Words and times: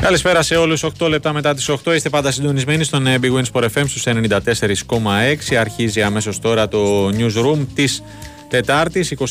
Καλησπέρα 0.00 0.42
σε 0.42 0.56
όλους, 0.56 0.84
8 0.98 1.08
λεπτά 1.08 1.32
μετά 1.32 1.54
τις 1.54 1.70
8 1.70 1.94
είστε 1.94 2.08
πάντα 2.08 2.30
συντονισμένοι 2.30 2.84
στον 2.84 3.06
ε, 3.06 3.18
Big 3.22 3.32
Win 3.32 3.42
Sport 3.52 3.64
FM 3.64 3.84
στους 3.86 4.04
94,6 4.06 5.54
αρχίζει 5.60 6.02
αμέσως 6.02 6.40
τώρα 6.40 6.68
το 6.68 7.08
Newsroom 7.08 7.66
της 7.74 8.02
Τετάρτης 8.48 9.14
21 9.18 9.24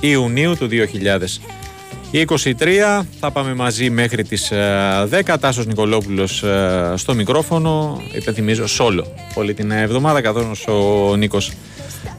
ε, 0.00 0.08
Ιουνίου 0.08 0.56
του 0.56 0.68
2023 2.12 3.02
θα 3.20 3.30
πάμε 3.30 3.54
μαζί 3.54 3.90
μέχρι 3.90 4.24
τις 4.24 4.50
ε, 4.50 5.08
10 5.26 5.34
Τάσος 5.40 5.66
Νικολόπουλος 5.66 6.42
ε, 6.42 6.92
στο 6.96 7.14
μικρόφωνο. 7.14 8.02
Υπενθυμίζω 8.12 8.66
σόλο 8.66 9.06
όλη 9.34 9.54
την 9.54 9.70
εβδομάδα 9.70 10.20
καθώς 10.20 10.66
ο 10.66 11.16
Νίκος 11.16 11.52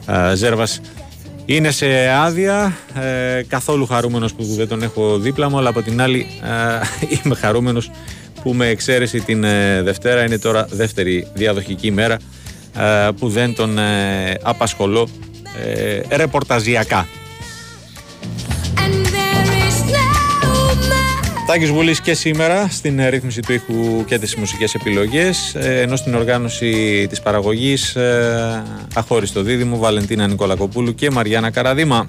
ε, 0.06 0.34
Ζέρβας 0.34 0.80
είναι 1.56 1.70
σε 1.70 2.08
άδεια, 2.08 2.76
ε, 2.94 3.42
καθόλου 3.48 3.86
χαρούμενος 3.86 4.34
που 4.34 4.44
δεν 4.44 4.68
τον 4.68 4.82
έχω 4.82 5.18
δίπλα 5.18 5.50
μου, 5.50 5.58
αλλά 5.58 5.68
από 5.68 5.82
την 5.82 6.00
άλλη 6.00 6.26
ε, 6.42 7.06
είμαι 7.24 7.34
χαρούμενος 7.34 7.90
που 8.42 8.52
με 8.52 8.66
εξαίρεση 8.66 9.20
την 9.20 9.44
ε, 9.44 9.82
Δευτέρα, 9.82 10.24
είναι 10.24 10.38
τώρα 10.38 10.66
δεύτερη 10.70 11.26
διαδοχική 11.34 11.90
μέρα 11.90 12.16
ε, 12.76 13.08
που 13.18 13.28
δεν 13.28 13.54
τον 13.54 13.78
ε, 13.78 14.34
απασχολώ 14.42 15.08
ε, 15.64 16.16
ρεπορταζιακά. 16.16 17.06
Τάκης 21.52 21.70
Βουλής 21.70 22.00
και 22.00 22.14
σήμερα 22.14 22.68
στην 22.68 22.98
ε, 22.98 23.08
ρύθμιση 23.08 23.40
του 23.40 23.52
ήχου 23.52 24.04
και 24.04 24.18
τις 24.18 24.36
μουσικές 24.36 24.74
επιλογές 24.74 25.54
ε, 25.54 25.80
ενώ 25.80 25.96
στην 25.96 26.14
οργάνωση 26.14 27.06
της 27.08 27.20
παραγωγής 27.20 27.96
ε, 27.96 28.62
αχώριστο 28.94 29.42
δίδυμο 29.42 29.76
Βαλεντίνα 29.76 30.26
Νικολακοπούλου 30.26 30.94
και 30.94 31.10
Μαριάννα 31.10 31.50
Καραδίμα. 31.50 32.06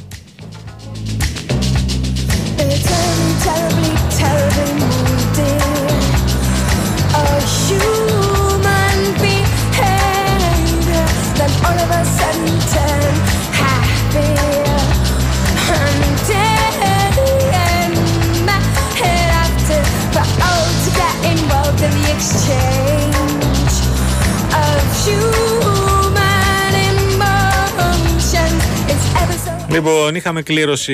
Λοιπόν, 29.73 30.16
είχαμε 30.16 30.41
κλήρωση 30.41 30.93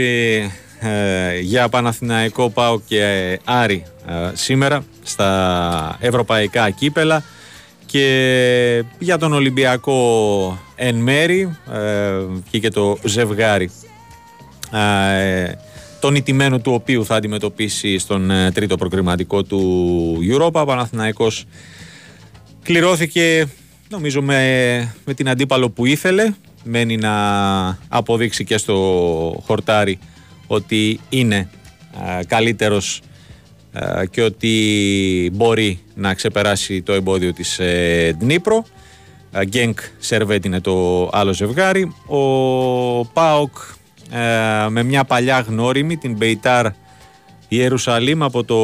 ε, 0.80 1.40
για 1.40 1.70
Παναθηναϊκό 1.70 2.50
ΠΑΟ 2.50 2.80
και 2.80 3.04
ε, 3.04 3.38
Άρη 3.44 3.84
ε, 4.08 4.32
σήμερα 4.34 4.84
στα 5.04 5.98
ευρωπαϊκά 6.00 6.70
κύπελα 6.70 7.24
και 7.86 8.84
για 9.00 9.18
τον 9.18 9.34
Ολυμπιακό 9.34 10.60
εν 10.76 10.96
μέρη 10.96 11.58
ε, 12.52 12.60
και 12.60 12.70
το 12.70 12.98
ζευγάρι 13.04 13.72
ε, 14.72 15.52
τον 16.00 16.16
ηττημένο 16.16 16.60
του 16.60 16.74
οποίου 16.74 17.06
θα 17.06 17.16
αντιμετωπίσει 17.16 17.98
στον 17.98 18.32
ε, 18.32 18.52
τρίτο 18.52 18.78
προκριματικό 18.78 19.44
του 19.44 20.18
Europa. 20.32 20.52
Ο 20.62 20.66
Παναθηναϊκός 20.66 21.46
κληρώθηκε 22.64 23.48
νομίζω 23.90 24.22
με, 24.22 24.94
με 25.06 25.14
την 25.14 25.30
αντίπαλο 25.30 25.70
που 25.70 25.86
ήθελε. 25.86 26.34
Μένει 26.64 26.98
να 26.98 27.14
αποδείξει 27.88 28.44
και 28.44 28.58
στο 28.58 29.44
χορτάρι 29.46 30.00
ότι 30.48 31.00
είναι 31.10 31.50
α, 32.04 32.20
καλύτερος 32.28 33.02
α, 33.74 34.06
και 34.06 34.22
ότι 34.22 35.32
μπορεί 35.34 35.80
να 35.96 36.14
ξεπεράσει 36.14 36.82
το 36.82 36.94
εμπόδιο 36.94 37.34
της 37.34 37.60
ε, 37.60 38.16
Δνύπρο. 38.20 38.66
ε, 39.32 39.46
Γκένκ 39.46 39.80
Σερβέτ 40.00 40.46
είναι 40.46 40.60
το 40.60 41.10
άλλο 41.12 41.34
ζευγάρι. 41.34 41.94
Ο 42.06 43.06
Πάοκ 43.06 43.56
ε, 44.12 44.70
με 44.70 44.84
μια 44.84 45.04
παλιά 45.04 45.40
γνώριμη, 45.40 45.98
την 45.98 46.16
Μπεϊτάρ 46.16 46.68
Ιερουσαλήμ 47.48 48.24
από 48.24 48.44
το 48.44 48.58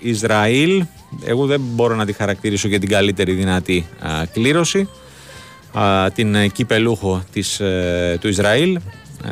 Ισραήλ. 0.00 0.84
Εγώ 1.24 1.46
δεν 1.46 1.60
μπορώ 1.60 1.94
να 1.94 2.06
τη 2.06 2.12
χαρακτηρίσω 2.12 2.68
για 2.68 2.78
την 2.78 2.88
καλύτερη 2.88 3.32
δυνατή 3.32 3.86
α, 4.00 4.26
κλήρωση. 4.32 4.88
Α, 5.72 6.10
την 6.10 6.34
ε, 6.34 6.48
κυπελούχο 6.48 7.24
της, 7.32 7.60
ε, 7.60 8.18
του 8.20 8.28
Ισραήλ. 8.28 8.78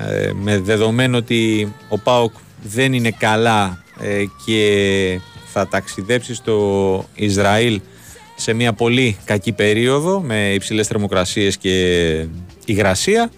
Ε, 0.08 0.30
με 0.34 0.58
δεδομένο 0.58 1.16
ότι 1.16 1.72
ο 1.88 1.98
ΠΑΟΚ 1.98 2.32
δεν 2.62 2.92
είναι 2.92 3.10
καλά 3.10 3.82
ε, 4.00 4.24
και 4.44 5.20
θα 5.46 5.68
ταξιδέψει 5.68 6.34
στο 6.34 7.04
Ισραήλ 7.14 7.80
σε 8.36 8.52
μια 8.52 8.72
πολύ 8.72 9.16
κακή 9.24 9.52
περίοδο 9.52 10.20
με 10.20 10.52
υψηλές 10.52 10.86
θερμοκρασίες 10.86 11.56
και 11.56 12.26
υγρασία 12.64 13.30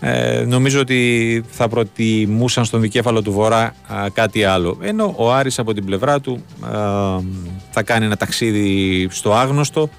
ε, 0.00 0.44
νομίζω 0.46 0.80
ότι 0.80 1.44
θα 1.50 1.68
προτιμούσαν 1.68 2.64
στον 2.64 2.80
δικέφαλο 2.80 3.22
του 3.22 3.32
Βορρά 3.32 3.74
κάτι 4.12 4.44
άλλο. 4.44 4.78
Ενώ 4.82 5.14
ο 5.16 5.32
Άρης 5.32 5.58
από 5.58 5.74
την 5.74 5.84
πλευρά 5.84 6.20
του 6.20 6.44
θα 7.70 7.82
κάνει 7.84 8.04
ένα 8.04 8.16
ταξίδι 8.16 9.08
στο 9.10 9.34
άγνωστο. 9.34 9.90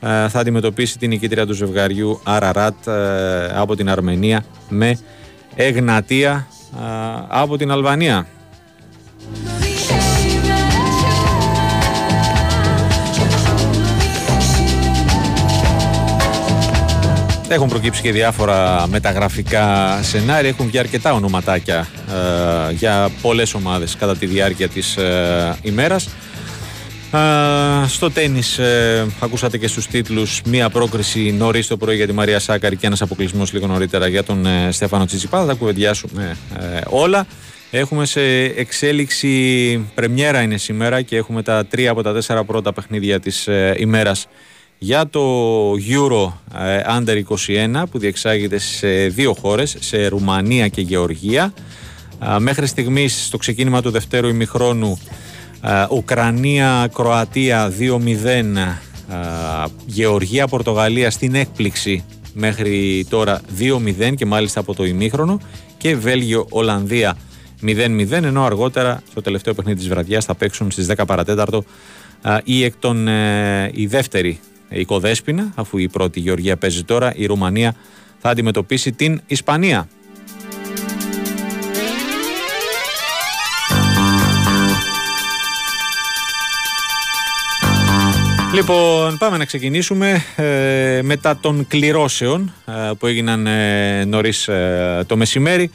Θα 0.00 0.38
αντιμετωπίσει 0.38 0.98
την 0.98 1.08
νικήτρια 1.08 1.46
του 1.46 1.52
ζευγαριού 1.52 2.20
Αραράτ 2.22 2.88
από 3.54 3.76
την 3.76 3.90
Αρμενία 3.90 4.44
με 4.68 4.98
Εγνατία 5.54 6.46
από 7.28 7.56
την 7.56 7.70
Αλβανία. 7.70 8.26
Έχουν 17.48 17.68
προκύψει 17.68 18.02
και 18.02 18.12
διάφορα 18.12 18.86
μεταγραφικά 18.88 19.98
σενάρια, 20.02 20.48
έχουν 20.48 20.70
και 20.70 20.78
αρκετά 20.78 21.12
ονοματάκια 21.14 21.86
ε, 22.68 22.72
για 22.72 23.10
πολλές 23.22 23.54
ομάδες 23.54 23.96
κατά 23.96 24.16
τη 24.16 24.26
διάρκεια 24.26 24.68
της 24.68 24.96
ε, 24.96 25.56
ημέρας. 25.62 26.08
Ε, 27.12 27.86
στο 27.86 28.10
τέννις 28.10 28.58
ε, 28.58 29.06
ακούσατε 29.20 29.58
και 29.58 29.66
στους 29.66 29.86
τίτλους 29.86 30.40
μία 30.44 30.70
πρόκριση 30.70 31.34
νωρίς 31.38 31.66
το 31.66 31.76
πρωί 31.76 31.96
για 31.96 32.06
τη 32.06 32.12
Μαρία 32.12 32.38
Σάκαρη 32.38 32.76
και 32.76 32.86
ένας 32.86 33.02
αποκλεισμός 33.02 33.52
λίγο 33.52 33.66
νωρίτερα 33.66 34.08
για 34.08 34.24
τον 34.24 34.46
ε, 34.46 34.68
Στέφανο 34.72 35.04
Τσιτσιπά. 35.04 35.40
Θα 35.40 35.46
τα 35.46 35.54
κουβεντιάσουμε 35.54 36.36
όλα. 36.86 37.26
Έχουμε 37.70 38.06
σε 38.06 38.20
εξέλιξη, 38.44 39.78
πρεμιέρα 39.94 40.42
είναι 40.42 40.56
σήμερα 40.56 41.02
και 41.02 41.16
έχουμε 41.16 41.42
τα 41.42 41.66
τρία 41.66 41.90
από 41.90 42.02
τα 42.02 42.12
τέσσερα 42.12 42.44
πρώτα 42.44 42.72
παιχνίδια 42.72 43.20
της 43.20 43.48
ημέρας 43.76 44.26
για 44.78 45.08
το 45.08 45.20
Euro 45.72 46.32
ε, 46.58 46.80
Under 46.98 47.22
21 47.80 47.82
που 47.90 47.98
διεξάγεται 47.98 48.58
σε 48.58 48.88
δύο 49.06 49.34
χώρες, 49.40 49.76
σε 49.80 50.06
Ρουμανία 50.06 50.68
και 50.68 50.80
Γεωργία. 50.80 51.52
Μέχρι 52.38 52.66
στιγμής 52.66 53.24
στο 53.26 53.36
ξεκίνημα 53.36 53.82
του 53.82 53.90
δευτέρου 53.90 54.28
ημιχρόνου 54.28 54.98
Ουκρανία-Κροατία 55.90 57.72
2-0, 57.78 58.78
Γεωργία-Πορτογαλία 59.86 61.10
στην 61.10 61.34
έκπληξη 61.34 62.04
μέχρι 62.32 63.06
τώρα 63.08 63.40
2-0 63.58 64.14
και 64.14 64.26
μάλιστα 64.26 64.60
από 64.60 64.74
το 64.74 64.84
ημίχρονο 64.84 65.40
και 65.76 65.96
Βέλγιο-Ολλανδία 65.96 67.16
0-0 67.62 68.10
ενώ 68.10 68.44
αργότερα 68.44 69.02
στο 69.10 69.20
τελευταίο 69.20 69.54
παιχνίδι 69.54 69.78
της 69.78 69.88
βραδιάς 69.88 70.24
θα 70.24 70.34
παίξουν 70.34 70.70
στις 70.70 70.86
10 70.96 71.04
παρατέταρτο 71.06 71.64
ή 72.44 72.64
εκ 72.64 72.72
των, 72.78 73.08
ε, 73.08 73.70
η 73.74 73.86
δεύτερη 73.86 74.40
η 74.68 74.84
Κοδέσποινα, 74.84 75.52
αφού 75.54 75.78
η 75.78 75.88
πρώτη 75.88 76.20
Γεωργία 76.20 76.56
παίζει 76.56 76.84
τώρα, 76.84 77.12
η 77.14 77.26
Ρουμανία 77.26 77.74
θα 78.18 78.30
αντιμετωπίσει 78.30 78.92
την 78.92 79.20
Ισπανία. 79.26 79.88
Λοιπόν, 88.56 89.18
πάμε 89.18 89.36
να 89.36 89.44
ξεκινήσουμε 89.44 90.24
ε, 90.36 91.00
μετά 91.02 91.36
των 91.36 91.66
κληρώσεων 91.66 92.54
ε, 92.66 92.90
που 92.98 93.06
έγιναν 93.06 93.46
ε, 93.46 94.04
νωρίς 94.04 94.48
ε, 94.48 95.04
το 95.06 95.16
μεσημέρι. 95.16 95.70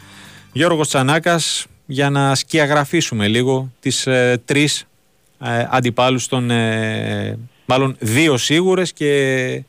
Γιώργος 0.51 0.87
Τσανάκας 0.87 1.65
για 1.85 2.09
να 2.09 2.35
σκιαγραφίσουμε 2.35 3.27
λίγο 3.27 3.71
τις 3.79 4.07
τρεις 4.45 4.85
αντιπάλους 5.69 6.27
των 6.27 6.51
μάλλον 7.65 7.95
δύο 7.99 8.37
σίγουρες 8.37 8.93
και 8.93 9.63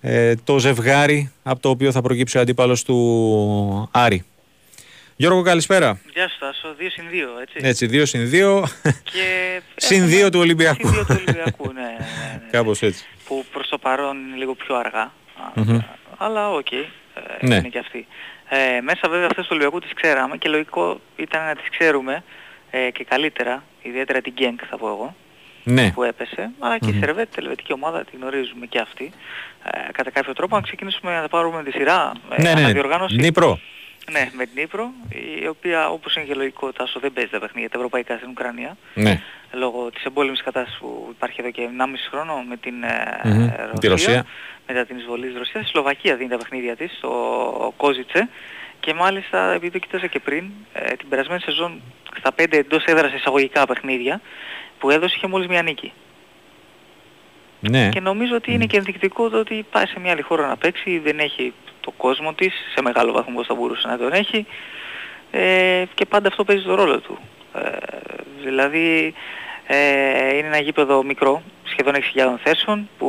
ε, 0.00 0.34
το 0.44 0.58
ζευγάρι 0.58 1.32
από 1.42 1.60
το 1.60 1.68
οποίο 1.68 1.92
θα 1.92 2.00
προκύψει 2.00 2.38
ο 2.38 2.40
αντίπαλος 2.40 2.82
του 2.82 3.88
Άρη. 3.90 4.24
Γιώργο 5.18 5.42
καλησπέρα. 5.42 6.00
Γεια 6.12 6.28
σου 6.28 6.38
Τάσο, 6.38 6.74
2 6.78 6.82
συν 6.90 7.04
2 7.10 7.40
έτσι. 7.40 7.58
Έτσι, 7.62 7.88
2 7.92 8.02
συν 8.06 8.30
2 8.32 8.62
και... 9.02 9.60
συν 9.86 10.26
2 10.26 10.30
του 10.32 10.38
Ολυμπιακού. 10.38 10.88
Συν 10.88 11.00
2 11.00 11.06
του 11.06 11.16
Ολυμπιακού, 11.18 11.72
ναι, 11.72 11.80
ναι, 11.80 11.88
ναι. 11.88 12.50
Κάπως 12.50 12.82
έτσι. 12.82 13.04
Που 13.26 13.44
προς 13.52 13.68
το 13.68 13.78
παρόν 13.78 14.16
είναι 14.16 14.36
λίγο 14.36 14.54
πιο 14.54 14.76
αργά. 14.76 15.12
Μμμ. 15.56 15.78
Αλλά 16.16 16.50
OK, 16.50 16.66
okay, 16.70 16.84
ε, 17.40 17.46
ναι. 17.46 17.54
είναι 17.54 17.68
και 17.68 17.78
αυτή. 17.78 18.06
Ε, 18.48 18.80
μέσα 18.80 19.08
βέβαια 19.08 19.26
αυτές 19.26 19.44
του 19.44 19.48
Ολυμπιακού 19.50 19.80
τις 19.80 19.92
ξέραμε 19.94 20.36
και 20.36 20.48
λογικό 20.48 21.00
ήταν 21.16 21.44
να 21.44 21.54
τις 21.54 21.68
ξέρουμε 21.70 22.24
ε, 22.70 22.90
και 22.90 23.04
καλύτερα, 23.04 23.62
ιδιαίτερα 23.82 24.20
την 24.20 24.32
Γκένκ 24.32 24.60
θα 24.70 24.76
πω 24.76 24.88
εγώ 24.88 25.14
ναι. 25.64 25.90
που 25.90 26.02
έπεσε, 26.02 26.50
αλλά 26.58 26.78
και 26.78 26.90
η 26.90 26.98
Σερβέτ, 27.00 27.34
η 27.34 27.38
ελβετική 27.38 27.72
ομάδα, 27.72 28.04
τη 28.04 28.16
γνωρίζουμε 28.16 28.66
και 28.66 28.78
αυτή. 28.78 29.12
Ε, 29.64 29.92
κατά 29.92 30.10
κάποιο 30.10 30.32
τρόπο, 30.32 30.56
να 30.56 30.62
ξεκινήσουμε 30.62 31.20
να 31.20 31.28
πάρουμε 31.28 31.62
τη 31.62 31.70
σειρά. 31.70 32.12
Ε, 32.36 32.42
ναι, 32.42 32.54
ναι, 32.54 32.72
Νύπρο. 33.10 33.58
Ναι, 34.10 34.30
με 34.32 34.44
την 34.44 34.52
Νύπρο, 34.54 34.90
η 35.42 35.46
οποία 35.46 35.88
όπως 35.88 36.16
είναι 36.16 36.24
και 36.24 36.34
λογικό 36.34 36.72
τάσο 36.72 37.00
δεν 37.00 37.12
παίζει 37.12 37.30
τα 37.30 37.38
παιχνίδια 37.38 37.70
τα 37.70 37.76
ευρωπαϊκά 37.76 38.16
στην 38.16 38.28
Ουκρανία. 38.28 38.76
Ναι. 38.94 39.22
Λόγω 39.52 39.90
της 39.90 40.04
εμπόλεμης 40.04 40.42
κατάστασης 40.42 40.78
που 40.80 41.08
υπάρχει 41.10 41.40
εδώ 41.40 41.50
και 41.50 41.68
1,5 41.78 41.86
χρόνο 42.10 42.44
με 42.48 42.56
την 42.56 42.74
mm-hmm. 42.84 43.70
Ρωσία, 43.72 43.90
Ρωσία, 43.90 44.26
μετά 44.66 44.84
την 44.84 44.96
εισβολή 44.96 45.26
της 45.26 45.36
Ρωσίας. 45.36 45.64
Η 45.64 45.68
Σλοβακία 45.68 46.16
δίνει 46.16 46.30
τα 46.30 46.36
παιχνίδια 46.36 46.76
της 46.76 46.92
στο 46.96 47.74
Κόζιτσε 47.76 48.28
και 48.80 48.94
μάλιστα 48.94 49.52
επειδή 49.52 49.72
το 49.72 49.78
κοίταζα 49.78 50.06
και 50.06 50.18
πριν, 50.18 50.50
ε, 50.72 50.94
την 50.94 51.08
περασμένη 51.08 51.40
σεζόν 51.40 51.82
στα 52.18 52.32
5 52.32 52.56
εντός 52.56 52.84
έδρας 52.84 53.12
εισαγωγικά 53.12 53.66
παιχνίδια 53.66 54.20
που 54.78 54.90
έδωσε 54.90 55.14
είχε 55.16 55.26
μόλις 55.26 55.46
μια 55.48 55.62
νίκη. 55.62 55.92
Ναι. 57.60 57.88
Και 57.88 58.00
νομίζω 58.00 58.34
ότι 58.34 58.52
είναι 58.52 58.66
και 58.66 58.76
ενδεικτικό 58.76 59.28
το 59.28 59.38
ότι 59.38 59.66
πάει 59.70 59.86
σε 59.86 60.00
μια 60.00 60.12
άλλη 60.12 60.22
χώρα 60.22 60.46
να 60.46 60.56
παίξει, 60.56 60.98
δεν 60.98 61.18
έχει 61.18 61.52
το 61.86 61.92
κόσμο 61.96 62.32
της, 62.32 62.52
σε 62.74 62.82
μεγάλο 62.82 63.12
βαθμό 63.12 63.32
όπως 63.32 63.46
θα 63.46 63.54
μπορούσε 63.54 63.88
να 63.88 63.98
τον 63.98 64.12
έχει 64.12 64.46
ε, 65.30 65.84
και 65.94 66.06
πάντα 66.06 66.28
αυτό 66.28 66.44
παίζει 66.44 66.64
το 66.64 66.74
ρόλο 66.74 67.00
του. 67.00 67.18
Ε, 67.54 67.68
δηλαδή 68.44 69.14
ε, 69.66 70.36
είναι 70.36 70.46
ένα 70.46 70.60
γήπεδο 70.60 71.02
μικρό, 71.02 71.42
σχεδόν 71.64 71.94
6.000 72.14 72.34
θέσεων 72.42 72.88
που 72.98 73.08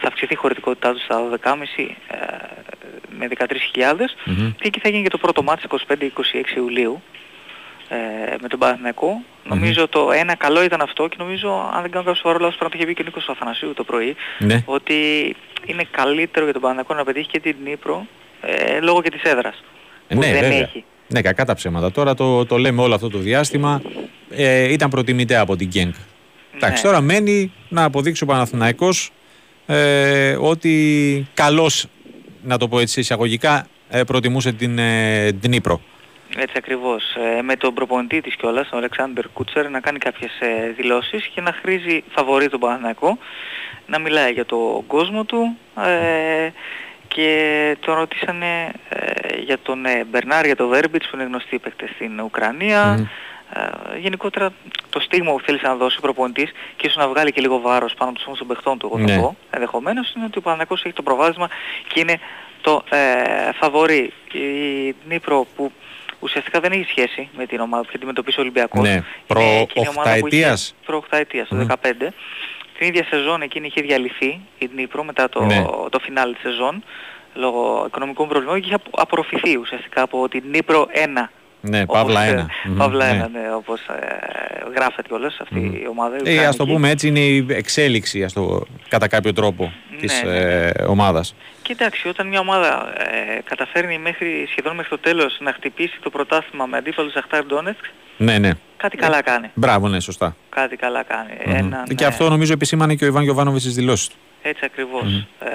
θα 0.00 0.06
αυξηθεί 0.08 0.32
η 0.32 0.36
χωρητικότητά 0.36 0.92
του 0.92 1.00
στα 1.00 1.28
12.30 1.42 1.56
ε, 1.76 1.86
με 3.18 3.28
13.000 3.38 3.44
mm-hmm. 3.44 4.52
και 4.58 4.66
εκεί 4.66 4.80
θα 4.80 4.88
γίνει 4.88 5.02
και 5.02 5.08
το 5.08 5.18
πρώτο 5.18 5.42
μάτς 5.42 5.64
25-26 5.88 5.92
Ιουλίου 6.56 7.02
ε, 7.88 7.96
με 8.40 8.48
τον 8.48 8.58
Παναθηναϊκό. 8.58 9.22
Mm-hmm. 9.22 9.48
Νομίζω 9.48 9.88
το 9.88 10.12
ένα 10.12 10.34
καλό 10.34 10.62
ήταν 10.62 10.80
αυτό 10.80 11.08
και 11.08 11.16
νομίζω 11.18 11.70
αν 11.74 11.82
δεν 11.82 11.90
κάνω 11.90 12.04
κάποιος 12.04 12.18
σοβαρός 12.18 12.42
λάθος 12.42 12.58
πρέπει 12.58 12.76
να 12.76 12.80
το 12.80 12.82
είχε 12.82 12.86
πει 12.86 12.94
και 12.94 13.02
ο 13.02 13.04
Νίκος 13.04 13.28
Αθανασίου 13.28 13.72
το 13.74 13.84
πρωί 13.84 14.16
ναι. 14.38 14.62
ότι 14.64 14.96
είναι 15.66 15.84
καλύτερο 15.90 16.44
για 16.44 16.52
τον 16.52 16.62
Παναθηναϊκό 16.62 16.94
να 16.94 17.04
πετύχει 17.04 17.28
και 17.28 17.40
την 17.40 17.56
Νύπρο 17.64 18.06
ε, 18.40 18.80
λόγω 18.80 19.02
και 19.02 19.10
της 19.10 19.22
έδρας 19.22 19.62
ε, 20.08 20.14
που 20.14 20.20
ναι, 20.20 20.32
δεν 20.32 20.40
βέβαια. 20.40 20.58
έχει. 20.58 20.84
Ναι, 21.08 21.22
κακά 21.22 21.44
τα 21.44 21.54
ψέματα. 21.54 21.90
Τώρα 21.90 22.14
το, 22.14 22.46
το 22.46 22.58
λέμε 22.58 22.82
όλο 22.82 22.94
αυτό 22.94 23.08
το 23.08 23.18
διάστημα. 23.18 23.82
Ε, 24.30 24.72
ήταν 24.72 24.90
προτιμητέα 24.90 25.40
από 25.40 25.56
την 25.56 25.68
Γκένκ. 25.68 25.94
Ναι. 25.94 26.56
Εντάξει, 26.56 26.82
τώρα 26.82 27.00
μένει 27.00 27.52
να 27.68 27.84
αποδείξει 27.84 28.22
ο 28.22 28.26
Παναθηναϊκός 28.26 29.10
ε, 29.66 30.36
ότι 30.40 31.26
καλώς, 31.34 31.86
να 32.42 32.58
το 32.58 32.68
πω 32.68 32.78
έτσι 32.78 33.00
εισαγωγικά, 33.00 33.66
ε, 33.88 34.02
προτιμούσε 34.02 34.52
την 34.52 34.78
ε, 34.78 35.30
Νύπρο. 35.48 35.80
Έτσι 36.40 36.54
ακριβώς. 36.56 37.14
Ε, 37.14 37.42
με 37.42 37.56
τον 37.56 37.74
προπονητή 37.74 38.20
της 38.20 38.36
κιόλας, 38.36 38.68
τον 38.68 38.78
Αλεξάνδρ 38.78 39.26
Κούτσερ, 39.32 39.70
να 39.70 39.80
κάνει 39.80 39.98
κάποιες 39.98 40.40
ε, 40.40 40.74
δηλώσεις 40.76 41.26
και 41.26 41.40
να 41.40 41.52
χρήζει 41.52 42.04
φαβορή 42.10 42.48
τον 42.48 42.60
Παναθηναϊκό, 42.60 43.18
να 43.86 43.98
μιλάει 43.98 44.32
για 44.32 44.44
τον 44.44 44.86
κόσμο 44.86 45.24
του 45.24 45.56
ε, 45.84 46.50
και 47.08 47.76
τον 47.80 47.94
ρωτήσανε 47.94 48.72
ε, 48.88 49.36
για 49.40 49.58
τον 49.58 49.86
ε, 49.86 50.04
Μπερνάρ, 50.04 50.44
για 50.44 50.56
τον 50.56 50.68
Βέρμπιτς 50.68 51.08
που 51.08 51.16
είναι 51.16 51.24
γνωστή 51.24 51.58
παίκτες 51.58 51.90
στην 51.90 52.20
Ουκρανία. 52.20 53.08
Ε, 53.52 53.98
γενικότερα 53.98 54.52
το 54.90 55.00
στίγμα 55.00 55.32
που 55.32 55.40
θέλεις 55.40 55.62
να 55.62 55.74
δώσει 55.74 55.96
ο 55.98 56.00
προπονητής 56.00 56.50
και 56.76 56.86
ίσως 56.86 56.96
να 56.96 57.08
βγάλει 57.08 57.32
και 57.32 57.40
λίγο 57.40 57.60
βάρος 57.60 57.94
πάνω 57.94 58.10
από 58.10 58.18
τους 58.18 58.38
των 58.38 58.46
παιχτών 58.46 58.78
του, 58.78 58.86
εγώ 58.86 58.98
θα 59.06 59.14
ναι. 59.14 59.20
πω, 59.20 59.36
ενδεχομένως, 59.50 60.12
είναι 60.16 60.24
ότι 60.24 60.38
ο 60.38 60.40
Παναθηναϊκός 60.40 60.84
έχει 60.84 60.94
το 60.94 61.02
προβάδισμα 61.02 61.48
και 61.88 62.00
είναι 62.00 62.18
το 62.60 62.84
ε, 62.90 63.52
φαβορή. 63.52 64.12
Η 64.32 64.94
Νύπρο 65.08 65.46
που 65.56 65.72
ουσιαστικά 66.20 66.60
δεν 66.60 66.72
έχει 66.72 66.84
σχέση 66.88 67.28
με 67.36 67.46
την 67.46 67.60
ομάδα 67.60 67.82
που 67.82 67.86
έχει 67.88 67.96
αντιμετωπίσει 67.96 68.38
ο 68.38 68.42
Ολυμπιακός. 68.42 68.82
Ναι, 68.88 69.02
προ 69.26 69.66
οχταετίας. 69.96 70.74
Προ 70.86 70.96
οχταετίας, 70.96 71.48
το 71.48 71.56
2015. 71.56 72.12
στην 72.74 72.86
ίδια 72.86 73.04
σεζόν 73.04 73.42
εκείνη 73.42 73.66
είχε 73.66 73.80
διαλυθεί 73.80 74.40
η 74.58 74.68
Νύπρο 74.74 75.04
μετά 75.04 75.28
το, 75.28 75.44
Ναι. 75.44 75.64
το 75.90 75.98
φινάλ 75.98 76.32
της 76.32 76.42
σεζόν 76.42 76.84
λόγω 77.34 77.84
οικονομικών 77.86 78.28
προβλημάτων 78.28 78.60
και 78.60 78.66
είχε 78.66 78.74
απο- 78.74 78.90
απορροφηθεί 79.02 79.56
ουσιαστικά 79.56 80.02
από 80.02 80.28
την 80.28 80.42
Νύπρο 80.46 80.86
1. 80.92 81.30
Ναι, 81.60 81.82
όπως, 81.82 81.96
Παύλα 82.02 82.22
ε, 82.24 82.46
1. 82.64 82.68
Μμμ, 82.68 82.76
Παύλα 82.76 83.12
ναι. 83.12 83.24
1, 83.26 83.30
ναι, 83.32 83.54
όπως 83.54 83.80
ε, 83.80 84.70
γράφεται 84.74 85.08
κιόλας 85.08 85.36
αυτή 85.40 85.58
η 85.58 85.86
ομάδα. 85.90 86.16
η 86.24 86.36
Ε, 86.36 86.38
ας 86.46 86.56
το 86.56 86.62
Ουκρανική. 86.62 86.72
πούμε 86.72 86.90
έτσι 86.90 87.08
είναι 87.08 87.20
η 87.20 87.46
εξέλιξη 87.48 88.24
ας 88.24 88.32
το, 88.32 88.62
κατά 88.88 89.08
κάποιο 89.08 89.32
τρόπο 89.32 89.72
Ναι, 89.90 89.98
της 89.98 90.22
ναι, 90.22 90.36
ε, 90.36 90.70
ομάδας. 90.86 91.34
Και 91.62 91.72
εντάξει, 91.72 92.08
όταν 92.08 92.26
μια 92.26 92.40
ομάδα 92.40 92.92
ε, 92.98 93.40
καταφέρνει 93.44 93.98
μέχρι, 93.98 94.46
σχεδόν 94.50 94.74
μέχρι 94.74 94.90
το 94.90 94.98
τέλος 94.98 95.36
να 95.40 95.52
χτυπήσει 95.52 95.98
το 96.02 96.10
πρωτάθλημα 96.10 96.66
με 96.66 96.76
αντίπαλο 96.76 97.08
Ζαχτάρ 97.08 97.44
Ντόνετσκ, 97.44 97.84
Ναι, 98.16 98.38
ναι. 98.38 98.50
κάτι 98.76 98.96
καλά 98.96 99.22
κάνει. 99.22 99.50
Μπράβο, 99.54 99.88
ναι, 99.88 100.00
σωστά. 100.00 100.36
Κάτι 100.48 100.76
καλά 100.76 101.02
κάνει. 101.02 101.32
Μμμ. 101.46 101.54
Έναν, 101.56 101.84
Και 101.96 102.04
ε, 102.04 102.06
αυτό 102.06 102.28
νομίζω 102.28 102.52
επισήμανε 102.52 102.94
και 102.94 103.04
ο 103.04 103.06
Ιβάν 103.06 103.22
Γιωβάνοβιτς 103.22 103.62
στις 103.62 103.74
δηλώσεις 103.74 104.08
του. 104.08 104.16
Έτσι 104.42 104.64
ακριβώς. 104.64 105.26
Ε, 105.38 105.48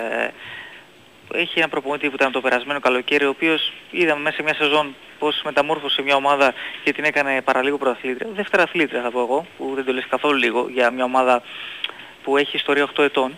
έχει 1.33 1.59
ένα 1.59 1.67
προπονητή 1.67 2.07
που 2.09 2.15
ήταν 2.15 2.31
το 2.31 2.41
περασμένο 2.41 2.79
καλοκαίρι, 2.79 3.25
ο 3.25 3.29
οποίος 3.29 3.73
είδαμε 3.91 4.21
μέσα 4.21 4.35
σε 4.35 4.43
μια 4.43 4.53
σεζόν 4.53 4.95
πώς 5.19 5.41
μεταμόρφωσε 5.45 6.01
μια 6.01 6.15
ομάδα 6.15 6.53
και 6.83 6.91
την 6.93 7.03
έκανε 7.03 7.41
παραλίγο 7.41 7.77
πρωταθλήτρια. 7.77 8.29
Δεύτερα 8.35 8.63
αθλήτρια 8.63 9.01
θα 9.01 9.11
πω 9.11 9.19
εγώ, 9.19 9.45
που 9.57 9.71
δεν 9.75 9.85
το 9.85 9.93
λες 9.93 10.05
καθόλου 10.09 10.37
λίγο, 10.37 10.67
για 10.69 10.91
μια 10.91 11.03
ομάδα 11.03 11.41
που 12.23 12.37
έχει 12.37 12.55
ιστορία 12.55 12.87
8 12.95 13.03
ετών. 13.03 13.33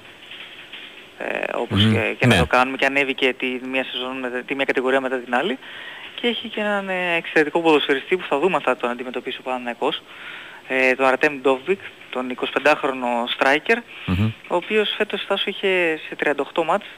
Ε, 1.17 1.39
όπως 1.55 1.83
Μμμ, 1.83 1.93
και, 1.93 2.15
και 2.19 2.25
ναι. 2.27 2.33
να 2.35 2.39
το 2.41 2.47
κάνουμε 2.47 2.77
και 2.77 2.85
ανέβηκε 2.85 3.33
τη 3.33 3.45
μία, 3.71 3.83
σεζόν, 3.91 4.19
μετά- 4.19 4.41
τη 4.41 4.55
μία 4.55 4.65
κατηγορία 4.65 5.01
μετά 5.01 5.17
την 5.17 5.35
άλλη. 5.35 5.57
Και 6.21 6.27
έχει 6.27 6.47
και 6.47 6.59
έναν 6.59 6.89
ε, 6.89 7.15
εξαιρετικό 7.15 7.61
ποδοσφαιριστή 7.61 8.17
που 8.17 8.25
θα 8.29 8.39
δούμε 8.39 8.55
αν 8.55 8.61
θα 8.61 8.77
τον 8.77 8.89
αντιμετωπίσει 8.89 9.37
ο 9.39 9.43
Παναθηναϊκός. 9.43 10.01
Ε, 10.67 10.95
τον 10.95 11.05
Αρτέμ 11.05 11.41
Ντόβικ, 11.41 11.79
τον 12.09 12.35
25χρονο 12.35 13.25
striker, 13.37 13.77
Μμμ. 14.05 14.31
ο 14.47 14.55
οποίος 14.55 14.93
φέτος 14.97 15.21
Στάσο 15.21 15.43
είχε 15.49 15.99
σε 16.09 16.15
38 16.53 16.63
μάτς, 16.65 16.85
ε, 16.85 16.89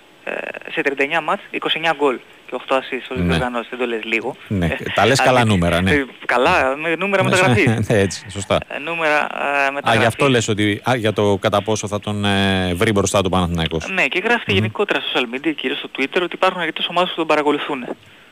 σε 0.72 0.82
39 0.82 1.22
μάτς, 1.24 1.42
29 1.52 1.94
γκολ 1.98 2.20
και 2.50 2.56
8 2.68 2.76
assists 2.76 3.08
όλες 3.10 3.24
Ναι. 3.24 3.28
τις 3.28 3.36
οργανώσεις, 3.36 3.70
δεν 3.70 3.80
το 3.80 3.86
λες 3.86 4.04
λίγο. 4.04 4.36
Ναι, 4.48 4.66
Ε, 4.66 4.78
τα 4.96 5.06
λες 5.06 5.20
καλά 5.20 5.40
αλήθεια. 5.40 5.56
νούμερα, 5.58 5.82
ναι. 5.82 5.92
Ε, 5.92 6.06
Καλά, 6.26 6.76
με 6.76 6.96
νούμερα 6.96 7.24
μεταγραφής. 7.24 7.66
ναι, 7.90 8.00
έτσι, 8.00 8.26
σωστά. 8.30 8.58
Ε, 8.68 8.78
νούμερα 8.80 9.18
ε, 9.18 9.66
Α, 9.68 9.72
μεταγραφής. 9.72 10.00
γι' 10.02 10.06
αυτό 10.06 10.30
λες 10.30 10.48
ότι 10.48 10.82
α, 10.90 10.96
για 10.96 11.14
το 11.14 11.38
κατά 11.42 11.62
πόσο 11.62 11.88
θα 11.88 12.00
τον 12.00 12.26
ε, 12.26 12.74
βρει 12.74 12.92
μπροστά 12.92 13.22
του 13.22 13.30
Παναθηναϊκός. 13.30 13.88
Ναι, 13.90 14.06
και 14.08 14.20
γράφεται 14.24 14.52
γενικότερα 14.54 15.00
στο 15.00 15.20
social 15.20 15.36
media, 15.36 15.54
κυρίως 15.56 15.78
στο 15.80 15.90
Twitter, 15.98 16.22
ότι 16.22 16.36
υπάρχουν 16.36 16.60
αρκετές 16.62 16.88
ομάδες 16.90 17.10
που 17.10 17.16
τον 17.16 17.28
παρακολουθούν. 17.28 17.86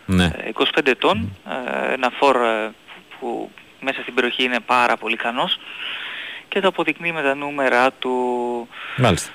Ναι. 0.06 0.24
Ε, 0.26 0.50
25 0.54 0.92
ετών, 0.92 1.38
ε, 1.90 1.94
ένα 1.94 2.12
φορ 2.20 2.36
ε, 2.36 2.72
που 3.20 3.50
μέσα 3.80 4.02
στην 4.02 4.14
περιοχή 4.14 4.44
είναι 4.44 4.60
πάρα 4.66 4.98
πολύ 4.98 5.14
ικανός 5.14 5.60
και 6.48 6.60
το 6.60 6.68
αποδεικνύει 6.68 7.12
με 7.12 7.22
τα 7.22 7.36
νούμερα 7.36 7.92
του... 7.92 8.12
Μάλιστα. 8.98 9.32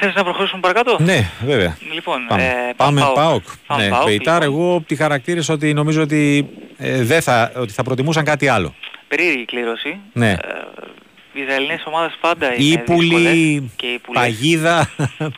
Θες 0.00 0.14
να 0.14 0.22
προχωρήσουμε 0.24 0.60
παρακάτω; 0.60 0.96
Ναι, 1.00 1.30
βέβαια. 1.44 1.76
Λοιπόν, 1.92 2.26
Πάμε, 2.28 2.42
ε, 2.44 2.72
πάμε 2.76 3.00
ΠΑΟΚ. 3.00 3.14
ΠΑΟΚ. 3.14 3.42
Πάμε 3.66 3.82
Ναι, 3.82 3.88
ΠΑΟΚ, 3.88 4.04
Μπεϊτάρ, 4.04 4.42
λοιπόν. 4.42 4.60
εγώ 4.60 4.82
τη 4.86 4.96
χαρακτήρισα 4.96 5.52
ότι 5.54 5.72
νομίζω 5.74 6.02
ότι, 6.02 6.48
ε, 6.78 7.02
δεν 7.02 7.22
θα, 7.22 7.52
ότι 7.56 7.72
θα 7.72 7.82
προτιμούσαν 7.82 8.24
κάτι 8.24 8.48
άλλο. 8.48 8.74
Περίεργη 9.08 9.44
κλήρωση. 9.44 9.98
Ναι. 10.12 10.30
Ε, 10.30 10.36
οι 11.32 11.40
Ισραηλινές 11.40 11.82
ομάδες 11.86 12.16
πάντα 12.20 12.46
είναι 12.54 12.64
Ύπουλη, 12.80 13.08
δύσκολες 13.08 13.70
και 13.76 13.86
ύπουλες. 13.86 14.22
παγίδα. 14.22 14.90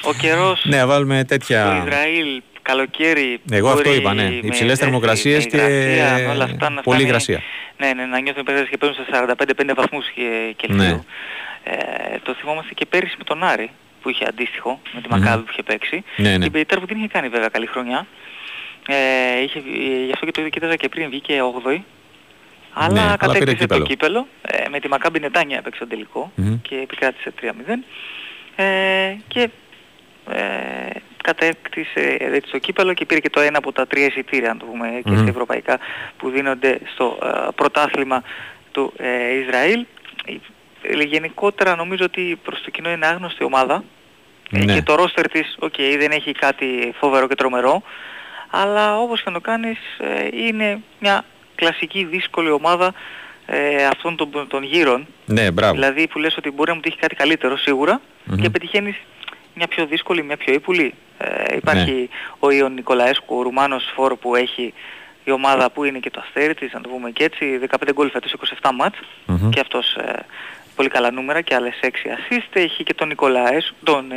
Ο 0.03 0.13
καιρός 0.21 0.65
ναι, 0.71 0.85
βάλουμε 0.85 1.17
στο 1.17 1.25
τέτοια... 1.27 1.85
Ισραήλ, 1.87 2.43
καλοκαίρι, 2.63 3.41
Εγώ 3.51 3.69
αυτό 3.69 3.83
μπορεί 3.83 3.97
είπα, 3.97 4.15
ναι. 4.15 4.23
με 4.23 4.29
Υψηλές 4.43 4.69
ζέστη, 4.69 4.85
θερμοκρασίες 4.85 5.45
με 5.45 5.51
και 5.51 5.57
υγρασία, 5.57 6.27
με 6.27 6.33
όλα 6.35 6.45
αυτά 6.45 6.71
να 6.71 6.83
πολύ 6.83 6.83
φτάνει- 6.83 7.01
υγρασία. 7.09 7.43
Ναι, 7.77 7.93
ναι, 7.93 8.05
να 8.07 8.21
νιώθουν 8.21 8.41
οι 8.43 8.45
παίκτες 8.45 8.69
και 8.69 8.77
παίρνουν 8.77 8.97
στα 9.09 9.35
45-50 9.71 9.75
βαθμούς 9.75 10.05
και, 10.15 10.55
Κελσίου. 10.57 10.77
Ναι. 10.83 11.01
Ε, 11.65 12.19
το 12.23 12.35
θυμόμαστε 12.41 12.75
και 12.75 12.87
πέρυσι 12.87 13.15
με 13.19 13.25
τον 13.25 13.43
Άρη 13.45 13.71
που 14.03 14.09
είχε 14.11 14.25
αντίστοιχο 14.29 14.81
με 14.93 15.01
τη 15.01 15.09
Μμμ. 15.11 15.19
Μακάβη 15.21 15.43
που 15.43 15.49
είχε 15.53 15.63
παίξει. 15.63 16.05
Ναι, 16.17 16.37
ναι. 16.39 16.45
Η 16.45 16.49
Μπεϊτάρ 16.53 16.81
που 16.81 16.87
την 16.87 16.97
είχε 16.97 17.07
κάνει 17.09 17.29
βέβαια 17.29 17.49
καλή 17.49 17.67
χρονιά. 17.67 18.07
Ε, 18.89 19.43
είχε, 19.43 19.59
ε, 19.59 20.05
γι' 20.05 20.13
αυτό 20.13 20.27
και 20.27 20.43
το 20.43 20.49
κοίταζα 20.49 20.77
και 20.77 20.89
πριν 20.89 21.09
βγήκε 21.09 21.41
8η. 21.65 21.79
Αλλά 22.75 22.93
Ναι, 22.93 23.01
αλλά 23.01 23.17
πήρε 23.17 23.33
κατέκτησε 23.33 23.57
κύπελο. 23.57 23.81
το 23.81 23.87
κύπελο. 23.87 24.27
Ε, 24.43 24.69
με 24.69 24.81
τη 24.81 24.89
Μακάμπη 24.89 25.21
Νετάνια 25.21 25.57
έπαιξε 25.59 25.79
τον 25.79 25.89
τελικό 25.89 26.33
Μμμ. 26.35 26.61
και 26.63 26.75
επικράτησε 26.77 27.33
3-0. 27.41 27.85
Ε, 28.57 29.17
και 29.29 29.49
ε, 30.31 30.91
κατέκτησε 31.23 32.17
έτσι 32.21 32.51
το 32.51 32.59
κύπελο 32.59 32.93
και 32.95 33.05
πήρε 33.07 33.21
και 33.21 33.31
το 33.31 33.41
ένα 33.41 33.59
από 33.59 33.73
τα 33.73 33.87
τρία 33.87 34.07
εισιτήρια, 34.07 34.51
αν 34.51 34.59
το 34.59 34.65
πούμε, 34.65 35.01
και 35.05 35.11
Μμμ. 35.11 35.19
στα 35.19 35.29
ευρωπαϊκά 35.29 35.79
που 36.17 36.31
δίνονται 36.31 36.79
στο 36.95 37.19
ε, 37.23 37.49
πρωτάθλημα 37.55 38.23
του 38.73 38.93
ε, 38.97 39.39
Ισραήλ. 39.39 39.85
Ε, 40.83 41.03
γενικότερα 41.03 41.77
νομίζω 41.77 42.05
ότι 42.05 42.39
προς 42.45 42.61
το 42.63 42.71
κοινό 42.71 42.91
είναι 42.91 43.07
άγνωστη 43.07 43.45
ομάδα. 43.45 43.85
Ε, 44.53 44.59
Ναι. 44.65 44.75
Και 44.75 44.83
το 44.83 44.95
ρόστερ 44.95 45.29
της, 45.29 45.57
οκ, 45.59 45.75
δεν 45.99 46.11
έχει 46.11 46.33
κάτι 46.33 46.93
φοβερό 46.99 47.29
και 47.29 47.35
τρομερό, 47.35 47.83
αλλά 48.51 48.99
όπως 48.99 49.23
και 49.23 49.31
να 49.31 49.35
το 49.35 49.41
κάνεις 49.41 49.79
ε, 49.99 50.29
είναι 50.47 50.83
μια 51.01 51.25
κλασική 51.55 52.05
δύσκολη 52.05 52.51
ομάδα 52.51 52.93
ε, 53.47 53.85
αυτών 53.87 54.17
των, 54.17 54.47
των 54.49 54.63
γύρων. 54.63 55.07
Ναι, 55.27 55.51
μπράβο. 55.51 55.73
Δηλαδή 55.73 56.09
που 56.09 56.19
λες 56.19 56.37
ότι 56.37 56.51
μπορεί 56.51 56.69
να 56.69 56.75
μου 56.75 56.81
τύχει 56.81 56.97
κάτι 56.97 57.15
καλύτερο 57.15 57.57
σίγουρα 57.57 58.01
Μμμ. 58.25 58.37
και 58.37 58.51
πετυχαίνεις 58.51 58.97
μια 59.55 59.67
πιο 59.67 59.87
δύσκολη, 59.87 60.23
μια 60.23 60.37
πιο 60.37 60.53
ύπουλη. 60.55 60.95
Ε, 61.19 61.57
υπάρχει 61.57 61.93
Ναι. 61.93 62.07
ο 62.39 62.51
Ιων 62.51 62.73
Νικολαέσκου, 62.73 63.37
ο 63.39 63.43
Ρουμάνος 63.43 63.85
φόρ 63.95 64.17
που 64.17 64.35
έχει 64.37 64.75
η 65.25 65.31
ομάδα 65.31 65.71
που 65.71 65.85
είναι 65.85 65.99
και 65.99 66.11
το 66.11 66.23
αστέρι 66.25 66.55
της, 66.55 66.73
να 66.73 66.81
το 66.81 66.89
πούμε 66.89 67.11
και 67.11 67.25
έτσι, 67.25 67.59
15 67.59 67.93
γκολ 67.93 68.11
φέτος 68.11 68.33
27 68.63 68.71
μάτς 68.75 68.99
Μμμ. 69.27 69.51
και 69.51 69.61
αυτός 69.61 69.95
ε, 69.95 70.25
πολύ 70.77 70.89
καλά 70.89 71.11
νούμερα 71.11 71.41
και 71.41 71.55
άλλες 71.55 71.79
6 71.83 71.87
assist. 71.87 72.49
Έχει 72.53 72.83
και 72.83 72.95
τον 72.95 73.09
Νικολαέσκου, 73.09 73.77
τον, 73.85 74.13
ε, 74.13 74.17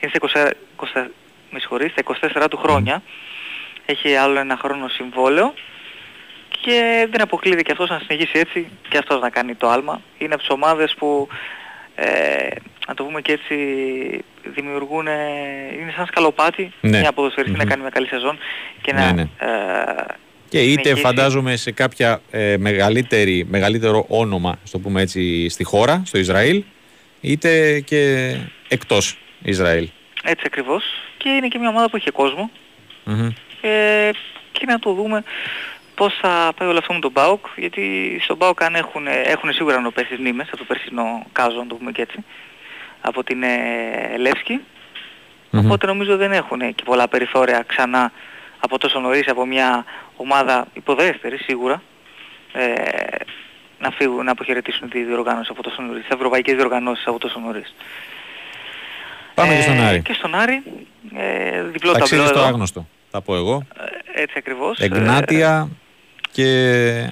είναι 0.00 0.12
στα 0.14 0.18
20, 0.18 0.50
20, 0.76 1.10
με 1.50 1.58
συγχωρείς, 1.58 1.90
στα 1.92 2.00
24 2.00 2.48
του 2.50 2.56
χρόνια. 2.56 3.02
Έχει 3.86 4.14
άλλο 4.16 4.38
ένα 4.38 4.56
χρόνο 4.56 4.88
συμβόλαιο 4.88 5.54
και 6.60 7.06
δεν 7.10 7.20
αποκλείεται 7.22 7.62
και 7.62 7.72
αυτός 7.72 7.88
να 7.88 7.98
συνεχίσει 7.98 8.38
έτσι 8.38 8.68
και 8.88 8.98
αυτός 8.98 9.20
να 9.20 9.30
κάνει 9.30 9.54
το 9.54 9.68
άλμα. 9.68 10.00
Είναι 10.18 10.32
από 10.34 10.42
τις 10.42 10.50
ομάδες 10.50 10.94
που, 10.98 11.28
ε, 11.94 12.48
να 12.88 12.94
το 12.94 13.04
πούμε 13.04 13.20
και 13.20 13.32
έτσι, 13.32 13.54
δημιουργούν, 14.44 15.06
ε, 15.06 15.18
είναι 15.80 15.92
σαν 15.96 16.06
σκαλοπάτι 16.06 16.72
Ναι. 16.80 16.98
μια 16.98 17.12
ποδοσφαιριστή 17.12 17.56
να 17.56 17.62
Μμμ. 17.62 17.68
κάνει 17.70 17.80
μια 17.82 17.90
καλή 17.90 18.06
σεζόν 18.06 18.38
και 18.82 18.92
Ναι, 18.92 19.00
να 19.00 19.12
ναι. 19.12 19.22
ε, 19.22 20.04
Και 20.50 20.62
είτε 20.62 20.82
συνεχίσει. 20.82 21.00
φαντάζομαι 21.06 21.56
σε 21.56 21.70
κάποια 21.72 22.20
ε, 22.30 22.56
μεγαλύτερη, 22.58 23.46
μεγαλύτερο 23.50 24.04
όνομα, 24.08 24.58
στο 24.64 24.78
πούμε 24.78 25.02
έτσι, 25.02 25.48
στη 25.48 25.64
χώρα, 25.64 26.02
στο 26.04 26.18
Ισραήλ, 26.18 26.64
είτε 27.20 27.80
και 27.80 28.34
εκτός 28.68 29.18
Ισραήλ. 29.42 29.88
Έτσι 30.24 30.42
ακριβώς. 30.46 30.84
Και 31.16 31.28
είναι 31.28 31.48
και 31.48 31.58
μια 31.58 31.68
ομάδα 31.68 31.90
που 31.90 31.96
είχε 31.96 32.10
κόσμο. 32.10 32.50
Μμμ. 33.04 33.30
Ε, 33.60 34.10
και 34.52 34.66
να 34.66 34.78
το 34.78 34.92
δούμε 34.92 35.22
πώς 35.94 36.18
θα 36.20 36.52
πάει 36.56 36.68
όλο 36.68 36.78
αυτό 36.78 36.92
με 36.92 37.00
τον 37.00 37.12
ΠΑΟΚ. 37.12 37.46
Γιατί 37.56 37.82
στον 38.22 38.38
ΠΑΟΚ 38.38 38.62
αν 38.62 38.74
έχουν, 38.74 39.06
έχουν 39.06 39.52
σίγουρα 39.52 39.80
νοπές 39.80 40.06
μνήμες 40.18 40.46
από 40.46 40.56
το 40.56 40.64
περσινό 40.64 41.26
κάζο, 41.32 41.58
να 41.58 41.66
το 41.66 41.74
πούμε 41.74 41.92
και 41.92 42.02
έτσι. 42.02 42.24
Από 43.00 43.24
την 43.24 43.42
ε, 43.42 44.16
Λεύσκη. 44.18 44.60
Μμμ. 45.50 45.64
Οπότε 45.64 45.86
νομίζω 45.86 46.16
δεν 46.16 46.32
έχουν 46.32 46.74
και 46.74 46.82
πολλά 46.84 47.08
περιθώρια 47.08 47.64
ξανά 47.66 48.12
από 48.60 48.78
τόσο 48.78 49.00
νωρίς 49.00 49.28
από 49.28 49.46
μια 49.46 49.84
ομάδα 50.20 50.66
υποδέστερη 50.72 51.36
σίγουρα. 51.36 51.82
Ε, 52.52 52.64
να 53.78 53.90
φύγουν, 53.90 54.24
να 54.24 54.30
αποχαιρετήσουν 54.32 54.88
τη 54.90 55.02
διοργάνωση 55.04 55.48
από 55.52 55.62
τόσο 55.62 55.82
νωρίς, 55.82 56.02
τις 56.02 56.10
ευρωπαϊκές 56.16 56.54
διοργανώσεις 56.54 57.06
από 57.06 57.18
τόσο 57.18 57.38
νωρίς. 57.40 57.74
Πάμε 59.34 59.52
και 59.52 59.58
Ε, 59.58 59.62
στον 59.62 59.80
Άρη. 59.80 60.02
Και 60.02 60.12
στον 60.12 60.34
Άρη, 60.34 60.62
ε, 61.16 61.62
διπλό 61.62 61.92
Ταξίδι 61.92 62.16
ταμπλό 62.16 62.26
στο 62.34 62.38
εδώ. 62.38 62.48
άγνωστο, 62.48 62.86
θα 63.10 63.20
πω 63.20 63.34
εγώ. 63.36 63.66
Ε, 64.14 64.22
Έτσι 64.22 64.34
ακριβώς. 64.38 64.78
Ε, 64.78 64.84
Εγνάτια 64.84 65.68
και 66.32 66.46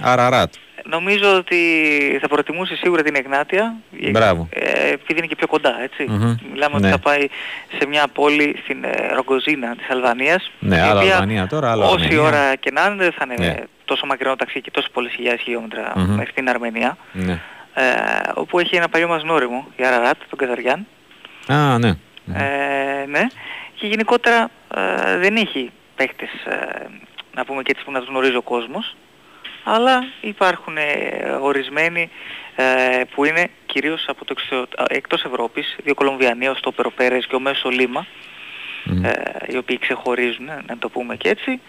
Αραράτ. 0.03 0.55
Νομίζω 0.89 1.35
ότι 1.37 1.59
θα 2.21 2.29
προτιμούσε 2.29 2.77
σίγουρα 2.77 3.03
την 3.03 3.15
Εγνάτια. 3.17 3.75
ε, 4.03 4.11
Μπράβο. 4.11 4.49
Ε, 4.53 4.89
επειδή 4.93 5.19
είναι 5.19 5.27
και 5.27 5.37
πιο 5.37 5.47
κοντά, 5.47 5.83
έτσι. 5.83 6.05
Μμμ. 6.09 6.35
Μιλάμε 6.53 6.75
ότι 6.75 6.85
Ναι. 6.85 6.91
θα 6.91 6.99
πάει 6.99 7.29
σε 7.79 7.87
μια 7.87 8.07
πόλη 8.13 8.57
στην 8.63 8.85
ε, 8.85 9.09
Ρογκοζίνα 9.15 9.77
της 9.77 9.91
Αλβανίας. 9.91 10.51
Ναι, 10.59 10.77
η 10.77 10.79
άλλα 10.79 11.01
οποία 11.01 11.13
Αλβανία 11.13 11.47
τώρα, 11.47 11.71
άλλα 11.71 11.85
Όση 11.87 12.05
Αρμενία. 12.05 12.23
ώρα 12.23 12.55
και 12.55 12.71
να 12.71 12.85
είναι 12.87 12.95
δεν 12.97 13.13
θα 13.13 13.27
είναι 13.29 13.47
Ναι. 13.47 13.55
τόσο 13.85 14.07
μακρινό 14.07 14.37
ταξί 14.37 14.61
και 14.61 14.71
τόσο 14.71 14.89
πολλές 14.93 15.13
χιλιάδες 15.13 15.41
χιλιόμετρα 15.41 15.93
Μμμ. 15.97 16.15
μέχρι 16.15 16.33
την 16.33 16.49
Αρμενία. 16.49 16.97
Ναι. 17.13 17.41
Ε, 17.75 17.83
όπου 18.35 18.59
έχει 18.59 18.77
ένα 18.77 18.89
παλιό 18.89 19.09
μας 19.09 19.23
γνώριμο, 19.23 19.67
η 19.77 19.85
Αραράτ, 19.85 20.17
τον 20.29 20.39
Καζαριάν. 20.39 20.87
Α, 21.47 21.79
ναι. 21.79 21.89
Ε, 22.35 23.07
ναι. 23.07 23.27
Και 23.75 23.87
γενικότερα 23.87 24.51
ε, 24.77 25.17
δεν 25.19 25.37
έχει 25.37 25.71
παίχτες, 25.97 26.29
ε, 26.49 26.87
να 27.35 27.45
πούμε 27.45 27.63
και 27.63 27.71
έτσι 27.71 27.85
που 27.85 27.91
να 27.93 27.99
τους 27.99 28.09
γνωρίζει 28.09 28.37
ο 28.37 28.43
κόσμος. 28.43 28.97
Αλλά 29.75 30.05
υπάρχουν 30.21 30.77
ε, 30.77 31.37
ορισμένοι 31.41 32.11
ε, 32.57 33.03
που 33.15 33.25
είναι 33.25 33.49
κυρίως 33.67 34.05
από 34.09 34.25
το 34.25 34.35
εξω... 34.39 34.67
εκτός 34.89 35.25
Ευρώπης, 35.25 35.77
δύο 35.85 35.95
Κολομβιανοί, 35.95 36.49
ο 36.49 36.55
Στόπερο 36.55 36.91
Πέρες 36.91 37.27
και 37.27 37.35
ο 37.35 37.41
Μέσο 37.41 37.69
Λίμα, 37.69 38.07
Μμμ. 38.85 39.05
ε, 39.05 39.13
οι 39.47 39.57
οποίοι 39.57 39.79
ξεχωρίζουν, 39.79 40.49
ε, 40.49 40.63
να 40.67 40.79
το 40.79 40.89
πούμε 40.89 41.17
και 41.17 41.29
έτσι. 41.29 41.61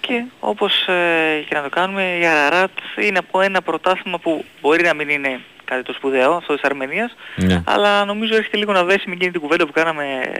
Και 0.00 0.24
όπως 0.40 0.86
ε, 0.88 1.44
και 1.48 1.54
να 1.54 1.62
το 1.62 1.68
κάνουμε, 1.68 2.16
η 2.20 2.26
Αραράτ 2.26 2.70
είναι 3.00 3.18
από 3.18 3.40
ένα 3.40 3.62
πρωτάθλημα 3.62 4.18
που 4.18 4.44
μπορεί 4.60 4.82
να 4.82 4.94
μην 4.94 5.08
είναι 5.08 5.40
κάτι 5.64 5.82
το 5.82 5.92
σπουδαίο 5.92 6.32
αυτό 6.32 6.54
της 6.54 6.62
Αρμενίας, 6.62 7.14
Ναι. 7.36 7.62
αλλά 7.66 8.04
νομίζω 8.04 8.34
έρχεται 8.36 8.56
λίγο 8.56 8.72
να 8.72 8.84
δέσει 8.84 9.08
με 9.08 9.14
εκείνη 9.14 9.30
την 9.30 9.40
κουβέντα 9.40 9.66
που 9.66 9.72
κάναμε 9.72 10.32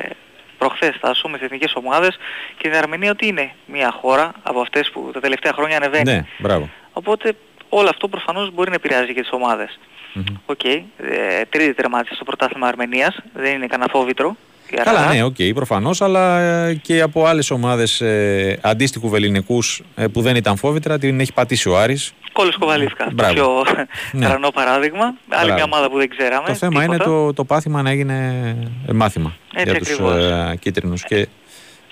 προχθές 0.61 0.95
στα 0.95 1.15
σώμα 1.15 1.35
στις 1.37 1.47
εθνικές 1.47 1.73
ομάδες 1.75 2.19
και 2.57 2.69
την 2.69 2.79
Αρμενία 2.79 3.11
ότι 3.11 3.27
είναι 3.27 3.51
μια 3.67 3.91
χώρα 4.01 4.33
από 4.43 4.61
αυτές 4.61 4.91
που 4.93 5.11
τα 5.13 5.21
τελευταία 5.21 5.53
χρόνια 5.53 5.77
ανεβαίνει. 5.77 6.13
Ναι, 6.13 6.25
μπράβο. 6.39 6.69
Οπότε 6.93 7.33
όλο 7.69 7.89
αυτό 7.89 8.09
προφανώς 8.09 8.51
μπορεί 8.55 8.69
να 8.69 8.75
επηρεάζει 8.75 9.15
και 9.15 9.21
τις 9.21 9.31
ομάδες. 9.33 9.79
Μμμ. 10.13 10.25
Οκ, 10.47 10.65
ε, 10.65 10.83
τρίτη 11.49 11.75
τερμάτισε 11.75 12.15
στο 12.15 12.25
πρωτάθλημα 12.25 12.67
Αρμενίας, 12.67 13.17
δεν 13.35 13.55
είναι 13.55 13.67
κανένα 13.67 13.91
φόβητρο. 13.93 14.37
η 14.71 14.75
Καλά, 14.75 14.99
Αραράτ. 14.99 15.15
ναι, 15.15 15.23
οκ, 15.23 15.37
προφανώς, 15.55 16.03
αλλά 16.03 16.41
ε, 16.41 16.75
και 16.75 17.01
από 17.01 17.27
άλλες 17.27 17.51
ομάδες 17.51 18.01
ε, 18.01 18.59
αντίστοιχου 18.63 19.09
βεληνικούς 19.09 19.83
ε, 19.97 20.07
που 20.07 20.21
δεν 20.21 20.37
ήταν 20.37 20.57
φόβητρα 20.57 20.99
την 20.99 21.21
έχει 21.21 21.33
πατήσει 21.33 21.69
ο 21.69 21.79
Άρης. 21.79 22.13
Κόλλος 22.33 22.57
Κοβαλίφκα, 22.57 23.05
το 23.05 23.11
Μπράβο. 23.15 23.33
πιο 23.35 23.49
Ναι. 24.13 24.27
τρανό 24.27 24.51
παράδειγμα. 24.51 25.05
Άλλη 25.05 25.15
Μπράβο. 25.29 25.55
μια 25.55 25.65
ομάδα 25.65 25.91
που 25.91 25.97
δεν 25.97 26.09
ξέραμε. 26.09 26.47
το 26.49 26.55
θέμα 26.55 26.85
είναι 26.85 26.97
τίποτα. 26.97 27.11
το, 27.11 27.33
το 27.33 27.45
πάθημα 27.45 27.83
να 27.83 27.91
έγινε 27.91 28.57
ε, 28.89 28.93
μάθημα 28.93 29.37
Έτσι 29.55 29.71
για 29.71 29.79
τους 29.81 29.91
ακριβώς. 29.91 30.25
ε, 30.25 30.57
κίτρινους. 30.61 31.05
Και 31.05 31.29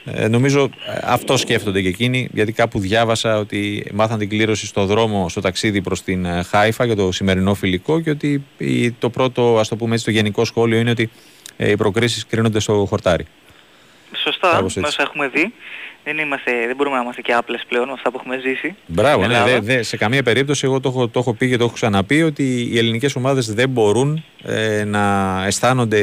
ε, 0.04 0.28
νομίζω 0.28 0.62
ε, 0.62 0.98
αυτό 1.04 1.36
σκέφτονται 1.36 1.82
και 1.82 1.88
εκείνοι, 1.88 2.28
γιατί 2.32 2.52
κάπου 2.52 2.78
διάβασα 2.78 3.38
ότι 3.38 3.86
μάθαν 3.94 4.18
την 4.18 4.28
κλήρωση 4.28 4.66
στο 4.66 4.84
δρόμο, 4.86 5.28
στο 5.28 5.40
ταξίδι 5.40 5.80
προς 5.82 6.02
την 6.02 6.24
ε, 6.24 6.42
Χάιφα 6.42 6.84
για 6.84 6.96
το 6.96 7.12
σημερινό 7.12 7.54
φιλικό 7.54 8.00
και 8.00 8.10
ότι 8.10 8.44
η- 8.58 8.90
το 8.90 9.10
πρώτο, 9.10 9.58
ας 9.58 9.68
το 9.68 9.76
πούμε 9.76 9.92
έτσι, 9.94 10.04
το 10.04 10.10
γενικό 10.10 10.44
σχόλιο 10.44 10.78
είναι 10.78 10.90
ότι 10.90 11.10
ε, 11.56 11.70
οι 11.70 11.76
προκρίσεις 11.76 12.26
κρίνονται 12.26 12.60
στο 12.60 12.86
χορτάρι. 12.88 13.24
Σωστά, 14.32 14.50
Κάπως 14.50 14.74
με 14.74 14.80
έτσι. 14.80 14.94
όσα 15.00 15.02
έχουμε 15.02 15.28
δει. 15.28 15.52
Δεν, 16.04 16.18
είμαστε, 16.18 16.52
δεν 16.66 16.76
μπορούμε 16.76 16.96
να 16.96 17.02
είμαστε 17.02 17.22
και 17.22 17.32
άπλες 17.32 17.64
πλέον 17.68 17.86
με 17.86 17.92
αυτά 17.92 18.10
που 18.10 18.16
έχουμε 18.20 18.38
ζήσει. 18.38 18.76
Μπράβο, 18.86 19.18
στην 19.22 19.28
ναι, 19.32 19.38
Ελλάδα. 19.38 19.60
δε, 19.60 19.74
δε, 19.76 19.82
σε 19.82 19.96
καμία 19.96 20.22
περίπτωση 20.22 20.64
εγώ 20.64 20.80
το 20.80 20.88
έχω, 20.88 21.08
το 21.08 21.18
έχω 21.18 21.34
πει 21.34 21.48
και 21.48 21.56
το 21.56 21.64
έχω 21.64 21.72
ξαναπεί 21.72 22.22
ότι 22.22 22.68
οι 22.72 22.78
ελληνικές 22.78 23.16
ομάδες 23.16 23.54
δεν 23.54 23.68
μπορούν 23.68 24.24
ε, 24.44 24.84
να 24.84 25.02
αισθάνονται 25.46 26.02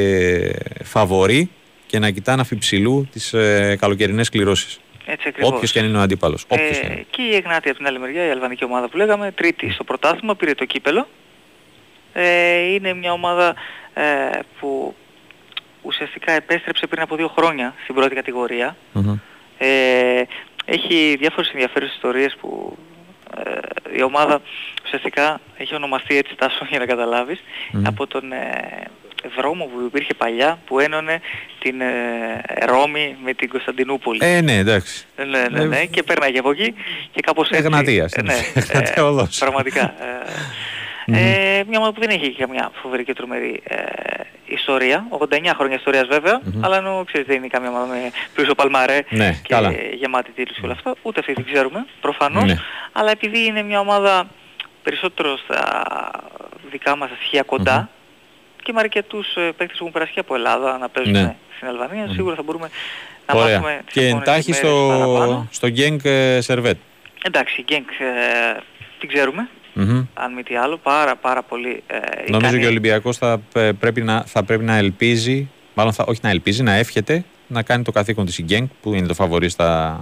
φαβοροί 0.84 1.50
και 1.86 1.98
να 1.98 2.10
κοιτάνε 2.10 2.40
αφιψηλού 2.40 3.08
τις 3.12 3.32
ε, 3.32 3.76
καλοκαιρινές 3.80 4.28
κληρώσεις. 4.28 4.80
Έτσι 5.06 5.28
ακριβώς. 5.28 5.50
Όποιος 5.52 5.72
και 5.72 5.78
αν 5.78 5.84
είναι 5.86 5.98
ο 5.98 6.00
αντίπαλος. 6.00 6.44
Όποιος 6.48 6.78
και 6.78 6.86
αν 6.86 6.90
Ε, 6.90 6.94
είναι. 6.94 7.04
και 7.10 7.22
η 7.22 7.34
Εγνάτη 7.34 7.68
από 7.68 7.78
την 7.78 7.86
άλλη 7.86 7.98
μεριά, 7.98 8.26
η 8.26 8.30
αλβανική 8.30 8.64
ομάδα 8.64 8.88
που 8.88 8.96
λέγαμε, 8.96 9.32
τρίτη 9.32 9.70
στο 9.70 9.84
πρωτάθλημα, 9.84 10.34
πήρε 10.36 10.54
το 10.54 10.64
κύπελο. 10.64 11.08
Ε, 12.12 12.58
είναι 12.72 12.94
μια 12.94 13.12
ομάδα 13.12 13.54
ε, 13.94 14.02
που 14.60 14.94
ουσιαστικά 15.86 16.32
επέστρεψε 16.32 16.86
πριν 16.86 17.02
από 17.02 17.16
δύο 17.16 17.28
χρόνια 17.28 17.74
στην 17.82 17.94
πρώτη 17.94 18.14
κατηγορία. 18.14 18.76
Μμμ. 18.92 19.18
Ε, 19.58 20.22
έχει 20.64 21.16
διάφορες 21.18 21.50
ενδιαφέρουσες 21.50 21.94
ιστορίες 21.94 22.36
που 22.40 22.76
ε, 23.44 23.96
η 23.98 24.02
ομάδα 24.02 24.40
ουσιαστικά 24.84 25.40
έχει 25.56 25.74
ονομαστεί 25.74 26.16
έτσι 26.16 26.34
τάσο 26.34 26.66
για 26.68 26.78
να 26.78 26.86
καταλάβεις 26.86 27.42
Μμμ. 27.72 27.86
από 27.86 28.06
τον 28.06 28.32
ε, 28.32 28.82
δρόμο 29.36 29.64
που 29.64 29.80
υπήρχε 29.86 30.14
παλιά 30.14 30.58
που 30.66 30.78
ένωνε 30.80 31.20
την 31.58 31.80
ε, 31.80 31.86
Ρώμη 32.66 33.16
με 33.24 33.34
την 33.34 33.48
Κωνσταντινούπολη. 33.48 34.18
Ε, 34.22 34.40
ναι, 34.40 34.56
εντάξει. 34.56 35.06
Ναι, 35.26 35.48
ναι, 35.50 35.64
ναι, 35.64 35.84
και 35.84 36.02
πέρναγε 36.02 36.38
από 36.38 36.50
εκεί 36.50 36.74
και 37.12 37.20
κάπως 37.20 37.48
έτσι. 37.50 37.62
Εγνατίας, 37.64 38.12
ε, 38.12 38.22
ναι. 38.22 38.34
ναι, 38.34 38.40
Εγνατία 38.54 39.04
οδός. 39.04 39.38
πραγματικά. 39.38 39.94
Ε, 41.12 41.58
ε, 41.58 41.64
μια 41.68 41.78
ομάδα 41.78 41.92
που 41.92 42.00
δεν 42.00 42.10
έχει 42.10 42.32
καμιά 42.34 42.70
φοβερή 42.82 43.04
και 43.04 43.12
τρομερή 43.14 43.60
ε, 43.64 43.76
ιστορία. 44.46 45.06
89 45.10 45.26
χρόνια 45.56 45.76
ιστορίας 45.76 46.06
βέβαια, 46.06 46.40
Μμμ. 46.44 46.64
αλλά 46.64 46.76
ενώ 46.76 47.04
ξέρεις 47.06 47.26
δεν 47.26 47.36
είναι 47.36 47.46
καμία 47.46 47.68
ομάδα 47.70 47.86
με 47.86 48.10
πλούσιο 48.34 48.54
παλμαρέ 48.54 49.02
Ναι, 49.08 49.30
και 49.30 49.54
καλά. 49.54 49.72
γεμάτη 49.94 50.30
τίτλους 50.30 50.56
και 50.58 50.64
όλα 50.64 50.72
αυτά. 50.72 50.94
Ούτε 51.02 51.20
αυτή 51.20 51.32
την 51.32 51.44
ξέρουμε, 51.44 51.86
προφανώς. 52.00 52.44
Ναι. 52.44 52.54
Αλλά 52.92 53.10
επειδή 53.10 53.44
είναι 53.46 53.62
μια 53.62 53.80
ομάδα 53.80 54.26
περισσότερο 54.82 55.36
στα 55.36 56.10
δικά 56.70 56.96
μας 56.96 57.08
τα 57.08 57.14
στοιχεία 57.16 57.42
κοντά 57.42 57.88
και 58.62 58.72
με 58.72 58.80
αρκετούς 58.80 59.36
ε, 59.36 59.40
παίκτες 59.40 59.66
που 59.66 59.76
έχουν 59.78 59.92
περάσει 59.92 60.12
και 60.12 60.20
από 60.20 60.34
Ελλάδα 60.34 60.78
να 60.78 60.88
παίζουν 60.88 61.12
Ναι. 61.12 61.36
στην 61.56 61.68
Αλβανία, 61.68 62.04
Μμμ. 62.06 62.12
σίγουρα 62.14 62.34
θα 62.34 62.42
μπορούμε 62.42 62.70
να 63.26 63.34
Ωραία. 63.40 63.54
μάθουμε 63.60 63.80
τις 63.84 63.94
Και 63.94 64.00
επόμενες 64.06 64.28
εντάχει 64.28 64.50
μέρες 64.50 64.66
στο, 64.68 64.86
παραπάνω. 65.08 65.48
στο 65.50 65.68
Γκένκ 65.68 66.00
ε, 66.04 66.40
Σερβέτ. 66.40 66.76
Εντάξει, 67.24 67.60
η 67.60 67.64
Γκένκ 67.64 67.88
ε, 67.98 68.60
την 68.98 69.08
ξέρουμε, 69.08 69.48
Μμμ. 69.78 70.04
αν 70.14 70.32
μη 70.34 70.42
τι 70.42 70.56
άλλο, 70.56 70.76
πάρα 70.76 71.16
πάρα 71.16 71.42
πολύ 71.42 71.82
ε, 71.86 71.96
Νομίζω 72.30 72.38
ικανή. 72.38 72.58
και 72.58 72.64
ο 72.64 72.68
Ολυμπιακός 72.68 73.16
θα, 73.16 73.40
ε, 73.54 73.72
πρέπει 73.72 74.02
να, 74.02 74.22
θα 74.26 74.44
πρέπει 74.44 74.64
να 74.64 74.76
ελπίζει, 74.76 75.50
μάλλον 75.74 75.92
θα, 75.92 76.04
όχι 76.08 76.20
να 76.22 76.30
ελπίζει, 76.30 76.62
να 76.62 76.72
εύχεται 76.72 77.24
να 77.46 77.62
κάνει 77.62 77.82
το 77.84 77.92
καθήκον 77.92 78.26
της 78.26 78.38
η 78.38 78.42
Γκένκ 78.42 78.70
που 78.80 78.94
είναι 78.94 79.06
το 79.06 79.14
φαβορή 79.14 79.48
στα, 79.48 80.00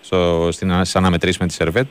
στο, 0.00 0.48
στην, 0.52 0.72
στις 0.72 0.96
αναμετρήσεις 0.96 1.38
με 1.38 1.46
τη 1.46 1.52
Σερβέτ 1.52 1.90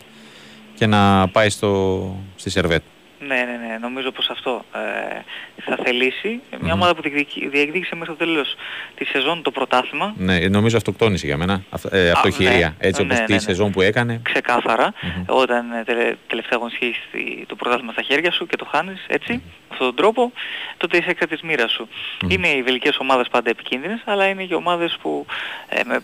και 0.75 0.85
να 0.85 1.27
πάει 1.27 1.49
στο, 1.49 2.15
στη 2.35 2.49
Σερβέτ. 2.49 2.81
Ναι, 3.27 3.35
ναι, 3.35 3.67
ναι, 3.67 3.77
νομίζω 3.81 4.11
πως 4.11 4.29
αυτό 4.29 4.65
ε, 4.73 5.19
θα 5.61 5.77
θελήσει. 5.83 6.39
Μια 6.49 6.59
Μμμ. 6.61 6.71
ομάδα 6.71 6.95
που 6.95 7.01
διεκδικεί- 7.01 7.49
διεκδίκησε 7.49 7.95
μέχρι 7.95 8.13
το 8.15 8.25
τέλος 8.25 8.55
τη 8.95 9.05
σεζόν 9.05 9.41
το 9.41 9.51
πρωτάθλημα, 9.51 10.13
Ναι, 10.17 10.39
νομίζω 10.39 10.77
αυτοκτόνηση 10.77 11.25
για 11.25 11.37
μένα. 11.37 11.63
Αυ, 11.69 11.85
ε, 11.91 12.09
αυτοχειρία. 12.11 12.75
ναι. 12.79 12.87
Έτσι 12.87 13.01
Ναι, 13.01 13.07
όπως 13.07 13.19
ναι, 13.19 13.25
τη 13.25 13.33
ναι. 13.33 13.39
σεζόν 13.39 13.71
που 13.71 13.81
έκανε. 13.81 14.19
ξεκάθαρα, 14.23 14.93
Μμμ. 15.01 15.23
όταν 15.27 15.71
ε, 15.71 15.83
τελε, 15.83 16.15
τελευταία 16.27 16.53
αγωνιστική 16.57 16.85
έχεις 16.85 17.45
το 17.47 17.55
πρωτάθλημα 17.55 17.91
στα 17.91 18.01
χέρια 18.01 18.31
σου 18.31 18.47
και 18.47 18.55
το 18.55 18.65
χάνεις 18.65 19.05
έτσι, 19.07 19.31
με 19.33 19.41
αυτόν 19.71 19.87
τον 19.87 19.95
τρόπο, 19.95 20.31
τότε 20.77 20.97
είσαι 20.97 21.09
έξω 21.09 21.27
της 21.27 21.41
μοίρας 21.41 21.71
σου. 21.71 21.87
Μμμ. 22.21 22.29
Είναι 22.29 22.47
οι 22.47 22.61
βελικές 22.63 22.97
ομάδες 22.97 23.27
πάντα 23.31 23.49
επικίνδυνες, 23.49 24.01
αλλά 24.05 24.25
είναι 24.27 24.43
και 24.43 24.55
ομάδες 24.55 24.97
που 25.01 25.25
ε, 25.69 25.81
με, 25.85 25.99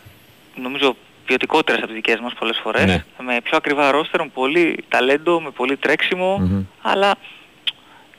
νομίζω 0.56 0.96
ποιοτικότερες 1.26 1.78
από 1.82 1.88
τις 1.88 1.96
δικές 1.96 2.20
μας 2.20 2.34
πολλές 2.34 2.60
φορές, 2.64 2.86
Ναι. 2.86 3.04
με 3.24 3.42
πιο 3.44 3.58
ακριβά 3.58 3.92
ρόστερ, 3.92 4.22
με 4.22 4.30
πολύ 4.34 4.84
ταλέντο, 4.88 5.42
με 5.42 5.50
πολύ 5.50 5.78
τρέξιμο, 5.78 6.38
Μμμ. 6.38 6.64
αλλά 6.82 7.16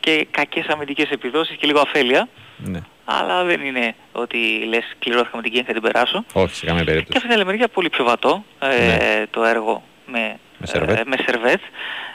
και 0.00 0.26
κακές 0.30 0.66
αμυντικές 0.66 1.10
επιδόσεις 1.10 1.56
και 1.56 1.66
λίγο 1.66 1.80
αφέλεια. 1.80 2.28
Ναι. 2.56 2.80
Αλλά 3.04 3.44
δεν 3.44 3.60
είναι 3.60 3.94
ότι 4.12 4.38
λες 4.68 4.84
κληρώθηκα 4.98 5.36
με 5.36 5.42
την 5.42 5.52
Γκένk 5.52 5.64
θα 5.66 5.72
την 5.72 5.82
περάσω. 5.82 6.24
Όχι, 6.32 6.54
σε 6.54 6.66
καμία 6.66 6.80
Και 6.84 6.90
περίπτωση. 6.90 7.16
αυτή 7.16 7.28
την 7.28 7.36
άλλη 7.36 7.46
μεριά 7.46 7.68
πολύ 7.68 7.88
πιο 7.90 8.04
βατό 8.04 8.44
ε, 8.58 8.86
Ναι. 8.86 9.26
το 9.30 9.44
έργο 9.44 9.82
με, 10.06 10.38
Με 10.58 10.66
Σερβέτ. 10.66 10.98
ε, 10.98 11.02
με 11.06 11.16
Σερβέτ. 11.26 11.60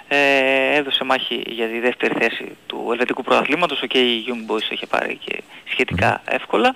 Ε, 0.08 0.76
έδωσε 0.76 1.04
μάχη 1.04 1.44
για 1.48 1.68
τη 1.68 1.80
δεύτερη 1.80 2.14
θέση 2.20 2.58
του 2.68 2.88
ελβετικού 2.92 3.24
πρωταθλήματος. 3.24 3.82
Ο 3.82 3.86
η 3.92 4.24
Young 4.28 4.52
Boys 4.52 4.60
το 4.60 4.68
είχε 4.70 4.86
πάρει 4.86 5.20
και 5.26 5.42
σχετικά 5.72 6.22
εύκολα. 6.26 6.74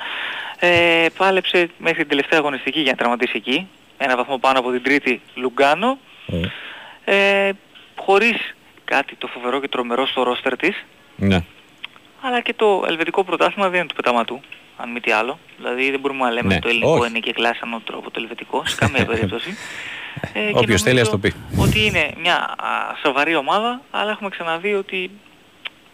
Ε, 0.59 1.05
πάλεψε 1.17 1.69
μέχρι 1.77 1.97
την 1.99 2.07
τελευταία 2.07 2.39
αγωνιστική 2.39 2.79
για 2.79 2.91
να 2.91 2.97
τραυματίσει 2.97 3.33
εκεί. 3.35 3.67
Ένα 3.97 4.15
βαθμό 4.15 4.37
πάνω 4.37 4.59
από 4.59 4.71
την 4.71 4.83
τρίτη 4.83 5.21
Λουγκάνο. 5.35 5.97
Ε, 6.27 7.47
Ε, 7.47 7.51
χωρίς 7.95 8.55
κάτι 8.85 9.15
το 9.15 9.27
φοβερό 9.27 9.59
και 9.59 9.67
τρομερό 9.67 10.05
στο 10.07 10.23
ρόστερ 10.23 10.55
της. 10.57 10.85
Ναι. 11.15 11.39
Αλλά 12.21 12.41
και 12.41 12.53
το 12.53 12.83
ελβετικό 12.87 13.23
πρωτάθλημα 13.23 13.69
δεν 13.69 13.79
είναι 13.79 13.87
του 13.87 13.95
πεταματού, 13.95 14.41
αν 14.77 14.91
μη 14.91 14.99
τι 14.99 15.11
άλλο. 15.11 15.39
Δηλαδή 15.57 15.91
δεν 15.91 15.99
μπορούμε 15.99 16.23
να 16.23 16.31
λέμε 16.31 16.47
Ναι, 16.47 16.53
ότι 16.53 16.61
το 16.63 16.69
ελληνικό 16.69 16.91
όχι. 16.91 17.09
είναι 17.09 17.19
και 17.19 17.33
κλάση 17.33 17.59
ανώτερο 17.63 17.97
από 17.97 18.11
το 18.11 18.19
ελβετικό, 18.21 18.63
σε 18.65 18.75
καμία 18.75 19.05
περίπτωση. 19.11 19.57
Ε, 20.33 20.39
και 20.51 20.51
Όποιος 20.57 20.81
θέλει 20.81 20.99
ας 20.99 21.09
το 21.09 21.17
πει. 21.17 21.33
νομίζω 21.51 21.69
Ότι 21.69 21.85
είναι 21.85 22.11
μια 22.19 22.35
α, 22.35 22.95
σοβαρή 23.05 23.35
ομάδα, 23.35 23.81
αλλά 23.91 24.11
έχουμε 24.11 24.29
ξαναδεί 24.29 24.73
ότι 24.73 25.11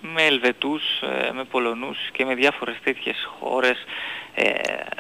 με 0.02 0.24
Ελβετούς, 0.24 0.82
ε, 1.02 1.32
με 1.34 1.44
Πολωνούς 1.44 1.98
και 2.12 2.26
με 2.26 2.36
διάφορες 2.36 2.76
τέτοιες 2.84 3.16
χώρες 3.40 3.78
ε, 4.36 4.50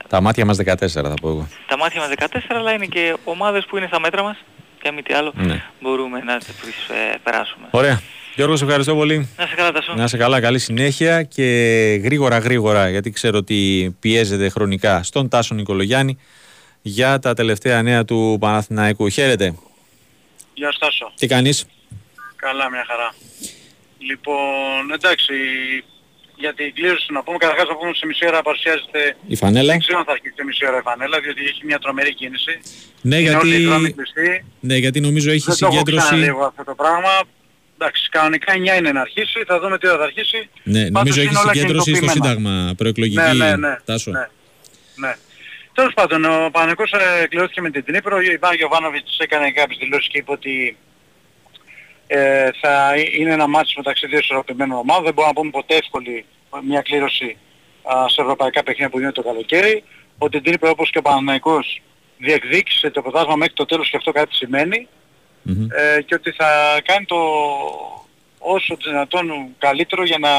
Τα 0.07 0.21
μάτια 0.21 0.45
μας 0.45 0.57
14 0.57 0.87
θα 0.87 1.13
πω 1.21 1.29
εγώ. 1.29 1.47
τα 1.67 1.77
μάτια 1.77 1.99
μας 2.01 2.09
14, 2.09 2.39
αλλά 2.49 2.73
είναι 2.73 2.85
και 2.85 3.15
ομάδες 3.23 3.65
που 3.65 3.77
είναι 3.77 3.87
στα 3.87 3.99
μέτρα 3.99 4.23
μας 4.23 4.37
και 4.81 4.87
αν 4.87 4.93
μη 4.93 5.01
τι 5.01 5.13
άλλο 5.13 5.31
Ναι. 5.35 5.63
μπορούμε 5.81 6.19
να 6.19 6.37
τις 6.37 6.47
ε, 6.89 7.17
περάσουμε. 7.23 7.67
Ωραία. 7.71 8.01
Γιώργος, 8.35 8.57
σε 8.59 8.65
ευχαριστώ 8.65 8.95
πολύ. 8.95 9.29
Να 9.37 9.45
σε 9.47 9.55
καλά 9.55 9.71
Τασό. 9.71 9.93
Να 9.93 10.03
είσαι 10.03 10.17
καλά, 10.17 10.39
καλή 10.41 10.59
συνέχεια 10.59 11.23
και 11.23 11.43
γρήγορα 12.03 12.37
γρήγορα 12.37 12.89
γιατί 12.89 13.09
ξέρω 13.11 13.37
ότι 13.37 13.95
πιέζεται 13.99 14.49
χρονικά 14.49 15.03
στον 15.03 15.29
Τάσο 15.29 15.55
Νικολογιάννη 15.55 16.17
για 16.81 17.19
τα 17.19 17.33
τελευταία 17.33 17.81
νέα 17.81 18.05
του 18.05 18.37
Παναθηναϊκού. 18.39 19.09
Χαίρετε. 19.09 19.53
Γεια 20.53 20.71
σου 20.71 20.79
Τάσο. 20.79 21.11
Τι 21.15 21.27
κάνεις; 21.27 21.65
Καλά, 22.35 22.69
μια 22.69 22.83
χαρά. 22.87 23.13
Λοιπόν, 24.09 24.91
εντάξει, 24.93 25.33
για 26.35 26.53
την 26.53 26.73
κλήρωση 26.73 27.07
να 27.13 27.23
πούμε, 27.23 27.37
καταρχάς 27.37 27.67
να 27.67 27.75
πούμε 27.75 27.93
σε 27.93 28.05
μισή 28.05 28.27
ώρα 28.27 28.41
παρουσιάζεται, 28.41 29.15
Η 29.27 29.35
φανέλα. 29.35 29.71
δεν 29.71 29.79
ξέρω 29.79 29.97
αν 29.99 30.05
θα 30.05 30.11
αρχίσει 30.11 30.33
σε 30.37 30.43
μισή 30.43 30.67
ώρα 30.67 30.77
η 30.77 30.81
Φανέλα, 30.81 31.19
διότι 31.19 31.41
έχει 31.43 31.65
μια 31.65 31.79
τρομερή 31.79 32.13
κίνηση. 32.13 32.53
Ναι 33.01 33.17
Είναι 33.17 33.35
όλοι 33.35 33.47
οι 33.47 33.57
γιατί, 33.57 33.65
δρόμοι 33.65 33.91
κλειστοί. 33.93 34.45
ναι, 34.59 34.75
γιατί 34.75 34.99
νομίζω 34.99 35.31
έχει 35.31 35.45
Δεν 35.45 35.55
το 35.57 35.65
έχω 35.65 35.71
συγκέντρωση. 35.77 36.05
ξαναδεί 36.05 36.27
εγώ 36.27 36.43
αυτό 36.45 36.63
το 36.63 36.75
πράγμα. 36.75 37.13
Εντάξει, 37.77 38.09
κανονικά 38.09 38.53
9 38.53 38.77
είναι 38.77 38.91
να 38.91 39.01
αρχίσει, 39.01 39.43
θα 39.47 39.59
δούμε 39.59 39.77
τι 39.77 39.87
ώρα 39.87 39.97
θα 39.97 40.03
αρχίσει. 40.03 40.49
Ναι, 40.63 40.81
Πάντως 40.81 40.91
νομίζω 40.97 41.21
είναι 41.21 41.29
έχει 41.31 41.39
όλα 41.43 41.53
συγκέντρωση 41.53 41.89
στο 41.95 41.99
κινητοποιημένα. 41.99 42.11
Σύνταγμα 42.43 42.73
προεκλογική. 42.77 43.15
Ναι, 43.21 43.33
ναι, 43.33 43.55
ναι. 43.55 43.75
Τάσο. 43.85 44.11
Ναι. 44.11 44.27
ναι. 44.95 45.13
Τέλος 45.73 45.93
πάντων, 45.93 46.25
ο 46.25 46.49
Παναγικός 46.51 46.91
ε, 46.91 47.27
κληρώθηκε 47.27 47.61
με 47.61 47.69
την 47.69 47.83
Τνίπρο, 47.85 48.15
ο 48.15 48.21
Ιβάν 48.21 48.55
Γιωβάνοβιτς 48.55 49.17
έκανε 49.19 49.51
κάποιες 49.51 49.77
δηλώσεις 49.81 50.07
και 50.07 50.17
είπε 50.17 50.31
ότι 50.31 50.77
ε, 52.13 52.49
θα 52.61 52.93
είναι 53.17 53.31
ένα 53.31 53.47
μάτσο 53.47 53.73
μεταξύ 53.77 54.07
δύο 54.07 54.17
ισορροπημένων 54.19 54.77
ομάδων. 54.77 55.03
Δεν 55.03 55.13
μπορούμε 55.13 55.33
να 55.33 55.39
πούμε 55.39 55.51
ποτέ 55.51 55.75
εύκολη 55.75 56.25
μια 56.67 56.81
κλήρωση 56.81 57.37
α, 57.83 58.09
σε 58.09 58.21
ευρωπαϊκά 58.21 58.63
παιχνίδια 58.63 58.89
που 58.89 58.97
γίνεται 58.97 59.21
το 59.21 59.27
καλοκαίρι. 59.27 59.83
Ότι 60.17 60.31
την 60.31 60.43
Τνίπρο 60.43 60.69
όπως 60.69 60.89
και 60.89 60.97
ο 60.97 61.01
Παναγικός 61.01 61.81
διεκδίκησε 62.17 62.89
το 62.89 63.01
πρωτάθλημα 63.01 63.35
μέχρι 63.35 63.53
το 63.53 63.65
τέλος 63.65 63.89
και 63.89 63.97
αυτό 63.97 64.11
κάτι 64.11 64.35
σημαίνει 64.35 64.87
Μμμ. 65.41 65.67
ε, 65.71 66.01
και 66.01 66.15
ότι 66.15 66.31
θα 66.31 66.81
κάνει 66.83 67.05
το 67.05 67.19
όσο 68.39 68.77
δυνατόν 68.83 69.31
καλύτερο 69.57 70.03
για 70.03 70.17
να 70.17 70.29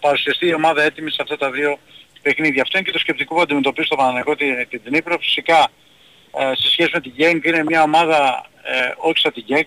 παρουσιαστεί 0.00 0.46
η 0.46 0.54
ομάδα 0.54 0.82
έτοιμη 0.82 1.10
σε 1.10 1.22
αυτά 1.22 1.36
τα 1.36 1.50
δύο 1.50 1.78
παιχνίδια. 2.22 2.62
Αυτό 2.62 2.78
είναι 2.78 2.86
και 2.86 2.92
το 2.92 2.98
σκεπτικό 2.98 3.34
που 3.34 3.40
αντιμετωπίζει 3.40 3.86
στο 3.86 3.96
Παναγενικό 3.96 4.36
την, 4.36 4.68
την 4.68 4.80
Δνήπρο. 4.84 5.18
Φυσικά 5.18 5.68
ε, 6.38 6.54
σε 6.54 6.70
σχέση 6.70 6.90
με 6.92 7.00
την 7.00 7.12
Γκένγκ 7.16 7.44
είναι 7.44 7.64
μια 7.64 7.82
ομάδα 7.82 8.46
ε, 8.62 8.92
όχι 8.96 9.18
σαν 9.18 9.32
την 9.32 9.44
Γκένγκ, 9.46 9.66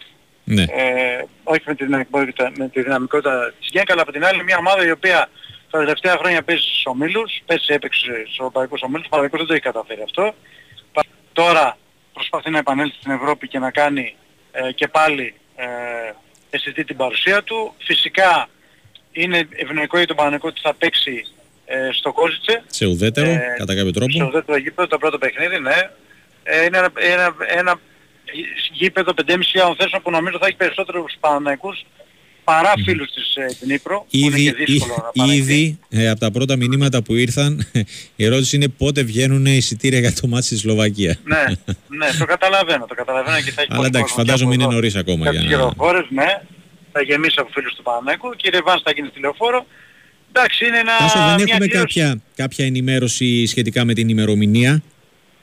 Ναι. 0.53 0.61
ε, 0.63 1.23
όχι 1.43 1.61
με 1.65 1.75
τη, 1.75 1.83
δυναμικότητα, 1.85 2.51
με 2.57 2.69
τη 2.69 2.81
δυναμικότητα 2.81 3.53
της 3.59 3.69
Γκένγκ, 3.71 3.91
αλλά 3.91 4.01
από 4.01 4.11
την 4.11 4.25
άλλη 4.25 4.43
μια 4.43 4.57
ομάδα 4.57 4.85
η 4.85 4.91
οποία 4.91 5.29
τα 5.71 5.79
τελευταία 5.79 6.15
χρόνια 6.17 6.41
παίζει 6.43 6.61
στους 6.61 6.85
ομίλους, 6.85 7.41
πέρσι 7.45 7.73
έπαιξε 7.73 7.99
στους 8.23 8.37
ευρωπαϊκούς 8.37 8.81
ομίλους, 8.81 9.05
ο 9.05 9.09
Παναγενικός 9.09 9.39
δεν 9.39 9.47
το 9.47 9.53
έχει 9.53 9.63
καταφέρει 9.63 10.01
αυτό. 10.03 10.35
Πα- 10.93 11.03
Τώρα 11.33 11.77
προσπαθεί 12.13 12.49
να 12.49 12.57
επανέλθει 12.57 12.95
στην 12.99 13.11
Ευρώπη 13.11 13.47
και 13.47 13.59
να 13.59 13.71
κάνει 13.71 14.15
ε, 14.51 14.71
και 14.71 14.87
πάλι 14.87 15.33
ε, 15.55 15.65
αισθητή 16.49 16.83
την 16.83 16.95
παρουσία 16.97 17.43
του. 17.43 17.73
Φυσικά 17.77 18.49
είναι 19.11 19.47
ευνοϊκό 19.55 19.97
για 19.97 20.07
τον 20.07 20.15
Παναγενικό 20.15 20.47
ότι 20.47 20.61
θα 20.63 20.73
παίξει 20.73 21.25
ε, 21.65 21.89
στο 21.91 22.11
Κόζιτσε. 22.13 22.63
Σε 22.67 22.85
ουδέτερο, 22.85 23.29
Ε, 23.29 23.55
κατά 23.57 23.75
κάποιο 23.75 23.89
Στο 23.89 23.99
τρόπο. 24.05 24.31
δεύτερο 24.31 24.57
γήπεδο, 24.57 24.87
το 24.87 24.97
πρώτο 24.97 25.17
παιχνίδι, 25.17 25.59
ναι. 25.59 25.75
Ε, 26.43 26.63
είναι 26.65 26.77
ένα, 26.77 26.91
ένα, 26.95 27.35
ένα 27.57 27.79
γήπεδο 28.73 29.13
5.500 29.17 29.33
θέσεων 29.77 30.01
που 30.03 30.11
νομίζω 30.11 30.37
θα 30.41 30.47
έχει 30.47 30.55
περισσότερους 30.55 31.13
Παναναϊκούς 31.19 31.85
παρά 32.43 32.73
φίλους 32.85 33.11
της 33.11 33.35
ε, 33.35 33.45
Δνήπρο. 33.63 33.99
που 33.99 34.17
είναι 34.17 34.39
Ήδη, 34.39 34.43
και 34.53 34.63
δύσκολο 34.65 34.95
να 34.97 35.09
ή- 35.13 35.17
παραχθεί. 35.17 35.37
ήδη 35.37 35.79
ε, 35.89 36.09
από 36.09 36.19
τα 36.19 36.31
πρώτα 36.31 36.55
μηνύματα 36.55 37.01
που 37.01 37.15
ήρθαν, 37.15 37.67
η 38.15 38.25
ερώτηση 38.25 38.55
είναι 38.55 38.67
πότε 38.67 39.01
βγαίνουν 39.03 39.45
εισιτήρια 39.45 39.99
για 39.99 40.13
το 40.13 40.27
μάτι 40.27 40.45
στη 40.45 40.57
Σλοβακίας. 40.57 41.19
ναι, 41.23 41.43
ναι, 41.99 42.07
το 42.19 42.25
καταλαβαίνω, 42.25 42.85
το 42.85 42.95
καταλαβαίνω 42.95 43.37
και 43.41 43.51
θα 43.51 43.61
έχει 43.61 43.67
Αλλά 43.71 43.75
πολύ 43.75 43.87
εντάξει, 43.87 44.01
κόσμο 44.13 44.23
φαντάζομαι 44.23 44.49
και 44.49 44.55
είναι 44.55 44.63
από 44.63 44.71
εδώ. 44.71 44.81
νωρίς 44.81 44.95
ακόμα 44.95 45.25
Κάποιες 45.25 45.43
για 45.43 45.57
να... 45.57 45.63
χειροχώρες, 45.63 46.05
ναι. 46.09 46.41
Θα 46.91 47.01
γεμίσει 47.01 47.35
από 47.37 47.49
φίλους 47.53 47.73
του 47.75 47.83
Παναθηναϊκού 47.83 48.29
και 48.35 48.47
η 48.47 48.49
Ρεβάνς 48.49 48.81
θα 48.81 48.91
γίνει 48.91 49.07
στη 49.11 49.19
λεωφόρο. 49.19 49.65
Εντάξει, 50.33 50.65
είναι 50.65 50.77
ένα, 50.79 50.97
Τάσο, 50.97 51.17
δεν 51.17 51.25
μια 51.25 51.33
έχουμε 51.47 51.67
κλήρωση. 51.67 51.69
κάποια, 51.99 52.21
κάποια 52.35 52.65
ενημέρωση 52.65 53.45
σχετικά 53.45 53.85
με 53.85 53.93
την 53.93 54.09
ημερομηνία; 54.09 54.83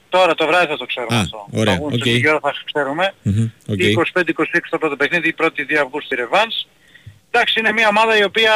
Τώρα 0.09 0.35
το 0.35 0.47
βράδυ 0.47 0.67
θα 0.67 0.77
το 0.77 0.87
ξέρουμε 0.87 1.17
Α, 1.17 1.21
αυτό. 1.21 1.47
ωραία, 1.53 1.73
Θα 1.75 1.79
βγουν 1.81 1.93
οκ. 1.93 1.99
στη 2.01 2.09
λίγη 2.11 2.29
ώρα 2.29 2.41
θα 2.43 2.55
ξέρουμε. 2.73 3.15
Μμμ, 3.23 3.51
οκ. 3.69 3.79
Η 3.79 3.97
25-26 4.15 4.69
το 4.71 4.79
πρώτο 4.79 4.97
παιχνίδι, 4.97 5.29
η 5.29 5.33
πρώτη 5.33 5.67
2 5.71 5.75
Αυγούστου 5.75 6.07
στη 6.07 6.15
Ρεβάνς. 6.15 6.67
Εντάξει, 7.31 7.61
είναι 7.61 7.73
μια 7.73 7.89
ομάδα 7.89 8.17
η 8.19 8.25
οποία, 8.25 8.53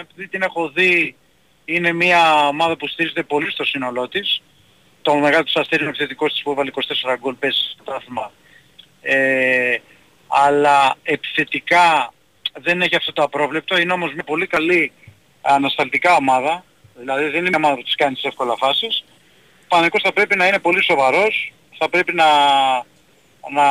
επειδή 0.00 0.28
την 0.28 0.42
έχω 0.42 0.68
δει, 0.68 1.16
είναι 1.64 1.92
μια 1.92 2.46
ομάδα 2.48 2.76
που 2.76 2.88
στηρίζεται 2.88 3.22
πολύ 3.22 3.50
στο 3.50 3.64
σύνολό 3.64 4.08
της. 4.08 4.42
Το 5.02 5.14
μεγάλο 5.14 5.44
της 5.44 5.56
αστέρι 5.56 5.80
είναι 5.82 5.90
επιθετικός 5.90 6.32
της 6.32 6.42
που 6.42 6.50
έβαλε 6.50 6.70
24 6.74 7.16
γκολ 7.20 7.34
πέσει 7.34 7.58
στο 7.72 7.82
πρωτάθλημα. 7.84 8.32
Ε, 9.02 9.76
αλλά 10.26 10.94
επιθετικά 11.02 12.12
δεν 12.60 12.82
έχει 12.82 12.96
αυτό 12.96 13.12
το 13.12 13.22
απρόβλεπτο. 13.22 13.78
Είναι 13.78 13.92
όμως 13.92 14.14
μια 14.14 14.24
πολύ 14.24 14.46
καλή 14.46 14.92
ανασταλτικά 15.40 16.16
ομάδα. 16.16 16.64
Δηλαδή 16.98 17.22
δεν 17.24 17.34
είναι 17.40 17.48
μια 17.48 17.58
ομάδα 17.58 17.74
που 17.74 17.82
της 17.82 17.94
κάνει 17.94 18.14
τις 18.14 18.24
εύκολα 18.24 18.56
φάσεις. 18.56 19.04
Ο 19.72 19.74
Παναγικός 19.76 20.02
θα 20.02 20.12
πρέπει 20.12 20.36
να 20.36 20.46
είναι 20.46 20.58
πολύ 20.58 20.84
σοβαρός. 20.84 21.52
Θα 21.78 21.88
πρέπει 21.88 22.14
να, 22.14 22.24
να 23.52 23.64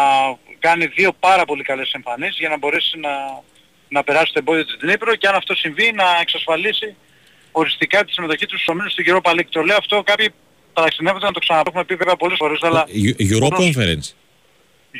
κάνει 0.60 0.86
δύο 0.86 1.12
πάρα 1.20 1.46
πολύ 1.46 1.64
καλές 1.64 1.92
εμφανίσεις 1.92 2.38
για 2.40 2.50
να 2.50 2.58
μπορέσει 2.58 3.00
να, 3.00 3.10
να 3.90 4.04
περάσει 4.04 4.34
το 4.34 4.40
εμπόδιο 4.40 4.66
της 4.66 4.78
Δνήπρο 4.82 5.16
και 5.16 5.28
αν 5.28 5.36
αυτό 5.36 5.56
συμβεί 5.56 5.92
να 5.92 6.06
εξασφαλίσει 6.22 6.96
οριστικά 7.52 8.06
τη 8.06 8.12
συμμετοχή 8.12 8.46
τους 8.46 8.62
στους 8.62 8.74
ομίλους 8.74 8.94
του 8.94 9.04
Europa 9.08 9.32
League. 9.32 9.50
Το 9.50 9.62
λέω 9.62 9.78
αυτό 9.78 10.04
κάποιοι 10.04 10.30
παραξενεύονται 10.74 11.26
να 11.26 11.32
το 11.32 11.40
ξαναπούμε 11.40 11.84
πει 11.84 11.96
βέβαια 11.96 12.16
πολλές 12.16 12.38
φορές 12.38 12.60
αλλά 12.64 12.86
Ε, 12.88 13.24
Euro 13.36 13.42
Όμως- 13.52 13.60
Conference. 13.60 14.08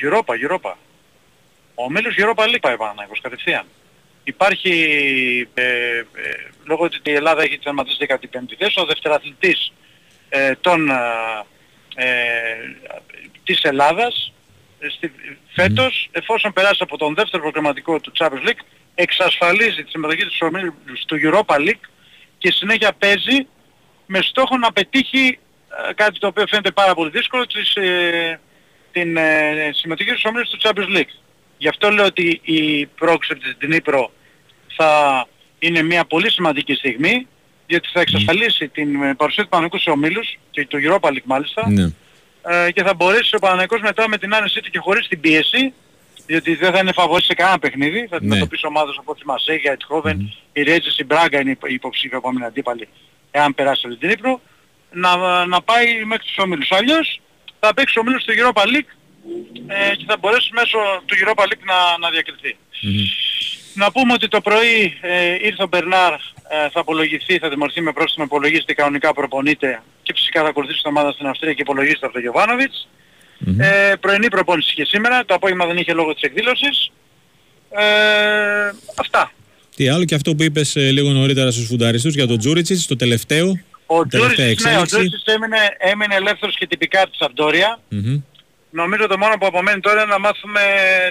Europa, 0.04 0.34
Europa. 0.48 0.74
Ο 1.76 1.84
ομίλος 1.84 2.16
Europa 2.18 2.44
League 2.44 2.62
πάει 2.62 2.78
Παναγικός 2.78 3.22
κατευθείαν. 3.22 3.66
Υπάρχει, 4.24 4.72
ε, 5.54 5.64
ε, 5.64 6.04
λόγω 6.66 6.84
ότι 6.84 7.00
η 7.04 7.14
Ελλάδα 7.14 7.42
έχει 7.42 7.58
τερματίσει 7.58 7.98
15η 8.00 8.56
θέση, 8.58 8.80
ο 8.80 8.86
δευτεραθλητής 8.86 9.72
ε, 10.30 10.56
των, 10.62 10.90
ε, 10.90 10.96
ε, 11.96 12.56
της 13.44 13.62
Ελλάδας 13.62 14.34
ε, 14.80 14.90
στη, 14.90 15.12
φέτος, 15.54 16.10
εφόσον 16.12 16.54
περάσει 16.54 16.80
από 16.84 16.98
τον 16.98 17.14
δεύτερο 17.14 17.42
προγραμματικό 17.42 18.00
του 18.00 18.12
Champions 18.20 18.48
League, 18.48 18.64
εξασφαλίζει 18.96 19.84
τη 19.84 19.90
συμμετοχή 19.90 20.26
του 20.26 20.38
ομίλου 20.40 20.74
του 21.06 21.18
Europa 21.24 21.56
League 21.56 21.90
και 22.38 22.52
συνέχεια 22.52 22.94
παίζει 22.94 23.48
με 24.06 24.22
στόχο 24.22 24.58
να 24.58 24.72
πετύχει 24.72 25.40
ε, 25.88 25.94
κάτι 25.94 26.20
το 26.20 26.28
οποίο 26.28 26.48
φαίνεται 26.48 26.72
πάρα 26.72 26.94
πολύ 26.94 27.10
δύσκολο, 27.10 27.46
της, 27.48 27.76
ε, 27.76 28.40
την 28.92 29.18
ε, 29.18 29.70
συμμετοχή 29.74 30.10
στους 30.10 30.26
ομίλους 30.26 30.50
του 30.50 30.60
Champions 30.62 30.98
League. 30.98 31.14
Γι' 31.58 31.68
αυτό 31.68 31.90
λέω 31.90 32.06
ότι 32.06 32.42
η 32.44 32.86
πρόκληση 32.86 33.36
της 33.36 33.58
Dnipro 33.62 34.08
θα 34.76 35.26
είναι 35.60 35.82
μια 35.82 36.06
πολύ 36.06 36.32
σημαντική 36.32 36.74
στιγμή, 36.74 37.28
διότι 37.70 37.90
θα 37.94 38.00
εξασφαλίσει 38.02 38.68
την 38.68 39.04
ε, 39.04 39.14
παρουσία 39.16 39.44
του 39.44 39.50
Παναγικού 39.50 39.80
σε 39.80 39.90
ομίλους 39.90 40.38
και 40.52 40.66
του 40.68 40.78
Europa 40.86 41.08
League 41.10 41.26
μάλιστα 41.26 41.70
Ναι. 41.70 41.92
ε, 42.66 42.72
και 42.72 42.84
θα 42.84 42.94
μπορέσει 42.94 43.36
ο 43.36 43.40
Παναγικός 43.40 43.82
μετά 43.82 44.08
με 44.08 44.18
την 44.18 44.36
άνεσή 44.36 44.62
του 44.62 44.70
και 44.70 44.80
χωρίς 44.80 45.08
την 45.08 45.20
πίεση 45.20 45.74
διότι 46.26 46.56
δεν 46.56 46.72
θα 46.72 46.80
είναι 46.80 46.92
φαβορής 46.92 47.26
σε 47.26 47.34
κανένα 47.34 47.60
παιχνίδι, 47.60 48.08
θα 48.10 48.16
αντιμετωπίσει 48.16 48.66
ομάδες 48.66 48.98
όπως 48.98 49.20
η 49.20 49.24
Μασέγια, 49.26 49.74
η 49.74 49.78
Τχόβεν, 49.78 50.34
η 50.54 50.64
Ρέτζες, 50.64 50.98
η 50.98 51.04
Μπράγκα 51.04 51.40
είναι 51.40 51.52
η 51.52 51.74
υποψήφια 51.74 52.18
επόμενη 52.18 52.46
αντίπαλη 52.46 52.88
εάν 53.32 53.54
περάσει 53.56 53.82
από 53.86 53.96
την 53.96 54.08
Τρίπρο 54.10 54.42
να, 54.92 55.46
να 55.46 55.62
πάει 55.62 56.04
μέχρι 56.06 56.24
τους 56.26 56.38
ομίλους. 56.38 56.72
Αλλιώς 56.72 57.22
θα 57.60 57.74
παίξει 57.74 58.00
ομίλους 58.00 58.24
του 58.24 58.34
Europa 58.38 58.62
League 58.62 58.92
ε, 59.68 59.96
και 59.96 60.04
θα 60.08 60.18
μπορέσει 60.20 60.50
μέσω 60.54 60.78
του 61.06 61.16
Europa 61.22 61.44
League 61.44 61.64
να, 61.66 61.98
να 62.00 62.10
διακριθεί. 62.10 62.56
Να 63.74 63.92
πούμε 63.92 64.14
ότι 64.14 64.28
το 64.28 64.42
πρωί 64.42 64.98
ε, 65.02 65.34
ήρθε 65.42 65.64
ο 65.64 65.68
Μπερνάρ, 65.68 66.14
ε, 66.14 66.20
θα 66.72 66.80
απολογηθεί, 66.80 67.38
θα 67.38 67.50
τιμωρηθεί 67.50 67.82
με 67.82 67.92
πρόστιμο, 67.92 68.26
υπολογίζεται 68.26 68.74
κανονικά 68.74 69.14
προπονείται 69.14 69.82
και 70.04 70.14
φυσικά 70.16 70.42
θα 70.42 70.48
ακολουθήσει 70.48 70.82
την 70.82 70.90
ομάδα 70.90 71.12
στην 71.12 71.28
Αυστρία 71.28 71.54
και 71.54 71.62
υπολογίζεται 71.62 72.06
από 72.06 72.14
τον 72.14 72.22
Γιωβάνοβιτς. 72.22 72.88
Ε, 73.60 73.94
πρωινή 74.00 74.28
προπόνηση 74.28 74.74
και 74.74 74.86
σήμερα, 74.86 75.26
το 75.26 75.34
απόγευμα 75.34 75.66
δεν 75.66 75.78
είχε 75.78 75.94
λόγο 75.94 76.14
της 76.14 76.22
εκδήλωσης. 76.22 76.92
Ε, 77.70 77.84
αυτά. 78.96 79.32
Τι 79.76 79.90
άλλο 79.90 80.06
και 80.06 80.16
αυτό 80.16 80.36
που 80.36 80.44
είπες 80.44 80.76
ε, 80.76 80.92
λίγο 80.92 81.10
νωρίτερα 81.10 81.52
στους 81.52 81.66
φουνταριστούς 81.66 82.16
για 82.16 82.28
τον 82.28 82.38
Τζούριτσιτς, 82.38 82.88
το 82.88 82.96
τελευταίο. 82.96 83.60
Ο 83.86 84.08
τελευταία 84.08 84.36
Τζούρισης, 84.36 84.64
ναι, 84.66 84.72
ο 84.72 84.82
εξέλιξη. 84.82 84.96
Τζούρισης 84.96 85.24
έμεινε, 85.26 85.58
έμεινε 85.78 86.16
ελεύθερος 86.16 86.56
και 86.56 86.68
τυπικά 86.68 87.00
από 87.02 87.10
της 87.10 87.18
Σαμπτόρια. 87.18 87.80
Μμμ. 87.90 88.22
Νομίζω 88.72 89.08
το 89.08 89.18
μόνο 89.18 89.38
που 89.38 89.46
απομένει 89.46 89.80
τώρα 89.80 90.02
είναι 90.02 90.12
να 90.12 90.20
μάθουμε 90.20 90.62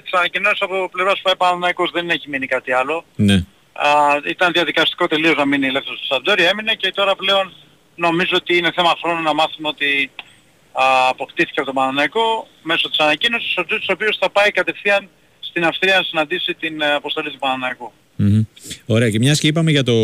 τις 0.03 0.13
ανακοινώσεις 0.13 0.63
από 0.63 0.89
πλευράς 0.93 1.21
του 1.21 1.37
Παναθηναϊκός. 1.37 1.91
Δεν 1.91 2.11
έχει 2.11 2.29
μείνει 2.29 2.47
κάτι 2.47 2.73
άλλο. 2.73 3.05
Ναι. 3.17 3.45
Α, 3.87 3.89
ήταν 4.29 4.53
διαδικαστικό 4.53 5.07
τελείως 5.07 5.37
να 5.37 5.47
μείνει 5.47 5.67
ελεύθερος 5.67 5.99
στη 5.99 6.07
Σαμπτόρια. 6.07 6.49
Έμεινε 6.49 6.75
και 6.75 6.93
τώρα 6.95 7.17
πλέον 7.17 7.53
νομίζω 7.95 8.35
ότι 8.35 8.57
είναι 8.57 8.73
θέμα 8.75 8.93
χρόνου 9.03 9.23
να 9.23 9.35
μάθουμε 9.35 9.69
ότι 9.69 10.11
α, 10.73 10.85
αποκτήθηκε 11.09 11.61
από 11.61 11.65
τον 11.65 11.75
Παναθηναϊκό 11.75 12.49
μέσω 12.63 12.89
της 12.89 12.99
ανακοίνωσης. 12.99 13.57
Ο 13.57 13.65
Τζούρισης 13.65 13.89
ο 13.89 13.93
οποίος 13.93 14.17
θα 14.21 14.31
πάει 14.31 14.51
κατευθείαν 14.51 15.09
στην 15.41 15.65
Αυστρία 15.65 15.97
να 15.97 16.03
συναντήσει 16.03 16.55
την 16.55 16.81
ε, 16.81 16.95
αποστολή 16.95 17.31
του 17.31 17.39
Παναθηναϊκού. 17.39 17.93
Μμμ. 18.17 18.43
Ωραία, 18.87 19.11
και 19.11 19.19
μιας 19.19 19.41
και 19.41 19.47
είπαμε 19.47 19.71
για, 19.71 19.83
το, 19.83 19.95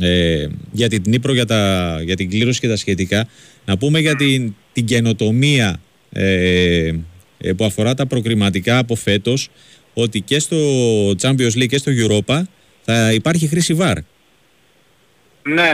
ε, 0.00 0.46
για 0.72 0.88
την 0.88 1.02
Νύπρο, 1.06 1.32
για, 1.32 1.46
τα, 1.46 1.62
για 2.02 2.16
την 2.16 2.30
κλήρωση 2.30 2.60
και 2.60 2.68
τα 2.68 2.76
σχετικά, 2.76 3.28
να 3.64 3.78
πούμε 3.78 3.98
για 3.98 4.16
την, 4.16 4.54
την 4.72 4.84
καινοτομία 4.84 5.80
ε, 6.12 6.94
ε, 7.38 7.52
που 7.52 7.64
αφορά 7.64 7.94
τα 7.94 8.06
προκριματικά 8.06 8.78
από 8.78 8.94
φέτος, 8.94 9.48
ότι 9.94 10.20
και 10.20 10.38
στο 10.38 10.56
Champions 11.22 11.54
League 11.56 11.66
και 11.66 11.78
στο 11.78 11.92
Europa 11.94 12.42
θα 12.90 13.12
υπάρχει 13.12 13.46
χρήση 13.48 13.76
VAR. 13.80 13.96
Ναι, 15.42 15.70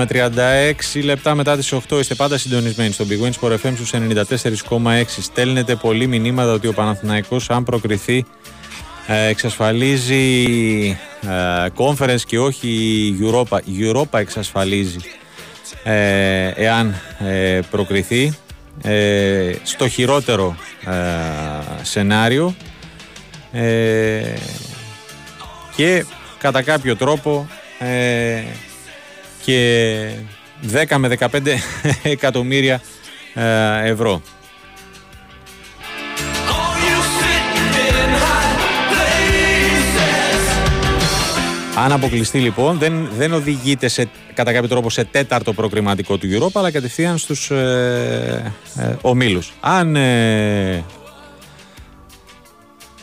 νο- 0.00 0.06
Επιστρέψαμε 0.06 0.06
36 0.06 1.02
λεπτά 1.04 1.34
μετά 1.34 1.56
τις 1.56 1.72
8. 1.72 1.98
Είστε 2.00 2.14
πάντα 2.14 2.38
συντονισμένοι 2.38 2.92
στο 2.92 3.04
Big 3.08 3.26
Win 3.26 3.30
Sport 3.40 3.52
FM 3.52 3.72
στους 3.74 3.92
94,6. 3.92 5.20
Στέλνετε 5.22 5.74
πολλοί 5.76 6.06
μηνύματα 6.06 6.52
ότι 6.52 6.66
ο 6.66 6.72
Παναθηναϊκός 6.72 7.50
αν 7.50 7.64
προκριθεί 7.64 8.24
ε, 9.06 9.26
εξασφαλίζει 9.26 10.44
ε, 11.20 11.66
conference 11.76 12.20
και 12.26 12.38
όχι 12.38 13.14
Europa. 13.22 13.58
Η 13.64 13.90
Europa 13.92 14.18
εξασφαλίζει 14.18 14.96
ε, 15.84 16.48
εάν 16.48 16.94
ε, 17.18 17.60
προκριθεί 17.70 18.32
ε, 18.82 19.52
στο 19.62 19.88
χειρότερο 19.88 20.56
ε, 20.86 20.92
σενάριο 21.82 22.54
ε, 23.52 24.22
και 25.76 26.04
κατά 26.38 26.62
κάποιο 26.62 26.96
τρόπο 26.96 27.48
ε, 27.78 28.42
και 29.50 30.10
10 30.88 30.96
με 30.96 31.16
15 31.18 31.26
εκατομμύρια 32.02 32.80
ε, 33.34 33.88
ευρώ. 33.88 34.22
Αν 41.76 41.92
αποκλειστεί 41.92 42.38
λοιπόν, 42.38 42.78
δεν, 42.78 43.08
δεν 43.16 43.32
οδηγείται 43.32 43.88
σε, 43.88 44.08
κατά 44.34 44.52
κάποιο 44.52 44.68
τρόπο 44.68 44.90
σε 44.90 45.04
τέταρτο 45.04 45.52
προκριματικό 45.52 46.16
του 46.16 46.28
Europa, 46.32 46.50
αλλά 46.54 46.70
κατευθείαν 46.70 47.18
στους 47.18 47.50
ε, 47.50 48.52
ε, 48.76 48.94
ομίλους. 49.00 49.52
Αν 49.60 49.96
ε, 49.96 50.84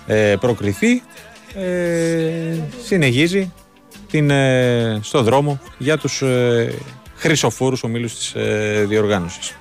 ε, 0.05 0.35
προκριθεί, 0.39 1.01
ε, 1.53 2.57
συνεχίζει 2.83 3.51
την, 4.09 4.29
ε, 4.29 4.99
στο 5.03 5.21
δρόμο 5.21 5.59
για 5.77 5.97
τους 5.97 6.21
ε, 6.21 6.73
χρυσοφόρους 7.15 7.83
ομίλους 7.83 8.15
της 8.15 8.33
ε, 8.35 8.85
διοργάνωσης. 8.87 9.55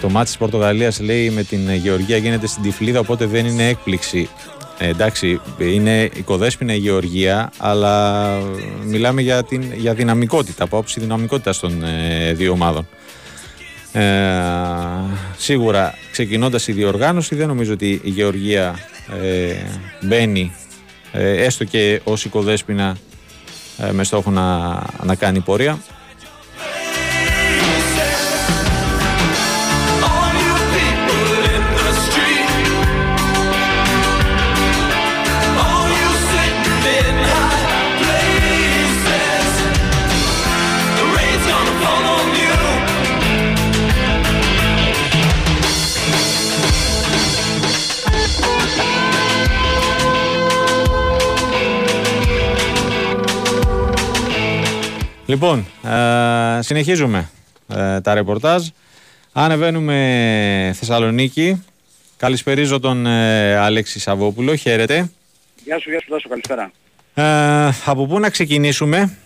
Το 0.00 0.08
μάτι 0.08 0.26
της 0.26 0.36
Πορτογαλίας 0.36 1.00
λέει 1.00 1.30
με 1.30 1.42
την 1.42 1.74
Γεωργία 1.74 2.16
γίνεται 2.16 2.46
στην 2.46 2.62
Τυφλίδα 2.62 2.98
οπότε 2.98 3.26
δεν 3.26 3.46
είναι 3.46 3.68
έκπληξη. 3.68 4.28
Ε, 4.78 4.88
εντάξει, 4.88 5.40
είναι 5.58 6.10
οικοδέσποινα 6.14 6.74
η 6.74 6.78
Γεωργία, 6.78 7.52
αλλά 7.58 8.38
μιλάμε 8.84 9.22
για, 9.22 9.44
την, 9.44 9.72
για 9.76 9.94
δυναμικότητα, 9.94 10.64
από 10.64 10.76
άποψη 10.76 11.00
δυναμικότητας 11.00 11.58
των 11.58 11.84
ε, 11.84 12.32
δύο 12.32 12.52
ομάδων. 12.52 12.88
Ε, 13.96 14.02
σίγουρα 15.36 15.94
ξεκινώντας 16.10 16.68
η 16.68 16.72
διοργάνωση 16.72 17.34
δεν 17.34 17.46
νομίζω 17.46 17.72
ότι 17.72 18.00
η 18.04 18.10
Γεωργία 18.10 18.78
ε, 19.22 19.54
μπαίνει 20.00 20.52
ε, 21.12 21.44
έστω 21.44 21.64
και 21.64 22.00
ως 22.04 22.24
οικοδέσποινα 22.24 22.96
ε, 23.78 23.92
με 23.92 24.04
στόχο 24.04 24.30
να, 24.30 24.82
να 25.04 25.14
κάνει 25.14 25.40
πορεία. 25.40 25.78
Λοιπόν, 55.26 55.66
ε, 55.84 56.62
συνεχίζουμε 56.62 57.30
ε, 57.68 58.00
τα 58.00 58.14
ρεπορτάζ. 58.14 58.66
Ανεβαίνουμε 59.32 60.72
Θεσσαλονίκη. 60.74 61.64
Καλησπερίζω 62.16 62.80
τον 62.80 63.06
ε, 63.06 63.56
Αλέξη 63.56 64.00
Σαββόπουλο. 64.00 64.54
Χαίρετε. 64.54 65.10
Γεια 65.64 65.78
σου, 65.78 65.90
γεια 65.90 66.00
σου, 66.00 66.08
Τάσο, 66.10 66.28
καλησπέρα. 66.28 66.70
Ε, 67.14 67.72
από 67.84 68.06
πού 68.06 68.18
να 68.20 68.30
ξεκινήσουμε; 68.30 69.16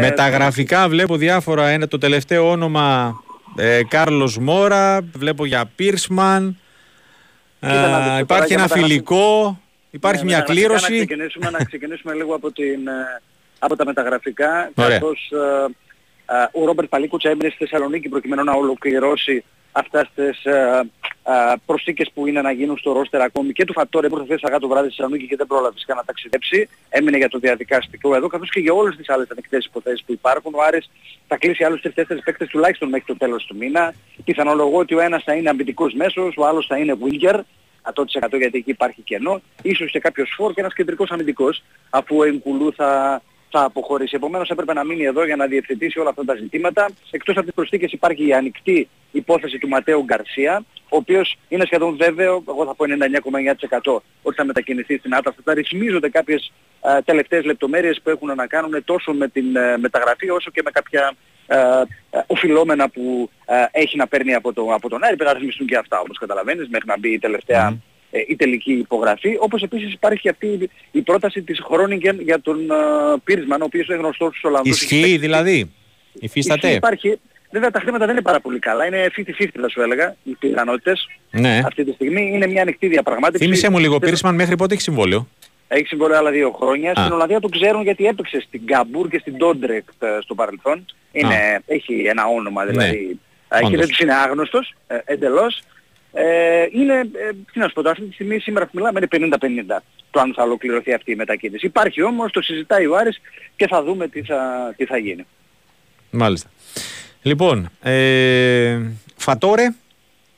Με 0.00 0.10
τα 0.10 0.28
γραφικά 0.28 0.88
βλέπω 0.88 1.16
διάφορα. 1.16 1.72
Είναι 1.72 1.86
το 1.86 1.98
τελευταίο 1.98 2.50
όνομα 2.50 3.16
ε, 3.56 3.80
Κάρλος 3.88 4.38
Μόρα. 4.38 5.00
Βλέπω 5.16 5.44
για 5.44 5.70
Πίρσμαν. 5.76 6.58
Κοίτα 7.60 7.88
να 7.88 7.98
δεις, 7.98 8.06
τώρα 8.06 8.18
υπάρχει 8.18 8.46
για 8.46 8.56
ένα 8.56 8.62
μεταγραφικά- 8.62 8.86
φιλικό. 8.86 9.60
Υπάρχει 9.90 10.24
Ναι, 10.24 10.28
μια 10.30 10.38
μεταγραφικά 10.38 10.66
κλήρωση. 10.68 10.90
Να 10.92 11.04
ξεκινήσουμε, 11.04 11.50
να 11.50 11.64
ξεκινήσουμε 11.64 12.14
λίγο 12.14 12.34
από, 12.34 12.52
την, 12.52 12.86
ε, 12.88 13.22
από 13.64 13.76
τα 13.76 13.84
μεταγραφικά, 13.84 14.70
Ωραία. 14.74 14.98
καθώς 14.98 15.30
ε, 15.30 15.64
ε, 16.34 16.60
ο 16.60 16.64
Ρόμπερτ 16.64 16.88
Παλίκουτς 16.88 17.24
έμεινε 17.24 17.48
στη 17.48 17.58
Θεσσαλονίκη 17.64 18.08
προκειμένου 18.08 18.44
να 18.44 18.52
ολοκληρώσει 18.52 19.44
αυτές 19.72 20.08
τις 20.14 20.44
ε, 20.44 20.90
ε, 21.24 21.32
προσθήκες 21.66 22.10
που 22.14 22.26
είναι 22.26 22.40
να 22.40 22.52
γίνουν 22.52 22.78
στο 22.78 22.92
ρόστερ 22.92 23.20
ακόμη 23.20 23.52
και 23.52 23.64
του 23.64 23.72
Φατόρε 23.72 24.08
που 24.08 24.18
ήρθε 24.18 24.38
αργά 24.42 24.58
το 24.58 24.68
βράδυ 24.68 24.86
στη 24.86 24.96
Θεσσαλονίκη 24.96 25.28
και 25.28 25.36
δεν 25.36 25.46
πρόλαβες 25.46 25.74
φυσικά 25.74 25.94
να 25.94 26.04
ταξιδέψει. 26.04 26.68
Έμεινε 26.88 27.16
για 27.16 27.28
το 27.28 27.38
διαδικαστικό 27.38 28.14
εδώ, 28.14 28.26
καθώς 28.26 28.50
και 28.50 28.60
για 28.60 28.72
όλες 28.72 28.96
τις 28.96 29.08
άλλες 29.08 29.30
ανοιχτές 29.30 29.64
υποθέσεις 29.64 30.02
που 30.06 30.12
υπάρχουν. 30.12 30.54
Ο 30.54 30.62
Άρης 30.62 30.90
θα 31.28 31.36
κλείσει 31.36 31.64
άλλους 31.64 31.80
τρεις-τέσσερις 31.80 32.22
παίκτες 32.22 32.48
τουλάχιστον 32.48 32.88
μέχρι 32.88 33.06
το 33.06 33.16
τέλος 33.16 33.44
του 33.46 33.56
μήνα. 33.56 33.94
Πιθανολογώ 34.24 34.78
ότι 34.78 34.94
ο 34.94 35.00
ένας 35.00 35.22
θα 35.22 35.34
είναι 35.34 35.48
αμυντικός 35.48 35.94
μέσος, 35.94 36.34
ο 36.36 36.46
άλλος 36.46 36.66
θα 36.66 36.76
είναι 36.78 36.96
winger. 37.04 37.40
100% 37.82 38.38
γιατί 38.38 38.58
εκεί 38.58 38.70
υπάρχει 38.70 39.02
κενό, 39.02 39.40
ίσως 39.62 39.90
και 39.90 39.98
κάποιος 39.98 40.32
φόρ 40.36 40.52
και 40.52 40.60
ένας 40.60 40.74
κεντρικός 40.74 41.10
αμυντικός, 41.10 41.62
αφού 41.90 42.16
ο 42.16 42.24
Εγκουλού 42.24 42.72
θα, 42.72 43.22
θα 43.52 43.64
αποχωρήσει. 43.64 44.16
Επομένως 44.16 44.48
έπρεπε 44.48 44.72
να 44.72 44.84
μείνει 44.84 45.04
εδώ 45.04 45.24
για 45.24 45.36
να 45.36 45.46
διευθετήσει 45.46 45.98
όλα 45.98 46.08
αυτά 46.08 46.24
τα 46.24 46.34
ζητήματα. 46.34 46.88
Εκτός 47.10 47.36
από 47.36 47.44
τις 47.44 47.54
προσθήκες 47.54 47.92
υπάρχει 47.92 48.26
η 48.26 48.32
ανοιχτή 48.32 48.88
υπόθεση 49.10 49.58
του 49.58 49.68
Ματέου 49.68 50.04
Γκαρσία, 50.04 50.64
ο 50.88 50.96
οποίος 50.96 51.36
είναι 51.48 51.64
σχεδόν 51.64 51.96
βέβαιο, 51.96 52.44
εγώ 52.48 52.64
θα 52.64 52.74
πω 52.74 52.84
99,9% 53.82 53.96
ότι 54.22 54.36
θα 54.36 54.44
μετακινηθεί 54.44 54.98
στην 54.98 55.14
Άτα. 55.14 55.34
Θα 55.44 55.54
ρυθμίζονται 55.54 56.08
κάποιες 56.08 56.52
ε, 56.82 57.02
τελευταίες 57.02 57.44
λεπτομέρειες 57.44 58.00
που 58.02 58.10
έχουν 58.10 58.34
να 58.34 58.46
κάνουν 58.46 58.84
τόσο 58.84 59.12
με 59.12 59.28
την 59.28 59.56
ε, 59.56 59.78
μεταγραφή 59.78 60.30
όσο 60.30 60.50
και 60.50 60.62
με 60.64 60.70
κάποια 60.70 61.14
ε, 61.46 61.56
ε, 62.10 62.20
οφειλόμενα 62.26 62.88
που 62.88 63.30
ε, 63.46 63.64
έχει 63.70 63.96
να 63.96 64.06
παίρνει 64.06 64.34
από, 64.34 64.52
το, 64.52 64.74
από 64.74 64.88
τον 64.88 65.04
Άρη. 65.04 65.16
Πρέπει 65.16 65.30
να 65.30 65.38
ρυθμιστούν 65.38 65.66
και 65.66 65.76
αυτά 65.76 66.00
όπως 66.00 66.18
καταλαβαίνεις 66.18 66.68
μέχρι 66.68 66.86
να 66.86 66.98
μπει 66.98 67.12
η 67.12 67.18
τελευταία 67.18 67.66
ε, 67.66 67.78
η 68.28 68.36
τελική 68.36 68.72
υπογραφή. 68.72 69.36
Όπως 69.40 69.62
επίσης 69.62 69.92
υπάρχει 69.92 70.20
και 70.20 70.28
αυτή 70.28 70.46
η- 70.46 70.70
η 70.90 71.00
πρόταση 71.02 71.42
της 71.42 71.60
Χρόνιγκεν 71.60 72.20
για 72.20 72.40
τον 72.40 72.70
ε, 72.70 72.74
Πίρσμαν, 73.24 73.60
ο 73.60 73.64
οποίος 73.64 73.86
είναι 73.86 73.96
γνωστός 73.96 74.28
στους 74.28 74.44
Ολλανδούς. 74.44 74.74
Έχει 74.82 74.84
Ισχύει 74.84 75.00
παίξει- 75.00 75.18
δηλαδή. 75.18 75.70
Υφίσταται. 76.12 76.66
Ισχύει, 76.66 76.76
Υπάρχει. 76.76 77.18
Βέβαια 77.50 77.70
τα 77.70 77.80
χρήματα 77.80 78.04
δεν 78.06 78.14
είναι 78.14 78.22
πάρα 78.24 78.40
πολύ 78.40 78.58
καλά. 78.58 78.86
Είναι 78.86 79.06
50-50 79.16 79.60
θα 79.60 79.68
σου 79.68 79.80
έλεγα 79.82 80.16
οι 80.22 80.30
πιθανότητες. 80.38 81.06
Ναι. 81.30 81.60
Αυτή 81.66 81.84
τη 81.84 81.92
στιγμή 81.92 82.30
είναι 82.34 82.46
μια 82.46 82.62
ανοιχτή 82.62 82.86
διαπραγμάτευση. 82.86 83.44
Θύμισε 83.44 83.70
μου 83.70 83.78
λίγο, 83.78 83.98
Δεν- 83.98 84.08
Πίρσμαν 84.08 84.34
μέχρι 84.34 84.56
πότε 84.56 84.72
έχει 84.74 84.82
συμβόλαιο; 84.82 85.28
Έχει 85.68 85.86
συμβόλαιο 85.86 86.18
άλλα 86.18 86.30
δύο 86.30 86.50
χρόνια. 86.50 86.90
Α. 86.90 86.94
Στην 87.00 87.12
Ολλανδία 87.12 87.40
το 87.40 87.48
ξέρουν 87.48 87.82
γιατί 87.82 88.06
έπαιξε 88.06 88.40
στην 88.40 88.66
Καμπούρ 88.66 89.08
και 89.08 89.18
στην 89.18 89.36
Ντόντρεκτ 89.36 90.02
ε, 90.02 90.18
στο 90.22 90.34
παρελθόν. 90.34 90.84
Είναι, 91.12 91.62
έχει 91.66 91.94
ένα 92.06 92.26
όνομα 92.26 92.64
δηλαδή. 92.64 93.18
ε, 93.48 93.58
και 93.58 93.64
Όντως. 93.64 93.78
δεν 93.78 93.88
τους 93.88 93.98
είναι 93.98 94.14
άγνωστος 94.14 94.74
ε, 94.86 94.96
εντελώς. 95.04 95.62
Ε, 96.12 96.66
είναι, 96.72 96.94
ε, 96.94 97.32
τι 97.52 97.58
να 97.58 97.66
σου 97.68 97.74
πω, 97.74 97.82
τώρα, 97.82 97.90
αυτή 97.90 98.04
τη 98.04 98.12
στιγμή 98.12 98.38
σήμερα 98.38 98.64
που 98.64 98.70
μιλάμε 98.74 99.00
είναι 99.12 99.28
50-50 99.40 99.82
το 100.10 100.20
αν 100.20 100.32
θα 100.34 100.42
ολοκληρωθεί 100.42 100.92
αυτή 100.92 101.10
η 101.10 101.14
μετακίνηση. 101.14 101.66
Υπάρχει 101.66 102.02
όμως, 102.02 102.32
το 102.32 102.42
συζητάει 102.42 102.86
ο 102.86 102.96
Άρης 102.96 103.20
και 103.56 103.66
θα 103.66 103.82
δούμε 103.82 104.08
τι 104.08 104.22
θα, 104.22 104.72
τι 104.76 104.84
θα 104.84 104.96
γίνει. 104.96 105.26
Μάλιστα. 106.10 106.50
Λοιπόν, 107.22 107.70
ε, 107.82 108.78
Φατόρε 109.16 109.74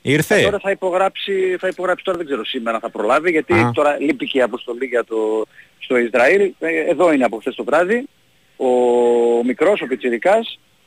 ήρθε; 0.03 0.43
Τώρα 0.43 0.59
θα 0.59 0.71
υπογράψει, 0.71 1.57
θα 1.59 1.69
υπογράψει 1.69 2.05
τώρα 2.05 2.17
δεν 2.17 2.27
ξέρω 2.27 2.45
σήμερα 2.45 2.79
θα 2.79 2.91
προλάβει 2.91 3.31
γιατί 3.31 3.53
Α. 3.53 3.71
τώρα 3.75 3.97
λείπει 4.01 4.27
και 4.27 4.39
η 4.39 4.43
αποστολή 4.43 4.85
για 4.85 5.05
το, 5.05 5.47
στο 5.79 5.97
Ισραήλ. 5.97 6.53
Ε, 6.59 6.91
εδώ 6.91 7.13
είναι 7.13 7.25
από 7.25 7.37
χθες 7.37 7.55
το 7.55 7.65
βράδυ. 7.65 8.09
Ο, 8.57 8.67
μικρός, 9.45 9.81
ο 9.81 9.87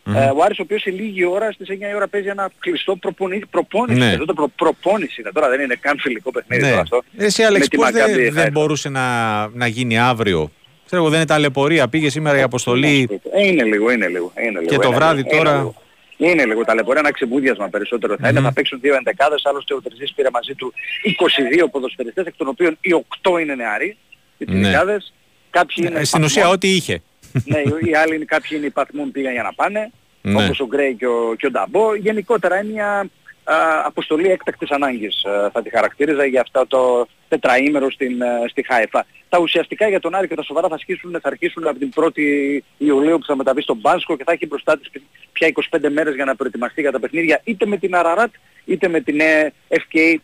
πιτσιρικας 0.07 0.29
ε, 0.29 0.39
ο 0.39 0.43
Άρης 0.43 0.59
ο 0.59 0.61
οποίος 0.61 0.81
σε 0.81 0.89
λίγη 0.91 1.25
ώρα 1.25 1.51
στις 1.51 1.67
9 1.69 1.73
η 1.91 1.95
ώρα 1.95 2.07
παίζει 2.07 2.27
ένα 2.27 2.49
κλειστό 2.59 2.95
προπονη, 2.95 3.41
προπόνηση. 3.49 3.99
Ναι. 3.99 4.11
Εδώ 4.11 4.25
το 4.25 4.33
προ, 4.33 4.47
προπόνηση 4.55 5.21
είναι 5.21 5.31
τώρα, 5.33 5.49
δεν 5.49 5.59
είναι 5.61 5.75
καν 5.79 5.97
φιλικό 5.99 6.31
παιχνίδι 6.31 6.63
Ναι. 6.63 6.69
τώρα 6.69 6.81
αυτό. 6.81 7.03
Εσύ, 7.17 7.43
Άλεξ, 7.43 7.63
Με 7.63 7.67
τη 7.69 7.77
πώς 7.77 7.85
Μακάμπι 7.91 8.13
δεν, 8.13 8.25
θα 8.25 8.31
δεν 8.31 8.37
έρθω. 8.45 8.59
μπορούσε 8.59 8.89
να, 8.89 9.47
να 9.47 9.67
γίνει 9.67 9.99
αύριο; 9.99 10.51
Ξέρω 10.85 11.01
εγώ, 11.01 11.09
δεν 11.11 11.19
είναι 11.19 11.27
ταλαιπωρία. 11.27 11.87
Πήγε 11.87 12.09
σήμερα 12.09 12.37
η 12.37 12.41
αποστολή. 12.41 13.19
Ε, 13.33 13.45
είναι 13.47 13.63
λίγο, 13.63 13.91
είναι 13.91 14.07
λίγο. 14.07 14.31
Είναι 14.37 14.49
λίγο 14.59 14.65
Και 14.71 14.75
το 14.77 14.87
είναι 14.87 14.95
βράδυ 14.95 15.21
λίγο, 15.23 15.37
τώρα- 15.37 15.49
Είναι 15.51 15.59
λίγο, 15.59 15.75
είναι 16.17 16.45
λίγο 16.45 16.63
ταλαιπωρία, 16.65 16.99
ένα 16.99 17.11
ξεμούδιασμα 17.11 17.67
περισσότερο 17.69 18.15
θα 18.19 18.29
είναι. 18.29 18.39
Θα 18.39 18.53
παίξουν 18.53 18.79
δύο 18.81 18.95
εντεκάδες, 18.95 19.41
άλλωστε 19.45 19.73
ο 19.73 19.81
Τερζής 19.81 20.13
πήρε 20.13 20.27
μαζί 20.33 20.53
του 20.55 20.73
22 21.03 21.67
ποδοσφαιριστές, 21.71 22.25
εκ 22.25 22.33
των 22.37 22.47
οποίων 22.47 22.77
οι 22.81 22.93
8 22.93 23.39
είναι 23.41 23.55
νεαροί. 23.55 23.97
Οι 24.37 24.45
Ναι. 24.47 24.61
τριγκάδες. 24.61 25.13
Κάποιοι 25.49 25.75
είναι 25.87 25.99
Ε, 25.99 26.03
Στην 26.03 26.23
ουσία, 26.23 26.41
παθμών. 26.41 26.55
ό,τι 26.55 26.67
είχε. 26.67 27.01
Ναι, 27.45 27.59
οι 27.89 27.95
άλλοι 27.95 28.15
είναι, 28.15 28.25
κάποιοι 28.25 28.49
είναι 28.57 28.65
υπαθμούν 28.65 29.11
πήγαν 29.11 29.33
για 29.33 29.43
να 29.43 29.53
πάνε, 29.53 29.91
Ναι. 30.21 30.43
όπως 30.43 30.59
ο 30.59 30.65
Γκρέι 30.65 30.95
και 30.95 31.07
ο, 31.07 31.35
και 31.37 31.45
ο 31.45 31.51
Νταμπό. 31.51 31.95
Γενικότερα 31.95 32.59
είναι 32.59 32.71
μια 32.71 33.09
α, 33.43 33.55
αποστολή 33.85 34.27
έκτακτης 34.31 34.69
ανάγκης 34.71 35.25
α, 35.25 35.49
θα 35.51 35.61
τη 35.61 35.69
χαρακτήριζα 35.69 36.25
για 36.25 36.41
αυτό 36.41 36.67
το 36.67 37.07
τετραήμερο 37.27 37.91
στην, 37.91 38.23
α, 38.23 38.47
στη 38.47 38.65
Χάιφα. 38.67 39.05
Τα 39.29 39.39
ουσιαστικά 39.39 39.87
για 39.87 39.99
τον 39.99 40.15
Άρη 40.15 40.27
και 40.27 40.35
τα 40.35 40.43
σοβαρά 40.43 40.67
θα 40.67 40.73
αρχίσουν, 40.73 41.11
θα 41.11 41.27
αρχίσουν 41.27 41.67
από 41.67 41.79
την 41.79 41.89
1η 41.95 42.59
Ιουλίου 42.77 43.17
που 43.17 43.25
θα 43.25 43.35
μεταβεί 43.35 43.61
στον 43.61 43.77
Μπάνσκο 43.77 44.17
και 44.17 44.23
θα 44.23 44.31
έχει 44.31 44.45
μπροστά 44.45 44.77
της 44.77 44.89
πια 45.31 45.51
25 45.71 45.89
μέρες 45.91 46.15
για 46.15 46.25
να 46.25 46.35
προετοιμαστεί 46.35 46.81
για 46.81 46.91
τα 46.91 46.99
παιχνίδια 46.99 47.41
είτε 47.43 47.65
με 47.65 47.77
την 47.77 47.95
Αραράτ 47.95 48.33
είτε 48.65 48.87
με 48.87 48.99
την 49.01 49.19
ε, 49.19 49.53
FK 49.69 49.95
ε, 49.99 50.15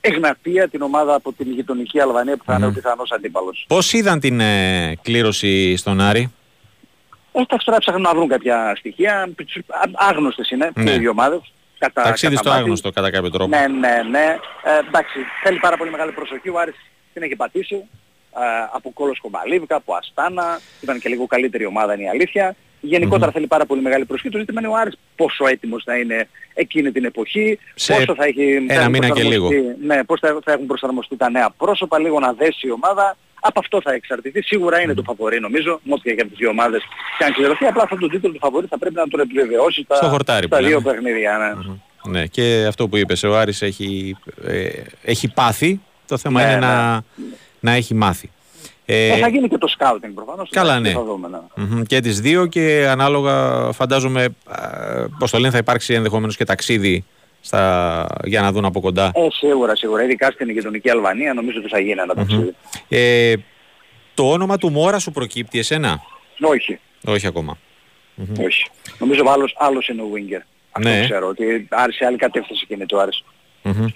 Εγνατία, 0.00 0.68
την 0.68 0.82
ομάδα 0.82 1.14
από 1.14 1.32
την 1.32 1.50
γειτονική 1.52 2.00
Αλβανία 2.00 2.36
που 2.36 2.44
θα 2.46 2.54
είναι 2.54 2.66
ο 2.66 2.70
πιθανός 2.72 3.10
αντίπαλος. 3.12 3.64
Πώς 3.68 3.92
είδαν 3.92 4.20
την 4.20 4.40
ε, 4.40 4.94
κλήρωση 5.02 5.76
στον 5.76 6.00
Άρη; 6.00 6.32
Ε, 7.32 7.40
εντάξει, 7.40 7.66
τώρα 7.66 7.78
ψάχνουν 7.78 8.02
να 8.02 8.10
βρουν 8.14 8.28
κάποια 8.28 8.72
στοιχεία. 8.76 9.14
Α- 9.68 10.08
Άγνωστες 10.08 10.50
είναι 10.50 10.70
Ναι. 10.74 10.90
οι 10.90 10.98
δύο 10.98 11.10
ομάδες. 11.10 11.40
Κατά, 11.78 12.02
Ταξίδι 12.02 12.32
κατά 12.34 12.42
στο 12.42 12.50
μάτι. 12.50 12.62
άγνωστο 12.62 12.90
κατά 12.90 13.10
κάποιο 13.10 13.30
τρόπο. 13.30 13.56
Ναι, 13.56 13.66
ναι, 13.66 14.02
ναι. 14.10 14.36
Ε, 14.64 14.78
εντάξει, 14.88 15.18
θέλει 15.42 15.58
πάρα 15.58 15.76
πολύ 15.76 15.90
μεγάλη 15.90 16.12
προσοχή. 16.12 16.48
Ο 16.48 16.58
Άρης 16.58 16.74
την 17.12 17.22
έχει 17.22 17.36
πατήσει. 17.36 17.74
Ε, 17.74 18.40
από 18.72 18.90
Κόλος 18.92 19.20
Κομπαλίβκα, 19.20 19.76
από 19.76 19.94
Αστάνα. 19.94 20.60
Ήταν 20.80 21.00
και 21.00 21.08
λίγο 21.08 21.26
καλύτερη 21.26 21.66
ομάδα 21.66 21.94
είναι 21.94 22.02
η 22.02 22.08
αλήθεια. 22.08 22.54
Γενικότερα 22.80 23.30
θέλει 23.32 23.46
πάρα 23.46 23.66
πολύ 23.66 23.80
μεγάλη 23.80 24.04
προσοχή. 24.04 24.28
Το 24.30 24.38
ζήτημα 24.38 24.60
είναι 24.60 24.68
ο 24.68 24.74
Άρης 24.76 24.94
πόσο 25.16 25.46
έτοιμος 25.46 25.82
θα 25.84 25.96
είναι 25.98 26.28
εκείνη 26.54 26.92
την 26.92 27.04
εποχή. 27.04 27.58
Σε 27.74 27.92
πόσο 27.94 28.14
θα 28.14 28.24
έχει 28.24 28.42
ένα 28.52 28.74
θα 28.74 28.80
έχουν 28.80 28.90
μήνα 28.92 29.06
και 29.10 29.12
προσαρμοστεί- 29.22 29.76
Ναι, 29.86 30.04
πώς 30.04 30.20
θα, 30.20 30.38
θα 30.44 30.52
έχουν 30.52 30.66
προσαρμοστεί 30.66 31.16
τα 31.16 31.30
νέα 31.30 31.50
πρόσωπα, 31.56 31.98
λίγο 31.98 32.18
να 32.20 32.32
δέσει 32.32 32.66
η 32.66 32.70
ομάδα. 32.70 33.16
Από 33.42 33.60
αυτό 33.60 33.80
θα 33.82 33.92
εξαρτηθεί. 33.92 34.42
Σίγουρα 34.42 34.80
είναι 34.80 34.94
το 34.94 35.02
φαβορή 35.02 35.40
νομίζω, 35.40 35.80
με 35.82 35.92
όποια 35.94 36.14
και 36.14 36.20
από 36.20 36.30
τις 36.30 36.38
δύο 36.38 36.48
ομάδες 36.48 36.82
και 37.18 37.24
αν 37.24 37.32
κληρωθεί. 37.32 37.64
Απλά 37.64 37.82
αυτόν 37.82 37.98
τον 37.98 38.10
τίτλο 38.10 38.30
του 38.30 38.38
φαβορή 38.38 38.66
θα 38.66 38.78
πρέπει 38.78 38.94
να 38.94 39.08
τον 39.08 39.20
επιβεβαιώσει 39.20 39.82
στα, 39.82 39.94
Στο 39.96 40.08
χορτάρι 40.08 40.48
που 40.48 40.54
στα 40.54 40.66
δύο 40.66 40.78
λέμε. 40.78 40.92
παιχνίδια. 40.92 41.56
Ναι. 42.02 42.10
Ναι, 42.20 42.26
και 42.26 42.64
αυτό 42.68 42.88
που 42.88 42.96
είπες, 42.96 43.22
ο 43.22 43.38
Άρης 43.38 43.62
έχει, 43.62 44.16
ε, 44.46 44.68
έχει 45.04 45.32
πάθει. 45.32 45.80
Το 46.06 46.16
θέμα 46.18 46.40
Ναι, 46.42 46.46
είναι 46.50 46.58
ναι. 46.58 46.66
να, 46.66 47.02
να 47.60 47.72
έχει 47.72 47.94
μάθει. 47.94 48.30
Ε, 48.92 49.08
Ε, 49.12 49.16
θα 49.18 49.28
γίνει 49.28 49.48
και 49.48 49.58
το 49.58 49.74
scouting 49.78 50.10
προφανώς. 50.14 50.48
Καλά, 50.50 50.74
και 50.74 50.80
ναι. 50.80 50.90
Θα 50.90 51.04
δούμε, 51.04 51.28
ναι. 51.28 51.38
μμμ, 51.64 51.82
και 51.82 52.00
τις 52.00 52.20
δύο 52.20 52.46
και 52.46 52.86
ανάλογα 52.90 53.68
φαντάζομαι, 53.72 54.22
ε, 54.24 55.04
πώς 55.18 55.30
το 55.30 55.38
λένε, 55.38 55.52
θα 55.52 55.58
υπάρξει 55.58 55.94
ενδεχομένως 55.94 56.36
και 56.36 56.44
ταξίδι 56.44 57.04
στα, 57.40 58.06
για 58.24 58.40
να 58.40 58.52
δουν 58.52 58.64
από 58.64 58.80
κοντά. 58.80 59.10
Ε, 59.14 59.26
σίγουρα, 59.30 59.76
σίγουρα. 59.76 60.02
Ειδικά 60.04 60.30
στην 60.30 60.50
γειτονική 60.50 60.90
Αλβανία 60.90 61.34
νομίζω 61.34 61.58
ότι 61.58 61.68
θα 61.68 61.78
γίνει 61.78 62.00
ένα 62.00 62.14
ταξίδι. 62.14 62.54
Ε, 62.88 63.34
το 64.14 64.30
όνομα 64.30 64.56
του 64.58 64.70
Μόρα 64.70 64.98
σου 64.98 65.10
προκύπτει 65.10 65.58
εσένα; 65.58 66.00
Όχι, 66.40 66.78
Όχι 67.04 67.26
ακόμα. 67.26 67.58
όχι. 68.44 68.64
Νομίζω 68.98 69.22
άλλος, 69.26 69.54
άλλος 69.58 69.88
είναι 69.88 70.02
ο 70.02 70.06
Winger. 70.14 70.42
Αυτό 70.70 70.88
Ναι. 70.88 71.00
ξέρω, 71.04 71.26
ότι 71.28 71.66
άρχισε 71.70 72.04
άλλη 72.06 72.16
κατεύθυνση 72.16 72.66
κινητού 72.66 73.00
Άρης. 73.00 73.24
Μμμ. 73.62 73.86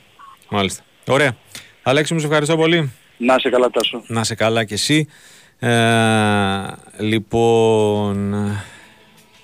Μάλιστα. 0.49 0.83
Ωραία. 1.09 1.37
Αλέξη 1.83 2.15
μου, 2.15 2.21
σε 2.21 2.27
ευχαριστώ 2.27 2.57
πολύ. 2.57 2.93
Να 3.16 3.38
σε 3.38 3.48
καλά 3.48 3.70
Τάσο. 3.70 4.03
Να 4.07 4.24
σε 4.24 4.35
καλά 4.35 4.64
κι 4.64 4.72
εσύ. 4.72 5.09
Ε, 5.59 5.70
λοιπόν, 6.98 8.35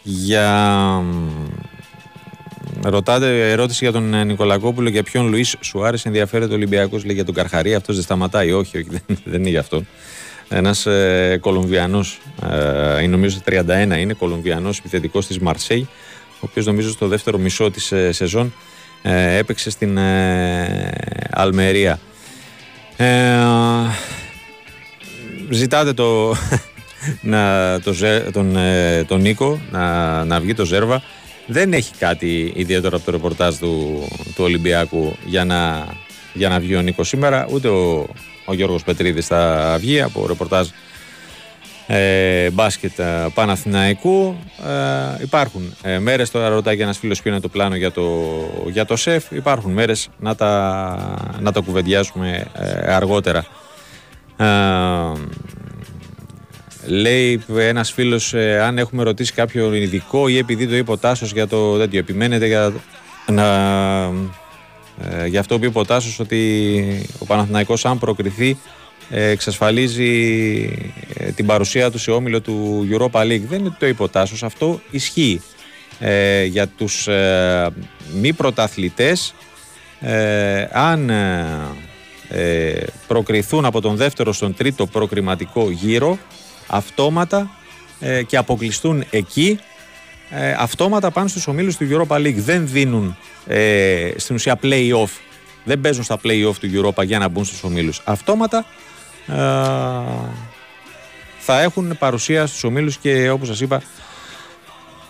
για... 0.03 1.03
Ρωτάτε 2.85 3.51
ερώτηση 3.51 3.85
για 3.85 3.93
τον 3.93 4.15
ε, 4.15 4.25
Νικολακόπουλο 4.25 4.89
για 4.89 5.03
ποιον 5.03 5.29
Λουίς 5.29 5.57
Σουάρες 5.61 6.05
ενδιαφέρεται 6.05 6.53
ο 6.53 6.55
Ολυμπιακός 6.55 7.05
λέει 7.05 7.15
για 7.15 7.25
τον 7.25 7.35
Καρχαρία 7.35 7.77
αυτός 7.77 7.95
δεν 7.95 8.05
σταματάει 8.05 8.53
όχι, 8.53 8.79
όχι 8.79 8.89
δεν, 8.91 9.19
δεν 9.25 9.41
είναι 9.41 9.49
για 9.49 9.61
αυτόν 9.61 9.87
ένας 10.49 10.87
ε, 10.87 11.39
Κολομβιανός 11.41 12.21
ε, 13.01 13.07
νομίζω 13.07 13.39
31 13.47 13.99
είναι 13.99 14.13
Κολομβιανός 14.13 14.79
επιθετικός 14.79 15.27
της 15.27 15.39
Μαρσέη 15.39 15.89
ο 16.35 16.39
οποίος 16.41 16.67
νομίζω 16.67 16.91
στο 16.91 17.09
δεύτερο 17.09 17.39
μισό 17.39 17.71
της 17.71 17.93
ε, 17.93 18.13
σεζόν 18.13 18.55
ε, 19.03 19.37
έπαιξε 19.37 19.71
στην 19.71 19.97
ε, 19.97 20.91
Αλμερία 21.31 21.99
ε, 23.01 23.39
ζητάτε 25.51 25.93
το, 25.93 26.35
να, 27.21 27.81
το, 27.81 27.93
Ζε- 27.93 28.31
τον, 28.33 28.57
ε, 28.57 29.05
τον 29.05 29.21
Νίκο 29.21 29.61
να, 29.71 30.25
να 30.25 30.41
βγει 30.41 30.55
το 30.55 30.65
Ζέρβα. 30.65 31.03
Δεν 31.47 31.73
έχει 31.73 31.95
κάτι 31.99 32.53
ιδιαίτερο 32.57 32.97
από 32.97 33.05
το 33.05 33.11
ρεπορτάζ 33.11 33.57
του, 33.57 34.03
του 34.35 34.45
Ολυμπιακού 34.45 35.17
για 35.25 35.45
να, 35.45 35.87
για 36.33 36.49
να 36.49 36.59
βγει 36.61 36.77
ο 36.77 36.81
Νίκος 36.81 37.09
σήμερα. 37.09 37.47
Ούτε 37.51 37.69
ο, 37.69 38.09
ο 38.45 38.55
Γιώργος 38.55 38.83
Πετρίδης 38.85 39.27
θα 39.27 39.77
βγει 39.81 40.01
από 40.01 40.27
ρεπορτάζ 40.27 40.69
ε, 41.93 42.51
μπάσκετ 42.51 42.99
ε, 42.99 43.27
Παναθηναϊκού. 43.35 44.37
Ε, 45.19 45.23
υπάρχουν 45.23 45.75
ε, 45.83 45.99
μέρες, 45.99 46.31
τώρα 46.31 46.49
ρωτάει 46.49 46.77
και 46.77 46.83
ένας 46.83 46.99
φίλος 46.99 47.23
ποιο 47.23 47.31
είναι 47.31 47.41
το 47.41 47.49
πλάνο 47.49 47.77
για 47.77 47.91
το, 47.91 48.09
για 48.67 48.85
το 48.85 48.97
ΣΕΦ. 48.97 49.31
Υπάρχουν 49.31 49.73
μέρες 49.73 50.09
να 50.19 50.35
τα, 50.35 51.37
να 51.41 51.53
τα 51.53 51.61
κουβεντιάσουμε 51.61 52.47
ε, 52.55 52.95
αργότερα. 52.95 53.47
Ε, 54.37 54.47
λέει 56.87 57.43
ένας 57.57 57.93
φίλος 57.93 58.35
ε, 58.35 58.61
αν 58.61 58.79
έχουμε 58.79 59.03
ρωτήσει 59.03 59.33
κάποιον 59.33 59.75
ειδικό 59.75 60.29
ή 60.29 60.39
επειδή 60.39 60.67
το 60.67 60.77
είπε 60.77 60.91
ο 60.91 60.99
Τάσος 60.99 61.33
για 61.33 61.47
το 61.47 61.79
τέτοιο. 61.79 61.99
Επιμένετε 61.99 62.47
για, 62.47 62.73
να, 63.27 63.45
ε, 65.11 65.27
για 65.27 65.41
αυτό 65.41 65.59
που 65.59 65.65
είπε 65.65 65.79
ο 65.79 65.85
Τάσος 65.85 66.19
ότι 66.19 67.09
ο 67.19 67.25
Παναθηναϊκός 67.25 67.85
αν 67.85 67.99
προκριθεί 67.99 68.49
ε, 68.51 68.57
εξασφαλίζει 69.11 70.13
ε, 71.15 71.31
την 71.31 71.47
παρουσία 71.47 71.91
του 71.91 71.99
σε 71.99 72.11
όμιλο 72.11 72.41
του 72.41 72.89
Europa 72.91 73.21
League. 73.21 73.43
Δεν 73.49 73.59
είναι 73.59 73.77
το 73.79 73.87
είπε 73.87 74.03
ο 74.03 74.09
Τάσος, 74.09 74.43
αυτό 74.43 74.81
ισχύει 74.91 75.41
ε, 75.99 76.45
για 76.45 76.67
τους 76.67 77.09
ε, 77.09 77.71
μη 78.15 78.33
πρωταθλητές. 78.33 79.35
Ε, 80.01 80.67
αν 80.73 81.11
ε, 81.11 81.47
ε, 82.29 82.85
προκριθούν 83.07 83.65
από 83.65 83.81
τον 83.81 83.97
δεύτερο 83.97 84.33
στον 84.33 84.55
τρίτο 84.55 84.87
προκριματικό 84.87 85.71
γύρο 85.71 86.19
αυτόματα 86.67 87.51
ε, 88.01 88.23
και 88.23 88.37
αποκλειστούν 88.37 89.05
εκεί 89.11 89.59
ε, 90.31 90.55
αυτόματα 90.59 91.11
πάνε 91.11 91.29
στους 91.29 91.47
ομίλους 91.47 91.77
του 91.77 91.89
Europa 91.91 92.17
League. 92.17 92.37
Δεν 92.37 92.69
δίνουν 92.69 93.17
ε, 93.47 94.11
στην 94.17 94.35
ουσία 94.35 94.59
play-off. 94.63 95.11
Δεν 95.65 95.81
παίζουν 95.81 96.05
στα 96.05 96.19
play-off 96.25 96.55
του 96.61 96.71
Europa 96.75 97.05
για 97.05 97.19
να 97.19 97.29
μπουν 97.29 97.45
στους 97.45 97.63
ομίλους. 97.63 98.03
Αυτόματα 98.05 98.59
ε, 98.59 98.63
θα 101.39 101.61
έχουν 101.61 101.97
παρουσία 101.99 102.47
στους 102.47 102.65
ομίλους 102.65 102.97
και 102.97 103.31
όπως 103.31 103.49
σας 103.49 103.61
είπα 103.61 103.83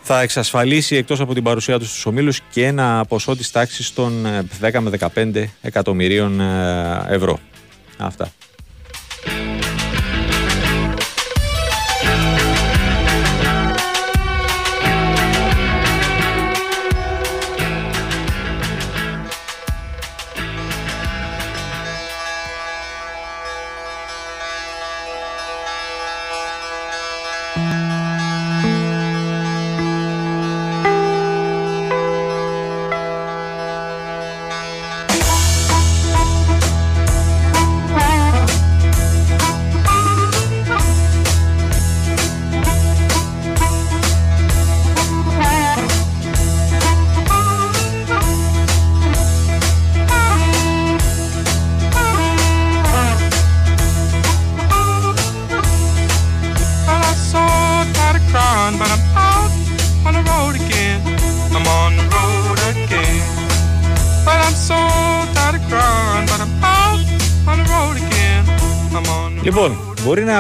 θα 0.03 0.21
εξασφαλίσει 0.21 0.97
εκτός 0.97 1.21
από 1.21 1.35
την 1.35 1.43
παρουσία 1.43 1.79
τους 1.79 1.89
στους 1.89 2.07
ομίλους 2.07 2.41
και 2.51 2.67
ένα 2.67 3.05
ποσό 3.09 3.37
της 3.37 3.51
τάξης 3.51 3.93
των 3.93 4.27
ε, 4.27 4.45
10 4.61 4.79
με 4.81 4.91
15 5.15 5.45
εκατομμυρίων 5.61 6.41
ε, 6.41 7.05
ευρώ. 7.09 7.39
Αυτά. 7.99 8.33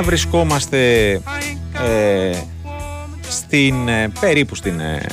Να 0.01 0.07
βρισκόμαστε 0.07 0.77
I 1.25 1.29
ain't 1.29 1.77
got 1.77 1.85
ε, 1.87 2.31
a 2.31 2.69
woman 2.69 3.19
στην, 3.29 3.89
ε, 3.89 4.13
περίπου 4.21 4.55
στην 4.55 4.81
ε, 4.81 5.07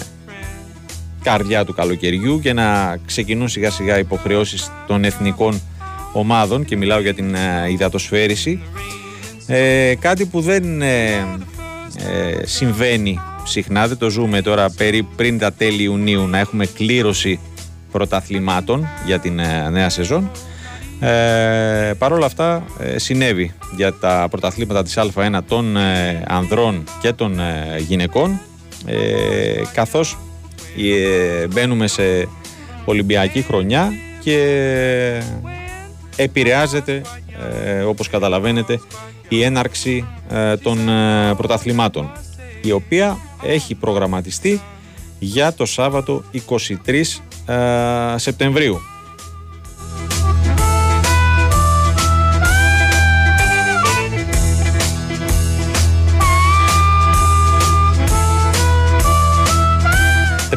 καρδιά 1.23 1.65
του 1.65 1.73
καλοκαιριού 1.73 2.39
και 2.39 2.53
να 2.53 2.97
ξεκινούν 3.05 3.47
σιγά 3.47 3.71
σιγά 3.71 3.97
υποχρεώσεις 3.97 4.71
των 4.87 5.03
εθνικών 5.03 5.61
ομάδων 6.13 6.65
και 6.65 6.77
μιλάω 6.77 6.99
για 6.99 7.13
την 7.13 7.35
ε, 7.35 7.71
υδατοσφαίριση 7.71 8.61
ε, 9.47 9.95
κάτι 9.99 10.25
που 10.25 10.41
δεν 10.41 10.81
ε, 10.81 11.07
ε, 11.97 12.45
συμβαίνει 12.45 13.19
συχνά 13.43 13.87
δεν 13.87 13.97
το 13.97 14.09
ζούμε 14.09 14.41
τώρα 14.41 14.69
περί, 14.69 15.03
πριν 15.15 15.37
τα 15.37 15.53
τέλη 15.53 15.83
Ιουνίου 15.83 16.27
να 16.27 16.39
έχουμε 16.39 16.65
κλήρωση 16.65 17.39
πρωταθλημάτων 17.91 18.87
για 19.05 19.19
την 19.19 19.39
ε, 19.39 19.69
νέα 19.69 19.89
σεζόν. 19.89 20.31
Ε, 20.99 21.93
Παρ' 21.97 22.13
όλα 22.13 22.25
αυτά 22.25 22.65
ε, 22.79 22.97
συνέβη 22.97 23.53
για 23.75 23.93
τα 23.93 24.27
πρωταθλήματα 24.29 24.83
της 24.83 24.97
Α1 24.97 25.39
των 25.47 25.77
ε, 25.77 26.23
ανδρών 26.27 26.83
και 27.01 27.13
των 27.13 27.39
ε, 27.39 27.77
γυναικών 27.87 28.39
ε, 28.85 29.61
καθώς 29.73 30.17
ε, 30.77 31.47
μπαίνουμε 31.47 31.87
σε 31.87 32.27
Ολυμπιακή 32.85 33.41
χρονιά 33.41 33.91
και 34.23 35.21
επηρεάζεται 36.15 37.01
ε, 37.67 37.81
όπως 37.81 38.09
καταλαβαίνετε 38.09 38.79
η 39.27 39.43
έναρξη 39.43 40.05
ε, 40.29 40.57
των 40.57 40.89
ε, 40.89 41.33
πρωταθλημάτων 41.37 42.11
η 42.61 42.71
οποία 42.71 43.17
έχει 43.43 43.75
προγραμματιστεί 43.75 44.61
για 45.19 45.53
το 45.53 45.65
Σάββατο 45.65 46.23
23 46.49 47.01
ε, 47.45 48.17
Σεπτεμβρίου. 48.17 48.79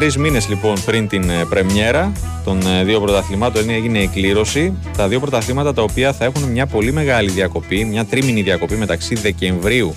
Τρεις 0.01 0.17
μήνες 0.17 0.49
λοιπόν 0.49 0.83
πριν 0.85 1.07
την 1.07 1.29
ε, 1.29 1.45
πρεμιέρα 1.49 2.11
των 2.43 2.67
ε, 2.67 2.83
δύο 2.83 2.99
πρωταθλημάτων 2.99 3.69
έγινε 3.69 3.99
η 3.99 4.07
κλήρωση. 4.07 4.77
Τα 4.97 5.07
δύο 5.07 5.19
πρωταθλήματα 5.19 5.73
τα 5.73 5.81
οποία 5.81 6.13
θα 6.13 6.25
έχουν 6.25 6.43
μια 6.43 6.65
πολύ 6.65 6.91
μεγάλη 6.91 7.29
διακοπή, 7.29 7.85
μια 7.85 8.05
τρίμηνη 8.05 8.41
διακοπή 8.41 8.75
μεταξύ 8.75 9.15
Δεκεμβρίου 9.15 9.93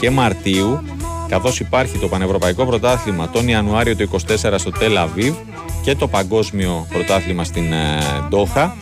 και 0.00 0.10
Μαρτίου. 0.10 0.82
Καθώς 1.28 1.60
υπάρχει 1.60 1.98
το 1.98 2.08
Πανευρωπαϊκό 2.08 2.66
Πρωτάθλημα 2.66 3.28
τον 3.28 3.48
Ιανουάριο 3.48 3.96
του 3.96 4.10
24 4.10 4.54
στο 4.56 4.70
Τελ 4.70 4.96
Αβίβ 4.96 5.34
και 5.82 5.94
το 5.94 6.08
Παγκόσμιο 6.08 6.86
Πρωτάθλημα 6.92 7.44
στην 7.44 7.72
ε, 7.72 7.98
Ντόχα. 8.28 8.76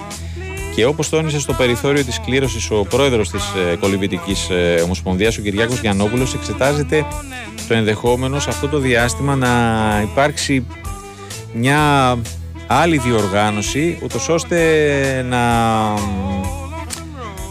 Και 0.74 0.84
όπως 0.84 1.08
τόνισε 1.08 1.40
στο 1.40 1.52
περιθώριο 1.52 2.04
της 2.04 2.20
κλήρωσης 2.20 2.70
ο 2.70 2.86
πρόεδρος 2.88 3.30
της 3.30 3.44
ε, 3.72 3.76
Κολυμπητικής 3.76 4.50
ε, 4.50 4.80
Ομοσπονδίας, 4.84 5.38
ο 5.38 5.42
Κυριάκος 5.42 5.80
Γιαννόπουλος, 5.80 6.34
εξετάζεται 6.34 7.06
το 7.68 7.74
ενδεχόμενο 7.74 8.38
σε 8.38 8.50
αυτό 8.50 8.68
το 8.68 8.78
διάστημα 8.78 9.36
να 9.36 9.48
υπάρξει 10.02 10.66
μια 11.52 12.18
άλλη 12.66 12.98
διοργάνωση, 12.98 13.98
ούτως 14.02 14.28
ώστε 14.28 14.58
να 15.28 15.38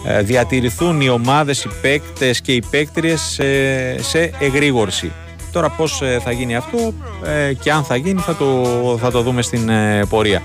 ε, 0.08 0.22
διατηρηθούν 0.22 1.02
οι 1.02 1.10
ομάδες, 1.10 1.64
οι 1.64 1.70
παίκτες 1.82 2.42
και 2.42 2.54
οι 2.54 2.64
παίκτριες 2.70 3.22
σε, 3.22 4.02
σε 4.02 4.32
εγρήγορση. 4.40 5.12
Τώρα 5.52 5.70
πώς 5.70 6.02
ε, 6.02 6.20
θα 6.24 6.32
γίνει 6.32 6.56
αυτό 6.56 6.94
ε, 7.26 7.54
και 7.54 7.72
αν 7.72 7.84
θα 7.84 7.96
γίνει 7.96 8.22
θα 8.22 8.36
το, 8.36 8.98
θα 9.02 9.12
το 9.12 9.22
δούμε 9.22 9.42
στην 9.42 9.70
ε, 9.70 10.06
πορεία. 10.10 10.42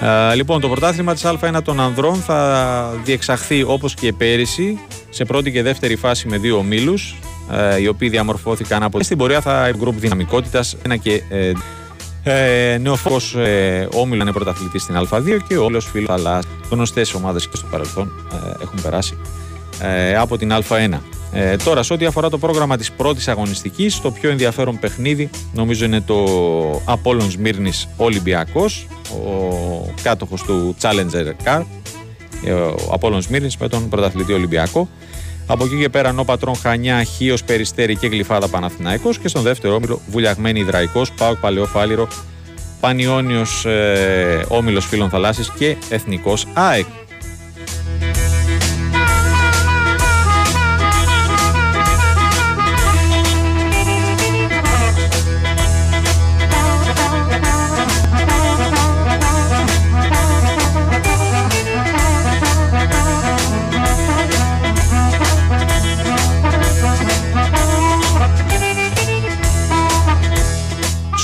Ε, 0.00 0.34
λοιπόν, 0.34 0.60
το 0.60 0.68
πρωτάθλημα 0.68 1.12
της 1.12 1.24
Α1 1.24 1.62
των 1.64 1.80
ανδρών 1.80 2.14
θα 2.14 2.90
διεξαχθεί 3.04 3.64
όπως 3.66 3.94
και 3.94 4.12
πέρυσι 4.12 4.78
σε 5.10 5.24
πρώτη 5.24 5.52
και 5.52 5.62
δεύτερη 5.62 5.96
φάση 5.96 6.28
με 6.28 6.38
δύο 6.38 6.56
ομίλους 6.56 7.16
ε, 7.50 7.80
οι 7.80 7.86
οποίοι 7.86 8.08
διαμορφώθηκαν 8.08 8.82
από 8.82 9.02
στην 9.02 9.18
πορεία 9.18 9.40
θα 9.40 9.70
γκρουπ 9.76 9.98
δυναμικότητας 9.98 10.76
ένα 10.82 10.96
και 10.96 11.22
ε, 11.28 11.52
ε, 12.22 12.78
νεοφός 12.78 13.34
ε, 13.34 13.88
όμιλο 13.92 14.22
είναι 14.22 14.32
πρωταθλητής 14.32 14.82
στην 14.82 14.96
Α2 15.10 15.38
και 15.48 15.56
ο 15.56 15.64
όλος 15.64 15.86
φίλος 15.86 16.10
αλλά 16.10 16.40
γνωστές 16.70 17.14
ομάδες 17.14 17.48
και 17.48 17.56
στο 17.56 17.66
παρελθόν 17.70 18.12
ε, 18.32 18.62
έχουν 18.62 18.82
περάσει 18.82 19.18
ε, 19.80 20.16
από 20.16 20.38
την 20.38 20.52
Α1. 20.52 20.94
Ε, 21.38 21.56
τώρα, 21.56 21.82
σε 21.82 21.92
ό,τι 21.92 22.06
αφορά 22.06 22.30
το 22.30 22.38
πρόγραμμα 22.38 22.76
της 22.76 22.92
πρώτης 22.92 23.28
αγωνιστικής, 23.28 24.00
το 24.00 24.10
πιο 24.10 24.30
ενδιαφέρον 24.30 24.78
παιχνίδι 24.78 25.30
νομίζω 25.52 25.84
είναι 25.84 26.00
το 26.00 26.24
Apollon 26.72 27.28
Σμύρνης 27.30 27.88
Ολυμπιακός, 27.96 28.86
ο 29.10 29.94
κάτοχος 30.02 30.42
του 30.42 30.76
Challenger 30.80 31.26
Cup, 31.44 31.62
ε, 32.44 32.52
ο 32.52 32.98
Apollon 33.00 33.18
Σμύρνης 33.20 33.56
με 33.56 33.68
τον 33.68 33.88
πρωταθλητή 33.88 34.32
Ολυμπιακό. 34.32 34.88
Από 35.46 35.64
εκεί 35.64 35.78
και 35.78 35.88
πέρα, 35.88 36.12
Νόπατρον 36.12 36.56
Χανιά, 36.56 37.02
Χίος 37.02 37.44
Περιστέρη 37.44 37.96
και 37.96 38.06
Γλυφάδα 38.06 38.48
Παναθηναϊκός 38.48 39.18
και 39.18 39.28
στον 39.28 39.42
δεύτερο 39.42 39.74
όμιλο 39.74 40.00
Βουλιαγμένη 40.10 40.60
Ιδραϊκός, 40.60 41.12
Πάοκ 41.12 41.36
Παλαιοφάλιρο, 41.36 42.08
Πανιόνιος 42.80 43.64
ε, 43.64 44.44
Όμιλος 44.48 44.86
Φίλων 44.86 45.08
Θαλάσσης 45.08 45.50
και 45.58 45.76
Εθνικός 45.88 46.46
ΑΕΚ. 46.52 46.86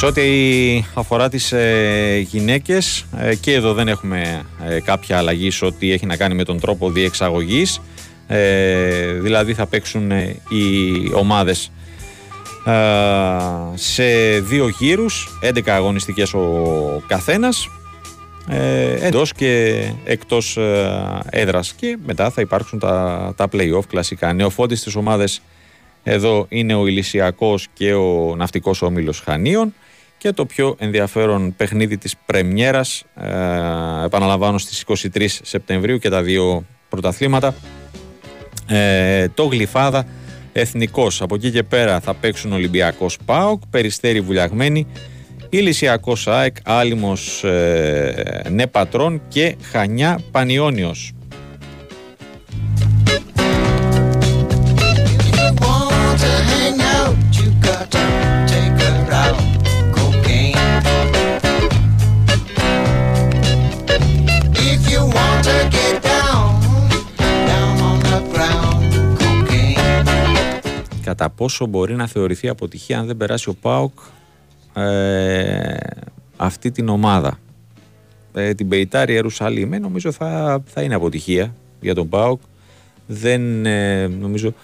Σε 0.02 0.08
ό,τι 0.08 0.22
αφορά 0.94 1.28
τις 1.28 1.52
ε, 1.52 2.18
γυναίκες 2.18 3.06
ε, 3.18 3.34
και 3.34 3.52
εδώ 3.52 3.74
δεν 3.74 3.88
έχουμε 3.88 4.44
ε, 4.68 4.80
κάποια 4.80 5.18
αλλαγή 5.18 5.50
σε 5.50 5.64
ό,τι 5.64 5.92
έχει 5.92 6.06
να 6.06 6.16
κάνει 6.16 6.34
με 6.34 6.44
τον 6.44 6.60
τρόπο 6.60 6.90
διεξαγωγής. 6.90 7.80
Ε, 8.26 9.12
δηλαδή 9.12 9.54
θα 9.54 9.66
παίξουν 9.66 10.10
ε, 10.10 10.36
οι 10.48 10.64
ομάδες 11.14 11.72
ε, 12.66 12.72
σε 13.74 14.04
δύο 14.40 14.68
γύρους 14.68 15.38
11 15.42 15.60
αγωνιστικές 15.66 16.34
ο 16.34 17.02
καθένας 17.06 17.68
ε, 18.48 19.06
εντός 19.06 19.32
και 19.32 19.82
εκτός 20.04 20.56
ε, 20.56 21.20
έδρας. 21.30 21.72
Και 21.72 21.98
μετά 22.06 22.30
θα 22.30 22.40
υπάρξουν 22.40 22.78
τα, 22.78 23.32
τα 23.36 23.48
play-off 23.52 23.84
κλασικά. 23.88 24.32
Νεοφώτης 24.32 24.80
στις 24.80 24.94
ομάδες 24.94 25.42
εδώ 26.02 26.46
είναι 26.48 26.74
ο 26.74 26.86
Ηλυσιακός 26.86 27.68
και 27.74 27.94
ο 27.94 28.34
Ναυτικός 28.36 28.82
Όμιλος 28.82 29.20
Χανίων 29.20 29.74
και 30.22 30.32
το 30.32 30.46
πιο 30.46 30.76
ενδιαφέρον 30.78 31.54
παιχνίδι 31.56 31.98
της 31.98 32.16
πρεμιέρας 32.26 33.04
ε, 33.14 33.26
επαναλαμβάνω 34.04 34.58
στις 34.58 34.84
23 35.14 35.26
Σεπτεμβρίου 35.42 35.98
και 35.98 36.08
τα 36.08 36.22
δύο 36.22 36.64
πρωταθλήματα. 36.88 37.54
Ε, 38.68 39.28
το 39.28 39.44
Γλυφάδα 39.44 40.06
Εθνικός. 40.52 41.22
Από 41.22 41.34
εκεί 41.34 41.50
και 41.50 41.62
πέρα 41.62 42.00
θα 42.00 42.14
παίξουν 42.14 42.52
Ολυμπιακός 42.52 43.18
ΠΑΟΚ 43.24 43.62
Περιστέρη 43.70 44.20
Βουλιαγμένη 44.20 44.86
Ηλυσιακός 45.48 46.28
ΑΕΚ 46.28 46.56
Άλυμος 46.64 47.44
ε, 47.44 48.42
Νεπατρών 48.50 49.22
και 49.28 49.56
Χανιά 49.62 50.18
Πανιόνιος 50.30 51.12
κατά 71.12 71.30
πόσο 71.30 71.66
μπορεί 71.66 71.94
να 71.94 72.06
θεωρηθεί 72.06 72.48
αποτυχία 72.48 72.98
αν 72.98 73.06
δεν 73.06 73.16
περάσει 73.16 73.48
ο 73.48 73.54
ΠΑΟΚ 73.54 73.92
ε, 74.74 75.76
αυτή 76.36 76.70
την 76.70 76.88
ομάδα. 76.88 77.38
Ε, 78.34 78.54
την 78.54 78.68
Πεϊτάρη 78.68 79.12
Ιερουσαλήμ 79.12 79.72
ε, 79.72 79.78
νομίζω 79.78 80.12
θα, 80.12 80.62
θα 80.66 80.82
είναι 80.82 80.94
αποτυχία 80.94 81.54
για 81.80 81.94
τον 81.94 82.08
ΠΑΟΚ. 82.08 82.40
Δεν, 83.06 83.66
ε, 83.66 84.06
νομίζω, 84.06 84.54